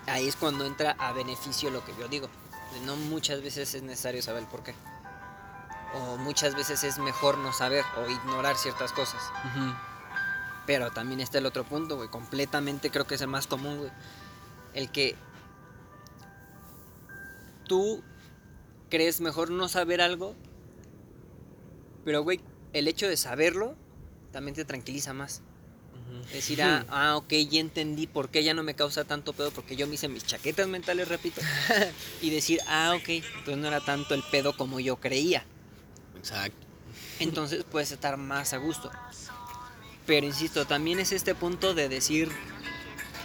Ahí 0.07 0.29
es 0.29 0.37
cuando 0.37 0.67
entra 0.67 0.97
a 0.99 1.13
beneficio 1.13 1.71
lo 1.71 1.83
que 1.85 1.95
yo 1.99 2.09
digo. 2.09 2.29
No 2.85 2.95
muchas 2.97 3.43
veces 3.43 3.75
es 3.75 3.83
necesario 3.83 4.23
saber 4.23 4.43
el 4.43 4.49
porqué. 4.49 4.75
O 5.95 6.17
muchas 6.17 6.55
veces 6.55 6.85
es 6.85 6.99
mejor 6.99 7.39
no 7.39 7.53
saber 7.53 7.85
o 7.97 8.09
ignorar 8.09 8.57
ciertas 8.57 8.93
cosas. 8.93 9.21
Pero 10.67 10.91
también 10.91 11.21
está 11.21 11.39
el 11.39 11.47
otro 11.47 11.65
punto, 11.65 11.97
güey. 11.97 12.09
Completamente 12.09 12.91
creo 12.91 13.07
que 13.07 13.17
es 13.17 13.21
el 13.21 13.29
más 13.29 13.47
común, 13.47 13.79
güey. 13.79 13.91
El 14.73 14.91
que 14.91 15.17
tú 17.67 18.03
crees 18.89 19.21
mejor 19.21 19.51
no 19.51 19.69
saber 19.69 20.01
algo. 20.01 20.35
Pero, 22.05 22.23
güey, 22.23 22.41
el 22.73 22.89
hecho 22.89 23.09
de 23.09 23.17
saberlo 23.17 23.75
también 24.33 24.55
te 24.55 24.65
tranquiliza 24.65 25.13
más. 25.13 25.43
Decir, 26.33 26.63
ah, 26.63 26.85
ah, 26.91 27.17
ok, 27.17 27.33
ya 27.49 27.61
entendí 27.61 28.07
por 28.07 28.29
qué 28.29 28.43
ya 28.43 28.55
no 28.55 28.63
me 28.63 28.75
causa 28.75 29.05
tanto 29.05 29.33
pedo, 29.33 29.51
porque 29.51 29.77
yo 29.77 29.87
me 29.87 29.95
hice 29.95 30.09
mis 30.09 30.25
chaquetas 30.25 30.67
mentales, 30.69 31.09
repito. 31.09 31.41
y 32.23 32.31
decir, 32.31 32.61
ah, 32.67 32.95
ok, 32.97 33.09
entonces 33.09 33.57
no 33.57 33.69
era 33.69 33.81
tanto 33.81 34.15
el 34.15 34.23
pedo 34.23 34.57
como 34.57 34.81
yo 34.81 34.97
creía. 34.97 35.45
Exacto. 36.21 36.67
Entonces 37.19 37.65
puedes 37.65 37.93
estar 37.93 38.17
más 38.17 38.53
a 38.53 38.59
gusto. 38.59 38.91
Pero 40.07 40.27
insisto, 40.27 40.67
también 40.67 41.01
es 41.01 41.13
este 41.13 41.35
punto 41.35 41.75
de 41.75 41.89
decir 41.89 42.31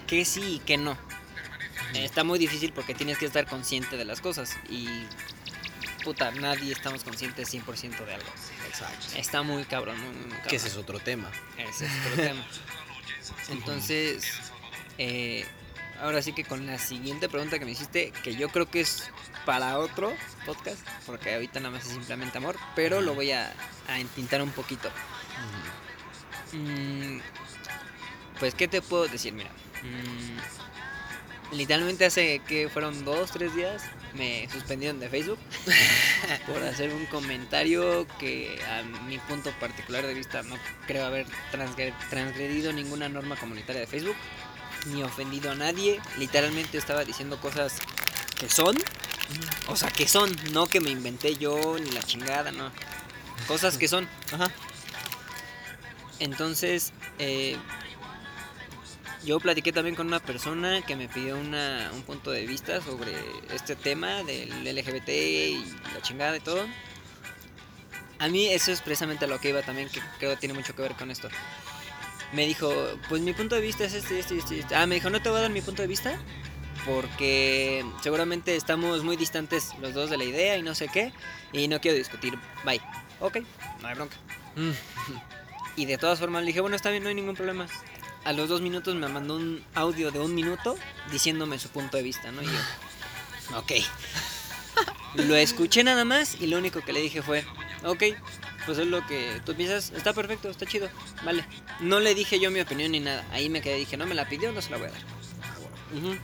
que 0.08 0.24
sí 0.24 0.56
y 0.56 0.60
que 0.60 0.78
no. 0.78 0.98
Está 1.94 2.24
muy 2.24 2.40
difícil 2.40 2.74
porque 2.74 2.94
tienes 2.94 3.18
que 3.18 3.26
estar 3.26 3.46
consciente 3.48 3.98
de 3.98 4.06
las 4.06 4.22
cosas. 4.22 4.56
Y 4.70 4.88
puta, 6.04 6.32
nadie 6.32 6.72
estamos 6.74 7.04
conscientes 7.04 7.54
100% 7.54 8.06
de 8.06 8.14
algo. 8.14 8.30
Exacto. 8.68 9.08
Está 9.18 9.44
muy 9.44 9.64
cabrón, 9.64 10.00
muy, 10.00 10.10
muy, 10.10 10.18
muy 10.18 10.30
cabrón. 10.30 10.48
Que 10.50 10.56
ese 10.58 10.68
es 10.68 10.76
otro 10.76 11.00
tema. 11.00 11.32
Ese 11.58 11.86
es 11.86 11.92
otro 12.06 12.24
tema. 12.24 12.46
Entonces, 13.50 14.26
eh, 14.98 15.46
ahora 16.02 16.22
sí 16.22 16.34
que 16.34 16.44
con 16.44 16.66
la 16.66 16.78
siguiente 16.78 17.30
pregunta 17.30 17.60
que 17.60 17.66
me 17.66 17.72
hiciste, 17.72 18.12
que 18.24 18.36
yo 18.36 18.50
creo 18.50 18.70
que 18.70 18.82
es 18.82 19.10
para 19.46 19.78
otro 19.80 20.14
podcast, 20.46 20.80
porque 21.06 21.34
ahorita 21.34 21.60
nada 21.60 21.76
más 21.76 21.86
es 21.86 21.92
simplemente 21.94 22.38
amor, 22.38 22.58
pero 22.76 23.02
lo 23.02 23.14
voy 23.14 23.32
a, 23.32 23.54
a 23.88 24.00
entintar 24.00 24.42
un 24.42 24.52
poquito. 24.52 24.90
Mm, 26.54 27.20
pues, 28.40 28.54
¿qué 28.56 28.68
te 28.68 28.82
puedo 28.82 29.08
decir? 29.08 29.34
Mira, 29.34 29.50
mm, 29.84 31.56
literalmente 31.56 32.06
hace 32.06 32.40
que 32.48 32.70
fueron 32.70 33.06
dos, 33.06 33.32
tres 33.32 33.54
días 33.56 33.84
me 34.14 34.48
suspendieron 34.50 35.00
de 35.02 35.10
Facebook 35.10 35.40
por 36.48 36.64
hacer 36.64 36.94
un 36.94 37.06
comentario 37.08 38.08
que 38.18 38.58
a 38.66 38.82
mi 39.04 39.18
punto 39.18 39.52
particular 39.60 40.06
de 40.08 40.14
vista 40.14 40.42
no 40.44 40.56
creo 40.88 41.06
haber 41.06 41.28
transgre- 41.52 41.94
transgredido 42.10 42.72
ninguna 42.72 43.10
norma 43.10 43.36
comunitaria 43.36 43.82
de 43.82 43.88
Facebook 43.88 44.16
ni 44.88 45.04
ofendido 45.04 45.52
a 45.52 45.56
nadie. 45.56 46.00
Literalmente 46.18 46.78
estaba 46.78 47.04
diciendo 47.04 47.42
cosas 47.42 47.78
que 48.40 48.50
son, 48.50 48.78
o 49.68 49.76
sea, 49.76 49.90
que 49.90 50.08
son, 50.08 50.36
no 50.54 50.68
que 50.68 50.80
me 50.80 50.90
inventé 50.90 51.36
yo 51.36 51.78
ni 51.80 51.92
la 51.92 52.04
chingada, 52.04 52.52
no. 52.52 52.72
Cosas 53.48 53.78
que 53.78 53.88
son. 53.88 54.08
Ajá. 54.32 54.52
Entonces, 56.20 56.94
eh, 57.20 57.58
yo 59.26 59.40
platiqué 59.40 59.72
también 59.72 59.96
con 59.96 60.08
una 60.08 60.20
persona 60.20 60.82
que 60.84 60.96
me 60.96 61.08
pidió 61.08 61.36
una, 61.36 61.92
un 61.94 62.04
punto 62.04 62.32
de 62.32 62.46
vista 62.46 62.82
sobre 62.82 63.14
este 63.54 63.76
tema 63.76 64.24
del 64.24 64.64
LGBT 64.64 65.10
y 65.10 65.76
la 65.94 66.02
chingada 66.02 66.38
y 66.38 66.42
todo. 66.42 66.66
A 68.20 68.28
mí 68.30 68.46
eso 68.48 68.72
es 68.72 68.82
precisamente 68.82 69.26
a 69.26 69.28
lo 69.28 69.40
que 69.40 69.50
iba 69.50 69.62
también, 69.62 69.90
que 69.90 70.00
creo 70.20 70.32
que 70.32 70.38
tiene 70.38 70.54
mucho 70.54 70.76
que 70.76 70.84
ver 70.84 70.94
con 70.94 71.12
esto. 71.12 71.28
Me 72.32 72.46
dijo, 72.46 72.72
pues 73.10 73.22
mi 73.22 73.34
punto 73.34 73.56
de 73.56 73.62
vista 73.62 73.84
es 73.84 73.94
este, 73.94 74.20
este, 74.20 74.38
este. 74.38 74.60
este". 74.60 74.76
Ah, 74.76 74.86
me 74.86 74.96
dijo, 74.96 75.10
no 75.10 75.22
te 75.22 75.30
voy 75.30 75.40
a 75.40 75.42
dar 75.42 75.52
mi 75.52 75.62
punto 75.62 75.82
de 75.82 75.88
vista 75.88 76.18
porque 76.86 77.84
seguramente 78.02 78.56
estamos 78.56 79.04
muy 79.04 79.18
distantes 79.18 79.72
los 79.82 79.94
dos 79.94 80.10
de 80.10 80.18
la 80.18 80.24
idea 80.24 80.58
y 80.58 80.62
no 80.62 80.76
sé 80.76 80.88
qué, 80.88 81.12
y 81.52 81.68
no 81.68 81.82
quiero 81.82 81.98
discutir. 81.98 82.38
Bye. 82.64 82.82
Ok, 83.20 83.38
no 83.82 83.88
hay 83.88 83.96
bronca. 83.96 84.16
Y 85.76 85.86
de 85.86 85.98
todas 85.98 86.20
formas 86.20 86.44
le 86.44 86.48
dije, 86.48 86.62
bueno, 86.62 86.76
está 86.76 86.90
bien, 86.90 87.04
no 87.04 87.10
hay 87.10 87.16
ningún 87.16 87.36
problema. 87.36 87.68
A 88.24 88.34
los 88.34 88.50
dos 88.50 88.62
minutos 88.62 88.96
me 88.96 89.08
mandó 89.08 89.36
un 89.36 89.64
audio 89.74 90.12
de 90.12 90.20
un 90.20 90.34
minuto 90.34 90.76
diciéndome 91.12 91.60
su 91.60 91.70
punto 91.70 91.98
de 91.98 92.04
vista, 92.04 92.32
¿no? 92.32 92.42
Y 92.42 92.46
yo, 92.46 92.52
ok. 93.58 93.72
Lo 95.16 95.36
escuché 95.36 95.84
nada 95.84 96.06
más 96.06 96.40
y 96.42 96.48
lo 96.48 96.58
único 96.58 96.82
que 96.82 96.92
le 96.92 97.02
dije 97.02 97.22
fue, 97.22 97.46
ok, 97.84 98.04
pues 98.66 98.78
es 98.78 98.88
lo 98.88 99.06
que 99.08 99.42
tú 99.46 99.56
piensas, 99.56 99.92
está 99.96 100.14
perfecto, 100.14 100.50
está 100.50 100.66
chido, 100.66 100.90
vale. 101.24 101.46
No 101.80 102.00
le 102.00 102.16
dije 102.16 102.40
yo 102.40 102.52
mi 102.52 102.60
opinión 102.60 102.92
ni 102.92 103.00
nada, 103.00 103.26
ahí 103.32 103.50
me 103.50 103.62
quedé, 103.62 103.76
dije, 103.76 103.96
no 103.96 104.06
me 104.06 104.16
la 104.16 104.28
pidió, 104.28 104.52
no 104.52 104.62
se 104.62 104.72
la 104.72 104.78
voy 104.78 104.88
a 104.88 104.92
dar. 104.92 105.02
Ujú. 105.96 106.18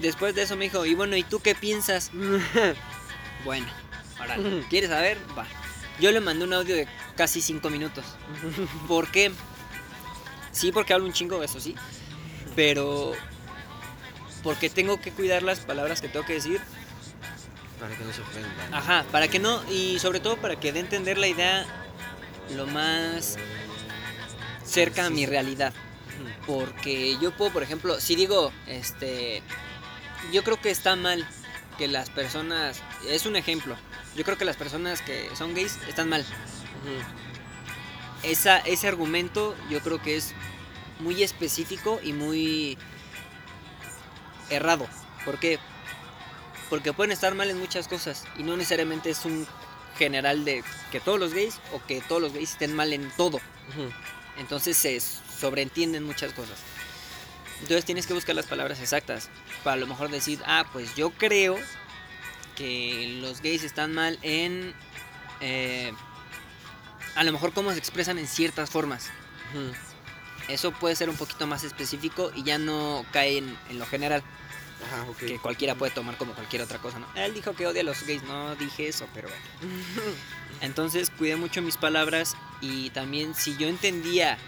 Después 0.00 0.34
de 0.34 0.42
eso 0.42 0.56
me 0.56 0.64
dijo, 0.64 0.84
y 0.84 0.94
bueno, 0.94 1.16
¿y 1.16 1.22
tú 1.22 1.40
qué 1.40 1.54
piensas? 1.54 2.10
bueno, 3.44 3.66
órale, 4.20 4.64
¿quieres 4.68 4.90
saber? 4.90 5.18
Va. 5.36 5.46
Yo 6.00 6.12
le 6.12 6.20
mandé 6.20 6.44
un 6.44 6.52
audio 6.52 6.76
de 6.76 6.86
casi 7.16 7.40
cinco 7.40 7.70
minutos. 7.70 8.04
¿Por 8.88 9.10
qué? 9.10 9.32
Sí, 10.52 10.72
porque 10.72 10.92
hablo 10.92 11.06
un 11.06 11.12
chingo, 11.12 11.42
eso 11.42 11.60
sí. 11.60 11.74
Pero 12.54 13.14
porque 14.42 14.70
tengo 14.70 15.00
que 15.00 15.10
cuidar 15.10 15.42
las 15.42 15.60
palabras 15.60 16.00
que 16.00 16.08
tengo 16.08 16.24
que 16.24 16.34
decir. 16.34 16.60
Para 17.80 17.96
que 17.96 18.04
no 18.04 18.12
se 18.12 18.20
ofendan. 18.22 18.74
Ajá, 18.74 19.04
para 19.10 19.28
que 19.28 19.38
no, 19.38 19.62
y 19.70 19.98
sobre 19.98 20.20
todo 20.20 20.36
para 20.36 20.58
que 20.58 20.72
dé 20.72 20.78
a 20.78 20.82
entender 20.82 21.18
la 21.18 21.26
idea 21.26 21.66
lo 22.54 22.66
más 22.66 23.36
cerca 24.64 25.06
a 25.06 25.10
mi 25.10 25.26
realidad. 25.26 25.72
Porque 26.46 27.18
yo 27.20 27.32
puedo, 27.32 27.52
por 27.52 27.62
ejemplo, 27.62 28.00
si 28.00 28.14
digo, 28.14 28.52
este, 28.66 29.42
yo 30.32 30.44
creo 30.44 30.60
que 30.60 30.70
está 30.70 30.96
mal 30.96 31.26
que 31.78 31.88
las 31.88 32.10
personas, 32.10 32.82
es 33.08 33.26
un 33.26 33.36
ejemplo, 33.36 33.76
yo 34.14 34.24
creo 34.24 34.38
que 34.38 34.44
las 34.44 34.56
personas 34.56 35.02
que 35.02 35.28
son 35.36 35.54
gays 35.54 35.78
están 35.88 36.08
mal. 36.08 36.24
Esa, 38.22 38.58
ese 38.58 38.88
argumento 38.88 39.54
yo 39.68 39.80
creo 39.80 40.00
que 40.00 40.16
es 40.16 40.32
muy 41.00 41.22
específico 41.22 42.00
y 42.02 42.12
muy 42.12 42.78
errado. 44.50 44.86
¿Por 45.24 45.38
qué? 45.38 45.58
Porque 46.70 46.92
pueden 46.92 47.12
estar 47.12 47.34
mal 47.34 47.50
en 47.50 47.58
muchas 47.58 47.88
cosas 47.88 48.24
y 48.38 48.42
no 48.42 48.56
necesariamente 48.56 49.10
es 49.10 49.24
un 49.24 49.46
general 49.98 50.44
de 50.44 50.64
que 50.90 51.00
todos 51.00 51.18
los 51.18 51.32
gays 51.32 51.60
o 51.72 51.84
que 51.86 52.00
todos 52.00 52.22
los 52.22 52.32
gays 52.32 52.52
estén 52.52 52.74
mal 52.74 52.92
en 52.92 53.10
todo. 53.16 53.40
Entonces 54.38 54.76
se 54.76 54.98
sobreentienden 55.00 56.04
muchas 56.04 56.32
cosas. 56.32 56.58
Entonces 57.60 57.84
tienes 57.84 58.06
que 58.06 58.14
buscar 58.14 58.34
las 58.34 58.46
palabras 58.46 58.80
exactas 58.80 59.30
para 59.66 59.74
a 59.74 59.80
lo 59.80 59.88
mejor 59.88 60.10
decir, 60.10 60.40
ah, 60.46 60.64
pues 60.72 60.94
yo 60.94 61.10
creo 61.10 61.56
que 62.54 63.18
los 63.20 63.42
gays 63.42 63.64
están 63.64 63.92
mal 63.92 64.16
en... 64.22 64.72
eh, 65.40 65.92
a 67.16 67.24
lo 67.24 67.32
mejor 67.32 67.52
cómo 67.52 67.72
se 67.72 67.78
expresan 67.80 68.16
en 68.20 68.28
ciertas 68.28 68.70
formas. 68.70 69.10
Eso 70.46 70.70
puede 70.70 70.94
ser 70.94 71.10
un 71.10 71.16
poquito 71.16 71.48
más 71.48 71.64
específico 71.64 72.30
y 72.36 72.44
ya 72.44 72.58
no 72.58 73.04
cae 73.10 73.38
en, 73.38 73.58
en 73.68 73.80
lo 73.80 73.86
general, 73.86 74.22
Ajá, 74.84 75.04
que 75.18 75.36
cualquiera 75.40 75.74
puede 75.74 75.90
tomar 75.90 76.16
como 76.16 76.32
cualquier 76.34 76.62
otra 76.62 76.78
cosa, 76.78 77.00
¿no? 77.00 77.08
Él 77.16 77.34
dijo 77.34 77.52
que 77.54 77.66
odia 77.66 77.80
a 77.80 77.84
los 77.84 78.06
gays, 78.06 78.22
no 78.22 78.54
dije 78.54 78.86
eso, 78.86 79.08
pero 79.14 79.28
bueno. 79.28 79.74
Entonces 80.60 81.10
cuidé 81.10 81.34
mucho 81.34 81.60
mis 81.60 81.76
palabras 81.76 82.36
y 82.60 82.90
también 82.90 83.34
si 83.34 83.56
yo 83.56 83.66
entendía 83.66 84.38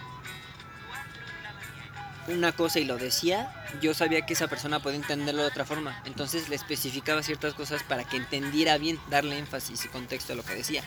una 2.28 2.52
cosa 2.52 2.78
y 2.78 2.84
lo 2.84 2.96
decía, 2.96 3.52
yo 3.80 3.94
sabía 3.94 4.24
que 4.26 4.34
esa 4.34 4.48
persona 4.48 4.80
podía 4.80 4.96
entenderlo 4.96 5.42
de 5.42 5.48
otra 5.48 5.64
forma. 5.64 6.00
Entonces 6.04 6.48
le 6.48 6.56
especificaba 6.56 7.22
ciertas 7.22 7.54
cosas 7.54 7.82
para 7.82 8.04
que 8.04 8.16
entendiera 8.16 8.78
bien, 8.78 8.98
darle 9.10 9.38
énfasis 9.38 9.84
y 9.84 9.88
contexto 9.88 10.32
a 10.32 10.36
lo 10.36 10.44
que 10.44 10.54
decía. 10.54 10.82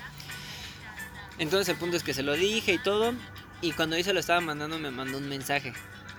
Entonces 1.38 1.69
el 1.69 1.77
punto 1.77 1.97
es 1.97 2.03
que 2.03 2.13
se 2.13 2.23
lo 2.23 2.34
dije 2.34 2.73
y 2.73 2.77
todo. 2.77 3.13
Y 3.61 3.73
cuando 3.73 3.97
yo 3.97 4.03
se 4.03 4.13
lo 4.13 4.19
estaba 4.19 4.41
mandando 4.41 4.80
me 4.80 4.91
mandó 4.91 5.18
un 5.18 5.27
mensaje. 5.27 5.73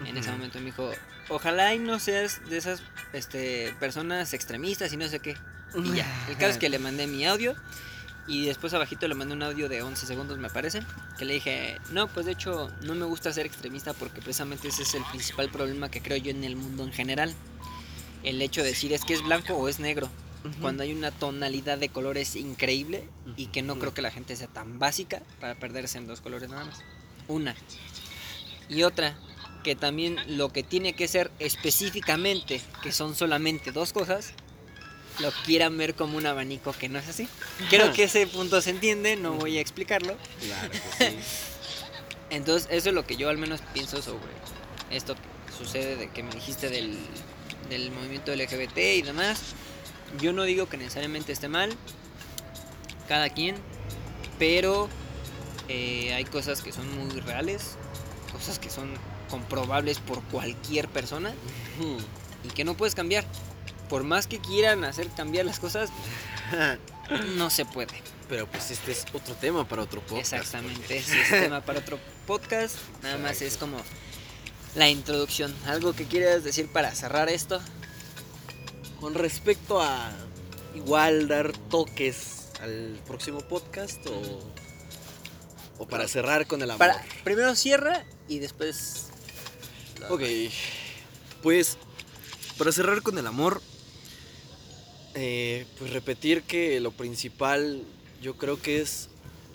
En 0.04 0.16
ese 0.16 0.30
momento 0.30 0.58
me 0.58 0.66
dijo, 0.66 0.90
ojalá 1.28 1.74
y 1.74 1.78
no 1.78 1.98
seas 1.98 2.40
de 2.48 2.56
esas 2.56 2.82
este, 3.12 3.74
personas 3.78 4.34
extremistas 4.34 4.92
y 4.92 4.96
no 4.96 5.08
sé 5.08 5.20
qué. 5.20 5.36
Y 5.74 5.96
ya, 5.96 6.06
el 6.28 6.36
caso 6.36 6.50
es 6.50 6.58
que 6.58 6.68
le 6.68 6.78
mandé 6.78 7.06
mi 7.06 7.24
audio 7.24 7.56
y 8.26 8.46
después 8.46 8.72
abajito 8.74 9.08
le 9.08 9.14
mandé 9.14 9.34
un 9.34 9.42
audio 9.42 9.68
de 9.68 9.82
11 9.82 10.06
segundos 10.06 10.38
me 10.38 10.48
parece, 10.48 10.80
que 11.18 11.24
le 11.24 11.34
dije, 11.34 11.76
no, 11.90 12.08
pues 12.08 12.26
de 12.26 12.32
hecho 12.32 12.70
no 12.82 12.94
me 12.94 13.04
gusta 13.04 13.32
ser 13.32 13.46
extremista 13.46 13.94
porque 13.94 14.20
precisamente 14.20 14.68
ese 14.68 14.82
es 14.82 14.94
el 14.94 15.04
principal 15.04 15.48
problema 15.50 15.90
que 15.90 16.00
creo 16.00 16.16
yo 16.16 16.30
en 16.30 16.44
el 16.44 16.56
mundo 16.56 16.84
en 16.84 16.92
general. 16.92 17.34
El 18.22 18.40
hecho 18.40 18.62
de 18.62 18.68
decir 18.68 18.92
es 18.92 19.04
que 19.04 19.14
es 19.14 19.22
blanco 19.22 19.54
o 19.54 19.68
es 19.68 19.80
negro, 19.80 20.08
cuando 20.60 20.82
hay 20.82 20.92
una 20.92 21.10
tonalidad 21.10 21.78
de 21.78 21.88
colores 21.88 22.36
increíble 22.36 23.08
y 23.36 23.46
que 23.46 23.62
no 23.62 23.78
creo 23.78 23.94
que 23.94 24.02
la 24.02 24.10
gente 24.10 24.36
sea 24.36 24.48
tan 24.48 24.78
básica 24.78 25.22
para 25.40 25.54
perderse 25.54 25.98
en 25.98 26.06
dos 26.06 26.20
colores 26.20 26.48
nada 26.48 26.64
más. 26.64 26.80
Una. 27.28 27.54
Y 28.68 28.82
otra, 28.82 29.16
que 29.62 29.76
también 29.76 30.16
lo 30.36 30.52
que 30.52 30.62
tiene 30.62 30.94
que 30.94 31.08
ser 31.08 31.30
específicamente, 31.38 32.60
que 32.82 32.92
son 32.92 33.14
solamente 33.14 33.72
dos 33.72 33.92
cosas, 33.92 34.34
lo 35.20 35.30
quieran 35.44 35.76
ver 35.76 35.94
como 35.94 36.16
un 36.16 36.26
abanico 36.26 36.72
que 36.72 36.88
no 36.88 36.98
es 36.98 37.08
así. 37.08 37.28
Creo 37.70 37.92
que 37.92 38.04
ese 38.04 38.26
punto 38.26 38.60
se 38.60 38.70
entiende, 38.70 39.16
no 39.16 39.32
voy 39.32 39.58
a 39.58 39.60
explicarlo. 39.60 40.16
Claro 40.40 40.70
que 40.70 41.10
sí. 41.10 41.16
Entonces, 42.30 42.68
eso 42.70 42.88
es 42.88 42.94
lo 42.94 43.06
que 43.06 43.16
yo 43.16 43.28
al 43.28 43.36
menos 43.36 43.60
pienso 43.74 44.00
sobre 44.00 44.32
esto 44.90 45.14
que 45.14 45.52
sucede 45.56 45.96
de 45.96 46.08
que 46.08 46.22
me 46.22 46.32
dijiste 46.32 46.70
del, 46.70 46.96
del 47.68 47.90
movimiento 47.90 48.34
LGBT 48.34 48.78
y 48.78 49.02
demás. 49.02 49.40
Yo 50.20 50.32
no 50.32 50.44
digo 50.44 50.66
que 50.68 50.76
necesariamente 50.76 51.32
esté 51.32 51.48
mal, 51.48 51.70
cada 53.08 53.28
quien, 53.30 53.56
pero 54.38 54.88
eh, 55.68 56.12
hay 56.14 56.24
cosas 56.24 56.62
que 56.62 56.72
son 56.72 56.90
muy 56.98 57.20
reales, 57.20 57.76
cosas 58.32 58.58
que 58.58 58.70
son 58.70 58.90
comprobables 59.30 59.98
por 59.98 60.22
cualquier 60.24 60.88
persona 60.88 61.34
y 62.44 62.48
que 62.48 62.64
no 62.64 62.74
puedes 62.76 62.94
cambiar. 62.94 63.24
Por 63.92 64.04
más 64.04 64.26
que 64.26 64.38
quieran 64.38 64.84
hacer 64.84 65.10
cambiar 65.10 65.44
las 65.44 65.60
cosas, 65.60 65.90
no 67.36 67.50
se 67.50 67.66
puede. 67.66 67.92
Pero 68.26 68.46
pues 68.46 68.70
este 68.70 68.92
es 68.92 69.04
otro 69.12 69.34
tema 69.34 69.68
para 69.68 69.82
otro 69.82 70.00
podcast. 70.00 70.32
Exactamente, 70.32 70.96
ese 70.96 71.20
es 71.20 71.28
tema 71.28 71.60
para 71.66 71.80
otro 71.80 71.98
podcast. 72.26 72.76
Nada 73.02 73.18
más 73.18 73.42
es 73.42 73.58
como 73.58 73.76
la 74.76 74.88
introducción. 74.88 75.54
¿Algo 75.66 75.92
que 75.92 76.06
quieras 76.06 76.42
decir 76.42 76.72
para 76.72 76.94
cerrar 76.94 77.28
esto? 77.28 77.60
Con 78.98 79.12
respecto 79.12 79.82
a 79.82 80.10
igual 80.74 81.28
dar 81.28 81.52
toques 81.52 82.48
al 82.62 82.98
próximo 83.06 83.40
podcast 83.40 84.06
o, 84.06 84.54
o 85.76 85.86
para 85.86 86.08
cerrar 86.08 86.46
con 86.46 86.62
el 86.62 86.70
amor. 86.70 86.78
Para, 86.78 87.04
primero 87.24 87.54
cierra 87.54 88.06
y 88.26 88.38
después... 88.38 89.08
Ok, 90.08 90.22
pues 91.42 91.76
para 92.56 92.72
cerrar 92.72 93.02
con 93.02 93.18
el 93.18 93.26
amor, 93.26 93.60
eh, 95.14 95.66
pues 95.78 95.92
repetir 95.92 96.42
que 96.42 96.80
lo 96.80 96.90
principal 96.92 97.82
yo 98.20 98.36
creo 98.36 98.60
que 98.60 98.80
es, 98.80 99.08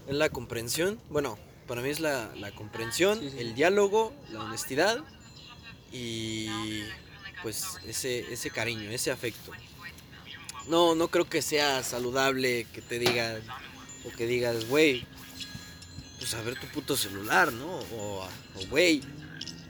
es 0.07 0.15
la 0.15 0.29
comprensión. 0.29 0.99
Bueno, 1.09 1.37
para 1.67 1.81
mí 1.81 1.89
es 1.89 1.99
la, 1.99 2.31
la 2.35 2.51
comprensión, 2.51 3.19
Sí, 3.19 3.29
sí. 3.31 3.37
el 3.39 3.55
diálogo, 3.55 4.13
la 4.31 4.43
honestidad 4.43 5.03
y 5.91 6.47
pues 7.43 7.65
ese, 7.85 8.31
ese 8.33 8.49
cariño, 8.49 8.89
ese 8.91 9.11
afecto. 9.11 9.51
No, 10.67 10.95
no 10.95 11.07
creo 11.07 11.25
que 11.29 11.41
sea 11.41 11.81
saludable 11.83 12.65
que 12.73 12.81
te 12.81 12.99
digan 12.99 13.41
o 14.05 14.11
que 14.15 14.27
digas, 14.27 14.67
güey, 14.67 15.05
pues 16.19 16.33
a 16.33 16.41
ver 16.41 16.59
tu 16.59 16.67
puto 16.67 16.97
celular, 16.97 17.53
¿no? 17.53 17.79
O, 17.97 18.27
güey, 18.69 19.01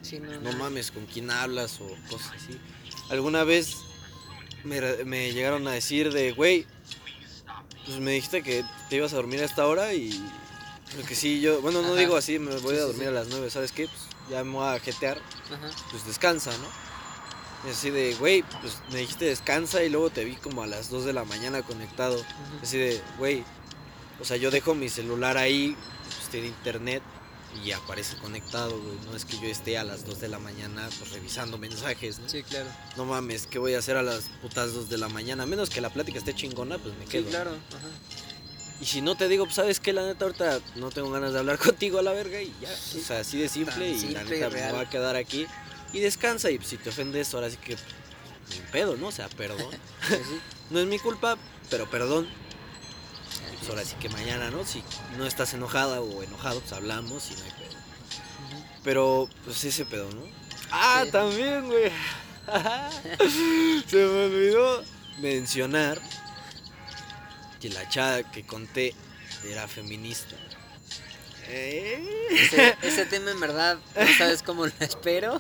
Sí, 0.01 0.19
no, 0.19 0.39
no 0.39 0.51
mames 0.53 0.89
con 0.91 1.05
quién 1.05 1.30
hablas 1.30 1.81
o 1.81 1.88
cosas 2.09 2.31
así. 2.38 2.57
alguna 3.09 3.43
vez 3.43 3.76
me, 4.68 5.31
llegaron 5.34 5.68
a 5.68 5.72
decir 5.72 6.11
de, 6.14 6.31
güey, 6.34 6.65
pues 7.85 7.99
me 7.99 8.11
dijiste 8.11 8.44
que 8.44 8.64
te 8.89 8.98
ibas 8.98 9.14
a 9.14 9.18
dormir 9.18 9.41
a 9.41 9.45
esta 9.45 9.65
hora 9.68 9.94
y... 9.94 10.23
Porque 10.95 11.15
sí, 11.15 11.41
yo, 11.41 11.61
bueno, 11.61 11.81
no 11.81 11.89
Ajá. 11.89 11.98
digo 11.99 12.15
así, 12.15 12.39
me 12.39 12.56
voy 12.57 12.76
Sí, 12.76 12.81
a 12.81 12.84
dormir 12.85 13.02
sí. 13.03 13.07
a 13.07 13.11
las 13.11 13.27
9, 13.27 13.49
¿sabes 13.49 13.72
qué? 13.72 13.88
Pues 13.88 13.99
ya 14.30 14.44
me 14.44 14.52
voy 14.52 14.68
a 14.68 14.80
jetear, 14.80 15.18
Ajá. 15.18 15.69
pues 15.91 16.06
descansa, 16.06 16.52
¿no? 16.57 17.68
Y 17.68 17.72
así 17.72 17.89
de, 17.89 18.14
güey, 18.15 18.44
pues 18.61 18.80
me 18.91 18.99
dijiste 18.99 19.26
descansa 19.26 19.84
y 19.84 19.89
luego 19.89 20.10
te 20.10 20.23
vi 20.23 20.35
como 20.35 20.64
a 20.64 20.68
las 20.68 20.89
2 20.89 21.06
de 21.06 21.14
la 21.14 21.26
mañana 21.26 21.61
conectado. 21.64 22.23
Así 22.61 22.77
de, 22.77 23.02
güey, 23.18 23.44
o 24.22 24.26
sea, 24.26 24.38
yo 24.38 24.49
dejo 24.52 24.76
mi 24.76 24.88
celular 24.89 25.38
ahí, 25.38 25.76
pues 26.03 26.30
tiene 26.30 26.48
internet 26.48 27.02
y 27.64 27.72
aparece 27.72 28.16
conectado, 28.18 28.72
güey. 28.80 28.96
No 29.10 29.16
es 29.16 29.26
que 29.26 29.38
yo 29.40 29.48
esté 29.48 29.78
a 29.78 29.84
las 29.84 30.06
2 30.06 30.20
de 30.20 30.28
la 30.28 30.40
mañana 30.40 30.88
pues 31.00 31.12
revisando 31.12 31.58
mensajes, 31.58 32.20
¿no? 32.20 32.30
Sí, 32.30 32.44
claro. 32.44 32.68
No 32.96 33.06
mames, 33.06 33.48
¿qué 33.48 33.60
voy 33.60 33.74
a 33.74 33.80
hacer 33.80 33.98
a 33.98 34.04
las 34.04 34.26
putas 34.42 34.74
2 34.74 34.90
de 34.90 34.98
la 34.98 35.08
mañana? 35.10 35.44
A 35.44 35.46
menos 35.46 35.70
que 35.70 35.82
la 35.82 35.90
plática 35.90 36.18
esté 36.20 36.34
chingona, 36.36 36.78
pues 36.78 36.94
me 36.98 37.06
Sí, 37.06 37.12
quedo. 37.12 37.30
claro. 37.30 37.52
Ajá. 37.52 37.88
Y 38.80 38.86
si 38.86 39.02
no 39.02 39.16
te 39.16 39.28
digo, 39.28 39.46
pues 39.46 39.56
sabes 39.56 39.80
que 39.80 39.92
la 39.92 40.06
neta 40.06 40.26
ahorita 40.26 40.60
no 40.76 40.92
tengo 40.92 41.10
ganas 41.10 41.34
de 41.34 41.40
hablar 41.40 41.58
contigo 41.78 42.00
a 42.00 42.04
la 42.04 42.12
verga 42.12 42.42
y 42.42 42.54
ya. 42.62 42.76
Sí. 42.76 43.00
O 43.00 43.04
sea, 43.04 43.20
así 43.22 43.38
de 43.40 43.50
simple 43.50 43.90
y 43.90 43.94
la 43.94 44.00
simple 44.22 44.40
neta 44.40 44.50
me 44.50 44.72
voy 44.72 44.82
a 44.86 44.90
quedar 44.90 45.16
aquí 45.16 45.48
y 45.94 46.00
descansa 46.00 46.52
y 46.52 46.58
pues, 46.58 46.70
si 46.70 46.78
te 46.78 46.90
ofendes, 46.90 47.34
ahora 47.34 47.50
sí 47.50 47.58
que 47.58 47.76
ni 47.76 48.60
pedo, 48.72 48.96
¿no? 48.96 49.08
O 49.08 49.12
sea, 49.12 49.30
perdón. 49.30 49.72
Sí, 50.08 50.16
sí. 50.16 50.40
no 50.70 50.80
es 50.80 50.86
mi 50.86 51.00
culpa, 51.00 51.38
pero 51.70 51.90
perdón. 51.90 52.28
Pues 53.57 53.69
ahora 53.69 53.84
sí 53.86 53.95
que 53.99 54.10
mañana, 54.10 54.49
¿no? 54.52 54.65
Si 54.65 54.84
no 55.18 55.26
estás 55.26 55.53
enojada 55.53 56.02
o 56.02 56.24
enojado, 56.24 56.60
pues 56.61 56.74
hablamos 56.74 57.32
y 57.32 57.36
no 57.36 57.44
hay 57.44 57.52
pedo. 57.52 57.78
Pero, 58.84 59.30
pues 59.45 59.64
ese 59.64 59.86
pedo, 59.86 60.10
¿no? 60.11 60.22
Ah, 60.72 61.02
Sí. 61.06 61.11
también, 61.11 61.65
güey. 61.65 61.91
Se 63.88 63.95
me 63.98 64.26
olvidó 64.26 64.84
mencionar 65.19 65.99
que 67.60 67.69
la 67.69 67.88
chava 67.90 68.24
que 68.32 68.45
conté 68.45 68.94
era 69.45 69.68
feminista. 69.68 70.36
¿Eh? 71.49 72.28
Ese, 72.30 72.78
ese 72.82 73.06
tema 73.06 73.32
en 73.32 73.40
verdad 73.40 73.78
no 73.95 74.07
sabes 74.18 74.44
cómo 74.44 74.65
lo 74.65 74.74
espero. 74.80 75.40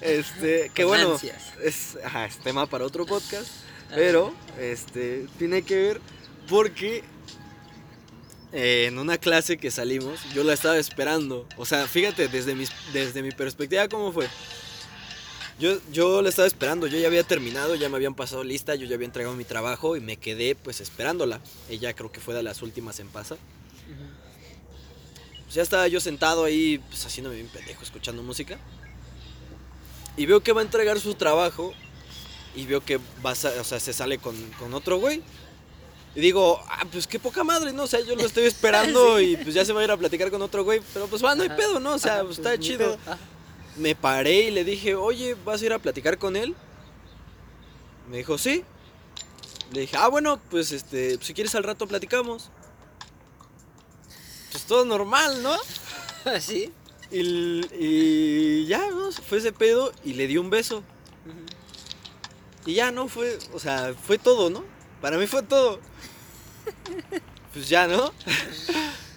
Este, 0.00 0.70
que 0.74 0.84
bueno, 0.84 1.18
es, 1.62 1.96
ajá, 2.04 2.24
es 2.26 2.38
tema 2.38 2.66
para 2.66 2.84
otro 2.84 3.04
podcast, 3.06 3.48
pero 3.94 4.34
este 4.58 5.26
tiene 5.38 5.62
que 5.62 5.76
ver 5.76 6.00
porque 6.48 7.02
eh, 8.52 8.86
en 8.86 8.98
una 8.98 9.18
clase 9.18 9.56
que 9.56 9.70
salimos, 9.70 10.20
yo 10.32 10.44
la 10.44 10.52
estaba 10.52 10.78
esperando. 10.78 11.46
O 11.56 11.66
sea, 11.66 11.88
fíjate, 11.88 12.28
desde, 12.28 12.54
mis, 12.54 12.70
desde 12.92 13.22
mi 13.22 13.32
perspectiva, 13.32 13.88
¿cómo 13.88 14.12
fue? 14.12 14.28
Yo, 15.58 15.78
yo 15.92 16.22
la 16.22 16.28
estaba 16.28 16.46
esperando, 16.46 16.86
yo 16.86 16.98
ya 16.98 17.06
había 17.06 17.22
terminado, 17.22 17.74
ya 17.74 17.88
me 17.88 17.96
habían 17.96 18.14
pasado 18.14 18.42
lista, 18.42 18.74
yo 18.74 18.86
ya 18.86 18.96
había 18.96 19.06
entregado 19.06 19.36
mi 19.36 19.44
trabajo 19.44 19.96
y 19.96 20.00
me 20.00 20.16
quedé 20.16 20.54
pues 20.54 20.80
esperándola. 20.80 21.40
Ella 21.68 21.94
creo 21.94 22.12
que 22.12 22.20
fue 22.20 22.34
de 22.34 22.42
las 22.42 22.62
últimas 22.62 23.00
en 23.00 23.08
pasa. 23.08 23.34
Ujú. 23.34 25.44
Pues 25.44 25.54
ya 25.54 25.62
estaba 25.62 25.88
yo 25.88 26.00
sentado 26.00 26.44
ahí, 26.44 26.78
pues 26.88 27.04
haciéndome 27.06 27.36
bien 27.36 27.48
pendejo, 27.48 27.82
escuchando 27.82 28.22
música. 28.22 28.58
Y 30.16 30.26
veo 30.26 30.40
que 30.40 30.52
va 30.52 30.60
a 30.60 30.64
entregar 30.64 31.00
su 31.00 31.14
trabajo. 31.14 31.72
Y 32.56 32.66
veo 32.66 32.84
que 32.84 32.98
va 33.24 33.32
o 33.32 33.34
sea, 33.34 33.80
se 33.80 33.92
sale 33.92 34.18
con, 34.18 34.36
con 34.60 34.74
otro 34.74 34.98
güey. 34.98 35.22
Y 36.14 36.20
digo, 36.20 36.60
ah, 36.68 36.84
pues 36.90 37.06
qué 37.06 37.18
poca 37.18 37.42
madre, 37.42 37.72
¿no? 37.72 37.84
O 37.84 37.86
sea, 37.86 38.00
yo 38.00 38.14
lo 38.14 38.24
estoy 38.24 38.44
esperando 38.44 39.20
y 39.20 39.36
pues 39.36 39.54
ya 39.54 39.64
se 39.64 39.72
va 39.72 39.80
a 39.80 39.84
ir 39.84 39.90
a 39.90 39.96
platicar 39.96 40.30
con 40.30 40.40
otro 40.42 40.62
güey. 40.64 40.80
Pero 40.92 41.06
pues 41.08 41.24
va, 41.24 41.34
no 41.34 41.42
hay 41.42 41.48
Ajá. 41.48 41.56
pedo, 41.56 41.80
¿no? 41.80 41.94
O 41.94 41.98
sea, 41.98 42.14
Ajá, 42.14 42.24
pues, 42.24 42.38
pues, 42.38 42.46
está 42.46 42.58
chido. 42.58 42.96
Me 43.76 43.96
paré 43.96 44.42
y 44.44 44.50
le 44.52 44.62
dije, 44.62 44.94
oye, 44.94 45.34
¿vas 45.44 45.60
a 45.60 45.66
ir 45.66 45.72
a 45.72 45.78
platicar 45.80 46.18
con 46.18 46.36
él? 46.36 46.54
Me 48.08 48.18
dijo, 48.18 48.38
sí. 48.38 48.64
Le 49.72 49.80
dije, 49.82 49.96
ah, 49.96 50.08
bueno, 50.08 50.40
pues 50.50 50.70
este, 50.70 51.18
si 51.20 51.34
quieres 51.34 51.54
al 51.56 51.64
rato 51.64 51.86
platicamos. 51.88 52.50
Pues 54.52 54.64
todo 54.64 54.84
normal, 54.84 55.42
¿no? 55.42 55.56
¿Sí? 56.40 56.72
Y, 57.10 57.20
y 57.76 58.66
ya, 58.66 58.88
¿no? 58.90 59.10
Fue 59.10 59.38
ese 59.38 59.52
pedo 59.52 59.92
y 60.04 60.12
le 60.14 60.28
di 60.28 60.36
un 60.36 60.50
beso. 60.50 60.84
Y 62.66 62.74
ya, 62.74 62.92
¿no? 62.92 63.08
Fue, 63.08 63.38
o 63.52 63.58
sea, 63.58 63.94
fue 63.94 64.16
todo, 64.18 64.48
¿no? 64.48 64.64
Para 65.00 65.18
mí 65.18 65.26
fue 65.26 65.42
todo. 65.42 65.80
Pues 67.52 67.68
ya, 67.68 67.86
¿no? 67.86 68.12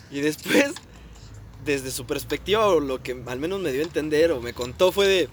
Y 0.09 0.21
después, 0.21 0.71
desde 1.65 1.91
su 1.91 2.05
perspectiva, 2.05 2.65
o 2.67 2.79
lo 2.79 3.03
que 3.03 3.21
al 3.27 3.39
menos 3.39 3.59
me 3.59 3.73
dio 3.73 3.81
a 3.81 3.83
entender 3.83 4.31
o 4.31 4.41
me 4.41 4.53
contó 4.53 4.93
fue 4.93 5.05
de... 5.05 5.29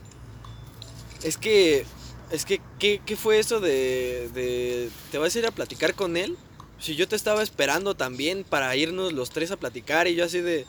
Es 1.23 1.37
que, 1.37 1.87
es 2.33 2.45
que, 2.45 2.61
¿qué, 2.81 3.01
qué 3.07 3.17
fue 3.17 3.39
eso 3.39 3.61
de, 3.61 4.29
de... 4.35 4.91
¿Te 5.13 5.19
vas 5.19 5.35
a 5.35 5.39
ir 5.39 5.47
a 5.47 5.53
platicar 5.53 5.95
con 5.95 6.17
él? 6.17 6.37
Si 6.81 6.97
yo 6.97 7.07
te 7.07 7.15
estaba 7.15 7.45
esperando 7.45 7.95
también 7.95 8.43
para 8.43 8.75
irnos 8.75 9.13
los 9.13 9.31
tres 9.31 9.53
a 9.53 9.57
platicar 9.57 10.09
y 10.09 10.17
yo 10.17 10.25
así 10.25 10.41
de... 10.41 10.67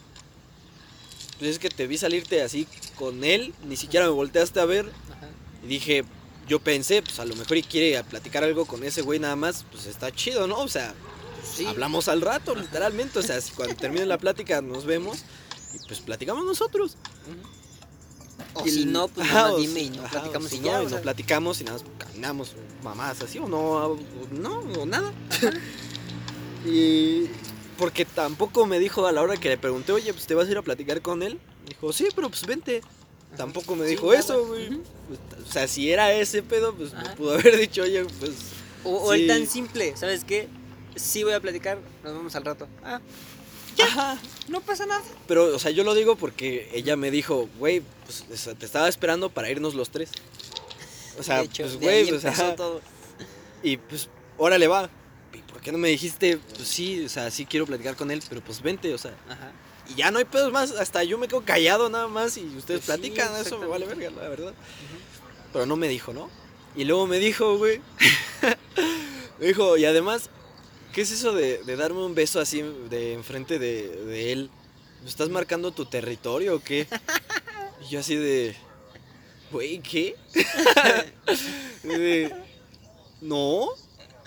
Pues 1.39 1.49
es 1.49 1.59
que 1.59 1.69
te 1.69 1.87
vi 1.87 1.97
salirte 1.97 2.43
así 2.43 2.67
con 2.95 3.23
él, 3.23 3.55
ni 3.67 3.75
siquiera 3.75 4.05
me 4.05 4.11
volteaste 4.11 4.59
a 4.59 4.65
ver. 4.65 4.85
Ajá. 4.85 5.29
Y 5.63 5.67
dije, 5.67 6.05
yo 6.47 6.59
pensé, 6.59 7.01
pues 7.01 7.19
a 7.19 7.25
lo 7.25 7.35
mejor 7.35 7.57
y 7.57 7.63
quiere 7.63 8.01
platicar 8.03 8.43
algo 8.43 8.65
con 8.65 8.83
ese 8.83 9.01
güey 9.01 9.19
nada 9.19 9.35
más, 9.35 9.65
pues 9.71 9.87
está 9.87 10.11
chido, 10.11 10.47
¿no? 10.47 10.59
O 10.59 10.67
sea, 10.67 10.93
Sí. 11.45 11.65
hablamos 11.65 12.07
al 12.07 12.21
rato, 12.21 12.55
literalmente. 12.55 13.19
O 13.19 13.21
sea, 13.21 13.39
si 13.41 13.51
cuando 13.53 13.75
termine 13.75 14.05
la 14.05 14.17
plática 14.17 14.61
nos 14.61 14.85
vemos 14.85 15.19
y 15.73 15.87
pues 15.87 15.99
platicamos 16.01 16.45
nosotros. 16.45 16.97
O 18.53 18.65
Y 18.65 18.69
si 18.71 18.85
no, 18.85 19.07
pues 19.07 19.27
nada 19.27 19.49
más 19.51 19.57
dime 19.57 19.81
y 19.81 19.89
no 19.89 20.03
ajá, 20.03 20.11
platicamos 20.19 20.49
si 20.49 20.55
y 20.57 20.59
no, 20.59 20.65
ya. 20.67 20.81
o 20.81 20.89
no 20.89 21.01
platicamos 21.01 21.61
y 21.61 21.63
nada 21.65 21.77
más 21.77 21.87
caminamos, 21.97 22.51
mamás 22.83 23.21
así 23.21 23.37
o 23.39 23.47
no, 23.47 23.59
o 23.59 23.99
no, 24.31 24.59
o 24.59 24.85
nada. 24.85 25.13
y 26.65 27.27
porque 27.77 28.05
tampoco 28.05 28.65
me 28.65 28.79
dijo 28.79 29.05
a 29.07 29.11
la 29.11 29.21
hora 29.21 29.37
que 29.37 29.49
le 29.49 29.57
pregunté, 29.57 29.91
oye, 29.91 30.13
pues 30.13 30.25
te 30.25 30.33
vas 30.35 30.47
a 30.47 30.51
ir 30.51 30.57
a 30.57 30.61
platicar 30.61 31.01
con 31.01 31.21
él. 31.23 31.39
Me 31.63 31.69
dijo, 31.69 31.91
sí, 31.93 32.07
pero 32.15 32.29
pues 32.29 32.45
vente. 32.45 32.81
Ajá. 33.27 33.37
Tampoco 33.37 33.75
me 33.75 33.85
dijo 33.85 34.13
eso, 34.13 34.45
güey. 34.47 34.69
Pues, 34.69 35.19
O 35.47 35.51
sea, 35.51 35.67
si 35.67 35.91
era 35.91 36.13
ese 36.13 36.41
pedo, 36.41 36.73
pues 36.73 36.93
me 36.93 36.99
Ajá. 36.99 37.15
pudo 37.15 37.33
haber 37.33 37.57
dicho, 37.57 37.83
oye, 37.83 38.05
pues. 38.19 38.31
O, 38.85 39.13
el 39.13 39.27
tan 39.27 39.47
simple, 39.47 39.97
¿sabes 39.97 40.23
qué? 40.23 40.47
Sí 40.95 41.23
voy 41.23 41.33
a 41.33 41.39
platicar, 41.39 41.77
nos 42.03 42.13
vemos 42.13 42.35
al 42.35 42.45
rato. 42.45 42.67
Ah, 42.83 43.01
Ajá. 43.83 44.17
no 44.47 44.61
pasa 44.61 44.85
nada. 44.85 45.03
Pero, 45.27 45.55
o 45.55 45.59
sea, 45.59 45.71
yo 45.71 45.83
lo 45.83 45.93
digo 45.93 46.15
porque 46.15 46.69
ella 46.73 46.95
me 46.95 47.11
dijo, 47.11 47.49
güey, 47.59 47.81
pues 48.05 48.25
o 48.31 48.37
sea, 48.37 48.55
te 48.55 48.65
estaba 48.65 48.87
esperando 48.87 49.29
para 49.29 49.49
irnos 49.49 49.73
los 49.75 49.89
tres. 49.89 50.11
O 51.19 51.23
sea, 51.23 51.39
De 51.39 51.45
hecho, 51.45 51.63
pues, 51.63 51.77
güey, 51.77 52.07
pues, 52.09 52.23
empezó 52.23 52.43
ajá. 52.43 52.55
todo. 52.55 52.81
Y 53.63 53.77
pues, 53.77 54.09
órale 54.37 54.67
va. 54.67 54.89
¿Y 55.33 55.39
por 55.39 55.59
qué 55.61 55.71
no 55.71 55.77
me 55.77 55.89
dijiste? 55.89 56.37
Pues 56.37 56.67
sí, 56.67 57.03
o 57.05 57.09
sea, 57.09 57.29
sí 57.31 57.45
quiero 57.45 57.65
platicar 57.65 57.95
con 57.95 58.11
él, 58.11 58.21
pero 58.29 58.41
pues 58.41 58.61
vente, 58.61 58.93
o 58.93 58.97
sea. 58.97 59.15
Ajá. 59.29 59.51
Y 59.89 59.95
ya 59.95 60.09
no 60.11 60.17
hay 60.19 60.25
pedos 60.25 60.51
más, 60.51 60.71
hasta 60.71 61.03
yo 61.03 61.17
me 61.17 61.27
quedo 61.27 61.41
callado 61.43 61.89
nada 61.89 62.07
más 62.07 62.37
y 62.37 62.45
ustedes 62.57 62.81
Pues 62.81 62.81
sí, 62.81 62.85
platican, 62.87 63.35
eso 63.35 63.59
me 63.59 63.67
vale 63.67 63.85
verga, 63.85 64.09
la 64.09 64.29
verdad. 64.29 64.53
Pero 65.53 65.65
no 65.65 65.75
me 65.75 65.87
dijo, 65.87 66.11
¿no? 66.13 66.29
Y 66.75 66.85
luego 66.85 67.05
me 67.07 67.19
dijo, 67.19 67.57
güey. 67.57 67.81
me 69.39 69.47
dijo, 69.47 69.77
y 69.77 69.85
además, 69.85 70.29
¿qué 70.95 71.01
es 71.01 71.11
eso 71.11 71.33
de, 71.33 71.57
de 71.57 71.75
darme 71.75 71.99
un 72.05 72.15
beso 72.15 72.39
así 72.39 72.61
de 72.89 73.13
enfrente 73.13 73.59
de, 73.59 73.89
de 73.89 74.31
él? 74.31 74.49
¿Me 75.03 75.09
estás 75.09 75.27
marcando 75.27 75.71
tu 75.71 75.85
territorio 75.85 76.55
o 76.55 76.59
qué? 76.61 76.87
Y 77.81 77.89
yo 77.89 77.99
así 77.99 78.15
de. 78.15 78.55
Güey, 79.51 79.79
¿qué? 79.79 80.15
De, 81.83 82.33
no. 83.21 83.67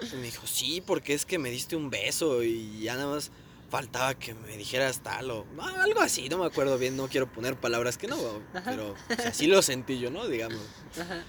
Y 0.01 0.16
me 0.16 0.23
dijo, 0.23 0.47
sí, 0.47 0.82
porque 0.86 1.15
es 1.15 1.24
que 1.24 1.39
me 1.39 1.51
diste 1.51 1.74
un 1.74 1.90
beso 1.90 2.43
y 2.45 2.82
ya 2.82 2.95
nada 2.95 3.15
más 3.15 3.32
faltaba 3.70 4.15
que 4.15 4.35
me 4.35 4.57
dijeras 4.57 5.03
tal 5.03 5.31
o 5.31 5.47
no, 5.57 5.65
algo 5.65 6.01
así, 6.01 6.28
no 6.28 6.39
me 6.39 6.47
acuerdo 6.47 6.78
bien, 6.78 6.97
no 6.97 7.09
quiero 7.09 7.31
poner 7.31 7.57
palabras 7.57 7.99
que 7.99 8.07
no, 8.07 8.16
pero 8.65 8.93
o 8.93 9.15
sea, 9.15 9.35
sí 9.35 9.47
lo 9.47 9.61
sentí 9.61 9.99
yo, 9.99 10.11
¿no? 10.11 10.28
Digamos. 10.28 10.61
Ajá. 10.99 11.24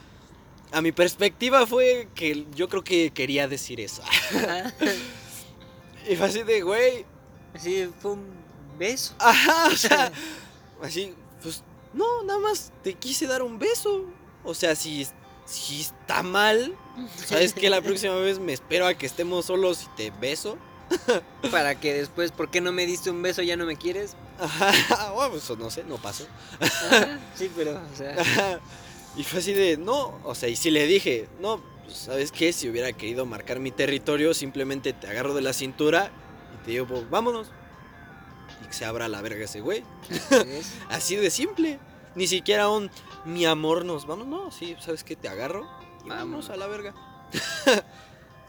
A 0.71 0.81
mi 0.81 0.91
perspectiva 0.91 1.65
fue 1.65 2.09
que 2.13 2.45
yo 2.53 2.69
creo 2.69 2.83
que 2.83 3.11
quería 3.11 3.47
decir 3.47 3.79
eso. 3.79 4.03
Y 6.07 6.15
fue 6.15 6.27
así 6.27 6.43
de, 6.43 6.61
güey, 6.61 7.05
Sí, 7.59 7.89
fue 8.01 8.11
un 8.11 8.27
beso. 8.77 9.13
ajá, 9.19 9.67
o 9.67 9.75
sea, 9.75 10.11
así, 10.81 11.13
pues, 11.41 11.63
no, 11.93 12.23
nada 12.23 12.39
más 12.39 12.71
te 12.83 12.93
quise 12.93 13.27
dar 13.27 13.41
un 13.41 13.57
beso. 13.59 14.05
O 14.43 14.53
sea, 14.53 14.75
si, 14.75 15.07
si 15.45 15.81
está 15.81 16.23
mal, 16.23 16.75
¿sabes 17.25 17.53
qué? 17.53 17.69
La 17.69 17.81
próxima 17.81 18.15
vez 18.15 18.39
me 18.39 18.53
espero 18.53 18.85
a 18.87 18.93
que 18.93 19.05
estemos 19.05 19.45
solos 19.45 19.83
y 19.83 19.95
te 19.97 20.11
beso. 20.11 20.57
Para 21.51 21.79
que 21.79 21.93
después, 21.93 22.31
¿por 22.31 22.49
qué 22.49 22.61
no 22.61 22.71
me 22.71 22.85
diste 22.85 23.11
un 23.11 23.21
beso? 23.21 23.41
¿Ya 23.43 23.55
no 23.57 23.65
me 23.65 23.75
quieres? 23.75 24.15
Ajá, 24.39 25.11
bueno, 25.13 25.31
pues 25.31 25.49
no 25.57 25.69
sé, 25.69 25.83
no 25.83 25.97
pasó. 25.97 26.25
Ajá. 26.59 27.19
Sí, 27.35 27.51
pero, 27.55 27.73
o 27.73 27.97
sea. 27.97 28.19
Ajá. 28.19 28.59
Y 29.15 29.23
fue 29.23 29.39
así 29.39 29.53
de, 29.53 29.77
no, 29.77 30.19
o 30.23 30.33
sea, 30.35 30.49
y 30.49 30.55
si 30.55 30.71
le 30.71 30.85
dije, 30.87 31.27
no, 31.41 31.61
pues, 31.89 32.01
¿sabes 32.01 32.31
qué? 32.31 32.53
Si 32.53 32.69
hubiera 32.69 32.93
querido 32.93 33.25
marcar 33.25 33.59
mi 33.59 33.71
territorio, 33.71 34.33
simplemente 34.33 34.93
te 34.93 35.07
agarro 35.07 35.33
de 35.33 35.41
la 35.41 35.53
cintura 35.53 36.11
y 36.53 36.65
te 36.65 36.71
digo, 36.71 36.85
pues, 36.87 37.09
vámonos. 37.09 37.47
Y 38.63 38.67
que 38.67 38.73
se 38.73 38.85
abra 38.85 39.07
la 39.07 39.21
verga 39.21 39.45
ese 39.45 39.61
güey. 39.61 39.83
Así 40.89 41.15
de 41.17 41.29
simple. 41.31 41.79
Ni 42.15 42.27
siquiera 42.27 42.69
un, 42.69 42.89
mi 43.25 43.45
amor, 43.45 43.85
nos 43.85 44.05
vamos. 44.05 44.27
No, 44.27 44.51
sí, 44.51 44.75
¿sabes 44.79 45.03
qué? 45.03 45.15
Te 45.15 45.29
agarro 45.29 45.61
Y 46.05 46.09
vámonos 46.09 46.47
Vámonos. 46.47 46.49
a 46.49 46.55
la 46.57 46.67
verga. 46.67 46.93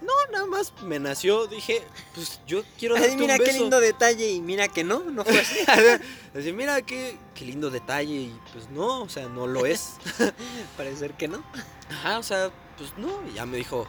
no, 0.03 0.13
nada 0.33 0.47
más 0.47 0.73
me 0.83 0.99
nació, 0.99 1.47
dije, 1.47 1.83
pues 2.15 2.41
yo 2.47 2.63
quiero 2.79 2.95
darte 2.95 3.11
Ay, 3.11 3.17
mira 3.17 3.35
un 3.35 3.45
qué 3.45 3.53
lindo 3.53 3.81
detalle 3.81 4.29
y 4.31 4.41
mira 4.41 4.69
que 4.69 4.83
no, 4.85 5.01
no 5.01 5.25
fue 5.25 5.41
así. 5.41 5.59
Así, 6.35 6.53
mira 6.53 6.81
qué, 6.83 7.19
qué 7.35 7.45
lindo 7.45 7.71
detalle 7.71 8.15
y 8.15 8.41
pues 8.53 8.71
no, 8.71 9.03
o 9.03 9.09
sea, 9.09 9.29
no 9.29 9.49
lo 9.49 9.67
es. 9.67 9.95
Parecer 10.77 11.15
que 11.15 11.27
no. 11.27 11.43
Ajá, 11.91 12.19
o 12.19 12.23
sea, 12.23 12.51
pues 12.79 12.93
no, 12.97 13.21
y 13.29 13.35
ya 13.35 13.47
me 13.47 13.57
dijo, 13.57 13.89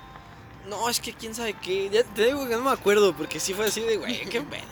no, 0.68 0.90
es 0.90 1.00
que 1.00 1.14
quién 1.14 1.36
sabe 1.36 1.54
qué, 1.54 1.90
ya 1.90 2.04
te 2.04 2.26
digo 2.26 2.48
que 2.48 2.56
no 2.56 2.64
me 2.64 2.72
acuerdo, 2.72 3.16
porque 3.16 3.40
sí 3.40 3.54
fue 3.54 3.68
así 3.68 3.82
de, 3.82 3.98
güey, 3.98 4.26
qué 4.26 4.42
pedo. 4.42 4.64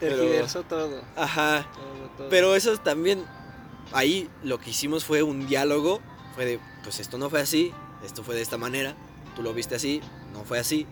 Tergiversó 0.00 0.62
todo, 0.64 1.02
Ajá, 1.16 1.68
todo, 1.74 2.10
todo. 2.16 2.28
pero 2.28 2.56
eso 2.56 2.76
también, 2.78 3.24
ahí 3.92 4.28
lo 4.42 4.58
que 4.58 4.70
hicimos 4.70 5.04
fue 5.04 5.22
un 5.22 5.46
diálogo, 5.46 6.00
fue 6.34 6.44
de, 6.44 6.60
pues 6.82 6.98
esto 6.98 7.18
no 7.18 7.30
fue 7.30 7.40
así, 7.40 7.72
esto 8.04 8.24
fue 8.24 8.34
de 8.34 8.42
esta 8.42 8.58
manera, 8.58 8.96
tú 9.34 9.42
lo 9.42 9.52
viste 9.54 9.74
así, 9.74 10.00
no 10.32 10.44
fue 10.44 10.58
así, 10.58 10.86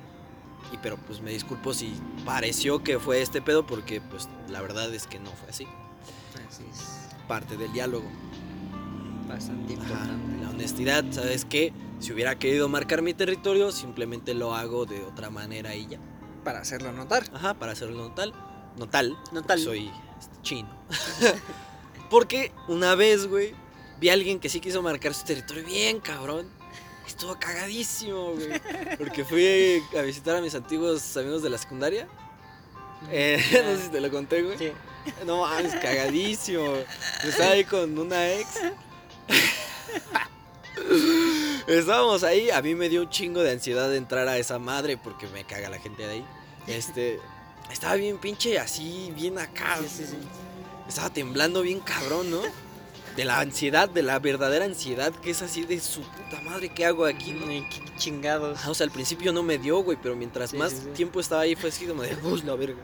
y 0.73 0.77
pero 0.79 0.97
pues 0.97 1.21
me 1.21 1.31
disculpo 1.31 1.75
si 1.75 1.93
pareció 2.25 2.83
que 2.83 2.99
fue 2.99 3.23
este 3.23 3.41
pedo, 3.43 3.67
porque 3.67 4.01
pues 4.01 4.29
la 4.49 4.61
verdad 4.61 4.93
es 4.95 5.07
que 5.07 5.19
no 5.19 5.31
fue 5.31 5.49
así, 5.51 5.67
Así 6.49 6.65
es. 6.71 7.09
parte 7.29 7.57
del 7.57 7.73
diálogo. 7.73 8.07
Bastante 9.29 9.75
Ajá, 9.75 10.09
la 10.43 10.51
honestidad, 10.51 11.05
¿sabes 11.11 11.45
qué? 11.45 11.73
Si 12.01 12.12
hubiera 12.12 12.37
querido 12.39 12.69
marcar 12.69 13.03
mi 13.03 13.15
territorio, 13.15 13.71
simplemente 13.71 14.35
lo 14.35 14.55
hago 14.55 14.87
de 14.87 15.05
otra 15.05 15.31
manera 15.31 15.75
y 15.77 15.87
ya. 15.87 15.99
Para 16.43 16.61
hacerlo 16.61 16.91
notar. 16.93 17.25
Ajá, 17.35 17.55
para 17.55 17.73
hacerlo 17.73 18.09
notal. 18.09 18.33
Notal. 18.77 19.17
Notal. 19.31 19.61
Soy 19.61 19.91
este, 20.19 20.43
chino. 20.43 20.69
porque 22.11 22.53
una 22.67 22.95
vez, 22.95 23.29
güey, 23.29 23.55
vi 24.01 24.09
a 24.09 24.15
alguien 24.15 24.41
que 24.41 24.49
sí 24.49 24.61
quiso 24.61 24.83
marcar 24.83 25.15
su 25.15 25.25
territorio 25.25 25.65
bien, 25.65 26.01
cabrón. 26.01 26.49
Estuvo 27.21 27.39
cagadísimo, 27.39 28.33
güey. 28.33 28.49
Porque 28.97 29.27
fui 29.27 29.83
a 29.95 30.01
visitar 30.01 30.37
a 30.37 30.41
mis 30.41 30.55
antiguos 30.55 31.19
amigos 31.19 31.43
de 31.43 31.51
la 31.51 31.59
secundaria. 31.59 32.09
Eh, 33.11 33.39
no 33.63 33.77
sé 33.77 33.83
si 33.83 33.89
te 33.91 34.01
lo 34.01 34.11
conté, 34.11 34.41
güey. 34.41 34.57
Sí. 34.57 34.73
No 35.27 35.43
mames, 35.43 35.75
cagadísimo. 35.75 36.77
Estaba 37.23 37.51
ahí 37.51 37.65
con 37.65 37.99
una 37.99 38.33
ex. 38.33 38.49
Estábamos 41.67 42.25
ahí, 42.25 42.49
a 42.49 42.63
mí 42.63 42.75
me 42.75 42.89
dio 42.89 43.03
un 43.03 43.11
chingo 43.11 43.43
de 43.43 43.51
ansiedad 43.51 43.91
de 43.91 43.99
entrar 43.99 44.27
a 44.27 44.39
esa 44.39 44.59
madre 44.59 44.97
porque 44.97 45.27
me 45.27 45.45
caga 45.45 45.69
la 45.69 45.79
gente 45.79 46.07
de 46.07 46.13
ahí. 46.13 46.25
Este, 46.69 47.21
estaba 47.71 47.97
bien 47.97 48.17
pinche 48.17 48.59
así, 48.59 49.13
bien 49.15 49.39
acá. 49.39 49.77
Sí, 49.83 49.91
sí, 49.95 50.07
sí. 50.07 50.19
Estaba 50.89 51.11
temblando 51.11 51.61
bien 51.61 51.81
cabrón, 51.81 52.31
¿no? 52.31 52.41
De 53.16 53.24
la 53.24 53.41
ansiedad, 53.41 53.89
de 53.89 54.03
la 54.03 54.19
verdadera 54.19 54.65
ansiedad 54.65 55.12
que 55.12 55.31
es 55.31 55.43
así 55.43 55.65
de 55.65 55.81
su 55.81 56.01
puta 56.03 56.41
madre, 56.43 56.69
¿qué 56.70 56.87
hago 56.87 57.05
aquí? 57.05 57.32
no? 57.32 57.47
Ay, 57.49 57.66
qué 57.69 57.82
chingados. 57.99 58.59
Ajá, 58.59 58.70
o 58.70 58.74
sea, 58.74 58.85
al 58.85 58.93
principio 58.93 59.32
no 59.32 59.43
me 59.43 59.59
dio, 59.59 59.78
güey, 59.82 59.99
pero 60.01 60.15
mientras 60.16 60.51
Sí, 60.51 60.57
más 60.57 60.70
sí, 60.73 60.78
sí. 60.85 60.91
tiempo 60.95 61.20
estaba 61.20 61.43
ahí 61.43 61.55
fue 61.57 61.70
así 61.70 61.87
como 61.87 62.03
de, 62.03 62.16
uy, 62.23 62.43
la 62.43 62.55
verga. 62.55 62.78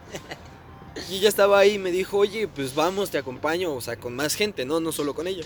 Y 1.11 1.16
ella 1.16 1.28
estaba 1.28 1.59
ahí 1.59 1.74
y 1.74 1.78
me 1.78 1.90
dijo, 1.90 2.19
oye, 2.19 2.48
pues 2.48 2.74
vamos, 2.74 3.11
te 3.11 3.19
acompaño, 3.19 3.73
o 3.73 3.81
sea, 3.81 3.97
con 3.97 4.16
más 4.16 4.35
gente, 4.35 4.65
¿no? 4.65 4.81
No 4.81 4.93
solo 4.93 5.15
con 5.15 5.27
ella. 5.27 5.44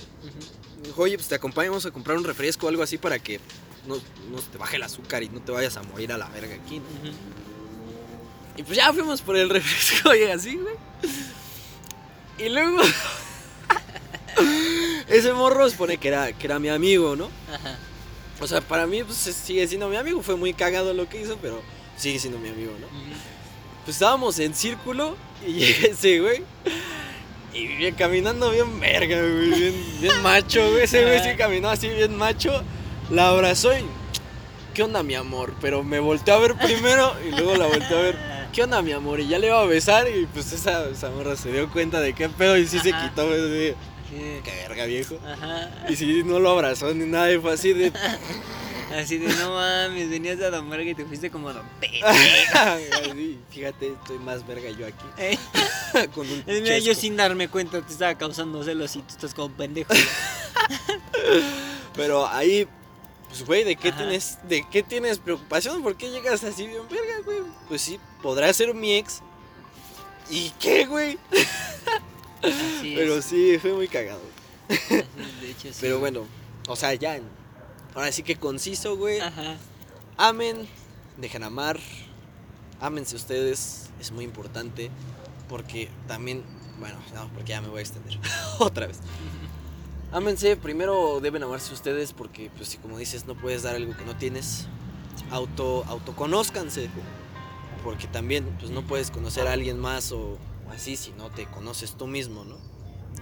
Me 0.81 0.89
dijo, 0.89 1.03
oye, 1.03 1.17
pues 1.17 1.29
te 1.29 1.35
acompaño, 1.35 1.71
vamos 1.71 1.87
a 1.87 1.91
comprar 1.91 2.17
un 2.17 2.25
refresco 2.25 2.67
o 2.67 2.69
algo 2.69 2.83
así 2.83 2.97
para 2.99 3.19
que 3.19 3.39
no, 3.87 3.97
no 3.97 4.39
te 4.51 4.59
baje 4.59 4.77
el 4.77 4.83
azúcar 4.83 5.23
y 5.23 5.29
no 5.29 5.41
te 5.41 5.53
vayas 5.53 5.77
a 5.77 5.83
morir 5.83 6.13
a 6.13 6.19
la 6.19 6.29
verga 6.29 6.55
aquí, 6.55 6.79
¿no? 6.79 6.85
Y 8.57 8.63
pues 8.63 8.77
ya 8.77 8.93
fuimos 8.93 9.21
por 9.23 9.37
el 9.37 9.49
refresco 9.51 10.15
y 10.15 10.23
así, 10.25 10.57
güey. 10.57 10.75
Y 12.39 12.49
luego... 12.49 12.79
Ese 15.09 15.33
morro 15.33 15.69
supone 15.69 15.99
que 15.99 16.09
era, 16.09 16.33
que 16.33 16.47
era 16.47 16.59
mi 16.59 16.69
amigo, 16.69 17.17
¿no? 17.17 17.29
Ajá. 17.53 17.79
O 18.41 18.47
sea, 18.47 18.61
para 18.61 18.87
mí 18.87 19.05
pues, 19.05 19.19
sigue 19.19 19.67
siendo 19.69 19.89
mi 19.89 19.97
amigo. 19.97 20.23
Fue 20.23 20.37
muy 20.37 20.55
cagado 20.55 20.95
lo 20.95 21.09
que 21.09 21.21
hizo, 21.21 21.37
pero 21.43 21.61
sigue 21.97 22.19
siendo 22.19 22.39
mi 22.39 22.49
amigo, 22.49 22.73
¿no? 22.81 22.87
Pues 23.85 23.97
estábamos 23.97 24.39
en 24.39 24.55
círculo 24.55 25.17
y 25.47 25.53
llega 25.53 25.89
ese 25.89 26.21
güey. 26.21 26.43
Y 27.53 27.93
caminando 27.93 28.51
bien 28.51 28.81
verga, 28.81 29.21
güey. 29.21 29.51
Bien, 29.51 30.01
bien 30.01 30.23
macho, 30.23 30.71
güey. 30.71 30.85
Ese 30.85 31.03
güey 31.05 31.21
sí 31.23 31.37
caminó 31.37 31.69
así 31.69 31.89
bien 31.89 32.17
macho. 32.17 32.63
La 33.11 33.29
abrazó 33.29 33.77
y. 33.77 33.85
¿Qué 34.73 34.85
onda, 34.85 35.03
mi 35.03 35.15
amor? 35.15 35.55
Pero 35.61 35.83
me 35.83 35.99
volteó 35.99 36.35
a 36.35 36.39
ver 36.39 36.55
primero 36.55 37.13
y 37.27 37.33
luego 37.33 37.57
la 37.57 37.67
volteó 37.67 37.99
a 37.99 38.03
ver. 38.03 38.19
¿Qué 38.53 38.63
onda, 38.63 38.81
mi 38.83 38.93
amor? 38.93 39.21
Y 39.21 39.29
ya 39.29 39.39
le 39.39 39.49
iba 39.49 39.61
a 39.61 39.67
besar 39.67 40.09
y 40.09 40.27
pues 40.27 40.53
esa, 40.53 40.89
esa 40.89 41.11
morra 41.11 41.37
se 41.37 41.53
dio 41.53 41.71
cuenta 41.71 42.01
de 42.01 42.15
qué 42.15 42.29
pedo 42.29 42.57
y 42.57 42.67
sí 42.67 42.79
se 42.79 42.93
quitó, 42.93 43.27
güey. 43.27 43.75
De- 44.17 44.41
Qué 44.45 44.51
verga, 44.69 44.85
viejo. 44.87 45.19
Ajá. 45.27 45.71
Y 45.89 45.97
sí, 45.97 46.23
no 46.25 46.39
lo 46.39 46.51
abrazó 46.51 46.93
ni 46.95 47.07
nada 47.07 47.33
y 47.33 47.39
fue 47.39 47.53
así 47.53 47.73
de. 47.73 47.93
Así 48.91 49.19
de 49.19 49.33
no 49.35 49.53
mames, 49.53 50.11
venías 50.11 50.41
a 50.41 50.51
Don 50.51 50.69
Verga 50.69 50.91
y 50.91 50.95
te 50.97 51.05
fuiste 51.05 51.31
como 51.31 51.53
Don 51.53 51.63
fíjate, 53.51 53.87
estoy 53.93 54.19
más 54.19 54.45
verga 54.45 54.69
yo 54.71 54.85
aquí. 54.85 55.05
Eh, 55.17 55.39
Con 56.13 56.29
un 56.29 56.43
Mira, 56.45 56.77
yo 56.79 56.93
sin 56.93 57.17
darme 57.17 57.47
cuenta 57.47 57.81
te 57.83 57.93
estaba 57.93 58.17
causando 58.19 58.65
celos 58.65 58.97
y 58.97 59.03
tú 59.03 59.11
estás 59.11 59.33
como 59.33 59.55
pendejo. 59.55 59.95
Pero 61.95 62.27
ahí, 62.27 62.67
pues 63.29 63.45
güey, 63.45 63.63
¿de 63.63 63.77
qué 63.77 63.91
Ajá. 63.91 63.99
tienes, 63.99 64.39
de 64.49 64.67
qué 64.69 64.83
tienes 64.83 65.19
preocupación? 65.21 65.85
¿Por 65.85 65.97
qué 65.97 66.11
llegas 66.11 66.43
así 66.43 66.67
bien 66.67 66.83
verga, 66.91 67.15
güey? 67.25 67.43
Pues 67.69 67.83
sí, 67.83 68.01
podrá 68.23 68.53
ser 68.53 68.75
mi 68.75 68.95
ex. 68.95 69.21
¿Y 70.29 70.51
qué, 70.59 70.87
güey? 70.87 71.17
Así 72.43 72.95
Pero 72.97 73.17
es. 73.17 73.25
sí, 73.25 73.59
fue 73.59 73.73
muy 73.73 73.89
cagado. 73.89 74.21
Así 74.69 74.95
es, 74.95 75.41
de 75.41 75.51
hecho, 75.51 75.69
sí. 75.73 75.79
Pero 75.81 75.99
bueno, 75.99 76.27
o 76.69 76.77
sea, 76.77 76.95
ya. 76.95 77.21
Ahora 77.95 78.13
sí 78.13 78.23
que 78.23 78.37
conciso, 78.37 78.97
güey. 78.97 79.21
Ajá. 79.21 79.57
Amen, 80.17 80.69
dejen 81.17 81.43
amar. 81.43 81.79
Ámense 82.81 83.17
ustedes, 83.17 83.91
es 84.01 84.13
muy 84.13 84.25
importante. 84.25 84.91
Porque 85.49 85.89
también, 86.07 86.45
bueno, 86.79 86.97
no, 87.15 87.29
porque 87.35 87.51
ya 87.51 87.61
me 87.61 87.69
voy 87.69 87.79
a 87.79 87.83
extender. 87.83 88.19
Otra 88.59 88.87
vez. 88.87 89.01
Ámense, 90.13 90.57
primero 90.57 91.21
deben 91.21 91.43
amarse 91.43 91.73
ustedes 91.73 92.13
porque, 92.13 92.51
pues, 92.57 92.69
si 92.71 92.79
como 92.79 92.99
dices, 92.99 93.27
no 93.27 93.35
puedes 93.35 93.63
dar 93.63 93.75
algo 93.77 93.97
que 93.97 94.05
no 94.05 94.17
tienes, 94.17 94.67
auto, 95.31 95.85
autoconózcanse. 95.89 96.89
Porque 97.85 98.07
también, 98.07 98.45
pues, 98.59 98.71
no 98.71 98.83
puedes 98.87 99.11
conocer 99.11 99.47
a 99.49 99.53
alguien 99.53 99.79
más 99.79 100.13
o 100.13 100.39
así 100.71 100.97
si 100.97 101.13
no 101.13 101.31
te 101.31 101.47
conoces 101.47 101.97
tú 101.97 102.07
mismo, 102.07 102.45
¿no? 102.45 102.57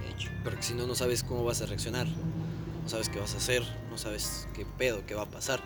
De 0.00 0.10
hecho. 0.10 0.30
Porque 0.44 0.62
si 0.62 0.74
no, 0.74 0.86
no 0.86 0.94
sabes 0.94 1.22
cómo 1.22 1.44
vas 1.44 1.60
a 1.62 1.66
reaccionar, 1.66 2.06
no 2.06 2.88
sabes 2.88 3.08
qué 3.08 3.18
vas 3.18 3.34
a 3.34 3.38
hacer, 3.38 3.62
no 3.90 3.98
sabes 3.98 4.48
qué 4.54 4.64
pedo, 4.64 5.04
qué 5.06 5.14
va 5.14 5.22
a 5.22 5.30
pasar. 5.30 5.60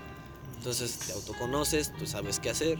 Entonces 0.57 0.99
te 0.99 1.13
autoconoces, 1.13 1.93
tú 1.97 2.07
sabes 2.07 2.39
qué 2.39 2.51
hacer, 2.51 2.79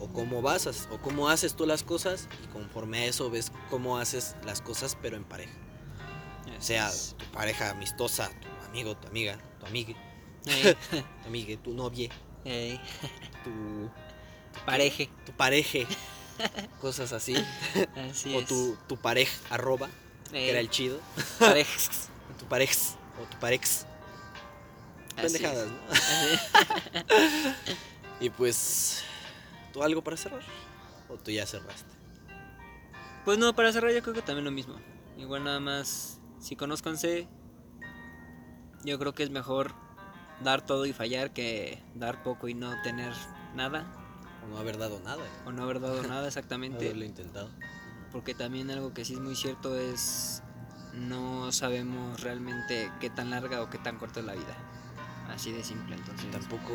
o 0.00 0.08
cómo 0.08 0.40
vas, 0.42 0.66
a- 0.66 0.94
o 0.94 0.98
cómo 1.00 1.28
haces 1.28 1.54
tú 1.54 1.66
las 1.66 1.82
cosas, 1.82 2.28
y 2.44 2.46
conforme 2.48 2.98
a 2.98 3.04
eso 3.06 3.28
ves 3.30 3.50
cómo 3.70 3.98
haces 3.98 4.36
las 4.44 4.60
cosas, 4.60 4.96
pero 5.00 5.16
en 5.16 5.24
pareja. 5.24 5.52
O 6.58 6.62
sea, 6.62 6.90
tu 7.18 7.24
pareja 7.32 7.70
amistosa, 7.70 8.30
tu 8.40 8.48
amigo, 8.68 8.96
tu 8.96 9.08
amiga, 9.08 9.36
tu 9.58 9.66
amigue, 9.66 9.96
Ey, 10.46 10.76
tu 11.22 11.28
amigue, 11.28 11.56
tu 11.56 11.72
novia, 11.72 12.08
ey, 12.44 12.80
tu, 13.44 13.90
pareje. 14.64 15.08
tu 15.26 15.32
pareje, 15.32 15.86
cosas 16.80 17.12
así. 17.12 17.34
Así 18.10 18.34
o 18.34 18.44
tu, 18.44 18.76
tu 18.88 18.96
pareja, 18.96 19.32
arroba, 19.50 19.88
que 20.30 20.50
era 20.50 20.60
el 20.60 20.70
chido. 20.70 20.98
parejas. 21.38 22.08
Tu 22.38 22.48
parex, 22.48 22.96
o 23.22 23.30
tu 23.30 23.38
parex. 23.38 23.86
Pendejadas. 25.14 25.68
¿no? 25.68 25.76
Y 28.20 28.30
pues, 28.30 29.02
¿tú 29.72 29.82
algo 29.82 30.02
para 30.02 30.16
cerrar? 30.16 30.42
¿O 31.08 31.16
tú 31.16 31.32
ya 31.32 31.44
cerraste? 31.44 31.90
Pues 33.24 33.36
no, 33.36 33.52
para 33.54 33.72
cerrar 33.72 33.92
yo 33.92 34.00
creo 34.00 34.14
que 34.14 34.22
también 34.22 34.44
lo 34.44 34.52
mismo. 34.52 34.76
Igual 35.18 35.42
nada 35.42 35.58
más, 35.58 36.20
si 36.40 36.54
conozcanse, 36.54 37.26
yo 38.84 38.98
creo 38.98 39.12
que 39.12 39.24
es 39.24 39.30
mejor 39.30 39.74
dar 40.42 40.64
todo 40.64 40.86
y 40.86 40.92
fallar 40.92 41.32
que 41.32 41.82
dar 41.94 42.22
poco 42.22 42.48
y 42.48 42.54
no 42.54 42.80
tener 42.82 43.12
nada. 43.54 43.86
O 44.44 44.48
no 44.48 44.58
haber 44.58 44.78
dado 44.78 45.00
nada. 45.04 45.22
O 45.46 45.52
no 45.52 45.62
haber 45.62 45.80
dado 45.80 45.94
nada 45.96 46.04
Haberlo 46.04 46.28
exactamente. 46.28 46.86
intentado. 47.04 47.48
Porque 48.10 48.34
también 48.34 48.70
algo 48.70 48.92
que 48.92 49.04
sí 49.04 49.14
es 49.14 49.20
muy 49.20 49.36
cierto 49.36 49.76
es 49.76 50.42
no 50.94 51.50
sabemos 51.52 52.20
realmente 52.20 52.90
qué 53.00 53.08
tan 53.08 53.30
larga 53.30 53.62
o 53.62 53.70
qué 53.70 53.78
tan 53.78 53.96
corta 53.96 54.20
es 54.20 54.26
la 54.26 54.34
vida. 54.34 54.56
Así 55.32 55.52
de 55.52 55.64
simple, 55.64 55.96
entonces. 55.96 56.30
Tampoco 56.30 56.72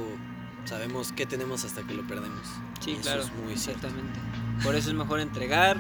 sabemos 0.66 1.12
qué 1.12 1.26
tenemos 1.26 1.64
hasta 1.64 1.84
que 1.84 1.94
lo 1.94 2.08
perdemos. 2.08 2.48
Sí, 2.80 2.94
eso 2.94 3.02
claro. 3.04 3.22
es 3.22 3.32
muy 3.34 3.56
cierto. 3.56 3.88
exactamente. 3.88 4.20
Por 4.64 4.76
eso 4.76 4.90
es 4.90 4.96
mejor 4.96 5.20
entregar 5.20 5.78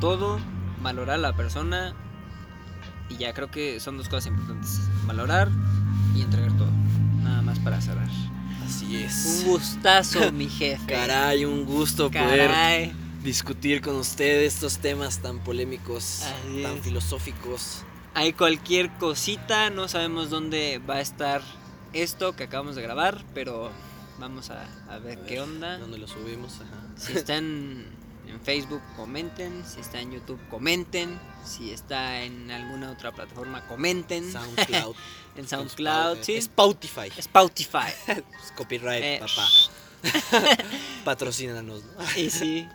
todo, 0.00 0.38
valorar 0.82 1.16
a 1.16 1.18
la 1.18 1.36
persona 1.36 1.94
y 3.08 3.16
ya 3.18 3.34
creo 3.34 3.50
que 3.50 3.80
son 3.80 3.98
dos 3.98 4.08
cosas 4.08 4.26
importantes. 4.28 4.80
Valorar 5.06 5.50
y 6.14 6.22
entregar 6.22 6.56
todo. 6.56 6.70
Nada 7.22 7.42
más 7.42 7.58
para 7.58 7.80
cerrar. 7.80 8.08
Así 8.66 8.86
Un 8.96 9.02
es. 9.02 9.44
gustazo, 9.46 10.32
mi 10.32 10.48
jefe. 10.48 10.86
Caray, 10.92 11.44
un 11.44 11.64
gusto 11.64 12.10
poder 12.10 12.92
discutir 13.22 13.80
con 13.80 13.96
ustedes 13.96 14.54
estos 14.54 14.78
temas 14.78 15.20
tan 15.20 15.38
polémicos, 15.40 16.22
Así 16.22 16.62
tan 16.62 16.76
es. 16.76 16.82
filosóficos. 16.82 17.82
Hay 18.14 18.32
cualquier 18.32 18.90
cosita, 18.98 19.70
no 19.70 19.88
sabemos 19.88 20.30
dónde 20.30 20.80
va 20.88 20.96
a 20.96 21.00
estar 21.00 21.42
esto 21.92 22.34
que 22.34 22.44
acabamos 22.44 22.76
de 22.76 22.82
grabar, 22.82 23.24
pero 23.34 23.70
vamos 24.18 24.50
a, 24.50 24.64
a 24.88 24.98
ver 24.98 25.18
A 25.18 25.24
qué 25.26 25.34
ver, 25.34 25.42
onda. 25.42 25.78
¿Dónde 25.78 25.98
lo 25.98 26.08
subimos? 26.08 26.54
Ajá. 26.60 26.82
Si 26.96 27.12
están 27.12 27.84
en 28.26 28.40
Facebook, 28.40 28.82
comenten. 28.96 29.64
Si 29.64 29.80
está 29.80 30.00
en 30.00 30.12
YouTube, 30.12 30.40
comenten. 30.48 31.18
Si 31.44 31.70
está 31.70 32.22
en 32.22 32.50
alguna 32.50 32.90
otra 32.90 33.12
plataforma, 33.12 33.66
comenten. 33.66 34.30
SoundCloud. 34.32 34.96
en 35.36 35.48
SoundCloud, 35.48 36.18
sí. 36.22 36.36
Spotify. 36.36 37.12
Spotify. 37.16 37.92
Es 38.42 38.52
copyright, 38.56 39.02
Eh, 39.04 39.20
papá. 39.20 39.48
Patrocínanos, 41.04 41.82
¿no? 41.84 42.20
Y 42.20 42.30
sí. 42.30 42.68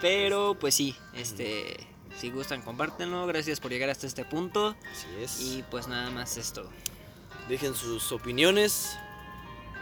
Pero 0.00 0.56
pues 0.58 0.74
sí, 0.74 0.96
este. 1.14 1.76
Si 2.18 2.30
gustan, 2.30 2.62
compártenlo. 2.62 3.26
Gracias 3.26 3.60
por 3.60 3.70
llegar 3.70 3.90
hasta 3.90 4.06
este 4.06 4.24
punto. 4.24 4.74
Así 4.92 5.06
es. 5.22 5.40
Y 5.40 5.64
pues 5.70 5.86
nada 5.86 6.10
más 6.10 6.36
es 6.36 6.52
todo. 6.52 6.68
Dejen 7.48 7.74
sus 7.74 8.10
opiniones. 8.10 8.96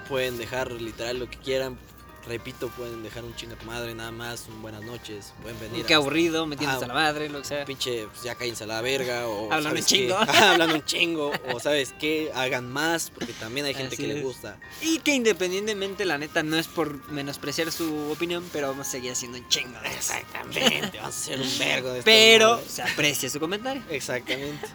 Pueden 0.09 0.37
dejar 0.37 0.71
literal 0.71 1.19
lo 1.19 1.31
que 1.31 1.39
quieran. 1.39 1.79
Repito, 2.27 2.69
pueden 2.71 3.05
dejar 3.05 3.25
un 3.25 3.37
chinga 3.37 3.55
tu 3.55 3.67
madre 3.67 3.95
nada 3.95 4.11
más. 4.11 4.47
Un 4.49 4.61
buenas 4.61 4.83
noches. 4.83 5.33
Pueden 5.43 5.61
venir. 5.61 5.87
Qué 5.87 5.95
a- 5.95 5.99
aburrido, 5.99 6.45
metiéndose 6.47 6.83
Ah, 6.83 6.87
a 6.87 6.89
la 6.89 6.95
madre, 6.95 7.29
lo 7.29 7.39
que 7.41 7.45
sea. 7.47 7.65
Pinche, 7.65 8.09
pues 8.09 8.25
ya 8.25 8.35
cállense 8.35 8.65
a 8.65 8.67
la 8.67 8.81
verga. 8.81 9.29
O, 9.29 9.45
Hablando 9.53 9.69
¿sabes 9.81 9.83
un 9.85 9.89
chingo. 9.99 10.17
hablando 10.17 10.75
un 10.75 10.85
chingo. 10.85 11.33
O 11.55 11.61
sabes 11.61 11.95
qué, 12.01 12.33
hagan 12.35 12.73
más. 12.73 13.11
Porque 13.11 13.33
también 13.35 13.65
hay 13.67 13.75
gente 13.75 13.95
Así 13.95 14.03
que 14.03 14.09
le 14.09 14.19
es. 14.19 14.25
gusta. 14.25 14.59
Y 14.83 14.99
que 14.99 15.15
independientemente, 15.15 16.05
la 16.05 16.19
neta, 16.19 16.43
no 16.43 16.57
es 16.57 16.67
por 16.67 17.09
menospreciar 17.13 17.71
su 17.71 18.11
opinión, 18.11 18.45
pero 18.53 18.69
vamos 18.69 18.89
a 18.89 18.91
seguir 18.91 19.13
haciendo 19.13 19.39
un 19.39 19.49
chingo. 19.49 19.79
Exactamente. 19.97 20.99
Vamos 20.99 21.05
a 21.15 21.19
hacer 21.21 21.41
un 21.41 21.59
vergo 21.61 21.93
de 21.93 22.03
Pero 22.03 22.61
se 22.69 22.83
aprecia 22.83 23.31
su 23.31 23.39
comentario. 23.39 23.83
Exactamente. 23.89 24.67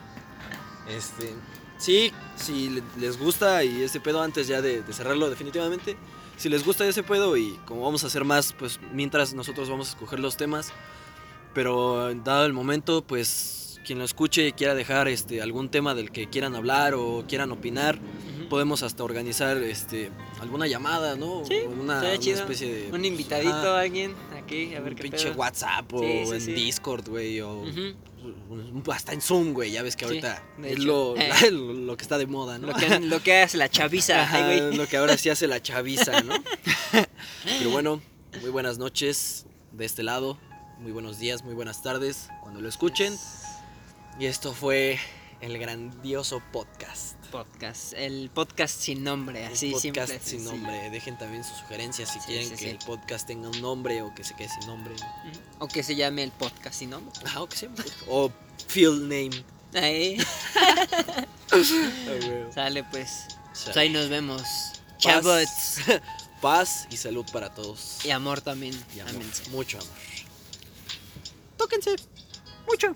Este. 0.88 1.34
Sí, 1.78 2.14
si 2.36 2.70
le- 2.70 2.84
les 2.98 3.18
gusta 3.18 3.64
y 3.64 3.82
ese 3.84 4.00
pedo 4.00 4.22
antes 4.22 4.48
ya 4.48 4.62
de, 4.62 4.84
de 4.84 4.94
cerrarlo 4.94 5.30
definitivamente. 5.30 5.98
Si 6.42 6.50
les 6.50 6.66
gusta 6.66 6.88
ese 6.88 7.04
pedo 7.04 7.38
y 7.38 7.52
como 7.68 7.84
vamos 7.84 8.04
a 8.04 8.08
hacer 8.08 8.24
más, 8.26 8.54
pues 8.58 8.80
mientras 8.92 9.36
nosotros 9.36 9.70
vamos 9.70 9.90
a 9.90 9.92
escoger 9.92 10.20
los 10.20 10.38
temas. 10.38 10.74
Pero 11.54 12.12
dado 12.16 12.48
el 12.48 12.54
momento, 12.54 13.04
pues 13.04 13.80
quien 13.86 14.00
lo 14.00 14.06
escuche 14.06 14.48
y 14.48 14.52
quiera 14.52 14.74
dejar 14.74 15.08
este, 15.08 15.44
algún 15.44 15.70
tema 15.70 15.94
del 15.94 16.10
que 16.12 16.30
quieran 16.30 16.56
hablar 16.56 16.96
o 16.96 17.26
quieran 17.28 17.52
opinar, 17.52 18.00
podemos 18.50 18.82
hasta 18.82 19.04
organizar 19.04 19.58
este, 19.58 20.10
alguna 20.40 20.66
llamada, 20.66 21.16
¿no? 21.16 21.46
Sí, 21.46 21.60
una, 21.80 22.12
especie 22.12 22.74
de... 22.74 22.92
Un 22.92 23.06
invitadito 23.06 23.54
Ajá, 23.54 23.78
a 23.78 23.82
alguien 23.82 24.16
aquí, 24.36 24.74
a 24.74 24.80
ver 24.80 24.94
un 24.94 24.98
qué 24.98 25.04
pinche 25.04 25.28
pedo. 25.28 25.38
WhatsApp 25.38 25.94
o 25.94 26.00
Sí, 26.00 26.24
sí, 26.40 26.50
en. 26.50 26.56
Discord, 26.56 27.08
güey, 27.08 27.40
o 27.42 27.66
hasta 28.92 29.14
en 29.14 29.22
Zoom, 29.22 29.54
güey. 29.54 29.72
Ya 29.72 29.82
ves 29.84 29.96
que 29.96 30.06
ahorita 30.06 30.44
es 30.64 30.80
lo, 30.80 31.16
Eh. 31.18 31.30
lo, 31.52 31.74
lo 31.74 31.98
que 31.98 32.04
está 32.04 32.18
de 32.18 32.28
moda, 32.28 32.58
¿no? 32.58 32.68
Lo 32.68 32.74
que, 32.76 33.00
lo 33.00 33.22
que 33.22 33.42
hace 33.42 33.58
la 33.58 33.70
chaviza, 33.70 34.24
Ajá, 34.24 34.48
ay, 34.48 34.60
güey. 34.62 34.76
lo 34.78 34.88
que 34.88 34.98
ahora 34.98 35.18
sí 35.18 35.30
hace 35.30 35.48
la 35.48 35.62
chaviza, 35.62 36.22
¿no? 36.22 36.34
Pero 37.44 37.70
bueno, 37.70 38.02
muy 38.42 38.50
buenas 38.50 38.78
noches 38.78 39.46
de 39.72 39.86
este 39.86 40.04
lado. 40.04 40.38
Muy 40.80 40.92
buenos 40.92 41.20
días, 41.20 41.44
muy 41.44 41.54
buenas 41.54 41.84
tardes 41.84 42.30
cuando 42.42 42.60
lo 42.62 42.68
escuchen. 42.70 43.16
Y 44.20 44.26
esto 44.26 44.54
fue 44.54 45.00
el 45.42 45.58
grandioso 45.58 46.42
podcast. 46.52 47.16
Podcast, 47.32 47.94
el 47.94 48.30
podcast 48.34 48.78
sin 48.80 49.04
nombre, 49.04 49.46
El 49.46 49.54
así 49.54 49.74
simple. 49.80 50.02
podcast 50.06 50.26
sin 50.28 50.44
nombre. 50.44 50.90
Dejen 50.90 51.18
también 51.18 51.44
sus 51.44 51.58
sugerencias 51.60 52.12
si 52.12 52.20
Sí, 52.20 52.26
quieren 52.28 52.50
sí, 52.50 52.56
que 52.66 52.72
el 52.72 52.78
podcast 52.80 53.26
tenga 53.26 53.48
un 53.50 53.62
nombre 53.62 54.02
o 54.02 54.14
que 54.14 54.24
se 54.24 54.36
quede 54.36 54.50
sin 54.50 54.68
nombre. 54.68 54.94
O 55.60 55.68
que 55.68 55.82
se 55.82 55.96
llame 55.96 56.24
el 56.24 56.32
podcast 56.32 56.76
sin 56.76 56.90
nombre. 56.90 57.14
Ajá, 57.26 57.42
o 57.42 57.48
que 57.48 57.56
sea. 57.56 57.70
O 58.10 58.32
field 58.68 59.02
name. 59.04 59.44
Ahí, 59.74 60.18
Ah, 61.54 62.52
sale 62.54 62.84
pues. 62.84 63.10
Sale. 63.54 63.66
Pues 63.66 63.78
ahí 63.78 63.90
nos 63.90 64.10
vemos. 64.10 64.42
Chavos. 64.98 65.48
Paz 66.42 66.88
y 66.90 66.98
salud 66.98 67.26
para 67.32 67.54
todos. 67.54 68.04
Y 68.04 68.10
amor 68.12 68.42
también. 68.42 68.74
Y 68.96 69.00
amor, 69.00 69.16
ámense. 69.16 69.50
mucho 69.52 69.78
amor. 69.78 69.92
Tóquense. 71.58 71.96
Mucho. 72.68 72.96